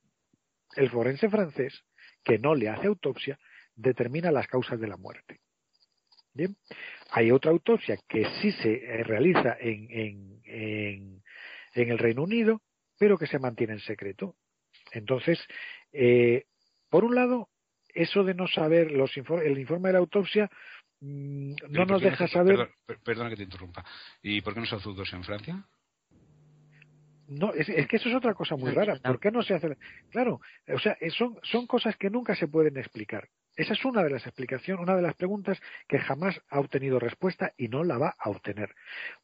el 0.75 0.89
forense 0.89 1.29
francés, 1.29 1.83
que 2.23 2.37
no 2.39 2.55
le 2.55 2.69
hace 2.69 2.87
autopsia, 2.87 3.39
determina 3.75 4.31
las 4.31 4.47
causas 4.47 4.79
de 4.79 4.87
la 4.87 4.97
muerte. 4.97 5.39
Bien, 6.33 6.57
hay 7.11 7.31
otra 7.31 7.51
autopsia 7.51 7.97
que 8.09 8.25
sí 8.41 8.51
se 8.51 8.73
eh, 8.73 9.03
realiza 9.03 9.55
en, 9.59 9.87
en, 9.89 10.41
en, 10.43 11.23
en 11.73 11.89
el 11.89 11.97
Reino 11.97 12.23
Unido, 12.23 12.61
pero 12.99 13.17
que 13.17 13.27
se 13.27 13.39
mantiene 13.39 13.73
en 13.73 13.79
secreto. 13.79 14.35
Entonces, 14.91 15.39
eh, 15.93 16.45
por 16.89 17.05
un 17.05 17.15
lado, 17.15 17.49
eso 17.93 18.23
de 18.25 18.33
no 18.33 18.47
saber 18.47 18.91
los 18.91 19.15
el 19.15 19.57
informe 19.57 19.89
de 19.89 19.93
la 19.93 19.99
autopsia 19.99 20.49
mm, 21.05 21.55
no 21.69 21.85
nos 21.85 22.01
deja 22.01 22.27
saber. 22.27 22.69
Perdona, 23.03 23.29
que 23.29 23.37
te 23.37 23.43
interrumpa. 23.43 23.83
¿Y 24.21 24.41
por 24.41 24.53
qué 24.53 24.59
no 24.59 24.65
se 24.65 24.75
hace 24.75 24.89
dos 24.89 25.13
en 25.13 25.23
Francia? 25.23 25.65
No, 27.27 27.53
es, 27.53 27.67
que 27.87 27.95
eso 27.95 28.09
es 28.09 28.15
otra 28.15 28.33
cosa 28.33 28.55
muy 28.55 28.71
rara. 28.71 28.99
¿Por 29.03 29.19
qué 29.19 29.31
no 29.31 29.41
se 29.41 29.55
hace? 29.55 29.77
Claro, 30.11 30.41
o 30.67 30.79
sea, 30.79 30.95
son, 31.17 31.37
son 31.43 31.65
cosas 31.65 31.95
que 31.97 32.09
nunca 32.09 32.35
se 32.35 32.47
pueden 32.47 32.77
explicar. 32.77 33.29
Esa 33.55 33.73
es 33.73 33.85
una 33.85 34.03
de 34.03 34.09
las 34.09 34.25
explicaciones, 34.25 34.83
una 34.83 34.95
de 34.95 35.01
las 35.01 35.15
preguntas 35.15 35.59
que 35.87 35.97
jamás 35.99 36.39
ha 36.49 36.59
obtenido 36.59 36.99
respuesta 36.99 37.53
y 37.57 37.69
no 37.69 37.83
la 37.83 37.97
va 37.97 38.15
a 38.19 38.29
obtener. 38.29 38.75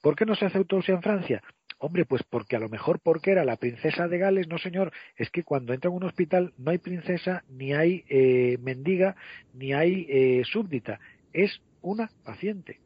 ¿Por 0.02 0.16
qué 0.16 0.26
no 0.26 0.36
se 0.36 0.46
hace 0.46 0.58
autopsia 0.58 0.96
en 0.96 1.02
Francia? 1.02 1.44
Hombre, 1.80 2.06
pues 2.06 2.24
porque 2.24 2.56
a 2.56 2.60
lo 2.60 2.70
mejor 2.70 3.00
porque 3.00 3.32
era 3.32 3.44
la 3.44 3.58
princesa 3.58 4.08
de 4.08 4.20
Gales, 4.20 4.48
no 4.48 4.58
señor, 4.58 4.94
es 5.18 5.30
que 5.32 5.44
cuando 5.44 5.74
entra 5.74 5.90
en 5.90 5.98
un 5.98 6.04
hospital 6.04 6.54
no 6.58 6.72
hay 6.72 6.78
princesa, 6.78 7.44
ni 7.50 7.74
hay 7.74 8.06
eh, 8.08 8.58
mendiga, 8.62 9.16
ni 9.54 9.74
hay 9.74 10.06
eh, 10.08 10.44
súbdita, 10.46 11.00
es 11.34 11.62
una 11.82 12.10
paciente. 12.24 12.80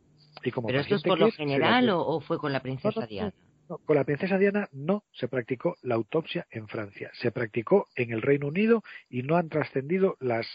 Y 0.43 0.51
como 0.51 0.67
¿Pero 0.67 0.81
esto 0.81 0.95
es 0.95 1.03
por 1.03 1.19
lo 1.19 1.31
general 1.31 1.89
o, 1.89 2.19
fue 2.21 2.37
con 2.37 2.51
la 2.51 2.61
princesa 2.61 3.05
Diana? 3.05 3.33
con 3.67 3.95
la 3.95 4.03
princesa 4.03 4.37
Diana 4.37 4.69
no 4.73 5.03
se 5.11 5.27
practicó 5.27 5.75
la 5.81 5.95
autopsia 5.95 6.45
en 6.51 6.67
Francia, 6.67 7.09
se 7.13 7.31
practicó 7.31 7.87
en 7.95 8.11
el 8.11 8.21
Reino 8.21 8.47
Unido 8.47 8.83
y 9.09 9.23
no 9.23 9.37
han 9.37 9.49
trascendido 9.49 10.17
las, 10.19 10.45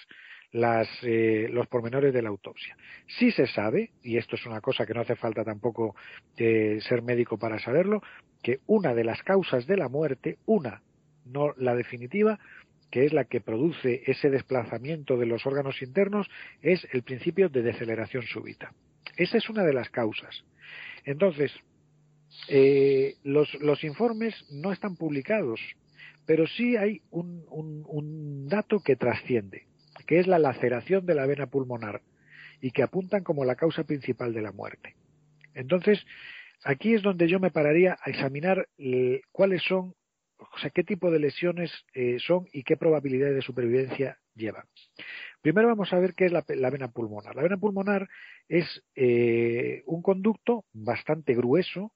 las, 0.53 0.89
eh, 1.03 1.49
los 1.51 1.67
pormenores 1.67 2.13
de 2.13 2.23
la 2.23 2.29
autopsia. 2.29 2.77
Sí 3.19 3.33
se 3.33 3.47
sabe, 3.49 3.91
y 4.03 4.17
esto 4.17 4.37
es 4.37 4.47
una 4.47 4.61
cosa 4.61 4.87
que 4.87 4.95
no 4.95 5.01
hace 5.01 5.17
falta 5.17 5.45
tampoco 5.45 5.97
eh, 6.37 6.79
ser 6.89 7.03
médico 7.03 7.39
para 7.39 7.59
saberlo, 7.59 8.01
que 8.43 8.61
una 8.67 8.95
de 8.95 9.05
las 9.05 9.23
causas 9.23 9.67
de 9.67 9.77
la 9.77 9.89
muerte, 9.89 10.39
una, 10.47 10.83
no 11.25 11.53
la 11.57 11.75
definitiva, 11.75 12.39
que 12.91 13.05
es 13.05 13.13
la 13.13 13.25
que 13.25 13.41
produce 13.41 14.03
ese 14.07 14.31
desplazamiento 14.31 15.17
de 15.17 15.27
los 15.27 15.47
órganos 15.47 15.81
internos, 15.83 16.29
es 16.61 16.87
el 16.93 17.03
principio 17.03 17.49
de 17.49 17.63
deceleración 17.63 18.25
súbita. 18.25 18.73
Esa 19.17 19.39
es 19.39 19.49
una 19.49 19.65
de 19.65 19.73
las 19.73 19.91
causas. 19.91 20.45
Entonces, 21.05 21.53
eh, 22.49 23.17
los, 23.25 23.53
los, 23.61 23.83
informes 23.85 24.35
no 24.51 24.73
están 24.73 24.97
publicados, 24.97 25.61
pero 26.27 26.47
sí 26.47 26.77
hay 26.77 27.03
un, 27.11 27.45
un, 27.49 28.49
dato 28.49 28.81
que 28.81 28.97
trasciende, 28.97 29.67
que 30.07 30.21
es 30.21 30.27
la 30.27 30.39
laceración 30.39 31.07
de 31.07 31.15
la 31.15 31.27
vena 31.27 31.47
pulmonar 31.47 32.03
y 32.61 32.71
que 32.71 32.83
apuntan 32.83 33.25
como 33.25 33.45
la 33.45 33.57
causa 33.57 33.85
principal 33.85 34.33
de 34.33 34.43
la 34.43 34.53
muerte. 34.53 34.95
Entonces, 35.55 36.05
aquí 36.65 36.95
es 36.95 37.03
donde 37.03 37.29
yo 37.29 37.41
me 37.41 37.51
pararía 37.51 37.99
a 38.01 38.11
examinar 38.11 38.69
eh, 38.79 39.23
cuáles 39.33 39.63
son, 39.63 39.95
o 40.53 40.59
sea, 40.59 40.71
qué 40.71 40.85
tipo 40.85 41.11
de 41.11 41.19
lesiones 41.19 41.71
eh, 41.95 42.19
son 42.27 42.47
y 42.53 42.63
qué 42.63 42.77
probabilidad 42.77 43.33
de 43.33 43.43
supervivencia 43.43 44.19
llevan. 44.35 44.65
Primero 45.43 45.69
vamos 45.69 45.93
a 45.93 45.99
ver 45.99 46.15
qué 46.15 46.27
es 46.27 46.33
la, 46.33 46.71
vena 46.71 46.91
pulmonar. 46.91 47.35
La 47.35 47.43
vena 47.43 47.57
pulmonar 47.57 48.09
es 48.49 48.83
un 49.87 50.03
conducto 50.03 50.65
bastante 50.73 51.35
grueso, 51.35 51.93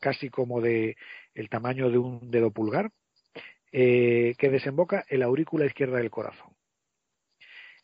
casi 0.00 0.28
como 0.28 0.60
de 0.60 0.96
el 1.34 1.48
tamaño 1.48 1.90
de 1.90 1.98
un 1.98 2.30
dedo 2.30 2.50
pulgar, 2.50 2.90
eh, 3.74 4.34
que 4.36 4.50
desemboca 4.50 5.02
en 5.08 5.20
la 5.20 5.26
aurícula 5.26 5.64
izquierda 5.64 5.96
del 5.96 6.10
corazón. 6.10 6.54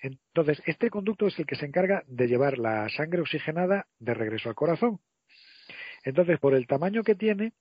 Entonces, 0.01 0.63
este 0.67 0.91
conducto 0.91 1.27
es 1.27 1.39
el 1.39 1.47
que 1.47 1.57
se 1.57 1.65
encarga 1.65 2.05
de 2.07 2.29
llevar 2.29 2.59
la 2.59 2.89
sangre 2.91 3.23
oxigenada 3.23 3.87
de 3.99 4.13
regreso 4.13 4.51
al 4.51 4.55
corazón. 4.55 5.01
Entonces, 6.05 6.39
por 6.41 6.55
el 6.55 6.67
tamaño 6.67 7.03
que 7.03 7.15
tiene, 7.15 7.55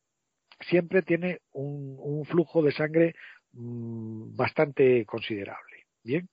siempre 0.62 1.02
tiene 1.02 1.40
un, 1.52 2.26
flujo 2.26 2.62
de 2.62 2.72
sangre 2.72 3.16
mm, 3.54 4.36
bastante 4.36 5.06
considerable. 5.06 5.86
Bien, 6.04 6.30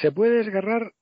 se 0.00 0.12
puede 0.12 0.38
desgarrar 0.38 0.92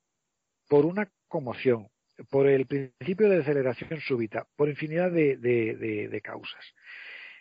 por 0.69 0.87
una 0.87 1.11
conmoción, 1.29 1.89
por 2.31 2.47
el 2.49 2.67
principio 2.67 3.29
de 3.29 3.41
aceleración 3.41 4.01
súbita, 4.01 4.47
por 4.57 4.69
infinidad 4.69 5.11
de, 5.11 6.21
causas. 6.23 6.65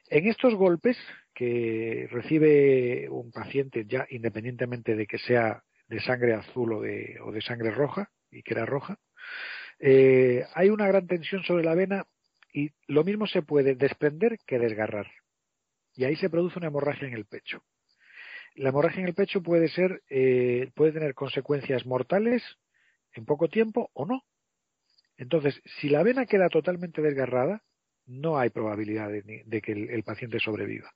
En 0.10 0.28
estos 0.28 0.54
golpes 0.56 0.98
que 1.34 2.08
recibe 2.12 3.10
un 3.10 3.32
paciente 3.32 3.86
ya 3.88 4.06
independientemente 4.10 4.96
de 4.96 5.08
que 5.08 5.18
sea 5.18 5.64
de 5.88 6.00
sangre 6.00 6.34
azul 6.34 6.74
o 6.74 6.82
de, 6.82 7.18
o 7.24 7.32
de 7.32 7.42
sangre 7.42 7.72
roja, 7.72 8.10
y 8.32 8.44
que 8.44 8.54
era 8.54 8.66
roja, 8.66 9.00
eh, 9.80 10.46
hay 10.54 10.70
una 10.70 10.88
gran 10.88 11.08
tensión 11.08 11.44
sobre 11.44 11.64
la 11.64 11.76
vena 11.76 12.06
y 12.56 12.72
lo 12.88 13.04
mismo 13.04 13.28
se 13.28 13.42
puede 13.42 13.76
desprender 13.76 14.40
que 14.48 14.58
desgarrar. 14.58 15.12
Y 15.94 16.06
ahí 16.06 16.16
se 16.16 16.30
produce 16.30 16.58
una 16.58 16.70
hemorragia 16.70 17.06
en 17.06 17.14
el 17.14 17.26
pecho. 17.26 17.62
La 18.56 18.70
hemorragia 18.70 19.02
en 19.02 19.10
el 19.10 19.14
pecho 19.14 19.44
puede 19.44 19.68
ser, 19.68 20.02
eh, 20.10 20.72
puede 20.74 20.94
tener 20.94 21.14
consecuencias 21.14 21.86
mortales 21.86 22.42
en 23.12 23.26
poco 23.26 23.50
tiempo 23.50 23.90
o 23.94 24.06
no. 24.06 24.24
Entonces, 25.18 25.62
si 25.82 25.90
la 25.90 26.02
vena 26.02 26.26
queda 26.26 26.48
totalmente 26.48 27.02
desgarrada, 27.02 27.62
no 28.06 28.38
hay 28.38 28.52
probabilidad 28.52 29.10
de, 29.10 29.62
que 29.62 29.74
el, 29.74 30.04
paciente 30.04 30.40
sobreviva. 30.40 30.94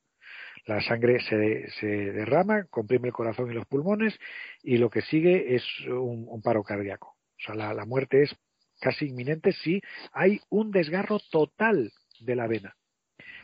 La 0.66 0.82
sangre 0.82 1.20
se, 1.20 1.86
derrama, 1.88 2.66
comprime 2.70 3.10
el 3.10 3.14
corazón 3.14 3.52
y 3.52 3.54
los 3.54 3.68
pulmones 3.68 4.18
y 4.64 4.78
lo 4.78 4.90
que 4.90 5.02
sigue 5.02 5.56
es 5.56 5.64
un, 5.88 6.42
paro 6.42 6.64
cardíaco. 6.64 7.18
O 7.38 7.42
sea, 7.46 7.56
la, 7.56 7.86
muerte 7.86 8.24
es 8.24 8.36
casi 8.80 9.08
inminente 9.08 9.52
si 9.52 9.82
hay 10.14 10.40
un 10.50 10.72
desgarro 10.72 11.20
total 11.32 11.92
de 12.20 12.36
la 12.36 12.48
vena. 12.48 12.76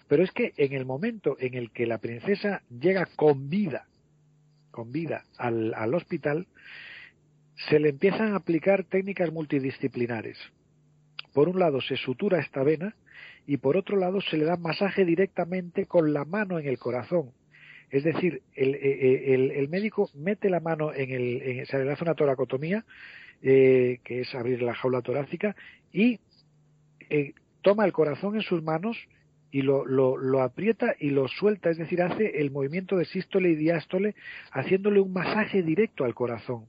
Pero 0.08 0.24
es 0.24 0.32
que 0.32 0.54
en 0.58 0.74
el 0.74 0.86
momento 0.86 1.38
en 1.40 1.56
el 1.56 1.72
que 1.72 1.88
la 1.88 1.98
princesa 1.98 2.62
llega 2.70 3.08
con 3.16 3.50
vida, 3.50 3.88
con 4.72 4.92
vida 4.92 5.26
al 5.38 5.94
hospital, 5.94 6.48
se 7.70 7.80
le 7.80 7.90
empiezan 7.90 8.34
a 8.34 8.38
aplicar 8.38 8.84
técnicas 8.84 9.32
multidisciplinares 9.32 10.38
por 11.36 11.50
un 11.50 11.60
lado 11.60 11.82
se 11.82 11.98
sutura 11.98 12.40
esta 12.40 12.64
vena 12.64 12.96
y 13.46 13.58
por 13.58 13.76
otro 13.76 13.98
lado 13.98 14.22
se 14.22 14.38
le 14.38 14.46
da 14.46 14.56
masaje 14.56 15.04
directamente 15.04 15.86
con 15.86 16.14
la 16.14 16.24
mano 16.24 16.60
en 16.60 16.66
el 16.66 16.80
corazón. 16.80 17.34
Es 17.96 18.04
decir, 18.04 18.42
el, 18.56 18.76
eh, 18.76 19.54
eh, 19.56 19.68
médico 19.70 20.10
mete 20.16 20.50
la 20.50 20.60
mano 20.60 20.94
en 20.94 21.12
el, 21.12 21.66
se 21.66 21.82
le 21.82 21.90
hace 21.90 22.04
una 22.04 22.14
toracotomía, 22.14 22.84
eh, 23.42 24.00
que 24.04 24.20
es 24.20 24.36
abrir 24.36 24.62
la 24.64 24.76
jaula 24.76 25.02
torácica, 25.02 25.56
y 25.94 26.20
toma 27.62 27.86
el 27.86 27.94
corazón 27.94 28.36
en 28.36 28.42
sus 28.42 28.62
manos 28.62 28.98
y 29.50 29.62
lo, 29.62 29.86
lo, 29.86 30.42
aprieta 30.42 30.94
y 31.00 31.12
lo 31.12 31.30
suelta, 31.30 31.70
es 31.70 31.78
decir, 31.78 32.02
hace 32.02 32.42
el 32.42 32.52
movimiento 32.52 32.98
de 32.98 33.06
sístole 33.06 33.52
y 33.52 33.56
diástole, 33.56 34.14
haciéndole 34.52 35.00
un 35.00 35.14
masaje 35.14 35.64
directo 35.64 36.04
al 36.04 36.14
corazón. 36.14 36.66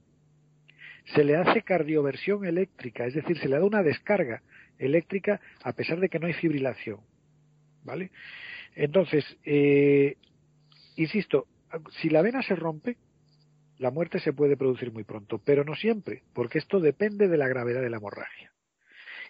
Se 1.13 1.25
le 1.25 1.35
hace 1.35 1.61
cardioversión 1.61 2.45
eléctrica, 2.45 3.05
es 3.05 3.15
decir, 3.15 3.37
se 3.37 3.49
le 3.49 3.59
da 3.59 3.65
una 3.65 3.83
descarga 3.83 4.43
eléctrica 4.79 5.41
a 5.61 5.73
pesar 5.73 5.99
de 5.99 6.07
que 6.07 6.19
no 6.19 6.27
hay 6.27 6.33
fibrilación. 6.35 7.01
¿Vale? 7.83 8.11
Entonces, 8.75 9.25
eh, 9.43 10.15
insisto, 10.97 11.47
si 12.01 12.09
la 12.09 12.21
vena 12.21 12.41
se 12.43 12.55
rompe, 12.55 12.97
la 13.77 13.91
muerte 13.91 14.19
se 14.19 14.33
puede 14.33 14.57
producir 14.57 14.91
muy 14.91 15.03
pronto, 15.03 15.39
pero 15.43 15.63
no 15.63 15.75
siempre, 15.75 16.23
porque 16.33 16.57
esto 16.57 16.79
depende 16.79 17.27
de 17.27 17.37
la 17.37 17.47
gravedad 17.47 17.81
de 17.81 17.89
la 17.89 17.97
hemorragia. 17.97 18.51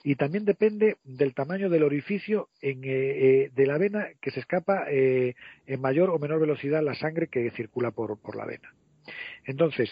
Y 0.03 0.15
también 0.15 0.45
depende 0.45 0.97
del 1.03 1.33
tamaño 1.33 1.69
del 1.69 1.83
orificio 1.83 2.49
en, 2.61 2.83
eh, 2.83 2.89
eh, 2.89 3.51
de 3.53 3.65
la 3.65 3.77
vena 3.77 4.07
que 4.21 4.31
se 4.31 4.39
escapa 4.39 4.85
en 4.89 5.81
mayor 5.81 6.11
o 6.11 6.19
menor 6.19 6.39
velocidad 6.39 6.83
la 6.83 6.95
sangre 6.95 7.27
que 7.27 7.51
circula 7.51 7.91
por, 7.91 8.19
por 8.19 8.35
la 8.35 8.45
vena. 8.45 8.73
Entonces, 9.45 9.89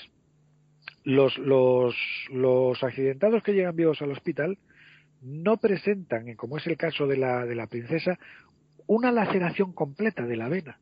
los, 1.03 1.37
los, 1.37 1.95
los 2.31 2.83
accidentados 2.83 3.43
que 3.43 3.53
llegan 3.53 3.75
vivos 3.75 4.01
al 4.01 4.11
hospital 4.11 4.57
no 5.21 5.57
presentan, 5.57 6.35
como 6.35 6.57
es 6.57 6.67
el 6.67 6.77
caso 6.77 7.07
de 7.07 7.17
la, 7.17 7.45
de 7.45 7.55
la 7.55 7.67
princesa, 7.67 8.19
una 8.87 9.11
laceración 9.11 9.73
completa 9.73 10.25
de 10.25 10.35
la 10.35 10.49
vena. 10.49 10.79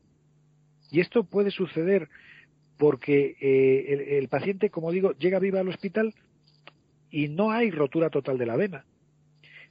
Y 0.94 1.00
esto 1.00 1.24
puede 1.24 1.50
suceder 1.50 2.08
porque 2.78 3.34
eh, 3.40 4.16
el, 4.16 4.28
paciente, 4.28 4.70
como 4.70 4.92
digo, 4.92 5.10
llega 5.14 5.40
viva 5.40 5.58
al 5.58 5.68
hospital 5.68 6.14
y 7.10 7.26
no 7.26 7.50
hay 7.50 7.72
rotura 7.72 8.10
total 8.10 8.38
de 8.38 8.46
la 8.46 8.54
vena. 8.54 8.84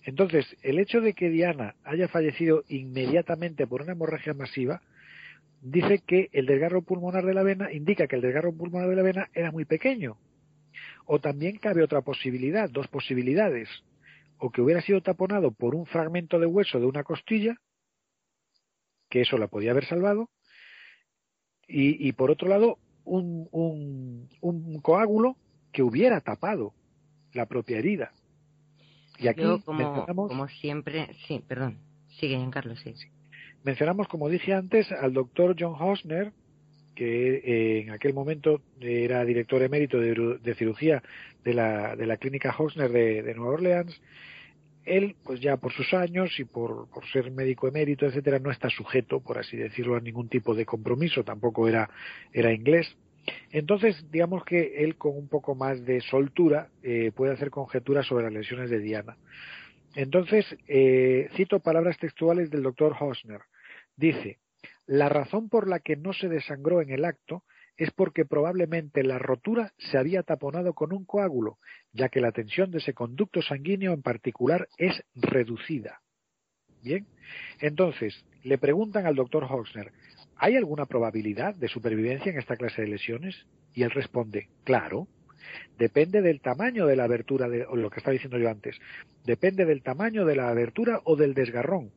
Entonces, 0.04 0.46
el 0.64 0.80
hecho 0.80 1.00
de 1.00 1.14
que 1.14 1.30
Diana 1.30 1.76
haya 1.86 2.10
fallecido 2.10 2.66
inmediatamente 2.68 3.66
por 3.66 3.84
una 3.84 3.94
hemorragia 3.94 4.34
masiva 4.34 4.82
dice 5.62 6.00
que 6.06 6.28
el 6.34 6.46
desgarro 6.46 6.82
pulmonar 6.82 7.24
de 7.26 7.34
la 7.34 7.44
vena 7.44 7.72
indica 7.72 8.06
que 8.08 8.18
el 8.18 8.22
desgarro 8.22 8.54
pulmonar 8.54 8.90
de 8.90 8.96
la 8.98 9.04
vena 9.04 9.30
era 9.34 9.50
muy 9.50 9.64
pequeño. 9.64 10.18
O 11.06 11.20
también 11.20 11.58
cabe 11.58 11.84
otra 11.84 12.02
posibilidad, 12.02 12.70
dos 12.70 12.90
posibilidades 12.90 13.70
o 14.40 14.52
que 14.52 14.62
hubiera 14.62 14.82
sido 14.82 15.00
taponado 15.00 15.52
por 15.52 15.74
un 15.74 15.86
fragmento 15.86 16.38
de 16.38 16.48
hueso 16.48 16.82
de 16.82 16.86
una 16.86 17.06
costilla, 17.06 17.56
que 19.10 19.22
eso 19.22 19.38
la 19.38 19.48
podía 19.48 19.72
haber 19.72 19.86
salvado, 19.86 20.30
y, 21.68 22.12
por 22.14 22.32
otro 22.32 22.48
lado, 22.48 22.78
un, 23.06 23.48
un, 23.52 24.80
coágulo 24.82 25.36
que 25.72 25.84
hubiera 25.84 26.22
tapado 26.22 26.74
la 27.34 27.46
propia 27.46 27.80
herida. 27.80 28.12
Y 29.18 29.28
aquí 29.28 29.44
mencionamos, 29.44 30.30
como 30.30 30.48
siempre, 30.48 31.10
sí, 31.28 31.44
perdón, 31.48 31.78
sigue 32.20 32.40
Carlos, 32.52 32.80
sí. 32.84 32.94
Mencionamos, 33.64 34.08
como 34.08 34.30
dije 34.30 34.54
antes, 34.54 34.92
al 34.92 35.14
doctor 35.14 35.56
John 35.58 35.76
Hosner, 35.80 36.34
que 36.96 37.36
eh, 37.36 37.82
en 37.82 37.92
aquel 37.92 38.14
momento 38.14 38.62
era 38.80 39.24
director 39.26 39.62
emérito 39.62 40.00
de, 40.00 40.40
de 40.42 40.56
cirugía 40.56 41.02
de 41.44 41.54
la, 41.54 41.96
de 41.96 42.06
la 42.06 42.18
clínica 42.18 42.56
Hosner 42.58 42.92
de, 42.92 43.24
de 43.24 43.34
Nueva 43.34 43.54
Orleans, 43.54 44.00
él, 44.86 45.16
pues 45.24 45.40
ya 45.40 45.58
por 45.58 45.72
sus 45.74 45.94
años 45.94 46.40
y 46.40 46.46
por, 46.46 46.90
por, 46.90 47.06
ser 47.08 47.32
médico 47.32 47.68
emérito, 47.68 48.06
etcétera, 48.06 48.40
no 48.40 48.52
está 48.52 48.70
sujeto, 48.70 49.20
por 49.20 49.38
así 49.38 49.58
decirlo, 49.58 49.96
a 49.96 50.02
ningún 50.02 50.30
tipo 50.30 50.54
de 50.54 50.66
compromiso, 50.66 51.24
tampoco 51.24 51.68
era, 51.68 51.90
era 52.32 52.54
inglés. 52.54 52.96
Entonces, 53.52 54.06
digamos 54.12 54.44
que 54.44 54.84
él 54.84 54.96
con 54.96 55.18
un 55.18 55.28
poco 55.28 55.56
más 55.56 55.86
de 55.86 56.02
soltura 56.02 56.70
eh, 56.82 57.12
puede 57.16 57.34
hacer 57.34 57.50
conjeturas 57.50 58.06
sobre 58.06 58.26
las 58.26 58.34
lesiones 58.34 58.70
de 58.70 58.80
Diana. 58.80 59.18
Entonces, 59.96 60.46
eh, 60.68 61.30
cito 61.36 61.60
palabras 61.60 61.98
textuales 61.98 62.50
del 62.50 62.64
doctor 62.64 62.96
Hosner. 63.00 63.42
Dice, 63.96 64.40
la 64.86 65.08
razón 65.08 65.50
por 65.50 65.68
la 65.68 65.80
que 65.80 65.96
no 65.96 66.14
se 66.14 66.28
desangró 66.28 66.82
en 66.82 66.90
el 66.90 67.06
acto 67.06 67.44
es 67.78 67.92
porque 67.92 68.26
probablemente 68.26 69.04
la 69.04 69.20
rotura 69.20 69.74
se 69.78 69.98
había 69.98 70.24
taponado 70.24 70.74
con 70.74 70.94
un 70.94 71.06
coágulo, 71.06 71.58
ya 71.92 72.10
que 72.10 72.22
la 72.22 72.32
tensión 72.32 72.72
de 72.72 72.80
ese 72.80 72.94
conducto 72.94 73.42
sanguíneo 73.42 73.94
en 73.94 74.02
particular 74.02 74.68
es 74.78 75.04
reducida. 75.16 76.02
Bien, 76.84 77.08
entonces 77.60 78.26
le 78.44 78.58
preguntan 78.58 79.06
al 79.06 79.16
doctor 79.16 79.46
Hoxner, 79.46 79.92
¿hay 80.36 80.58
alguna 80.58 80.86
probabilidad 80.86 81.56
de 81.56 81.70
supervivencia 81.70 82.32
en 82.32 82.40
esta 82.40 82.58
clase 82.58 82.82
de 82.82 82.90
lesiones? 82.90 83.48
Y 83.74 83.84
él 83.84 83.92
responde, 83.92 84.50
claro, 84.66 85.08
depende 85.78 86.22
del 86.22 86.42
tamaño 86.42 86.86
de 86.86 86.96
la 86.96 87.06
abertura, 87.06 87.48
de, 87.48 87.66
lo 87.74 87.90
que 87.90 88.00
estaba 88.00 88.14
diciendo 88.14 88.38
yo 88.38 88.50
antes, 88.50 88.78
depende 89.26 89.66
del 89.66 89.82
tamaño 89.82 90.26
de 90.26 90.36
la 90.36 90.50
abertura 90.50 91.02
o 91.06 91.16
del 91.16 91.34
desgarrón. 91.34 91.92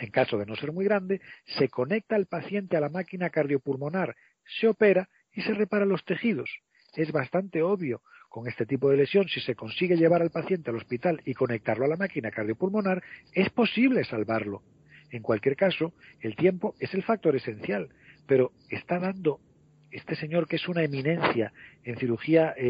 En 0.00 0.10
caso 0.10 0.38
de 0.38 0.46
no 0.46 0.56
ser 0.56 0.72
muy 0.72 0.84
grande, 0.84 1.20
se 1.58 1.68
conecta 1.68 2.16
al 2.16 2.26
paciente 2.26 2.76
a 2.76 2.80
la 2.80 2.88
máquina 2.88 3.30
cardiopulmonar, 3.30 4.16
se 4.60 4.68
opera 4.68 5.08
y 5.32 5.42
se 5.42 5.54
repara 5.54 5.84
los 5.84 6.04
tejidos. 6.04 6.50
Es 6.94 7.12
bastante 7.12 7.62
obvio. 7.62 8.02
Con 8.28 8.48
este 8.48 8.64
tipo 8.64 8.88
de 8.88 8.96
lesión, 8.96 9.28
si 9.28 9.40
se 9.40 9.54
consigue 9.54 9.96
llevar 9.96 10.22
al 10.22 10.30
paciente 10.30 10.70
al 10.70 10.76
hospital 10.76 11.20
y 11.26 11.34
conectarlo 11.34 11.84
a 11.84 11.88
la 11.88 11.96
máquina 11.96 12.30
cardiopulmonar, 12.30 13.02
es 13.34 13.50
posible 13.50 14.04
salvarlo. 14.04 14.62
En 15.10 15.22
cualquier 15.22 15.54
caso, 15.54 15.92
el 16.20 16.34
tiempo 16.34 16.74
es 16.80 16.94
el 16.94 17.02
factor 17.02 17.36
esencial, 17.36 17.90
pero 18.26 18.52
está 18.70 18.98
dando 18.98 19.40
este 19.90 20.16
señor 20.16 20.48
que 20.48 20.56
es 20.56 20.66
una 20.68 20.82
eminencia 20.82 21.52
en 21.84 21.96
cirugía 21.98 22.54
eh, 22.56 22.62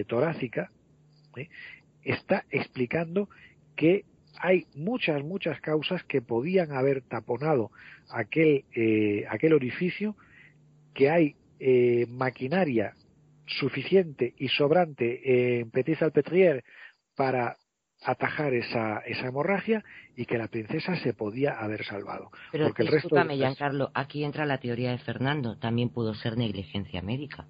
eh, 0.00 0.04
torácica, 0.06 0.70
¿eh? 1.36 1.48
está 2.02 2.44
explicando 2.50 3.30
que 3.74 4.04
hay 4.40 4.66
muchas, 4.74 5.24
muchas 5.24 5.60
causas 5.62 6.04
que 6.04 6.20
podían 6.20 6.72
haber 6.72 7.00
taponado 7.00 7.72
aquel, 8.10 8.64
aquel 9.30 9.52
orificio, 9.52 10.14
que 10.98 11.10
hay 11.10 11.36
maquinaria 12.08 12.92
suficiente 13.46 14.34
y 14.36 14.48
sobrante 14.48 15.60
en 15.60 15.70
Petit 15.70 15.96
Salpetriere 15.96 16.64
para 17.14 17.56
atajar 18.02 18.52
esa, 18.52 18.98
esa 19.06 19.28
hemorragia 19.28 19.84
y 20.16 20.26
que 20.26 20.38
la 20.38 20.48
princesa 20.48 20.96
se 20.96 21.14
podía 21.14 21.52
haber 21.52 21.84
salvado. 21.84 22.32
Pero 22.50 22.66
porque 22.66 22.82
el 22.82 22.88
resto 22.88 23.14
de... 23.14 23.36
Giancarlo, 23.36 23.92
aquí 23.94 24.24
entra 24.24 24.44
la 24.44 24.58
teoría 24.58 24.90
de 24.90 24.98
Fernando, 24.98 25.56
también 25.56 25.90
pudo 25.90 26.14
ser 26.14 26.36
negligencia 26.36 27.00
médica. 27.00 27.46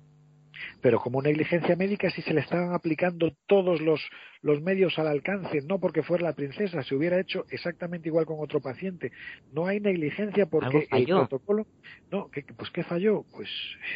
Pero 0.80 1.00
como 1.00 1.22
negligencia 1.22 1.76
médica 1.76 2.10
si 2.10 2.22
se 2.22 2.34
le 2.34 2.40
estaban 2.40 2.72
aplicando 2.74 3.32
todos 3.46 3.80
los, 3.80 4.00
los 4.42 4.60
medios 4.62 4.98
al 4.98 5.08
alcance, 5.08 5.60
no 5.62 5.78
porque 5.78 6.02
fuera 6.02 6.24
la 6.24 6.34
princesa, 6.34 6.82
se 6.82 6.94
hubiera 6.94 7.20
hecho 7.20 7.44
exactamente 7.50 8.08
igual 8.08 8.26
con 8.26 8.36
otro 8.40 8.60
paciente. 8.60 9.12
No 9.52 9.66
hay 9.66 9.80
negligencia 9.80 10.46
porque 10.46 10.88
el 10.90 11.06
protocolo... 11.06 11.66
No, 12.10 12.30
¿qué, 12.30 12.44
pues 12.56 12.70
¿qué 12.70 12.82
falló? 12.84 13.24
Pues... 13.30 13.48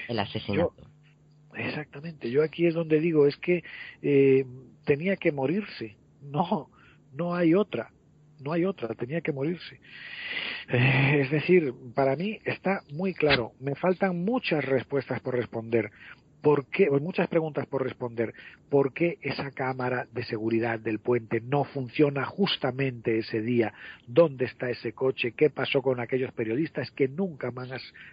El 0.08 0.18
asesinato. 0.18 0.74
exactamente, 1.54 2.30
yo 2.30 2.42
aquí 2.42 2.66
es 2.66 2.74
donde 2.74 3.00
digo, 3.00 3.26
es 3.26 3.36
que 3.36 3.62
eh, 4.00 4.44
tenía 4.84 5.16
que 5.16 5.32
morirse 5.32 5.96
no, 6.22 6.70
no 7.12 7.34
hay 7.34 7.54
otra, 7.54 7.90
no 8.40 8.52
hay 8.52 8.64
otra, 8.64 8.94
tenía 8.94 9.20
que 9.20 9.32
morirse. 9.32 9.80
Eh, 10.68 11.20
es 11.22 11.30
decir, 11.30 11.74
para 11.94 12.16
mí 12.16 12.38
está 12.44 12.82
muy 12.92 13.14
claro, 13.14 13.52
me 13.60 13.74
faltan 13.74 14.24
muchas 14.24 14.64
respuestas 14.64 15.20
por 15.20 15.34
responder. 15.34 15.90
¿Por 16.42 16.66
qué? 16.66 16.90
muchas 16.90 17.28
preguntas 17.28 17.66
por 17.66 17.84
responder. 17.84 18.34
¿Por 18.68 18.92
qué 18.92 19.18
esa 19.22 19.52
cámara 19.52 20.08
de 20.12 20.24
seguridad 20.24 20.80
del 20.80 20.98
puente 20.98 21.40
no 21.40 21.62
funciona 21.64 22.24
justamente 22.24 23.18
ese 23.18 23.40
día? 23.40 23.72
¿Dónde 24.08 24.46
está 24.46 24.68
ese 24.68 24.92
coche? 24.92 25.34
¿Qué 25.36 25.50
pasó 25.50 25.82
con 25.82 26.00
aquellos 26.00 26.32
periodistas 26.32 26.90
que 26.90 27.06
nunca 27.06 27.52
más 27.52 27.70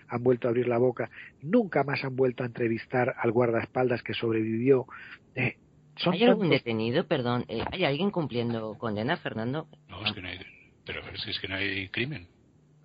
han 0.07 0.23
vuelto 0.23 0.47
a 0.47 0.51
abrir 0.51 0.67
la 0.67 0.77
boca? 0.77 1.09
¿Nunca 1.41 1.83
más 1.83 2.03
han 2.03 2.15
vuelto 2.15 2.43
a 2.43 2.45
entrevistar 2.45 3.15
al 3.17 3.31
guardaespaldas 3.31 4.03
que 4.03 4.13
sobrevivió? 4.13 4.85
Eh, 5.33 5.57
¿Hay 6.05 6.23
algún 6.23 6.49
detenido, 6.49 7.07
perdón? 7.07 7.45
Eh, 7.47 7.63
¿Hay 7.71 7.83
alguien 7.83 8.11
cumpliendo 8.11 8.77
condena, 8.77 9.17
Fernando? 9.17 9.67
No, 9.89 10.05
es 10.05 10.13
que 10.13 10.21
no 10.21 10.27
hay, 10.27 10.39
pero 10.85 11.01
es 11.11 11.39
que 11.39 11.47
no 11.47 11.55
hay 11.55 11.89
crimen. 11.89 12.27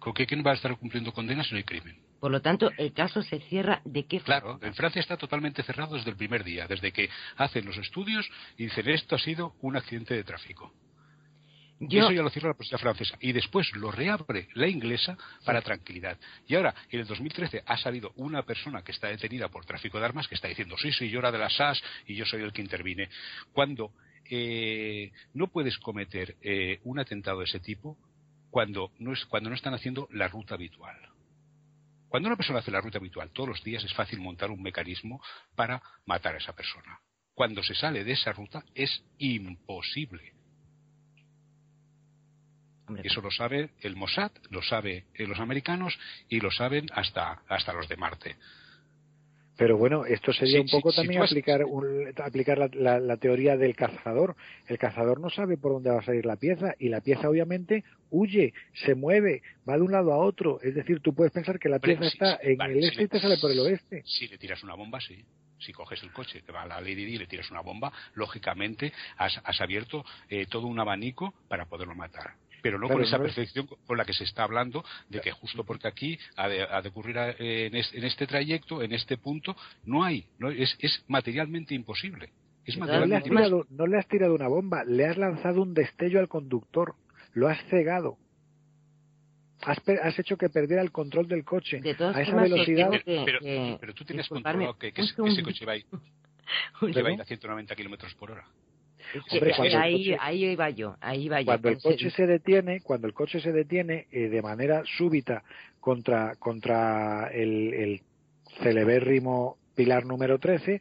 ¿Quién 0.00 0.44
va 0.44 0.52
a 0.52 0.54
estar 0.54 0.76
cumpliendo 0.78 1.12
condena 1.12 1.44
si 1.44 1.52
no 1.52 1.58
hay 1.58 1.64
crimen? 1.64 2.03
Por 2.24 2.30
lo 2.30 2.40
tanto, 2.40 2.70
el 2.78 2.94
caso 2.94 3.22
se 3.22 3.38
cierra 3.38 3.82
de 3.84 4.06
qué 4.06 4.18
forma? 4.18 4.40
Claro, 4.40 4.58
en 4.62 4.74
Francia 4.74 4.98
está 4.98 5.18
totalmente 5.18 5.62
cerrado 5.62 5.94
desde 5.94 6.08
el 6.08 6.16
primer 6.16 6.42
día, 6.42 6.66
desde 6.66 6.90
que 6.90 7.10
hacen 7.36 7.66
los 7.66 7.76
estudios 7.76 8.26
y 8.56 8.64
dicen 8.64 8.88
esto 8.88 9.16
ha 9.16 9.18
sido 9.18 9.56
un 9.60 9.76
accidente 9.76 10.14
de 10.14 10.24
tráfico. 10.24 10.72
Eso 11.78 12.10
ya 12.12 12.22
lo 12.22 12.30
cierra 12.30 12.48
la 12.48 12.54
policía 12.54 12.78
francesa. 12.78 13.18
Y 13.20 13.32
después 13.32 13.70
lo 13.76 13.90
reabre 13.90 14.48
la 14.54 14.66
inglesa 14.66 15.18
para 15.44 15.60
tranquilidad. 15.60 16.18
Y 16.46 16.54
ahora, 16.54 16.74
en 16.88 17.00
el 17.00 17.06
2013, 17.06 17.62
ha 17.66 17.76
salido 17.76 18.12
una 18.16 18.42
persona 18.42 18.80
que 18.80 18.92
está 18.92 19.08
detenida 19.08 19.50
por 19.50 19.66
tráfico 19.66 19.98
de 19.98 20.06
armas 20.06 20.26
que 20.26 20.34
está 20.34 20.48
diciendo, 20.48 20.76
sí, 20.78 20.92
sí, 20.92 21.10
yo 21.10 21.18
era 21.18 21.30
de 21.30 21.36
la 21.36 21.50
SAS 21.50 21.82
y 22.06 22.14
yo 22.14 22.24
soy 22.24 22.40
el 22.40 22.54
que 22.54 22.62
intervine. 22.62 23.10
Cuando 23.52 23.92
eh, 24.30 25.12
no 25.34 25.48
puedes 25.48 25.76
cometer 25.76 26.36
eh, 26.40 26.80
un 26.84 26.98
atentado 26.98 27.40
de 27.40 27.44
ese 27.44 27.60
tipo 27.60 27.98
cuando 28.50 28.92
no, 28.98 29.12
es, 29.12 29.26
cuando 29.26 29.50
no 29.50 29.56
están 29.56 29.74
haciendo 29.74 30.08
la 30.10 30.28
ruta 30.28 30.54
habitual. 30.54 30.96
Cuando 32.14 32.28
una 32.28 32.36
persona 32.36 32.60
hace 32.60 32.70
la 32.70 32.80
ruta 32.80 32.98
habitual 32.98 33.32
todos 33.32 33.48
los 33.48 33.64
días 33.64 33.82
es 33.82 33.92
fácil 33.92 34.20
montar 34.20 34.48
un 34.48 34.62
mecanismo 34.62 35.20
para 35.56 35.82
matar 36.06 36.36
a 36.36 36.38
esa 36.38 36.54
persona. 36.54 37.00
Cuando 37.34 37.60
se 37.60 37.74
sale 37.74 38.04
de 38.04 38.12
esa 38.12 38.32
ruta 38.32 38.62
es 38.72 39.02
imposible 39.18 40.32
eso 43.02 43.20
lo 43.20 43.30
sabe 43.30 43.70
el 43.80 43.96
Mossad, 43.96 44.30
lo 44.50 44.62
sabe 44.62 45.06
eh, 45.14 45.26
los 45.26 45.40
americanos 45.40 45.98
y 46.28 46.40
lo 46.40 46.50
saben 46.50 46.86
hasta, 46.92 47.42
hasta 47.48 47.72
los 47.72 47.88
de 47.88 47.96
Marte. 47.96 48.36
Pero 49.56 49.76
bueno, 49.76 50.04
esto 50.04 50.32
sería 50.32 50.60
un 50.60 50.68
poco 50.68 50.92
también 50.92 51.22
aplicar, 51.22 51.64
aplicar 52.24 52.58
la, 52.74 53.16
teoría 53.18 53.56
del 53.56 53.76
cazador. 53.76 54.34
El 54.66 54.78
cazador 54.78 55.20
no 55.20 55.30
sabe 55.30 55.56
por 55.56 55.72
dónde 55.72 55.90
va 55.90 56.00
a 56.00 56.04
salir 56.04 56.26
la 56.26 56.36
pieza 56.36 56.74
y 56.78 56.88
la 56.88 57.00
pieza 57.00 57.28
obviamente 57.28 57.84
huye, 58.10 58.52
se 58.84 58.94
mueve, 58.94 59.42
va 59.68 59.76
de 59.76 59.82
un 59.82 59.92
lado 59.92 60.12
a 60.12 60.18
otro. 60.18 60.60
Es 60.60 60.74
decir, 60.74 61.00
tú 61.00 61.14
puedes 61.14 61.32
pensar 61.32 61.58
que 61.58 61.68
la 61.68 61.78
pieza 61.78 62.06
está 62.06 62.38
en 62.42 62.60
el 62.60 62.84
este 62.84 63.04
y 63.04 63.08
te 63.08 63.20
sale 63.20 63.38
por 63.38 63.50
el 63.50 63.60
oeste. 63.60 64.02
Si 64.04 64.26
le 64.26 64.38
tiras 64.38 64.62
una 64.64 64.74
bomba, 64.74 65.00
sí 65.00 65.24
si 65.58 65.72
coges 65.72 66.02
el 66.02 66.12
coche, 66.12 66.42
te 66.42 66.52
va 66.52 66.62
a 66.62 66.66
la 66.66 66.80
Lady 66.80 67.06
Di 67.06 67.14
y 67.14 67.18
le 67.18 67.26
tiras 67.26 67.50
una 67.50 67.60
bomba, 67.60 67.90
lógicamente 68.14 68.92
has, 69.16 69.60
abierto 69.60 70.04
eh, 70.28 70.46
todo 70.46 70.66
un 70.66 70.78
abanico 70.78 71.32
para 71.48 71.66
poderlo 71.66 71.94
matar 71.94 72.34
pero 72.64 72.78
no 72.78 72.88
con 72.88 73.02
esa 73.02 73.18
perfección 73.18 73.66
con 73.66 73.98
la 73.98 74.06
que 74.06 74.14
se 74.14 74.24
está 74.24 74.44
hablando 74.44 74.82
de 75.10 75.20
que 75.20 75.30
justo 75.32 75.64
porque 75.64 75.86
aquí 75.86 76.18
ha 76.34 76.48
de, 76.48 76.88
ocurrir 76.88 77.14
en, 77.38 77.76
este, 77.76 78.26
trayecto, 78.26 78.82
en 78.82 78.94
este 78.94 79.18
punto, 79.18 79.54
no 79.84 80.02
hay, 80.02 80.24
no, 80.38 80.48
es, 80.48 80.74
es 80.80 81.04
materialmente 81.06 81.74
imposible. 81.74 82.30
Es 82.64 82.78
no, 82.78 82.86
le 83.04 83.16
has 83.16 83.22
tirado, 83.22 83.66
no 83.68 83.86
le 83.86 83.98
has 83.98 84.08
tirado 84.08 84.34
una 84.34 84.48
bomba, 84.48 84.82
le 84.82 85.04
has 85.04 85.18
lanzado 85.18 85.60
un 85.60 85.74
destello 85.74 86.20
al 86.20 86.28
conductor, 86.28 86.94
lo 87.34 87.48
has 87.48 87.62
cegado. 87.68 88.16
Has, 89.60 89.78
has, 90.02 90.18
hecho 90.18 90.38
que 90.38 90.48
perdiera 90.48 90.80
el 90.80 90.90
control 90.90 91.28
del 91.28 91.44
coche 91.44 91.82
a 91.84 92.22
esa 92.22 92.34
velocidad. 92.34 92.90
pero, 93.04 93.92
tú 93.92 94.06
tienes 94.06 94.26
controlado 94.26 94.78
que, 94.78 94.88
ese 94.96 95.42
coche 95.42 95.66
va 95.66 95.72
a 95.72 95.76
ir, 95.76 95.86
a 97.20 97.24
190 97.26 97.76
kilómetros 97.76 98.14
por 98.14 98.30
hora 98.30 98.46
ahí, 99.76 100.16
ahí 100.18 100.44
iba 100.44 100.70
yo, 100.70 100.96
ahí 101.00 101.24
iba 101.24 101.40
yo. 101.40 101.46
Cuando 101.46 101.68
el 101.68 101.78
coche 101.80 102.10
se 102.10 102.26
detiene, 102.26 102.80
cuando 102.80 103.06
el 103.06 103.14
coche 103.14 103.40
se 103.40 103.52
detiene 103.52 104.06
eh, 104.10 104.28
de 104.28 104.42
manera 104.42 104.82
súbita 104.96 105.42
contra, 105.80 106.34
contra 106.36 107.28
el, 107.32 107.74
el 107.74 108.00
celebérrimo 108.62 109.56
pilar 109.74 110.04
número 110.06 110.38
13, 110.38 110.80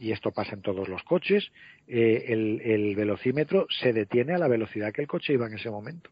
y 0.00 0.12
esto 0.12 0.30
pasa 0.32 0.54
en 0.54 0.62
todos 0.62 0.88
los 0.88 1.02
coches, 1.02 1.50
eh, 1.86 2.24
el, 2.28 2.60
el 2.62 2.96
velocímetro 2.96 3.66
se 3.68 3.92
detiene 3.92 4.34
a 4.34 4.38
la 4.38 4.48
velocidad 4.48 4.92
que 4.92 5.02
el 5.02 5.08
coche 5.08 5.34
iba 5.34 5.46
en 5.46 5.54
ese 5.54 5.70
momento. 5.70 6.10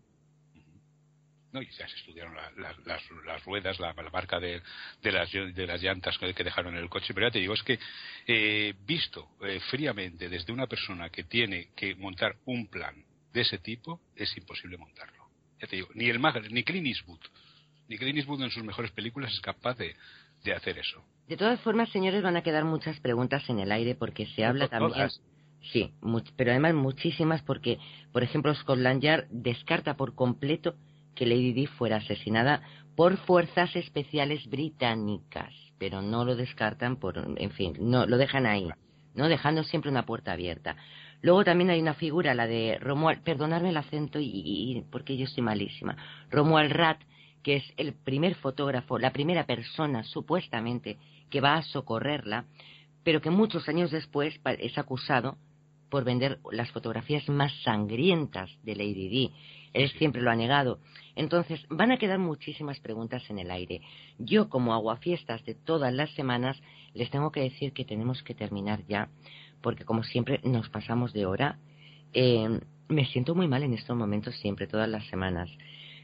¿No? 1.53 1.63
Y 1.63 1.67
ya 1.71 1.89
se 1.89 1.97
estudiaron 1.97 2.35
las, 2.35 3.45
ruedas, 3.45 3.79
la, 3.81 3.95
marca 4.13 4.39
de, 4.39 4.63
las, 5.03 5.33
de 5.33 5.67
las 5.67 5.83
llantas 5.83 6.19
que 6.19 6.45
dejaron 6.45 6.77
en 6.77 6.83
el 6.83 6.89
coche. 6.89 7.15
Pero 7.15 7.29
ya 7.29 7.33
te 7.33 7.39
digo, 7.39 7.55
es 7.55 7.63
que 7.63 7.79
eh, 8.27 8.75
visto 8.87 9.31
eh, 9.43 9.61
fríamente 9.71 10.29
desde 10.29 10.53
una 10.53 10.67
persona 10.67 11.11
que 11.11 11.25
tiene 11.25 11.69
que 11.75 11.95
montar 11.95 12.37
un 12.47 12.69
plan 12.69 12.95
de 13.33 13.41
ese 13.41 13.59
tipo, 13.59 14.01
es 14.17 14.37
imposible 14.37 14.77
montarlo. 14.77 15.29
Ya 15.61 15.67
te 15.67 15.77
digo, 15.77 15.89
ni, 15.95 16.09
el 16.09 16.21
ni 16.53 16.63
Clint 16.63 16.87
Eastwood, 16.87 17.21
ni 17.89 17.99
Clint 17.99 18.19
Eastwood 18.19 18.43
en 18.43 18.51
sus 18.51 18.65
mejores 18.65 18.91
películas 18.93 19.33
es 19.33 19.41
capaz 19.41 19.77
de, 19.77 19.97
hacer 20.55 20.79
eso. 20.79 21.05
De 21.27 21.37
todas 21.37 21.61
formas, 21.61 21.91
señores, 21.91 22.23
van 22.23 22.37
a 22.37 22.43
quedar 22.43 22.65
muchas 22.65 22.99
preguntas 23.01 23.43
en 23.51 23.59
el 23.59 23.71
aire 23.71 23.95
porque 23.95 24.27
se 24.35 24.45
habla 24.45 24.69
también. 24.69 25.09
Sí, 25.73 25.93
pero 26.37 26.53
además 26.53 26.75
muchísimas 26.75 27.43
porque, 27.43 27.79
por 28.13 28.23
ejemplo, 28.23 28.55
Scotland 28.55 29.03
Yard 29.03 29.27
descarta 29.31 29.97
por 29.97 30.15
completo 30.15 30.77
que 31.19 31.27
Lady 31.27 31.53
Di 31.53 31.67
fuera 31.67 31.97
asesinada 31.97 32.63
por 32.95 33.17
fuerzas 33.17 33.75
especiales 33.75 34.47
británicas, 34.47 35.53
pero 35.77 36.01
no 36.01 36.25
lo 36.25 36.37
descartan 36.37 36.95
por, 36.95 37.19
en 37.37 37.51
fin, 37.51 37.75
no 37.81 38.07
lo 38.07 38.19
dejan 38.19 38.47
ahí, 38.47 38.69
no 39.15 39.29
dejando 39.29 39.65
siempre 39.65 39.91
una 39.91 40.07
puerta 40.07 40.31
abierta. 40.31 40.77
Luego 41.21 41.43
también 41.43 41.71
hay 41.71 41.81
una 41.81 41.95
figura, 41.95 42.35
la 42.35 42.47
de 42.47 42.79
Romuald, 42.81 43.25
perdonadme 43.25 43.71
el 43.71 43.77
acento 43.77 44.21
y, 44.21 44.85
porque 44.93 45.17
yo 45.17 45.25
estoy 45.25 45.43
malísima, 45.43 45.97
Romuald 46.31 46.71
Rat, 46.71 47.01
que 47.43 47.57
es 47.57 47.65
el 47.77 47.95
primer 47.95 48.37
fotógrafo, 48.37 48.97
la 48.97 49.13
primera 49.13 49.45
persona 49.45 50.05
supuestamente 50.05 50.99
que 51.31 51.41
va 51.41 51.57
a 51.57 51.63
socorrerla, 51.63 52.45
pero 53.03 53.21
que 53.21 53.31
muchos 53.31 53.69
años 53.69 53.91
después 53.91 54.41
es 54.61 54.79
acusado 54.79 55.37
por 55.91 56.05
vender 56.05 56.39
las 56.53 56.71
fotografías 56.71 57.29
más 57.29 57.53
sangrientas 57.63 58.51
de 58.63 58.77
Lady 58.77 59.09
Di. 59.09 59.33
Él 59.73 59.91
siempre 59.91 60.23
lo 60.23 60.31
ha 60.31 60.37
negado. 60.37 60.79
Entonces, 61.17 61.61
van 61.69 61.91
a 61.91 61.99
quedar 61.99 62.19
muchísimas 62.19 62.79
preguntas 62.81 63.29
en 63.29 63.39
el 63.39 63.51
aire. 63.51 63.81
Yo, 64.19 64.49
como 64.49 64.73
aguafiestas 64.73 65.45
de 65.45 65.55
todas 65.55 65.93
las 65.93 66.11
semanas, 66.15 66.61
les 66.95 67.11
tengo 67.11 67.33
que 67.33 67.41
decir 67.41 67.73
que 67.73 67.85
tenemos 67.85 68.23
que 68.23 68.35
terminar 68.35 68.85
ya, 68.89 69.09
porque 69.61 69.85
como 69.85 70.03
siempre 70.05 70.41
nos 70.45 70.69
pasamos 70.69 71.13
de 71.13 71.27
hora. 71.27 71.59
Eh, 72.13 72.61
me 72.89 73.05
siento 73.07 73.35
muy 73.35 73.49
mal 73.49 73.63
en 73.63 73.75
estos 73.75 73.97
momentos 73.97 74.35
siempre, 74.37 74.67
todas 74.67 74.89
las 74.89 75.07
semanas. 75.09 75.51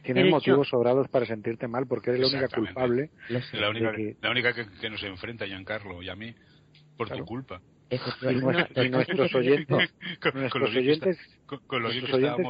Tienes 0.02 0.30
motivos 0.30 0.68
sobrados 0.68 1.08
para 1.08 1.24
sentirte 1.24 1.66
mal 1.66 1.86
porque 1.86 2.10
eres 2.10 2.20
la 2.20 2.26
única 2.26 2.48
culpable. 2.54 3.10
La 3.52 3.70
única, 3.70 3.92
que... 3.94 4.16
la 4.20 4.30
única 4.30 4.52
que, 4.52 4.90
nos 4.90 5.02
enfrenta, 5.02 5.46
Giancarlo, 5.46 6.02
y 6.02 6.10
a 6.10 6.14
mí, 6.14 6.34
por 6.96 7.08
tu 7.08 7.24
culpa. 7.24 7.62
Y, 7.90 7.96
nuestros 8.90 9.34
oyentes, 9.34 9.90
nuestros 10.34 10.74
oyentes, 10.74 11.18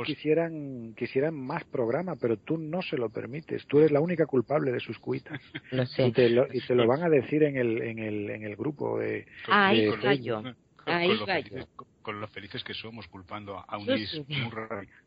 quisieran, 0.04 0.94
quisieran 0.96 1.34
más 1.34 1.64
programa, 1.64 2.14
pero 2.20 2.36
tú 2.36 2.56
no 2.56 2.82
se 2.82 2.96
lo 2.96 3.10
permites. 3.10 3.66
Tú 3.66 3.78
eres 3.78 3.90
la 3.90 4.00
única 4.00 4.26
culpable 4.26 4.72
de 4.72 4.80
sus 4.80 4.98
cuitas. 4.98 5.40
Y 5.98 6.12
te 6.12 6.30
lo, 6.30 6.46
y 6.52 6.60
te 6.60 6.74
lo 6.74 6.86
van 6.86 7.02
a 7.02 7.08
decir 7.08 7.42
en 7.42 7.56
el, 7.56 7.82
en 7.82 7.98
el, 7.98 8.30
en 8.30 8.44
el 8.44 8.56
grupo 8.56 8.98
de. 8.98 9.26
Ahí 9.48 9.88
con, 12.02 12.20
lo 12.20 12.28
felices 12.28 12.62
que 12.62 12.74
somos 12.74 13.08
culpando 13.08 13.64
a 13.66 13.78
un 13.78 13.86
de, 13.86 14.06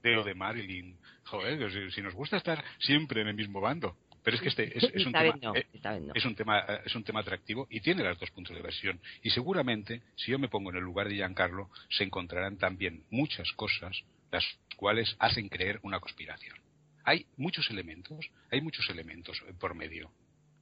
de 0.02 0.34
Marilyn. 0.34 0.98
Joder, 1.26 1.92
si 1.92 2.02
nos 2.02 2.16
gusta 2.16 2.38
estar 2.38 2.64
siempre 2.80 3.22
en 3.22 3.28
el 3.28 3.36
mismo 3.36 3.62
bando. 3.62 3.96
Pero 4.28 4.36
es 4.36 4.42
que 4.42 4.50
este 4.50 4.78
es, 4.78 5.06
un 5.06 5.14
tema, 5.14 5.56
eh, 5.56 5.68
es, 6.14 6.26
un 6.26 6.36
tema, 6.36 6.60
eh, 6.60 6.82
es 6.86 6.94
un 6.96 7.04
tema 7.06 7.22
atractivo 7.22 7.66
y 7.70 7.80
tiene 7.80 8.04
los 8.04 8.20
dos 8.20 8.30
puntos 8.32 8.54
de 8.54 8.62
versión. 8.62 9.00
Y 9.24 9.30
seguramente, 9.30 10.02
si 10.18 10.32
yo 10.32 10.38
me 10.38 10.50
pongo 10.50 10.70
en 10.70 10.76
el 10.76 10.84
lugar 10.84 11.08
de 11.08 11.16
Giancarlo, 11.16 11.70
se 11.88 12.04
encontrarán 12.04 12.58
también 12.58 13.06
muchas 13.10 13.50
cosas 13.54 14.04
las 14.30 14.44
cuales 14.76 15.16
hacen 15.20 15.48
creer 15.48 15.80
una 15.82 16.02
conspiración. 16.02 16.58
Hay 17.06 17.26
muchos 17.38 17.70
elementos, 17.70 18.30
hay 18.52 18.60
muchos 18.60 18.90
elementos 18.90 19.42
por 19.62 19.76
medio. 19.76 20.12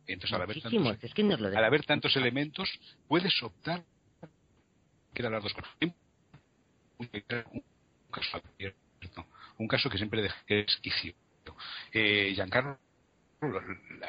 Entonces, 0.06 0.36
al 0.36 0.44
haber, 0.44 0.62
tantos, 0.62 1.56
al 1.56 1.66
haber 1.66 1.86
tantos 1.86 2.16
elementos, 2.18 2.70
puedes 3.08 3.42
optar 3.42 3.84
que 5.12 5.24
las 5.24 5.42
dos 5.42 5.56
cosas. 5.56 5.72
Un 7.00 7.08
caso 8.12 8.44
un 9.58 9.68
caso 9.68 9.90
que 9.90 9.98
siempre 9.98 10.30
es 10.46 10.80
Eh, 11.94 12.32
Giancarlo 12.36 12.85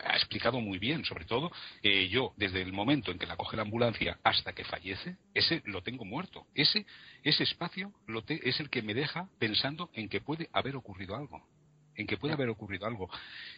ha 0.04 0.16
explicado 0.16 0.60
muy 0.60 0.78
bien, 0.78 1.04
sobre 1.04 1.24
todo 1.24 1.50
eh, 1.82 2.08
yo, 2.08 2.32
desde 2.36 2.62
el 2.62 2.72
momento 2.72 3.10
en 3.10 3.18
que 3.18 3.26
la 3.26 3.36
coge 3.36 3.56
la 3.56 3.62
ambulancia 3.62 4.18
hasta 4.22 4.52
que 4.52 4.64
fallece, 4.64 5.16
ese 5.34 5.62
lo 5.66 5.82
tengo 5.82 6.04
muerto. 6.04 6.46
Ese, 6.54 6.86
ese 7.22 7.44
espacio 7.44 7.92
lo 8.06 8.24
es 8.28 8.60
el 8.60 8.70
que 8.70 8.82
me 8.82 8.94
deja 8.94 9.28
pensando 9.38 9.90
en 9.94 10.08
que 10.08 10.20
puede 10.20 10.48
haber 10.52 10.76
ocurrido 10.76 11.16
algo. 11.16 11.46
En 11.94 12.06
que 12.06 12.16
puede 12.16 12.34
haber 12.34 12.48
ocurrido 12.48 12.86
algo. 12.86 13.08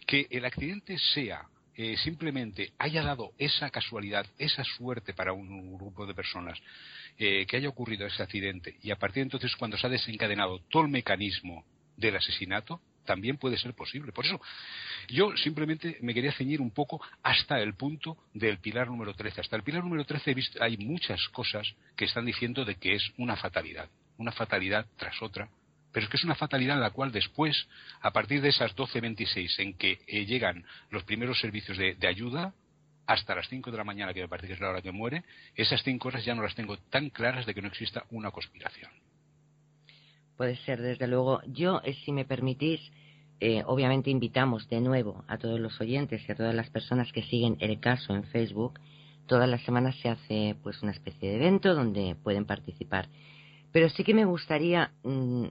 Que 0.07 0.27
el 0.31 0.45
accidente 0.45 0.99
sea 0.99 1.49
eh, 1.81 1.97
simplemente 1.97 2.73
haya 2.79 3.05
dado 3.05 3.33
esa 3.39 3.71
casualidad, 3.71 4.27
esa 4.37 4.65
suerte 4.65 5.15
para 5.15 5.33
un 5.33 5.77
grupo 5.77 6.07
de 6.07 6.15
personas, 6.15 6.59
eh, 7.17 7.47
que 7.47 7.57
haya 7.57 7.69
ocurrido 7.69 8.05
ese 8.05 8.23
accidente 8.23 8.77
y 8.83 8.91
a 8.91 8.97
partir 8.97 9.21
de 9.21 9.27
entonces 9.27 9.55
cuando 9.55 9.77
se 9.77 9.87
ha 9.87 9.91
desencadenado 9.91 10.61
todo 10.71 10.83
el 10.83 10.89
mecanismo 10.89 11.65
del 11.97 12.17
asesinato, 12.17 12.81
también 13.09 13.39
puede 13.39 13.56
ser 13.56 13.72
posible. 13.72 14.12
Por 14.12 14.26
eso, 14.26 14.39
yo 15.09 15.35
simplemente 15.39 15.97
me 16.02 16.12
quería 16.12 16.30
ceñir 16.32 16.60
un 16.60 16.70
poco 16.70 17.01
hasta 17.22 17.59
el 17.59 17.72
punto 17.72 18.18
del 18.35 18.59
pilar 18.59 18.89
número 18.89 19.14
13. 19.14 19.40
Hasta 19.40 19.56
el 19.56 19.62
pilar 19.62 19.82
número 19.82 20.05
13 20.05 20.36
hay 20.60 20.76
muchas 20.76 21.26
cosas 21.30 21.74
que 21.97 22.05
están 22.05 22.26
diciendo 22.26 22.66
de 22.66 22.74
que 22.74 22.94
es 22.94 23.12
una 23.16 23.35
fatalidad, 23.36 23.89
una 24.18 24.30
fatalidad 24.30 24.85
tras 24.98 25.22
otra, 25.22 25.48
pero 25.90 26.05
es 26.05 26.10
que 26.10 26.18
es 26.18 26.24
una 26.24 26.35
fatalidad 26.35 26.76
en 26.76 26.82
la 26.82 26.90
cual 26.90 27.10
después, 27.10 27.66
a 28.02 28.10
partir 28.10 28.43
de 28.43 28.51
esas 28.51 28.76
12.26 28.76 29.59
en 29.60 29.72
que 29.72 30.01
eh, 30.06 30.26
llegan 30.26 30.66
los 30.90 31.05
primeros 31.05 31.40
servicios 31.40 31.78
de, 31.78 31.97
ayuda, 32.06 32.52
hasta 33.06 33.35
las 33.35 33.48
5 33.48 33.70
de 33.70 33.78
la 33.78 33.85
mañana, 33.85 34.12
que 34.12 34.20
me 34.20 34.28
parece 34.28 34.48
que 34.48 34.52
es 34.52 34.60
la 34.60 34.68
hora 34.68 34.82
que 34.82 34.93
muere, 34.93 35.24
esas 35.55 35.82
cinco 35.82 36.09
horas 36.09 36.26
ya 36.26 36.35
no 36.35 36.43
las 36.43 36.55
tengo 36.55 36.76
tan 36.76 37.09
claras 37.09 37.47
de 37.47 37.55
que 37.55 37.62
no 37.62 37.68
exista 37.68 38.05
una 38.10 38.30
conspiración. 38.30 38.90
Puede 40.39 40.55
ser, 40.59 40.81
desde 40.81 41.09
luego. 41.09 41.40
Yo, 41.48 41.81
eh, 41.82 41.94
si 42.05 42.12
me 42.12 42.24
permitís, 42.24 42.81
eh, 43.40 43.65
obviamente 43.66 44.09
invitamos 44.09 44.69
de 44.69 44.81
nuevo 44.81 45.24
a 45.27 45.36
todos 45.36 45.59
los 45.59 45.81
oyentes 45.81 46.23
y 46.23 46.31
a 46.31 46.36
todas 46.36 46.55
las 46.55 46.70
personas 46.70 47.10
que 47.10 47.24
siguen 47.24 47.56
el 47.59 47.81
caso 47.81 48.15
en 48.15 48.23
Facebook. 48.23 48.78
Todas 49.27 49.48
las 49.48 49.60
semanas 49.62 49.97
se 50.01 50.09
hace 50.09 50.55
pues 50.62 50.81
una 50.81 50.93
especie 50.93 51.28
de 51.28 51.36
evento 51.39 51.74
donde 51.74 52.15
pueden 52.23 52.44
participar. 52.44 53.09
Pero 53.73 53.89
sí 53.89 54.05
que 54.05 54.15
me 54.15 54.27
gustaría 54.27 54.93
mm, 55.02 55.47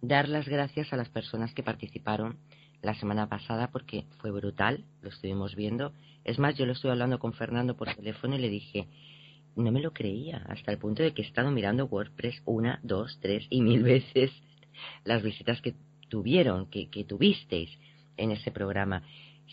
dar 0.00 0.30
las 0.30 0.48
gracias 0.48 0.94
a 0.94 0.96
las 0.96 1.10
personas 1.10 1.52
que 1.52 1.62
participaron 1.62 2.38
la 2.80 2.94
semana 2.94 3.28
pasada 3.28 3.68
porque 3.70 4.06
fue 4.22 4.30
brutal, 4.30 4.86
lo 5.02 5.10
estuvimos 5.10 5.54
viendo. 5.54 5.92
Es 6.24 6.38
más, 6.38 6.56
yo 6.56 6.64
lo 6.64 6.72
estuve 6.72 6.92
hablando 6.92 7.18
con 7.18 7.34
Fernando 7.34 7.76
por 7.76 7.94
teléfono 7.94 8.34
y 8.36 8.38
le 8.38 8.48
dije, 8.48 8.88
no 9.56 9.72
me 9.72 9.80
lo 9.80 9.92
creía, 9.92 10.44
hasta 10.48 10.72
el 10.72 10.78
punto 10.78 11.02
de 11.02 11.12
que 11.12 11.22
he 11.22 11.26
estado 11.26 11.50
mirando 11.50 11.86
WordPress 11.86 12.42
una, 12.44 12.80
dos, 12.82 13.18
tres 13.20 13.46
y 13.50 13.60
mil 13.60 13.82
veces 13.94 14.30
las 15.04 15.22
visitas 15.22 15.60
que 15.60 15.74
tuvieron, 16.08 16.66
que, 16.70 16.88
que 16.88 17.04
tuvisteis 17.04 17.70
en 18.16 18.30
ese 18.30 18.50
programa. 18.50 19.02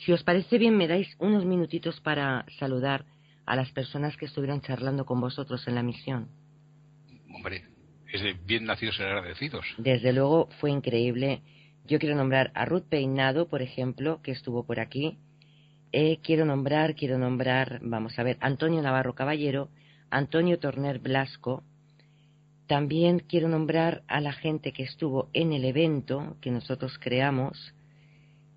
Si 0.06 0.12
os 0.12 0.24
parece 0.24 0.58
bien, 0.58 0.78
me 0.78 0.88
dais 0.88 1.08
unos 1.20 1.46
minutitos 1.46 2.00
para 2.02 2.46
saludar 2.60 3.06
a 3.46 3.56
las 3.56 3.72
personas 3.72 4.16
que 4.16 4.26
estuvieron 4.26 4.62
charlando 4.62 5.06
con 5.06 5.20
vosotros 5.20 5.68
en 5.68 5.76
la 5.76 5.84
misión. 5.84 6.30
Hombre, 7.34 7.64
es 8.12 8.22
de 8.22 8.34
bien 8.34 8.66
nacidos 8.66 9.00
y 9.00 9.04
agradecidos. 9.04 9.66
Desde 9.78 10.14
luego 10.14 10.50
fue 10.60 10.72
increíble. 10.72 11.42
Yo 11.86 12.00
quiero 12.00 12.16
nombrar 12.16 12.52
a 12.54 12.66
Ruth 12.66 12.84
Peinado, 12.90 13.48
por 13.48 13.62
ejemplo, 13.62 14.22
que 14.22 14.32
estuvo 14.32 14.64
por 14.64 14.80
aquí. 14.80 15.18
Eh, 15.92 16.20
quiero 16.22 16.46
nombrar, 16.46 16.96
quiero 16.96 17.18
nombrar, 17.18 17.80
vamos 17.82 18.18
a 18.20 18.24
ver, 18.24 18.38
Antonio 18.42 18.82
Navarro 18.82 19.16
Caballero, 19.16 19.70
Antonio 20.12 20.60
Torner 20.60 21.00
Blasco. 21.00 21.64
También 22.68 23.20
quiero 23.20 23.48
nombrar 23.48 24.04
a 24.08 24.22
la 24.22 24.32
gente 24.32 24.72
que 24.72 24.84
estuvo 24.84 25.30
en 25.34 25.54
el 25.54 25.66
evento 25.66 26.38
que 26.42 26.52
nosotros 26.52 26.98
creamos, 27.00 27.74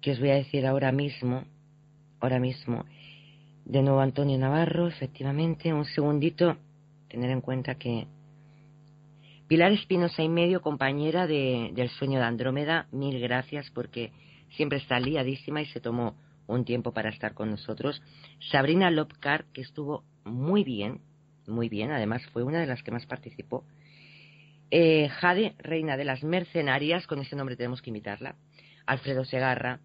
que 0.00 0.12
os 0.12 0.20
voy 0.20 0.30
a 0.30 0.34
decir 0.34 0.66
ahora 0.66 0.92
mismo, 0.92 1.44
ahora 2.20 2.38
mismo. 2.38 2.84
De 3.64 3.82
nuevo 3.82 4.00
Antonio 4.00 4.38
Navarro, 4.38 4.88
efectivamente, 4.88 5.72
un 5.72 5.84
segundito, 5.84 6.56
tener 7.08 7.30
en 7.30 7.40
cuenta 7.40 7.76
que 7.76 8.06
Pilar 9.48 9.72
Espinosa 9.72 10.22
y 10.22 10.28
medio, 10.28 10.62
compañera 10.62 11.26
de, 11.26 11.72
del 11.74 11.90
sueño 11.90 12.18
de 12.18 12.24
Andrómeda, 12.24 12.86
mil 12.90 13.20
gracias 13.20 13.70
porque 13.70 14.10
siempre 14.56 14.78
está 14.78 14.98
liadísima 14.98 15.60
y 15.60 15.66
se 15.66 15.80
tomó 15.80 16.14
un 16.46 16.64
tiempo 16.64 16.92
para 16.92 17.10
estar 17.10 17.34
con 17.34 17.50
nosotros. 17.50 18.02
Sabrina 18.50 18.90
Lopkar, 18.90 19.44
que 19.52 19.60
estuvo 19.60 20.04
muy 20.24 20.64
bien, 20.64 21.00
muy 21.46 21.68
bien, 21.68 21.90
además 21.90 22.24
fue 22.32 22.42
una 22.42 22.60
de 22.60 22.66
las 22.66 22.82
que 22.82 22.90
más 22.90 23.06
participó. 23.06 23.64
Eh, 24.70 25.08
Jade, 25.08 25.54
reina 25.58 25.96
de 25.96 26.04
las 26.04 26.22
mercenarias, 26.22 27.06
con 27.06 27.20
ese 27.20 27.36
nombre 27.36 27.56
tenemos 27.56 27.82
que 27.82 27.90
invitarla. 27.90 28.36
Alfredo 28.86 29.24
Segarra. 29.24 29.80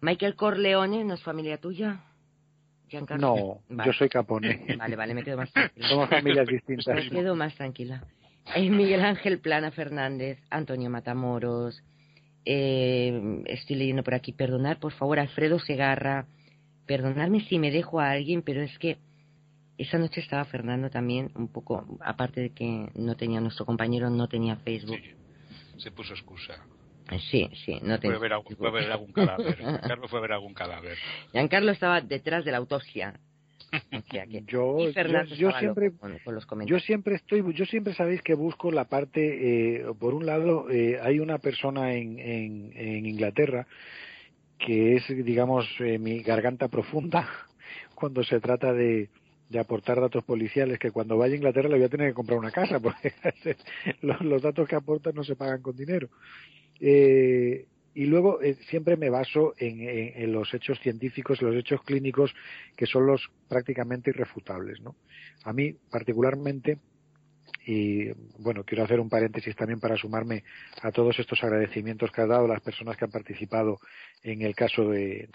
Michael 0.00 0.36
Corleone, 0.36 1.04
¿no 1.04 1.14
es 1.14 1.22
familia 1.22 1.58
tuya? 1.58 2.00
No, 3.18 3.60
yo 3.84 3.92
soy 3.92 4.08
Capone. 4.08 4.76
Vale, 4.78 4.96
vale, 4.96 5.14
me 5.14 5.22
quedo 5.22 5.36
más 5.36 5.52
tranquila. 5.52 5.88
Somos 5.88 6.08
familias 6.08 6.46
distintas. 6.46 6.96
Me 6.96 7.10
quedo 7.10 7.36
más 7.36 7.54
tranquila. 7.54 8.04
Eh, 8.54 8.68
Miguel 8.70 9.04
Ángel 9.04 9.38
Plana 9.38 9.70
Fernández, 9.70 10.38
Antonio 10.50 10.90
Matamoros, 10.90 11.82
eh, 12.44 13.42
estoy 13.46 13.76
leyendo 13.76 14.02
por 14.02 14.14
aquí, 14.14 14.32
perdonar 14.32 14.80
por 14.80 14.92
favor, 14.92 15.18
Alfredo 15.18 15.58
Segarra, 15.58 16.26
perdonadme 16.86 17.42
si 17.42 17.58
me 17.58 17.70
dejo 17.70 18.00
a 18.00 18.10
alguien, 18.10 18.42
pero 18.42 18.62
es 18.62 18.76
que 18.78 18.98
esa 19.82 19.98
noche 19.98 20.20
estaba 20.20 20.44
Fernando 20.44 20.90
también, 20.90 21.30
un 21.34 21.48
poco, 21.48 21.98
aparte 22.00 22.40
de 22.40 22.50
que 22.50 22.90
no 22.94 23.16
tenía, 23.16 23.40
nuestro 23.40 23.64
compañero 23.64 24.10
no 24.10 24.28
tenía 24.28 24.56
Facebook. 24.56 25.00
se 25.78 25.90
puso 25.90 26.12
excusa. 26.12 26.54
Sí, 27.30 27.50
sí, 27.64 27.78
no 27.82 27.98
tenía. 27.98 28.18
Fue 28.18 28.28
a 28.28 28.36
ver, 28.36 28.56
fue 28.56 28.68
a 28.68 28.72
ver 28.72 28.92
algún 28.92 29.12
cadáver. 29.12 29.56
Giancarlo 29.56 30.08
fue 30.08 30.18
a 30.18 30.22
ver 30.22 30.32
algún 30.32 30.54
cadáver. 30.54 30.96
Giancarlo 31.32 31.72
estaba 31.72 32.00
detrás 32.00 32.44
de 32.44 32.52
la 32.52 32.58
autopsia. 32.58 33.18
yo, 34.46 34.82
yo, 34.86 35.52
siempre, 35.58 35.92
yo 36.66 36.80
siempre 36.80 37.14
estoy, 37.16 37.42
yo 37.54 37.64
siempre 37.66 37.94
sabéis 37.94 38.20
que 38.22 38.34
busco 38.34 38.70
la 38.70 38.84
parte, 38.84 39.78
eh, 39.78 39.84
por 39.98 40.14
un 40.14 40.26
lado, 40.26 40.68
eh, 40.70 40.98
hay 41.02 41.20
una 41.20 41.38
persona 41.38 41.94
en, 41.94 42.18
en, 42.18 42.72
en 42.74 43.06
Inglaterra 43.06 43.66
que 44.58 44.96
es, 44.96 45.08
digamos, 45.08 45.66
eh, 45.80 45.98
mi 45.98 46.22
garganta 46.22 46.68
profunda 46.68 47.28
cuando 47.94 48.22
se 48.22 48.40
trata 48.40 48.72
de, 48.72 49.08
de 49.50 49.58
aportar 49.58 50.00
datos 50.00 50.24
policiales 50.24 50.78
que 50.78 50.92
cuando 50.92 51.18
vaya 51.18 51.34
a 51.34 51.36
Inglaterra 51.36 51.68
le 51.68 51.76
voy 51.76 51.84
a 51.84 51.88
tener 51.88 52.08
que 52.08 52.14
comprar 52.14 52.38
una 52.38 52.52
casa 52.52 52.80
porque 52.80 53.12
los, 54.00 54.40
datos 54.40 54.66
que 54.66 54.76
aportan 54.76 55.14
no 55.14 55.24
se 55.24 55.36
pagan 55.36 55.60
con 55.60 55.76
dinero. 55.76 56.08
Eh, 56.80 57.66
y 57.92 58.06
luego 58.06 58.40
eh, 58.40 58.56
siempre 58.68 58.96
me 58.96 59.10
baso 59.10 59.54
en, 59.58 60.32
los 60.32 60.54
hechos 60.54 60.78
científicos, 60.78 61.42
los 61.42 61.56
hechos 61.56 61.82
clínicos, 61.82 62.32
que 62.76 62.86
son 62.86 63.06
los 63.06 63.28
prácticamente 63.48 64.10
irrefutables. 64.10 64.80
¿no? 64.80 64.94
A 65.42 65.52
mí, 65.52 65.74
particularmente, 65.90 66.78
y 67.66 68.10
bueno, 68.38 68.62
quiero 68.64 68.84
hacer 68.84 69.00
un 69.00 69.08
paréntesis 69.08 69.56
también 69.56 69.80
para 69.80 69.96
sumarme 69.96 70.44
a 70.80 70.92
todos 70.92 71.18
estos 71.18 71.42
agradecimientos 71.42 72.12
que 72.12 72.20
ha 72.20 72.26
dado 72.26 72.46
las 72.46 72.60
personas 72.60 72.96
que 72.96 73.04
han 73.04 73.10
participado 73.10 73.80
en 74.22 74.42
el 74.42 74.54
caso 74.54 74.88
de, 74.88 75.28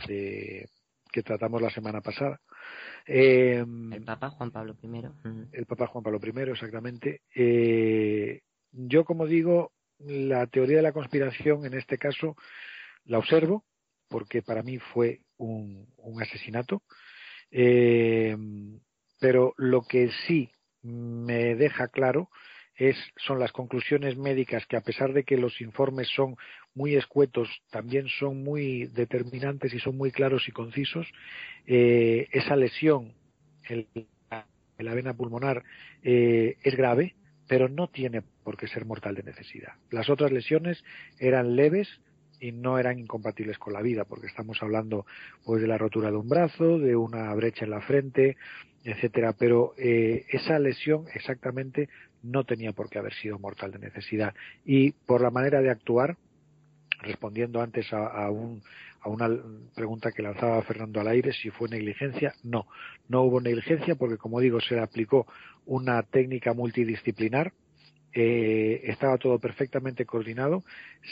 que 1.16 1.24
tratamos 1.24 1.62
la 1.62 1.70
semana 1.70 2.02
pasada. 2.02 2.42
el 3.94 4.04
Papa 4.04 4.32
Juan 4.32 4.52
Pablo 4.52 4.76
I. 4.84 5.02
El 5.54 5.66
Papa 5.66 5.88
Juan 5.88 6.04
Pablo 6.04 6.20
I, 6.22 6.50
exactamente. 6.52 7.22
Eh, 7.34 8.42
yo, 8.74 9.06
como 9.06 9.26
digo, 9.26 9.72
la 10.00 10.46
teoría 10.48 10.76
de 10.76 10.82
la 10.84 10.92
conspiración 10.92 11.66
en 11.66 11.74
este 11.76 11.98
caso 11.98 12.36
la 13.06 13.20
observo 13.20 13.64
porque 14.10 14.42
para 14.42 14.62
mí 14.62 14.78
fue 14.78 15.22
un, 15.38 15.88
asesinato, 16.22 16.84
eh, 17.50 18.36
pero 19.18 19.54
lo 19.56 19.84
que 19.84 20.12
sí 20.28 20.52
me 20.82 21.56
deja 21.56 21.88
claro 21.88 22.30
es, 22.78 22.98
son 23.18 23.40
las 23.40 23.52
conclusiones 23.52 24.18
médicas 24.18 24.66
que 24.66 24.78
a 24.78 24.82
pesar 24.82 25.14
de 25.14 25.24
que 25.24 25.38
los 25.38 25.62
informes 25.62 26.10
son 26.16 26.36
muy 26.74 26.96
escuetos, 26.96 27.50
también 27.72 28.08
son 28.20 28.44
muy 28.44 28.88
determinantes 28.88 29.74
y 29.74 29.80
son 29.80 29.98
muy 29.98 30.12
claros 30.12 30.48
y 30.48 30.52
concisos, 30.52 31.08
eh, 31.66 32.28
esa 32.32 32.56
lesión 32.56 33.14
en 33.70 33.88
la, 34.30 34.94
vena 34.94 35.14
pulmonar 35.14 35.64
eh, 36.04 36.58
es 36.64 36.76
grave, 36.76 37.16
pero 37.48 37.70
no 37.70 37.88
tiene 37.88 38.22
por 38.44 38.58
qué 38.58 38.68
ser 38.68 38.86
mortal 38.86 39.16
de 39.16 39.24
necesidad. 39.24 39.74
Las 39.90 40.10
otras 40.10 40.32
lesiones 40.32 40.84
eran 41.20 41.56
leves 41.56 41.88
y 42.40 42.52
no 42.52 42.78
eran 42.78 43.00
incompatibles 43.00 43.58
con 43.58 43.74
la 43.74 43.82
vida, 43.82 44.04
porque 44.04 44.28
estamos 44.28 44.62
hablando 44.62 45.06
pues 45.46 45.62
de 45.62 45.68
la 45.68 45.78
rotura 45.78 46.12
de 46.12 46.18
un 46.18 46.28
brazo, 46.28 46.78
de 46.80 46.96
una 46.96 47.34
brecha 47.34 47.66
en 47.66 47.72
la 47.72 47.82
frente, 47.82 48.36
etcétera, 48.84 49.34
pero 49.34 49.74
eh, 49.78 50.26
esa 50.30 50.60
lesión 50.60 51.06
exactamente 51.14 51.90
no 52.26 52.44
tenía 52.44 52.72
por 52.74 52.90
qué 52.90 53.00
haber 53.00 53.14
sido 53.14 53.40
mortal 53.40 53.72
de 53.72 53.80
necesidad. 53.80 54.34
Y 54.66 54.92
por 54.92 55.22
la 55.22 55.32
manera 55.32 55.62
de 55.62 55.70
actuar 55.70 56.18
respondiendo 57.02 57.62
antes 57.62 57.92
a, 57.94 58.30
un, 58.32 58.62
a 59.02 59.10
una 59.10 59.30
pregunta 59.76 60.12
que 60.12 60.24
lanzaba 60.24 60.62
Fernando 60.64 61.00
al 61.00 61.08
aire, 61.08 61.34
si 61.34 61.50
fue 61.50 61.70
negligencia, 61.70 62.34
no, 62.44 62.68
no 63.08 63.24
hubo 63.24 63.42
negligencia 63.42 63.96
porque, 63.96 64.18
como 64.18 64.40
digo, 64.40 64.60
se 64.60 64.80
aplicó 64.80 65.28
una 65.66 66.02
técnica 66.04 66.54
multidisciplinar, 66.54 67.54
eh, 68.14 68.82
estaba 68.86 69.18
todo 69.18 69.40
perfectamente 69.40 70.06
coordinado, 70.06 70.64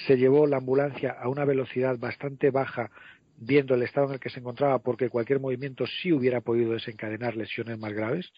se 0.07 0.17
llevó 0.17 0.47
la 0.47 0.57
ambulancia 0.57 1.11
a 1.11 1.27
una 1.27 1.45
velocidad 1.45 1.97
bastante 1.97 2.49
baja 2.49 2.91
viendo 3.35 3.75
el 3.75 3.83
estado 3.83 4.07
en 4.07 4.13
el 4.13 4.19
que 4.19 4.29
se 4.29 4.39
encontraba 4.39 4.79
porque 4.79 5.09
cualquier 5.09 5.39
movimiento 5.39 5.85
sí 6.01 6.13
hubiera 6.13 6.39
podido 6.39 6.73
desencadenar 6.73 7.35
lesiones 7.35 7.77
más 7.77 7.91
graves 7.91 8.31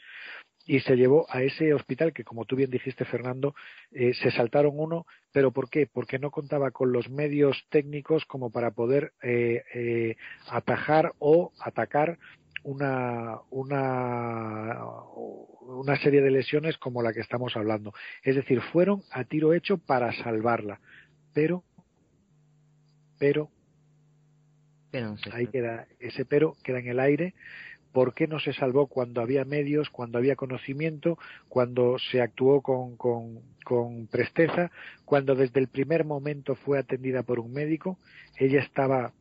y 0.66 0.80
se 0.80 0.96
llevó 0.96 1.28
a 1.30 1.44
ese 1.44 1.74
hospital 1.74 2.12
que, 2.12 2.24
como 2.24 2.46
tú 2.46 2.56
bien 2.56 2.72
dijiste, 2.72 3.06
Fernando, 3.06 3.56
eh, 3.92 4.14
se 4.16 4.32
saltaron 4.32 4.74
uno, 4.76 5.06
pero 5.32 5.52
¿por 5.52 5.70
qué? 5.70 5.88
Porque 5.88 6.18
no 6.18 6.32
contaba 6.32 6.72
con 6.72 6.92
los 6.92 7.10
medios 7.10 7.66
técnicos 7.70 8.26
como 8.26 8.50
para 8.50 8.72
poder 8.72 9.14
eh, 9.22 9.64
eh, 9.74 10.16
atajar 10.50 11.14
o 11.20 11.52
atacar 11.60 12.18
una, 12.64 13.42
una, 13.52 14.84
una 15.62 15.98
serie 15.98 16.22
de 16.22 16.32
lesiones 16.32 16.78
como 16.78 17.04
la 17.04 17.14
que 17.14 17.22
estamos 17.22 17.56
hablando. 17.56 17.94
Es 18.24 18.36
decir, 18.36 18.60
fueron 18.74 19.04
a 19.12 19.24
tiro 19.24 19.54
hecho 19.54 19.78
para 19.78 20.12
salvarla, 20.24 20.80
pero, 21.32 21.64
pero, 23.20 23.52
pero 24.90 25.16
ahí 25.32 25.46
queda, 25.46 25.86
ese 26.00 26.26
pero 26.26 26.58
queda 26.64 26.80
en 26.80 26.88
el 26.88 27.00
aire 27.00 27.36
por 27.96 28.14
qué 28.14 28.28
no 28.28 28.40
se 28.42 28.52
salvó 28.52 28.88
cuando 28.88 29.22
había 29.22 29.46
medios, 29.46 29.90
cuando 29.90 30.18
había 30.18 30.36
conocimiento, 30.36 31.18
cuando 31.48 31.96
se 31.98 32.22
actuó 32.22 32.62
con, 32.62 32.98
con, 32.98 34.08
presteza, 34.12 34.70
cuando 35.06 35.34
desde 35.34 35.62
el 35.62 35.70
primer 35.70 36.04
momento 36.04 36.56
fue 36.56 36.78
atendida 36.78 37.24
por 37.24 37.40
un 37.40 37.54
médico, 37.54 37.98
ella 38.38 38.60
estaba 38.60 39.14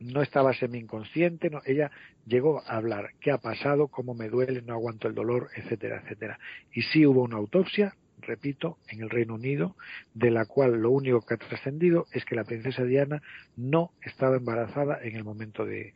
no 0.00 0.22
estaba 0.22 0.52
semi 0.54 0.78
inconsciente, 0.78 1.50
no, 1.50 1.60
ella 1.64 1.92
llegó 2.26 2.62
a 2.66 2.78
hablar 2.78 3.10
qué 3.20 3.30
ha 3.30 3.38
pasado, 3.38 3.86
cómo 3.86 4.12
me 4.12 4.28
duele, 4.28 4.60
no 4.62 4.72
aguanto 4.72 5.06
el 5.06 5.14
dolor, 5.14 5.48
etcétera, 5.54 6.02
etcétera. 6.02 6.40
Y 6.72 6.82
sí 6.82 7.06
hubo 7.06 7.22
una 7.22 7.36
autopsia, 7.36 7.94
repito, 8.22 8.78
en 8.88 9.02
el 9.02 9.10
Reino 9.10 9.34
Unido, 9.34 9.76
de 10.14 10.32
la 10.32 10.46
cual 10.46 10.82
lo 10.82 10.90
único 10.90 11.20
que 11.20 11.34
ha 11.34 11.36
trascendido 11.36 12.06
es 12.12 12.24
que 12.24 12.34
la 12.34 12.44
princesa 12.44 12.82
Diana 12.82 13.22
no 13.56 13.92
estaba 14.02 14.36
embarazada 14.36 14.98
en 15.00 15.14
el 15.14 15.22
momento 15.22 15.64
de, 15.64 15.92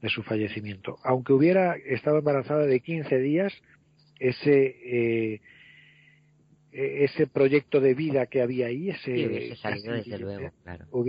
de 0.00 0.08
su 0.08 0.22
fallecimiento. 0.22 0.98
Aunque 1.02 1.32
hubiera 1.32 1.76
estado 1.76 2.18
embarazada 2.18 2.66
de 2.66 2.80
15 2.80 3.18
días, 3.18 3.52
ese 4.18 5.40
eh, 6.76 7.04
ese 7.04 7.28
proyecto 7.28 7.80
de 7.80 7.94
vida 7.94 8.26
que 8.26 8.42
había 8.42 8.66
ahí, 8.66 8.90
ese 8.90 9.54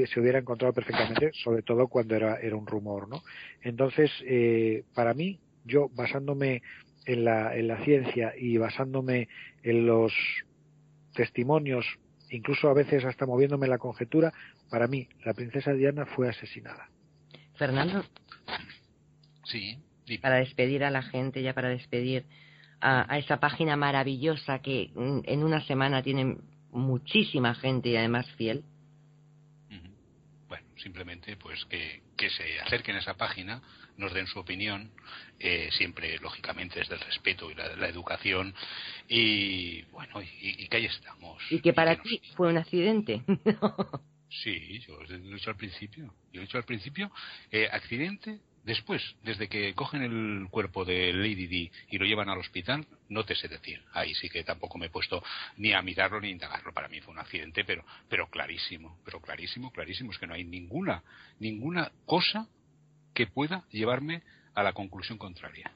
se 0.05 0.19
hubiera 0.19 0.37
encontrado 0.37 0.73
perfectamente, 0.73 1.31
sobre 1.43 1.63
todo 1.63 1.87
cuando 1.87 2.15
era, 2.15 2.35
era 2.39 2.55
un 2.55 2.67
rumor, 2.67 3.09
¿no? 3.09 3.23
Entonces, 3.63 4.11
eh, 4.27 4.83
para 4.93 5.15
mí, 5.15 5.39
yo 5.63 5.89
basándome 5.89 6.61
en 7.07 7.25
la, 7.25 7.57
en 7.57 7.67
la 7.67 7.83
ciencia 7.83 8.33
y 8.37 8.57
basándome 8.57 9.27
en 9.63 9.87
los 9.87 10.13
testimonios, 11.15 11.85
incluso 12.29 12.69
a 12.69 12.75
veces 12.75 13.03
hasta 13.03 13.25
moviéndome 13.25 13.65
en 13.65 13.71
la 13.71 13.79
conjetura, 13.79 14.33
para 14.69 14.87
mí 14.87 15.09
la 15.25 15.33
princesa 15.33 15.73
Diana 15.73 16.05
fue 16.05 16.29
asesinada. 16.29 16.89
Fernando, 17.55 18.03
Sí. 19.45 19.80
Para 20.22 20.38
despedir 20.38 20.84
a 20.84 20.91
la 20.91 21.01
gente, 21.01 21.41
ya 21.41 21.53
para 21.53 21.69
despedir 21.69 22.26
a, 22.81 23.17
esa 23.17 23.39
página 23.39 23.76
maravillosa 23.76 24.59
que 24.59 24.91
en 24.95 25.43
una 25.43 25.65
semana 25.65 26.03
tiene 26.03 26.38
muchísima 26.72 27.55
gente 27.55 27.89
y 27.89 27.97
además 27.97 28.30
fiel. 28.34 28.63
Bueno, 30.47 30.67
simplemente 30.77 31.35
pues 31.38 31.65
que, 31.65 32.01
que 32.15 32.30
se 32.30 32.59
acerquen 32.61 32.95
a 32.95 32.99
esa 32.99 33.15
página, 33.15 33.61
nos 33.97 34.13
den 34.13 34.27
su 34.27 34.39
opinión, 34.39 34.91
eh, 35.39 35.69
siempre 35.72 36.17
lógicamente 36.19 36.80
desde 36.80 36.95
el 36.95 37.01
respeto 37.01 37.49
y 37.49 37.55
la, 37.55 37.88
educación 37.88 38.53
y 39.07 39.84
bueno, 39.84 40.22
y, 40.22 40.67
que 40.67 40.77
ahí 40.77 40.85
estamos. 40.85 41.41
Y 41.49 41.61
que 41.61 41.73
para 41.73 42.01
ti 42.01 42.22
fue 42.35 42.49
un 42.49 42.57
accidente. 42.57 43.23
sí, 44.30 44.80
yo 44.80 45.01
lo 45.01 45.15
he 45.15 45.19
dicho 45.19 45.49
al 45.49 45.57
principio. 45.57 46.13
Yo 46.31 46.41
he 46.41 46.45
dicho 46.45 46.57
al 46.57 46.65
principio, 46.65 47.11
eh, 47.51 47.67
accidente 47.72 48.39
Después, 48.65 49.15
desde 49.23 49.47
que 49.47 49.75
cogen 49.75 50.01
el 50.01 50.49
cuerpo 50.49 50.85
de 50.85 51.13
Lady 51.13 51.45
Di 51.45 51.71
y 51.91 51.99
lo 51.99 52.05
llevan 52.05 52.29
al 52.29 52.39
hospital, 52.39 52.83
no 53.09 53.23
te 53.23 53.35
sé 53.35 53.47
decir. 53.47 53.79
Ahí 53.93 54.15
sí 54.15 54.27
que 54.27 54.43
tampoco 54.43 54.79
me 54.79 54.87
he 54.87 54.89
puesto 54.89 55.23
ni 55.57 55.73
a 55.73 55.83
mirarlo 55.83 56.19
ni 56.19 56.29
a 56.29 56.31
indagarlo. 56.31 56.73
Para 56.73 56.87
mí 56.87 56.99
fue 56.99 57.13
un 57.13 57.19
accidente, 57.19 57.63
pero, 57.63 57.85
pero 58.09 58.27
clarísimo, 58.27 58.97
pero 59.05 59.21
clarísimo, 59.21 59.71
clarísimo. 59.71 60.11
Es 60.11 60.17
que 60.17 60.25
no 60.25 60.33
hay 60.33 60.45
ninguna, 60.45 61.03
ninguna 61.39 61.91
cosa 62.07 62.47
que 63.13 63.27
pueda 63.27 63.65
llevarme 63.69 64.23
a 64.55 64.63
la 64.63 64.73
conclusión 64.73 65.19
contraria. 65.19 65.71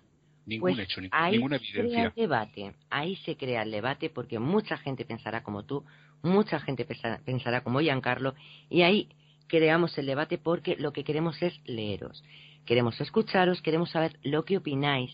Ningún 0.48 0.74
pues 0.74 0.80
hecho, 0.80 1.00
ninguna 1.00 1.58
evidencia. 1.58 2.06
el 2.06 2.14
debate, 2.16 2.74
ahí 2.90 3.18
se 3.18 3.38
crea 3.38 3.62
el 3.62 3.70
debate 3.70 4.10
porque 4.10 4.40
mucha 4.40 4.78
gente 4.78 5.06
pensará 5.06 5.44
como 5.44 5.64
tú, 5.64 5.86
mucha 6.24 6.60
gente 6.60 6.88
pensará 7.24 7.62
como 7.62 7.82
Giancarlo 7.82 8.34
y 8.68 8.82
ahí 8.82 9.10
creamos 9.48 9.96
el 10.00 10.08
debate 10.08 10.40
porque 10.40 10.76
lo 10.78 10.92
que 10.92 11.04
queremos 11.04 11.40
es 11.44 11.54
leeros. 11.66 12.24
Queremos 12.66 13.00
escucharos, 13.02 13.62
queremos 13.62 13.92
saber 13.92 14.20
lo 14.24 14.46
que 14.46 14.58
opináis, 14.58 15.12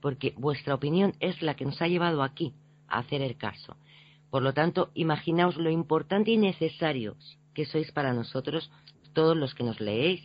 porque 0.00 0.34
vuestra 0.36 0.74
opinión 0.74 1.14
es 1.20 1.40
la 1.42 1.54
que 1.54 1.64
nos 1.64 1.80
ha 1.82 1.88
llevado 1.88 2.22
aquí 2.22 2.52
a 2.88 2.98
hacer 2.98 3.22
el 3.22 3.36
caso. 3.36 3.76
Por 4.30 4.42
lo 4.42 4.54
tanto, 4.54 4.90
imaginaos 4.94 5.56
lo 5.56 5.70
importante 5.70 6.30
y 6.30 6.36
necesario 6.36 7.16
que 7.54 7.66
sois 7.66 7.90
para 7.92 8.12
nosotros, 8.12 8.70
todos 9.12 9.36
los 9.36 9.54
que 9.54 9.64
nos 9.64 9.80
leéis, 9.80 10.22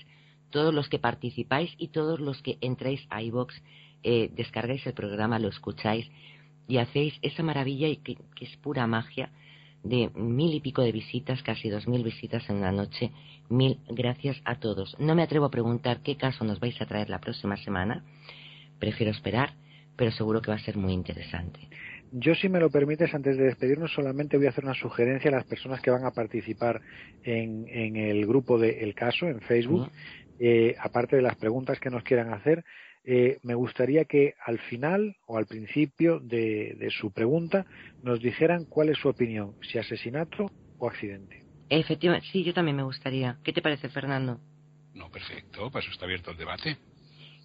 todos 0.51 0.73
los 0.73 0.89
que 0.89 0.99
participáis 0.99 1.73
y 1.77 1.89
todos 1.89 2.19
los 2.19 2.41
que 2.41 2.57
entráis 2.61 3.05
a 3.09 3.21
iVox, 3.23 3.55
eh, 4.03 4.29
descargáis 4.35 4.85
el 4.85 4.93
programa, 4.93 5.39
lo 5.39 5.49
escucháis 5.49 6.09
y 6.67 6.77
hacéis 6.77 7.17
esa 7.21 7.43
maravilla 7.43 7.87
y 7.87 7.97
que 7.97 8.17
es 8.39 8.55
pura 8.57 8.85
magia 8.85 9.31
de 9.85 10.09
mil 10.15 10.53
y 10.53 10.59
pico 10.59 10.81
de 10.81 10.91
visitas, 10.91 11.41
casi 11.43 11.69
dos 11.69 11.87
mil 11.87 12.03
visitas 12.03 12.47
en 12.49 12.57
una 12.57 12.71
noche. 12.71 13.11
Mil 13.49 13.79
gracias 13.89 14.41
a 14.45 14.59
todos. 14.59 14.95
No 14.99 15.15
me 15.15 15.23
atrevo 15.23 15.45
a 15.45 15.51
preguntar 15.51 16.01
qué 16.01 16.17
caso 16.17 16.43
nos 16.43 16.59
vais 16.59 16.79
a 16.81 16.85
traer 16.85 17.09
la 17.09 17.19
próxima 17.19 17.57
semana. 17.57 18.03
Prefiero 18.79 19.11
esperar, 19.11 19.53
pero 19.95 20.11
seguro 20.11 20.41
que 20.41 20.51
va 20.51 20.57
a 20.57 20.65
ser 20.65 20.77
muy 20.77 20.93
interesante. 20.93 21.59
Yo, 22.11 22.33
si 22.35 22.49
me 22.49 22.59
lo 22.59 22.69
permites, 22.69 23.13
antes 23.13 23.37
de 23.37 23.45
despedirnos, 23.45 23.93
solamente 23.93 24.37
voy 24.37 24.45
a 24.45 24.49
hacer 24.49 24.63
una 24.63 24.73
sugerencia 24.73 25.29
a 25.29 25.35
las 25.35 25.45
personas 25.45 25.81
que 25.81 25.91
van 25.91 26.05
a 26.05 26.11
participar 26.11 26.81
en, 27.23 27.67
el 27.97 28.25
grupo 28.25 28.57
de 28.57 28.83
El 28.83 28.93
Caso 28.93 29.27
en 29.27 29.41
Facebook. 29.41 29.89
Eh, 30.39 30.75
aparte 30.79 31.15
de 31.15 31.21
las 31.21 31.35
preguntas 31.35 31.79
que 31.79 31.89
nos 31.89 32.03
quieran 32.03 32.33
hacer, 32.33 32.63
eh, 33.07 33.37
me 33.43 33.53
gustaría 33.53 34.05
que 34.05 34.33
al 34.43 34.57
final 34.59 35.15
o 35.27 35.37
al 35.37 35.45
principio 35.45 36.19
de, 36.19 36.87
su 36.89 37.11
pregunta 37.11 37.65
nos 38.01 38.19
dijeran 38.19 38.65
cuál 38.65 38.89
es 38.89 38.97
su 38.97 39.09
opinión, 39.09 39.53
si 39.61 39.77
asesinato 39.77 40.49
o 40.79 40.87
accidente. 40.87 41.44
Efectivamente, 41.69 42.27
sí, 42.31 42.43
yo 42.43 42.53
también 42.53 42.77
me 42.77 42.83
gustaría. 42.83 43.37
¿Qué 43.43 43.53
te 43.53 43.61
parece, 43.61 43.89
Fernando? 43.89 44.39
No, 44.93 45.09
perfecto, 45.09 45.69
para 45.71 45.83
eso 45.83 45.91
está 45.91 46.05
abierto 46.05 46.31
el 46.31 46.37
debate. 46.37 46.77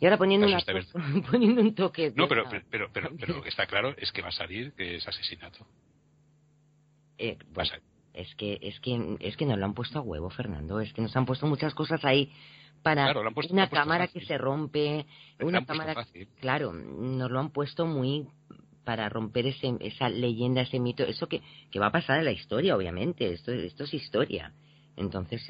Y 0.00 0.06
ahora 0.06 0.16
poniendo, 0.16 0.46
poniendo 1.30 1.60
un 1.60 1.74
toque. 1.74 2.12
No, 2.14 2.28
pero, 2.28 2.44
pero, 2.70 2.88
pero, 2.92 3.10
pero, 3.18 3.34
lo 3.34 3.42
que 3.42 3.48
está 3.48 3.66
claro 3.66 3.94
es 3.96 4.10
que 4.12 4.22
va 4.22 4.28
a 4.28 4.32
salir 4.32 4.72
que 4.72 4.96
es 4.96 5.06
asesinato. 5.06 5.66
Eh, 7.18 7.36
Es 8.14 8.34
que, 8.34 8.58
es 8.62 8.80
que, 8.80 9.16
es 9.20 9.36
que 9.36 9.46
nos 9.46 9.58
lo 9.58 9.64
han 9.66 9.74
puesto 9.74 9.98
a 9.98 10.02
huevo, 10.02 10.30
Fernando. 10.30 10.80
Es 10.80 10.92
que 10.92 11.02
nos 11.02 11.14
han 11.16 11.26
puesto 11.26 11.46
muchas 11.46 11.74
cosas 11.74 12.04
ahí 12.04 12.32
para 12.82 13.12
una 13.50 13.68
cámara 13.68 14.08
que 14.08 14.24
se 14.24 14.38
rompe, 14.38 15.06
una 15.40 15.64
cámara, 15.66 16.06
claro, 16.40 16.72
nos 16.72 17.30
lo 17.30 17.38
han 17.38 17.50
puesto 17.50 17.86
muy 17.86 18.26
para 18.84 19.08
romper 19.08 19.46
ese, 19.46 19.76
esa 19.80 20.08
leyenda, 20.08 20.62
ese 20.62 20.80
mito, 20.80 21.04
eso 21.04 21.28
que, 21.28 21.42
que 21.70 21.78
va 21.78 21.86
a 21.86 21.92
pasar 21.92 22.18
en 22.18 22.24
la 22.24 22.32
historia, 22.32 22.76
obviamente, 22.76 23.32
esto, 23.32 23.52
esto 23.52 23.84
es 23.84 23.94
historia. 23.94 24.52
Entonces 24.96 25.40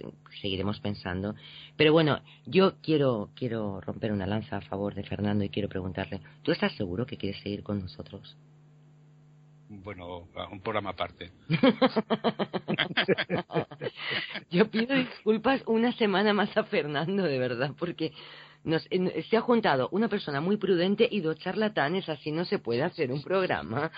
seguiremos 0.40 0.78
pensando. 0.80 1.34
Pero 1.76 1.92
bueno, 1.92 2.20
yo 2.46 2.74
quiero, 2.82 3.30
quiero 3.34 3.80
romper 3.80 4.12
una 4.12 4.26
lanza 4.26 4.58
a 4.58 4.60
favor 4.60 4.94
de 4.94 5.02
Fernando 5.02 5.44
y 5.44 5.48
quiero 5.48 5.68
preguntarle, 5.68 6.20
¿tú 6.42 6.52
estás 6.52 6.72
seguro 6.76 7.06
que 7.06 7.16
quieres 7.16 7.42
seguir 7.42 7.62
con 7.62 7.80
nosotros? 7.80 8.36
bueno, 9.70 10.28
un 10.50 10.60
programa 10.60 10.90
aparte. 10.90 11.30
Yo 14.50 14.68
pido 14.68 14.96
disculpas 14.96 15.62
una 15.66 15.92
semana 15.92 16.34
más 16.34 16.56
a 16.56 16.64
Fernando, 16.64 17.22
de 17.22 17.38
verdad, 17.38 17.70
porque 17.78 18.12
nos, 18.64 18.82
se 18.82 19.36
ha 19.36 19.40
juntado 19.40 19.88
una 19.92 20.08
persona 20.08 20.40
muy 20.40 20.56
prudente 20.56 21.08
y 21.10 21.20
dos 21.20 21.38
charlatanes, 21.38 22.08
así 22.08 22.30
no 22.30 22.44
se 22.44 22.58
puede 22.58 22.82
hacer 22.82 23.10
un 23.10 23.22
programa. 23.22 23.90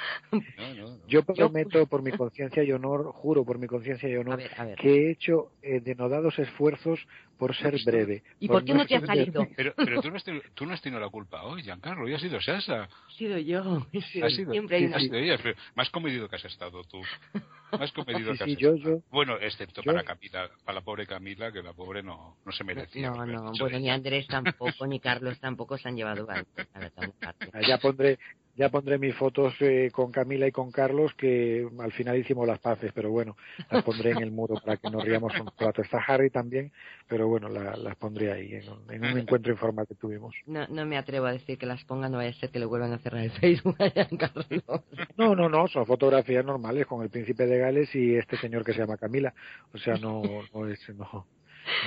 Yo 1.09 1.22
prometo 1.24 1.86
por 1.86 2.02
mi 2.02 2.12
conciencia 2.12 2.62
y 2.62 2.72
honor, 2.72 3.12
juro 3.12 3.44
por 3.44 3.59
mi 3.59 3.66
conciencia 3.66 4.09
y 4.09 4.16
honor, 4.16 4.40
que 4.76 4.89
he 4.89 5.10
hecho 5.10 5.52
eh, 5.62 5.80
denodados 5.80 6.39
esfuerzos 6.39 7.01
por 7.39 7.56
ser 7.56 7.74
breve. 7.84 8.22
¿Y 8.39 8.47
por, 8.47 8.64
qué 8.64 8.72
no, 8.72 8.86
te 8.86 8.94
ha 8.94 9.01
salido? 9.05 9.47
Pero, 9.56 9.74
pero 9.76 10.01
tú, 10.01 10.10
no 10.10 10.16
has 10.16 10.24
tenido, 10.24 10.44
tú, 10.55 10.64
no 10.64 10.74
has 10.74 10.80
tenido, 10.80 11.01
la 11.01 11.09
culpa 11.09 11.43
hoy, 11.43 11.62
Giancarlo, 11.62 12.09
y 12.09 12.14
ha 12.14 12.18
sido 12.18 12.40
Sasa. 12.40 12.84
Ha 12.84 13.10
sido 13.16 13.39
yo. 13.39 13.86
Ha 14.22 14.30
sido, 14.30 14.52
siempre 14.52 14.94
ha 14.94 15.01
sido 15.01 15.16
ella, 15.16 15.39
más 15.74 15.90
comedido 15.90 16.28
que 16.28 16.36
has 16.36 16.44
estado 16.44 16.84
tú. 16.84 17.02
Más 17.78 17.92
comedido 17.92 18.34
que 18.34 18.44
has 18.44 18.48
estado. 18.48 19.02
Bueno, 19.10 19.36
excepto 19.40 19.82
para 19.82 20.04
Camila, 20.04 20.50
para 20.64 20.76
la 20.76 20.84
pobre 20.84 21.06
Camila, 21.06 21.50
que 21.52 21.62
la 21.62 21.72
pobre 21.72 22.02
no, 22.02 22.36
no 22.44 22.52
se 22.52 22.64
merecía. 22.64 23.10
No, 23.10 23.26
no, 23.26 23.52
bueno, 23.58 23.78
ni 23.78 23.90
Andrés 23.90 24.26
tampoco, 24.26 24.86
ni 24.86 25.00
Carlos 25.00 25.38
tampoco 25.40 25.78
se 25.78 25.88
han 25.88 25.96
llevado 25.96 26.26
a, 26.30 26.44
Ya 27.66 27.78
pondré, 27.78 28.18
ya 28.54 28.68
pondré 28.68 28.98
mis 28.98 29.14
fotos 29.14 29.54
eh, 29.60 29.90
con 29.92 30.12
Camila 30.12 30.46
y 30.46 30.52
con 30.52 30.70
Carlos, 30.70 31.14
que 31.14 31.66
al 31.78 31.92
final 31.92 32.18
hicimos 32.18 32.46
las 32.46 32.58
paces, 32.58 32.92
pero 32.94 33.10
bueno, 33.10 33.36
las 33.70 33.82
pondré 33.82 34.10
en 34.10 34.22
el 34.22 34.30
muro 34.30 34.56
para 34.62 34.76
que 34.76 34.90
nos 34.90 35.02
riamos 35.04 35.32
un 35.40 35.50
rato. 35.58 35.82
Está 35.82 35.98
Harry 36.06 36.30
también, 36.30 36.70
pero 37.08 37.28
bueno, 37.28 37.48
las 37.48 37.96
pondré 37.96 38.32
ahí, 38.32 38.54
en 38.54 39.04
un, 39.04 39.18
encuentro 39.18 39.52
informal 39.52 39.86
que 39.86 39.94
tuvimos. 39.94 40.34
No, 40.46 40.66
no 40.68 40.84
me 40.84 40.98
atrevo 40.98 41.26
a 41.26 41.32
decir 41.32 41.56
que 41.56 41.66
las 41.66 41.82
pongan, 41.84 42.12
no 42.12 42.18
vaya 42.18 42.30
a 42.30 42.34
ser 42.34 42.50
que 42.50 42.58
le 42.58 42.66
vuelvan 42.66 42.92
a 42.92 42.98
cerrar 42.98 43.22
el 43.22 43.30
Facebook 43.32 43.76
a 43.78 43.90
Carlos. 44.16 44.46
No, 45.16 45.34
no, 45.34 45.48
no, 45.48 45.66
son 45.68 45.86
fotografías 45.86 46.44
normales 46.44 46.86
con 46.86 47.02
el 47.02 47.10
príncipe 47.10 47.46
de 47.46 47.58
Gales 47.58 47.94
y 47.94 48.16
este 48.16 48.36
señor 48.36 48.64
que 48.64 48.72
se 48.72 48.80
llama 48.80 48.96
Camila. 48.96 49.32
O 49.72 49.78
sea, 49.78 49.96
no, 49.96 50.22
no 50.52 50.68
es, 50.68 50.80
no, 50.90 51.26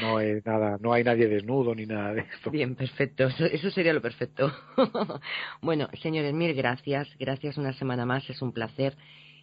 no 0.01 0.19
es 0.19 0.45
nada, 0.45 0.77
no 0.79 0.93
hay 0.93 1.03
nadie 1.03 1.27
desnudo 1.27 1.73
ni 1.75 1.85
nada 1.85 2.13
de 2.13 2.21
esto. 2.21 2.51
Bien, 2.51 2.75
perfecto, 2.75 3.27
eso, 3.27 3.71
sería 3.71 3.93
lo 3.93 4.01
perfecto. 4.01 4.51
bueno, 5.61 5.89
señores, 6.01 6.33
mil 6.33 6.53
gracias, 6.53 7.07
gracias 7.19 7.57
una 7.57 7.73
semana 7.73 8.05
más, 8.05 8.29
es 8.29 8.41
un 8.41 8.51
placer. 8.51 8.95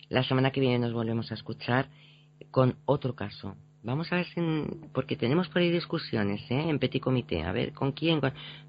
La 0.08 0.22
semana 0.24 0.50
que 0.50 0.60
viene 0.60 0.78
nos 0.78 0.92
volvemos 0.92 1.30
a 1.30 1.34
escuchar 1.34 1.88
con 2.50 2.76
otro 2.84 3.14
caso. 3.14 3.56
Vamos 3.84 4.12
a 4.12 4.16
ver 4.16 4.26
si, 4.26 4.40
porque 4.92 5.16
tenemos 5.16 5.48
por 5.48 5.60
ahí 5.60 5.70
discusiones, 5.70 6.40
¿eh? 6.50 6.68
En 6.68 6.78
petit 6.78 7.02
comité. 7.02 7.42
A 7.42 7.50
ver, 7.50 7.72
¿con 7.72 7.90
quién? 7.92 8.20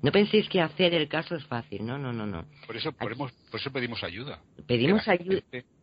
No 0.01 0.11
penséis 0.11 0.49
que 0.49 0.59
hacer 0.59 0.93
el 0.95 1.07
caso 1.07 1.35
es 1.35 1.45
fácil, 1.45 1.85
no, 1.85 1.99
no, 1.99 2.11
no, 2.11 2.25
no. 2.25 2.45
Por 2.65 2.77
eso, 2.77 2.91
por 2.93 3.11
eso 3.11 3.71
pedimos 3.71 4.03
ayuda. 4.03 4.39
Pedimos 4.65 5.07
ayuda. 5.07 5.41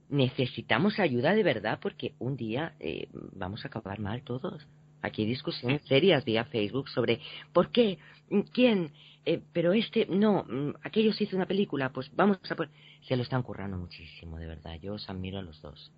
Necesitamos 0.08 0.98
ayuda 0.98 1.34
de 1.34 1.44
verdad 1.44 1.78
porque 1.80 2.14
un 2.18 2.36
día 2.36 2.74
eh, 2.80 3.08
vamos 3.12 3.64
a 3.64 3.68
acabar 3.68 4.00
mal 4.00 4.22
todos. 4.22 4.66
Aquí 5.02 5.22
hay 5.22 5.28
discusiones 5.28 5.82
serias 5.86 6.24
vía 6.24 6.44
Facebook 6.44 6.88
sobre 6.88 7.20
por 7.52 7.70
qué, 7.70 7.98
quién, 8.52 8.92
eh, 9.24 9.40
pero 9.52 9.72
este, 9.72 10.06
no, 10.06 10.44
mm, 10.44 10.74
aquellos 10.82 11.20
hizo 11.20 11.36
una 11.36 11.46
película, 11.46 11.90
pues 11.90 12.10
vamos 12.14 12.38
a 12.50 12.54
por... 12.54 12.68
Se 13.06 13.16
lo 13.16 13.22
están 13.22 13.42
currando 13.42 13.76
muchísimo, 13.76 14.38
de 14.38 14.46
verdad. 14.46 14.78
Yo 14.80 14.94
os 14.94 15.08
admiro 15.08 15.38
a 15.38 15.42
los 15.42 15.60
dos. 15.62 15.92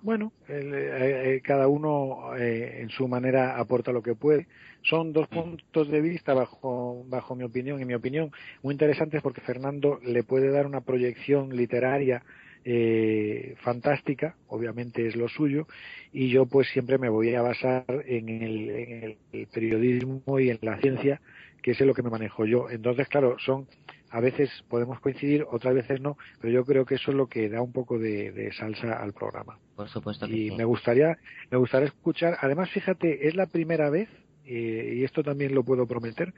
Bueno, 0.00 0.32
eh, 0.48 1.34
eh, 1.36 1.40
cada 1.42 1.66
uno 1.66 2.36
en 2.36 2.88
su 2.90 3.08
manera 3.08 3.58
aporta 3.58 3.90
lo 3.90 4.02
que 4.02 4.14
puede. 4.14 4.46
Son 4.82 5.12
dos 5.12 5.28
mm. 5.30 5.34
puntos 5.34 5.88
de 5.88 6.00
vista 6.00 6.34
bajo, 6.34 7.04
bajo 7.08 7.34
mi 7.34 7.44
opinión 7.44 7.80
y 7.80 7.84
mi 7.84 7.94
opinión 7.94 8.30
muy 8.62 8.72
interesantes 8.72 9.22
porque 9.22 9.40
Fernando 9.40 9.98
le 10.04 10.22
puede 10.22 10.50
dar 10.50 10.66
una 10.66 10.82
proyección 10.82 11.56
literaria 11.56 12.22
eh, 12.64 13.54
fantástica, 13.62 14.36
obviamente 14.48 15.06
es 15.06 15.16
lo 15.16 15.28
suyo, 15.28 15.66
y 16.12 16.28
yo 16.28 16.46
pues 16.46 16.68
siempre 16.68 16.98
me 16.98 17.08
voy 17.08 17.34
a 17.34 17.42
basar 17.42 17.84
en 18.06 18.28
el, 18.28 19.16
periodismo 19.52 20.38
y 20.38 20.50
en 20.50 20.58
la 20.62 20.78
ciencia, 20.78 21.20
que 21.62 21.72
es 21.72 21.80
en 21.80 21.86
lo 21.86 21.94
que 21.94 22.02
me 22.02 22.10
manejo 22.10 22.44
yo. 22.44 22.70
Entonces, 22.70 23.08
claro, 23.08 23.36
son 23.38 23.66
a 24.10 24.20
veces 24.20 24.50
podemos 24.68 25.00
coincidir, 25.00 25.44
otras 25.50 25.74
veces 25.74 26.00
no, 26.00 26.16
pero 26.40 26.52
yo 26.52 26.64
creo 26.64 26.86
que 26.86 26.94
eso 26.94 27.10
es 27.10 27.16
lo 27.16 27.26
que 27.26 27.48
da 27.48 27.60
un 27.60 27.72
poco 27.72 27.98
de, 27.98 28.50
salsa 28.58 28.94
al 28.94 29.12
programa. 29.12 29.58
Por 29.76 29.88
supuesto. 29.88 30.26
y 30.26 30.50
me 30.56 30.64
gustaría, 30.64 31.18
me 31.50 31.58
gustaría 31.58 31.88
escuchar. 31.88 32.38
Además, 32.40 32.70
fíjate, 32.70 33.28
es 33.28 33.36
la 33.36 33.46
primera 33.46 33.90
vez 33.90 34.08
eh, 34.46 34.94
y 34.96 35.04
esto 35.04 35.22
también 35.22 35.54
lo 35.54 35.62
puedo 35.62 35.86
prometer. 35.86 36.32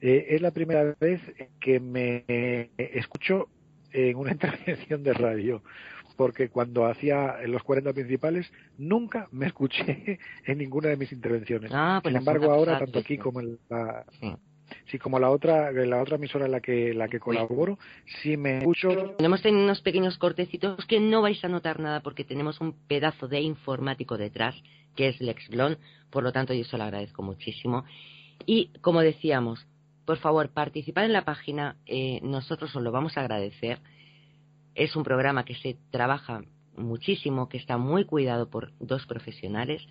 Eh, 0.00 0.26
es 0.30 0.42
la 0.42 0.50
primera 0.50 0.94
vez 1.00 1.20
que 1.60 1.80
me 1.80 2.24
escucho 2.76 3.48
en 3.96 4.16
una 4.16 4.32
intervención 4.32 5.02
de 5.02 5.14
radio, 5.14 5.62
porque 6.16 6.48
cuando 6.48 6.86
hacía 6.86 7.36
los 7.46 7.62
40 7.62 7.92
principales 7.92 8.50
nunca 8.78 9.28
me 9.32 9.46
escuché 9.46 10.18
en 10.46 10.58
ninguna 10.58 10.88
de 10.90 10.96
mis 10.96 11.12
intervenciones. 11.12 11.70
Ah, 11.74 12.00
pues 12.02 12.12
Sin 12.12 12.18
embargo, 12.18 12.50
ahora, 12.52 12.78
tanto 12.78 12.98
aquí 12.98 13.18
como 13.18 13.40
en 13.40 13.58
la... 13.68 14.04
Sí. 14.90 14.98
como 14.98 15.20
la 15.20 15.30
otra, 15.30 15.70
la 15.70 16.02
otra 16.02 16.16
emisora 16.16 16.46
en 16.46 16.52
la 16.52 16.60
que, 16.60 16.92
la 16.92 17.08
que 17.08 17.20
colaboro, 17.20 17.78
sí 18.22 18.36
me 18.36 18.58
escucho. 18.58 19.14
Tenemos 19.16 19.44
unos 19.44 19.80
pequeños 19.80 20.18
cortecitos 20.18 20.84
que 20.86 20.98
no 20.98 21.22
vais 21.22 21.42
a 21.44 21.48
notar 21.48 21.78
nada 21.78 22.00
porque 22.00 22.24
tenemos 22.24 22.60
un 22.60 22.74
pedazo 22.88 23.28
de 23.28 23.40
informático 23.40 24.18
detrás, 24.18 24.56
que 24.96 25.08
es 25.08 25.20
Lex 25.20 25.48
Blon, 25.50 25.78
por 26.10 26.24
lo 26.24 26.32
tanto 26.32 26.52
yo 26.52 26.64
se 26.64 26.76
lo 26.76 26.84
agradezco 26.84 27.22
muchísimo. 27.22 27.84
Y 28.44 28.70
como 28.80 29.00
decíamos, 29.00 29.66
por 30.06 30.18
favor, 30.18 30.50
participar 30.50 31.04
en 31.04 31.12
la 31.12 31.24
página, 31.24 31.76
eh, 31.84 32.20
nosotros 32.22 32.74
os 32.74 32.82
lo 32.82 32.92
vamos 32.92 33.16
a 33.16 33.20
agradecer. 33.20 33.80
Es 34.74 34.94
un 34.94 35.02
programa 35.02 35.44
que 35.44 35.56
se 35.56 35.76
trabaja 35.90 36.42
muchísimo, 36.76 37.48
que 37.48 37.58
está 37.58 37.76
muy 37.76 38.04
cuidado 38.04 38.48
por 38.48 38.72
dos 38.78 39.04
profesionales 39.06 39.82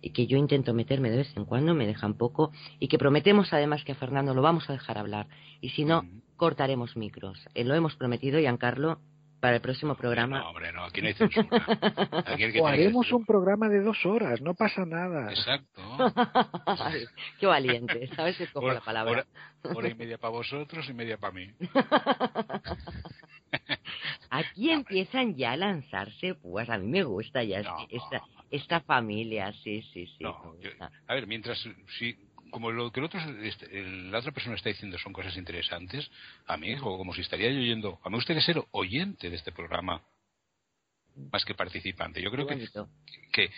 y 0.00 0.10
que 0.10 0.26
yo 0.26 0.36
intento 0.36 0.74
meterme 0.74 1.10
de 1.10 1.18
vez 1.18 1.36
en 1.36 1.44
cuando, 1.44 1.74
me 1.74 1.86
dejan 1.86 2.14
poco, 2.14 2.50
y 2.80 2.88
que 2.88 2.98
prometemos 2.98 3.52
además 3.52 3.84
que 3.84 3.92
a 3.92 3.94
Fernando 3.94 4.34
lo 4.34 4.42
vamos 4.42 4.68
a 4.68 4.72
dejar 4.72 4.98
hablar, 4.98 5.28
y 5.60 5.68
si 5.70 5.84
no, 5.84 6.04
cortaremos 6.36 6.96
micros. 6.96 7.38
Eh, 7.54 7.62
lo 7.62 7.74
hemos 7.74 7.94
prometido, 7.94 8.40
Giancarlo, 8.40 8.98
para 9.42 9.56
el 9.56 9.60
próximo 9.60 9.96
programa. 9.96 10.38
No, 10.38 10.50
hombre, 10.50 10.72
no, 10.72 10.84
aquí 10.84 11.02
no 11.02 11.08
hay 11.08 11.14
censura. 11.14 11.48
o 12.62 12.66
haremos 12.68 13.10
un 13.10 13.26
programa 13.26 13.68
de 13.68 13.80
dos 13.80 14.06
horas, 14.06 14.40
no 14.40 14.54
pasa 14.54 14.86
nada. 14.86 15.32
Exacto. 15.32 15.82
Qué 17.40 17.46
valiente, 17.46 18.06
¿sabes? 18.14 18.40
Escojo 18.40 18.72
la 18.72 18.80
palabra. 18.80 19.26
Hora, 19.64 19.88
y 19.88 19.96
media 19.96 20.16
para 20.16 20.30
vosotros 20.30 20.88
y 20.88 20.94
media 20.94 21.18
para 21.18 21.32
mí. 21.32 21.50
Aquí 24.30 24.70
empiezan 24.70 25.34
ya 25.34 25.52
a 25.52 25.56
lanzarse, 25.56 26.36
pues 26.36 26.70
a 26.70 26.78
mí 26.78 26.86
me 26.86 27.02
gusta 27.02 27.42
ya 27.42 27.64
esta, 27.90 28.22
esta 28.48 28.80
familia, 28.82 29.52
sí, 29.64 29.82
sí, 29.92 30.06
sí. 30.06 30.24
a 30.24 31.14
ver, 31.14 31.26
mientras, 31.26 31.58
si 31.98 32.16
como 32.52 32.70
lo 32.70 32.92
que 32.92 33.00
el 33.00 33.06
otro, 33.06 33.18
este, 33.42 33.82
la 33.82 34.18
otra 34.18 34.30
persona 34.30 34.54
está 34.54 34.68
diciendo 34.68 34.96
son 34.98 35.12
cosas 35.12 35.36
interesantes, 35.36 36.08
a 36.46 36.56
mí, 36.56 36.76
como 36.76 37.12
si 37.14 37.22
estaría 37.22 37.50
yo 37.50 37.58
oyendo, 37.58 37.98
a 38.04 38.08
mí 38.08 38.12
me 38.12 38.18
gustaría 38.18 38.42
ser 38.42 38.62
oyente 38.70 39.28
de 39.28 39.36
este 39.36 39.50
programa 39.50 40.02
más 41.30 41.44
que 41.44 41.54
participante. 41.54 42.22
Yo 42.22 42.30
creo 42.30 42.46
que, 42.46 42.68
que, 43.32 43.50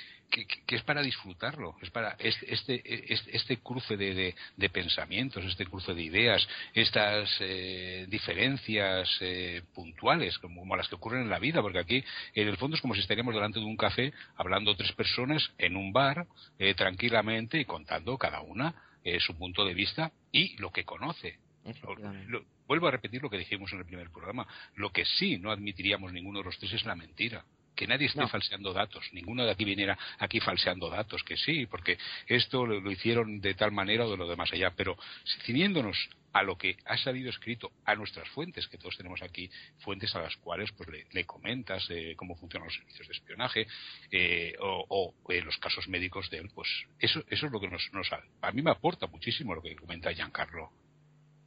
que, 0.67 0.77
es 0.77 0.83
para 0.83 1.03
disfrutarlo, 1.03 1.77
es 1.81 1.91
para 1.91 2.17
este, 2.19 2.53
este, 2.53 3.37
este, 3.37 3.57
cruce 3.59 3.97
de, 3.97 4.35
de, 4.57 4.69
pensamientos, 4.71 5.45
este 5.45 5.67
cruce 5.67 5.95
de 5.95 6.03
ideas, 6.03 6.47
estas 6.75 7.31
eh, 7.41 8.07
diferencias 8.09 9.09
eh, 9.21 9.63
puntuales 9.75 10.39
como, 10.39 10.77
las 10.77 10.89
que 10.89 10.97
ocurren 10.97 11.23
en 11.23 11.31
la 11.31 11.39
vida, 11.39 11.63
porque 11.63 11.79
aquí 11.79 12.05
en 12.35 12.49
el 12.49 12.57
fondo 12.57 12.77
es 12.77 12.81
como 12.81 12.95
si 12.95 13.01
estaríamos 13.01 13.35
delante 13.35 13.61
de 13.61 13.67
un 13.67 13.77
café 13.77 14.13
hablando 14.37 14.77
tres 14.77 14.93
personas 14.93 15.51
en 15.59 15.77
un 15.77 15.93
bar 15.93 16.27
eh, 16.59 16.75
tranquilamente 16.75 17.61
y 17.61 17.65
contando 17.65 18.19
cada 18.19 18.41
una 18.41 18.75
su 19.19 19.37
punto 19.37 19.67
de 19.67 19.75
vista 19.75 20.13
y 20.33 20.57
lo 20.57 20.71
que 20.71 20.85
conoce 20.85 21.39
vuelvo 22.67 22.89
a 22.89 22.91
repetir 22.91 23.23
lo 23.23 23.31
que 23.31 23.39
dijimos 23.39 23.73
en 23.73 23.79
el 23.81 23.87
primer 23.87 24.11
programa. 24.11 24.47
Lo 24.75 24.91
que 24.91 25.05
sí 25.05 25.39
no 25.39 25.51
admitiríamos 25.51 26.13
ninguno 26.13 26.41
de 26.41 26.47
los 26.47 26.59
tres 26.59 26.73
es 26.73 26.85
la 26.85 26.95
mentira. 26.95 27.45
que 27.75 27.89
nadie 27.89 28.07
esté 28.07 28.25
falseando 28.29 28.73
datos, 28.73 29.05
ninguno 29.13 29.45
de 29.45 29.51
aquí 29.51 29.65
viniera 29.65 29.99
aquí 30.21 30.39
falseando 30.39 30.89
datos, 30.89 31.25
que 31.25 31.37
sí, 31.37 31.67
porque 31.67 31.99
esto 32.29 32.65
lo, 32.65 32.89
hicieron 32.89 33.41
de 33.41 33.55
tal 33.55 33.73
manera 33.73 34.07
o 34.07 34.11
de 34.13 34.17
lo 34.17 34.29
demás 34.29 34.53
allá, 34.53 34.71
pero 34.77 34.97
ciñéndonos 35.45 36.09
a 36.33 36.45
lo 36.45 36.57
que 36.57 36.77
ha 36.85 36.97
salido 36.97 37.31
escrito, 37.31 37.73
a 37.85 37.97
nuestras 37.97 38.29
fuentes, 38.29 38.69
que 38.69 38.79
todos 38.79 38.97
tenemos 38.97 39.23
aquí, 39.23 39.51
fuentes 39.79 40.15
a 40.15 40.21
las 40.21 40.37
cuales 40.37 40.71
pues 40.73 40.89
le, 41.13 41.25
comentas 41.25 41.85
eh, 41.91 42.15
cómo 42.17 42.37
funcionan 42.37 42.67
los 42.67 42.77
servicios 42.77 43.09
de 43.09 43.15
espionaje 43.15 43.67
eh, 44.13 44.55
o, 44.61 45.13
eh, 45.29 45.41
los 45.43 45.57
casos 45.59 45.89
médicos 45.89 46.31
de 46.31 46.39
él, 46.39 46.51
pues 46.55 46.69
eso, 47.01 47.25
eso 47.29 47.47
es 47.47 47.53
lo 47.53 47.61
que 47.61 47.69
nos, 47.69 47.89
nos 47.93 48.09
a 48.13 48.53
mí 48.53 48.63
me 48.63 48.71
aporta 48.71 49.09
muchísimo 49.09 49.53
lo 49.53 49.63
que 49.63 49.75
comenta 49.75 50.13
Giancarlo. 50.13 50.71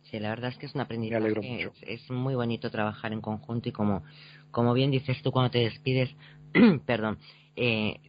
Sí, 0.09 0.19
la 0.19 0.29
verdad 0.29 0.51
es 0.51 0.57
que 0.57 0.65
es 0.65 0.75
un 0.75 0.81
aprendizaje. 0.81 1.63
Es, 1.63 2.01
es, 2.01 2.09
muy 2.09 2.35
bonito 2.35 2.69
trabajar 2.69 3.11
en 3.11 3.21
conjunto 3.21 3.69
y 3.69 3.71
como, 3.71 4.03
como 4.51 4.73
bien 4.73 4.91
dices 4.91 5.21
tú 5.21 5.31
cuando 5.31 5.51
te 5.51 5.59
despides, 5.59 6.15
perdón, 6.85 7.17
eh, 7.55 7.99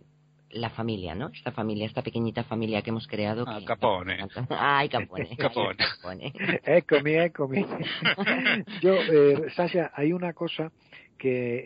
la 0.50 0.70
familia, 0.70 1.14
¿no? 1.14 1.28
Esta 1.28 1.52
familia, 1.52 1.86
esta 1.86 2.02
pequeñita 2.02 2.44
familia 2.44 2.82
que 2.82 2.90
hemos 2.90 3.06
creado. 3.06 3.44
Ah, 3.46 3.60
Capone. 3.64 4.18
Ay, 4.48 4.88
Capone. 4.88 5.28
Capone. 5.36 5.76
Capone. 5.96 6.32
Eccomi, 6.64 7.14
eccomi. 7.14 7.66
Yo, 8.80 8.94
eh, 8.94 9.50
Sasha, 9.54 9.90
hay 9.94 10.12
una 10.12 10.32
cosa 10.32 10.70
que 11.18 11.64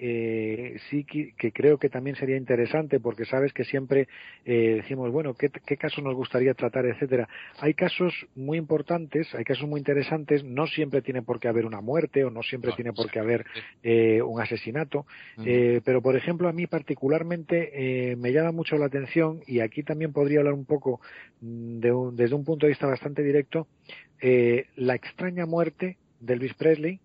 eh, 0.74 0.80
sí 0.90 1.04
que, 1.04 1.52
creo 1.52 1.78
que 1.78 1.88
también 1.88 2.16
sería 2.16 2.36
interesante 2.36 2.98
porque 2.98 3.24
sabes 3.24 3.52
que 3.52 3.64
siempre 3.64 4.08
eh, 4.44 4.76
decimos 4.76 5.12
bueno 5.12 5.34
¿qué, 5.34 5.50
qué 5.50 5.76
caso 5.76 6.00
nos 6.00 6.14
gustaría 6.14 6.54
tratar 6.54 6.86
etcétera 6.86 7.28
hay 7.60 7.74
casos 7.74 8.14
muy 8.34 8.58
importantes 8.58 9.32
hay 9.34 9.44
casos 9.44 9.68
muy 9.68 9.80
interesantes. 9.80 10.44
No 10.44 10.66
siempre 10.66 11.02
tiene 11.02 11.22
por 11.22 11.40
qué 11.40 11.48
haber 11.48 11.66
una 11.66 11.80
muerte 11.80 12.24
o 12.24 12.30
no 12.30 12.42
siempre 12.42 12.72
tiene 12.72 12.92
por 12.92 13.10
qué 13.10 13.18
haber 13.18 13.44
eh, 13.82 14.22
un 14.22 14.40
asesinato. 14.40 15.06
Eh, 15.44 15.80
pero 15.84 16.02
por 16.02 16.16
ejemplo 16.16 16.48
a 16.48 16.52
mí 16.52 16.66
particularmente 16.66 18.10
eh, 18.12 18.16
me 18.16 18.32
llama 18.32 18.52
mucho 18.52 18.76
la 18.76 18.86
atención 18.86 19.40
y 19.46 19.60
aquí 19.60 19.82
también 19.82 20.12
podría 20.12 20.40
hablar 20.40 20.54
un 20.54 20.64
poco 20.64 21.00
mm, 21.40 21.80
de 21.80 21.92
desde 22.12 22.34
un 22.34 22.44
punto 22.44 22.66
de 22.66 22.70
vista 22.70 22.86
bastante 22.86 23.22
directo 23.22 23.66
eh, 24.20 24.66
la 24.76 24.94
extraña 24.94 25.46
muerte 25.46 25.96
de 26.20 26.34
Elvis 26.34 26.54
Presley 26.54 27.00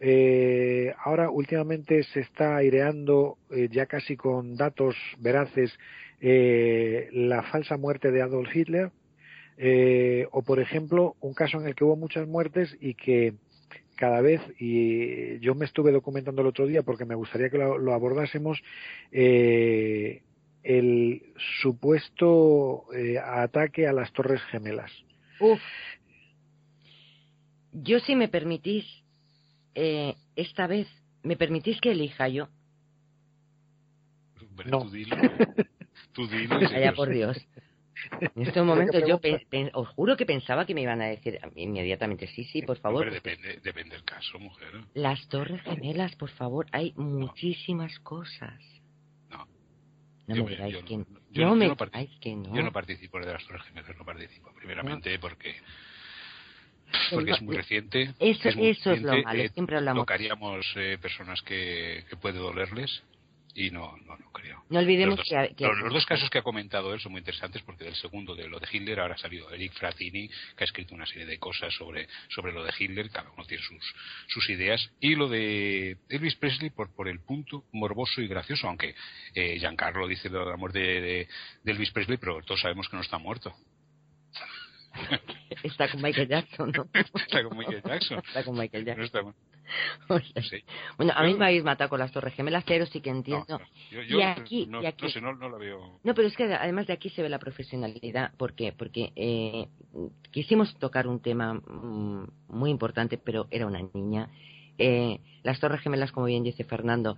eh, 0.00 0.94
ahora 1.02 1.28
últimamente 1.28 2.04
se 2.04 2.20
está 2.20 2.56
aireando 2.56 3.36
eh, 3.50 3.68
ya 3.70 3.86
casi 3.86 4.16
con 4.16 4.56
datos 4.56 4.94
veraces 5.18 5.76
eh, 6.20 7.08
la 7.12 7.42
falsa 7.42 7.76
muerte 7.76 8.12
de 8.12 8.22
Adolf 8.22 8.54
Hitler 8.54 8.90
o 10.30 10.42
por 10.42 10.60
ejemplo 10.60 11.16
un 11.20 11.34
caso 11.34 11.60
en 11.60 11.66
el 11.66 11.74
que 11.74 11.82
hubo 11.82 11.96
muchas 11.96 12.28
muertes 12.28 12.76
y 12.80 12.94
que 12.94 13.34
cada 13.96 14.20
vez 14.20 14.40
y 14.60 15.40
yo 15.40 15.56
me 15.56 15.64
estuve 15.64 15.90
documentando 15.90 16.42
el 16.42 16.48
otro 16.48 16.66
día 16.66 16.84
porque 16.84 17.04
me 17.04 17.16
gustaría 17.16 17.50
que 17.50 17.58
lo, 17.58 17.92
abordásemos 17.92 18.62
el 19.10 20.22
supuesto 21.60 22.84
ataque 23.20 23.88
a 23.88 23.92
las 23.92 24.12
Torres 24.12 24.40
Gemelas. 24.52 24.92
Uf. 25.40 25.60
Yo 27.72 27.98
si 27.98 28.14
me 28.14 28.28
permitís 28.28 28.86
eh, 29.80 30.16
esta 30.34 30.66
vez, 30.66 30.88
¿me 31.22 31.36
permitís 31.36 31.80
que 31.80 31.92
elija 31.92 32.28
yo? 32.28 32.48
no. 34.66 34.82
Tú 34.82 34.90
dilo. 34.90 35.16
Tú 36.12 36.26
dilo 36.26 36.58
por 36.96 37.08
Dios. 37.10 37.36
En 38.20 38.46
este 38.46 38.62
momento 38.62 39.00
yo 39.04 39.18
os 39.72 39.88
juro 39.88 40.16
que 40.16 40.24
pensaba 40.24 40.64
que 40.64 40.72
me 40.72 40.82
iban 40.82 41.02
a 41.02 41.06
decir 41.06 41.40
inmediatamente, 41.56 42.28
sí, 42.28 42.44
sí, 42.44 42.62
por 42.62 42.78
favor. 42.78 43.10
depende, 43.10 43.58
depende 43.60 43.96
del 43.96 44.04
caso, 44.04 44.38
mujer. 44.38 44.68
Las 44.94 45.26
Torres 45.26 45.60
Gemelas, 45.62 46.14
por 46.14 46.30
favor, 46.30 46.66
hay 46.70 46.92
muchísimas 46.94 47.98
cosas. 47.98 48.60
No. 49.30 49.48
No 50.28 50.36
yo 50.36 50.44
me 50.44 50.50
digáis 50.50 50.76
que 50.84 50.98
no. 50.98 51.06
Yo, 51.32 51.56
me 51.56 51.66
no 51.66 51.76
que 52.20 52.36
no. 52.36 52.54
Yo 52.54 52.62
no 52.62 52.70
participo 52.70 53.18
de 53.18 53.32
las 53.32 53.44
Torres 53.44 53.64
Gemelas, 53.64 53.96
no 53.98 54.04
participo. 54.04 54.54
Primeramente 54.54 55.18
porque 55.18 55.56
porque 57.10 57.32
es 57.32 57.42
muy 57.42 57.56
reciente. 57.56 58.14
Eso 58.18 58.48
es, 58.48 59.02
lo 59.02 59.22
malo, 59.22 59.42
eh, 59.42 59.50
siempre 59.50 59.76
hablamos. 59.76 60.02
Tocaríamos 60.02 60.66
eh, 60.76 60.98
personas 61.00 61.42
que, 61.42 62.04
que 62.08 62.16
puede 62.16 62.38
dolerles 62.38 63.02
y 63.58 63.70
no, 63.70 63.96
no, 64.06 64.16
no 64.16 64.30
creo. 64.30 64.62
No 64.70 64.78
olvidemos 64.78 65.18
los 65.18 65.28
dos, 65.28 65.56
que, 65.56 65.64
Los, 65.64 65.92
dos 65.92 66.06
casos 66.06 66.30
que 66.30 66.38
ha 66.38 66.42
comentado 66.42 66.94
él 66.94 67.00
son 67.00 67.12
muy 67.12 67.20
interesantes 67.20 67.60
porque 67.62 67.84
del 67.84 67.96
segundo, 67.96 68.34
de 68.34 68.48
lo 68.48 68.60
de 68.60 68.68
Hitler, 68.70 69.00
ahora 69.00 69.14
ha 69.14 69.18
salido 69.18 69.50
Eric 69.50 69.72
Fratini, 69.72 70.28
que 70.28 70.62
ha 70.62 70.64
escrito 70.64 70.94
una 70.94 71.06
serie 71.06 71.26
de 71.26 71.38
cosas 71.38 71.74
sobre, 71.74 72.06
sobre 72.28 72.52
lo 72.52 72.62
de 72.62 72.72
Hitler, 72.78 73.10
cada 73.10 73.30
uno 73.30 73.44
tiene 73.44 73.62
sus, 73.64 73.94
sus 74.28 74.48
ideas, 74.50 74.90
y 75.00 75.16
lo 75.16 75.28
de 75.28 75.96
Elvis 76.08 76.36
Presley 76.36 76.70
por, 76.70 76.94
por 76.94 77.08
el 77.08 77.20
punto 77.20 77.64
morboso 77.72 78.20
y 78.20 78.28
gracioso, 78.28 78.68
aunque 78.68 78.94
eh, 79.34 79.58
Giancarlo 79.58 80.06
dice 80.06 80.28
lo 80.28 80.44
de 80.44 80.50
la 80.50 80.56
muerte 80.56 80.78
de, 80.78 81.00
de, 81.00 81.28
de 81.64 81.72
Elvis 81.72 81.90
Presley, 81.90 82.18
pero 82.18 82.40
todos 82.42 82.60
sabemos 82.60 82.88
que 82.88 82.96
no 82.96 83.02
está 83.02 83.18
muerto. 83.18 83.54
Está 85.62 85.90
con 85.90 86.02
Michael 86.02 86.28
Jackson, 86.28 86.72
¿no? 86.72 86.86
Está 86.92 87.42
con 87.44 87.56
Michael 87.58 87.82
Jackson. 87.82 88.18
Está 88.18 88.44
con 88.44 88.58
Michael 88.58 88.84
Jackson. 88.84 89.34
No 90.08 90.18
sí. 90.18 90.64
Bueno, 90.96 91.12
a 91.14 91.22
mí 91.24 91.34
me 91.34 91.46
habéis 91.46 91.62
matado 91.62 91.90
con 91.90 91.98
las 91.98 92.12
Torres 92.12 92.34
Gemelas, 92.34 92.64
pero 92.64 92.86
sí 92.86 93.00
que 93.00 93.10
entiendo. 93.10 93.44
No, 93.48 93.60
Yo, 93.90 94.02
yo, 94.02 94.18
y 94.18 94.22
aquí, 94.22 94.66
no, 94.66 94.82
y 94.82 94.86
aquí... 94.86 95.04
no, 95.04 95.10
sé, 95.10 95.20
la 95.20 95.58
veo. 95.58 96.00
No, 96.02 96.14
pero 96.14 96.28
es 96.28 96.36
que 96.36 96.44
además 96.44 96.86
de 96.86 96.94
aquí 96.94 97.10
se 97.10 97.22
ve 97.22 97.28
la 97.28 97.38
profesionalidad. 97.38 98.32
¿Por 98.36 98.54
qué? 98.54 98.72
Porque 98.72 99.12
eh, 99.16 99.68
quisimos 100.30 100.74
tocar 100.78 101.06
un 101.06 101.20
tema 101.20 101.54
mmm, 101.54 102.26
muy 102.48 102.70
importante, 102.70 103.18
pero 103.18 103.46
era 103.50 103.66
una 103.66 103.80
niña. 103.92 104.30
Eh, 104.78 105.20
las 105.42 105.60
Torres 105.60 105.80
Gemelas, 105.80 106.12
como 106.12 106.26
bien 106.26 106.44
dice 106.44 106.64
Fernando, 106.64 107.16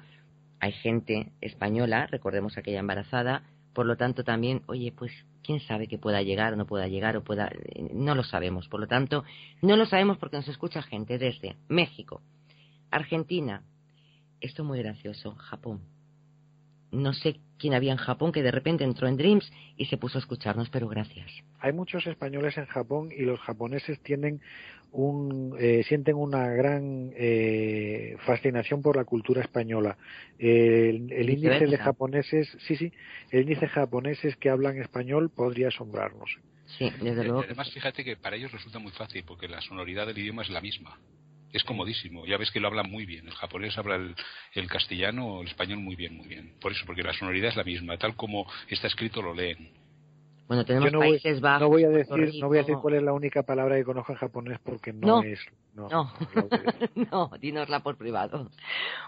hay 0.60 0.72
gente 0.72 1.32
española, 1.40 2.06
recordemos 2.06 2.56
aquella 2.58 2.80
embarazada, 2.80 3.44
por 3.80 3.86
lo 3.86 3.96
tanto 3.96 4.24
también, 4.24 4.60
oye, 4.66 4.92
pues 4.92 5.10
quién 5.42 5.58
sabe 5.60 5.88
que 5.88 5.96
pueda 5.96 6.20
llegar 6.20 6.52
o 6.52 6.56
no 6.56 6.66
pueda 6.66 6.86
llegar 6.86 7.16
o 7.16 7.24
pueda, 7.24 7.50
no 7.94 8.14
lo 8.14 8.22
sabemos. 8.22 8.68
Por 8.68 8.78
lo 8.78 8.86
tanto, 8.86 9.24
no 9.62 9.74
lo 9.78 9.86
sabemos 9.86 10.18
porque 10.18 10.36
nos 10.36 10.48
escucha 10.48 10.82
gente 10.82 11.16
desde 11.16 11.56
México, 11.66 12.20
Argentina, 12.90 13.62
esto 14.42 14.60
es 14.60 14.68
muy 14.68 14.80
gracioso, 14.80 15.34
Japón. 15.36 15.80
No 16.92 17.14
sé 17.14 17.40
quién 17.56 17.72
había 17.72 17.92
en 17.92 17.96
Japón 17.96 18.32
que 18.32 18.42
de 18.42 18.50
repente 18.50 18.84
entró 18.84 19.08
en 19.08 19.16
Dreams 19.16 19.50
y 19.78 19.86
se 19.86 19.96
puso 19.96 20.18
a 20.18 20.20
escucharnos, 20.20 20.68
pero 20.68 20.86
gracias. 20.86 21.30
Hay 21.60 21.72
muchos 21.72 22.06
españoles 22.06 22.58
en 22.58 22.66
Japón 22.66 23.08
y 23.16 23.22
los 23.22 23.40
japoneses 23.40 23.98
tienen 24.02 24.42
un, 24.92 25.56
eh, 25.58 25.82
sienten 25.84 26.16
una 26.16 26.48
gran 26.48 27.12
eh, 27.16 28.16
fascinación 28.26 28.82
por 28.82 28.96
la 28.96 29.04
cultura 29.04 29.42
española. 29.42 29.96
el, 30.38 31.12
el 31.12 31.30
índice 31.30 31.66
de 31.66 31.78
japoneses, 31.78 32.48
sí, 32.66 32.76
sí, 32.76 32.92
el 33.30 33.42
índice 33.42 33.62
de 33.62 33.68
japoneses 33.68 34.36
que 34.36 34.50
hablan 34.50 34.80
español 34.80 35.30
podría 35.30 35.68
asombrarnos. 35.68 36.38
Sí, 36.78 36.90
desde 37.00 37.24
luego. 37.24 37.40
Además, 37.40 37.70
fíjate 37.72 38.04
que 38.04 38.16
para 38.16 38.36
ellos 38.36 38.52
resulta 38.52 38.78
muy 38.78 38.92
fácil 38.92 39.24
porque 39.26 39.48
la 39.48 39.60
sonoridad 39.60 40.06
del 40.06 40.18
idioma 40.18 40.42
es 40.42 40.50
la 40.50 40.60
misma. 40.60 40.98
Es 41.52 41.64
comodísimo. 41.64 42.26
Ya 42.26 42.36
ves 42.36 42.50
que 42.52 42.60
lo 42.60 42.68
hablan 42.68 42.88
muy 42.88 43.06
bien. 43.06 43.26
El 43.26 43.34
japonés 43.34 43.76
habla 43.76 43.96
el, 43.96 44.14
el 44.54 44.68
castellano 44.68 45.26
o 45.26 45.42
el 45.42 45.48
español 45.48 45.80
muy 45.80 45.96
bien, 45.96 46.16
muy 46.16 46.28
bien. 46.28 46.54
Por 46.60 46.70
eso, 46.70 46.84
porque 46.86 47.02
la 47.02 47.12
sonoridad 47.12 47.50
es 47.50 47.56
la 47.56 47.64
misma. 47.64 47.98
Tal 47.98 48.14
como 48.14 48.46
está 48.68 48.86
escrito, 48.86 49.20
lo 49.20 49.34
leen. 49.34 49.79
Bueno, 50.50 50.64
tenemos 50.64 50.90
Países 50.90 51.34
voy, 51.34 51.40
Bajos. 51.42 51.60
No 51.60 51.68
voy 51.68 51.84
a 51.84 51.88
decir, 51.90 52.40
no 52.40 52.48
voy 52.48 52.58
a 52.58 52.62
decir 52.62 52.74
cuál 52.82 52.94
es 52.94 53.04
la 53.04 53.12
única 53.12 53.44
palabra 53.44 53.76
que 53.76 53.84
conozco 53.84 54.10
en 54.10 54.18
japonés 54.18 54.58
porque 54.64 54.92
no, 54.92 55.06
no 55.06 55.22
es. 55.22 55.38
No, 55.76 55.88
no, 55.88 56.12
no, 57.12 57.30
dínosla 57.40 57.78
por 57.84 57.96
privado. 57.96 58.50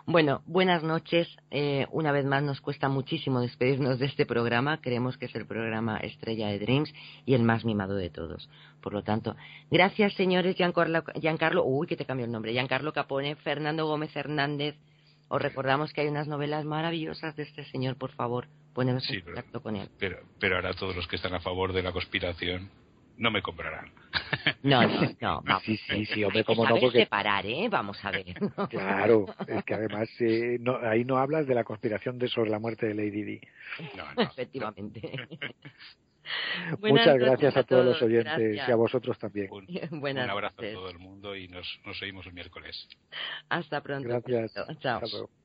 Bueno, 0.07 0.43
buenas 0.47 0.85
noches. 0.85 1.27
Eh, 1.51 1.89
una 1.91 2.13
vez 2.13 2.25
más 2.27 2.45
nos 2.45 2.61
cuesta 2.61 2.89
muchísimo 2.89 3.41
despedirnos 3.41 3.99
de 3.99 4.07
este 4.07 4.25
programa. 4.25 4.81
Creemos 4.81 5.19
que 5.19 5.27
es 5.27 5.35
el 5.35 5.45
programa 5.45 5.97
estrella 5.97 6.47
de 6.47 6.61
Dreams 6.61 6.95
y 7.27 7.35
el 7.35 7.43
más 7.43 7.65
mimado 7.65 7.97
de 7.97 8.09
todos. 8.09 8.49
Por 8.81 8.93
lo 8.93 9.03
tanto, 9.03 9.35
gracias 9.69 10.15
señores 10.15 10.55
Giancarlo, 10.55 11.03
Giancarlo 11.21 11.65
uy, 11.65 11.89
que 11.89 11.97
te 11.97 12.05
cambió 12.05 12.25
el 12.25 12.31
nombre, 12.31 12.53
Giancarlo 12.53 12.93
Capone, 12.93 13.35
Fernando 13.35 13.85
Gómez 13.87 14.15
Hernández. 14.15 14.77
Os 15.27 15.43
recordamos 15.43 15.93
que 15.93 16.03
hay 16.03 16.07
unas 16.07 16.29
novelas 16.29 16.65
maravillosas 16.65 17.35
de 17.35 17.43
este 17.43 17.65
señor, 17.65 17.97
por 17.97 18.13
favor 18.13 18.47
ponemos 18.73 19.05
sí, 19.05 19.17
en 19.17 19.21
contacto 19.23 19.51
pero, 19.53 19.63
con 19.63 19.77
él. 19.77 19.89
Pero, 19.99 20.19
pero 20.39 20.57
ahora 20.57 20.75
todos 20.75 20.97
los 20.97 21.07
que 21.07 21.17
están 21.17 21.35
a 21.35 21.41
favor 21.41 21.73
de 21.73 21.83
la 21.83 21.93
conspiración 21.93 22.71
no 23.19 23.31
me 23.31 23.43
comprarán. 23.43 23.93
No, 24.63 24.83
no, 24.83 25.01
no. 25.21 25.43
Vamos, 25.45 25.63
sí, 25.65 25.77
sí, 25.77 26.07
sí, 26.07 26.25
hombre, 26.25 26.45
cómo 26.45 26.67
no, 26.67 26.77
porque... 26.77 27.01
separar, 27.01 27.45
¿eh? 27.47 27.69
Vamos 27.69 28.03
a 28.05 28.11
ver. 28.11 28.25
Claro, 28.71 29.27
es 29.47 29.65
que 29.65 29.75
además 29.75 30.09
eh, 30.21 30.57
no, 30.61 30.79
ahí 30.79 31.05
no 31.05 31.19
hablas 31.19 31.47
de 31.47 31.55
la 31.55 31.65
conspiración 31.65 32.19
de 32.19 32.29
sobre 32.29 32.51
la 32.51 32.59
muerte 32.59 32.87
de 32.87 32.95
Lady 32.95 33.23
Di. 33.23 33.41
No, 33.97 34.13
no. 34.15 34.23
Efectivamente. 34.23 35.01
Muchas 36.79 37.19
gracias 37.19 37.57
a 37.57 37.63
todos, 37.65 37.85
los 37.85 38.03
oyentes 38.03 38.39
gracias. 38.39 38.69
y 38.69 38.71
a 38.71 38.77
vosotros 38.77 39.19
también. 39.19 39.49
Un, 39.51 39.67
un 39.91 40.19
abrazo 40.19 40.63
a 40.63 40.73
todo 40.73 40.91
el 40.91 40.99
mundo 40.99 41.37
y 41.37 41.49
nos, 41.49 41.67
nos 41.85 42.01
oímos 42.03 42.27
el 42.27 42.33
miércoles. 42.33 42.89
Hasta 43.49 43.81
pronto. 43.83 44.09
Gracias. 44.09 44.53
Chao. 44.81 45.01
Hasta 45.03 45.42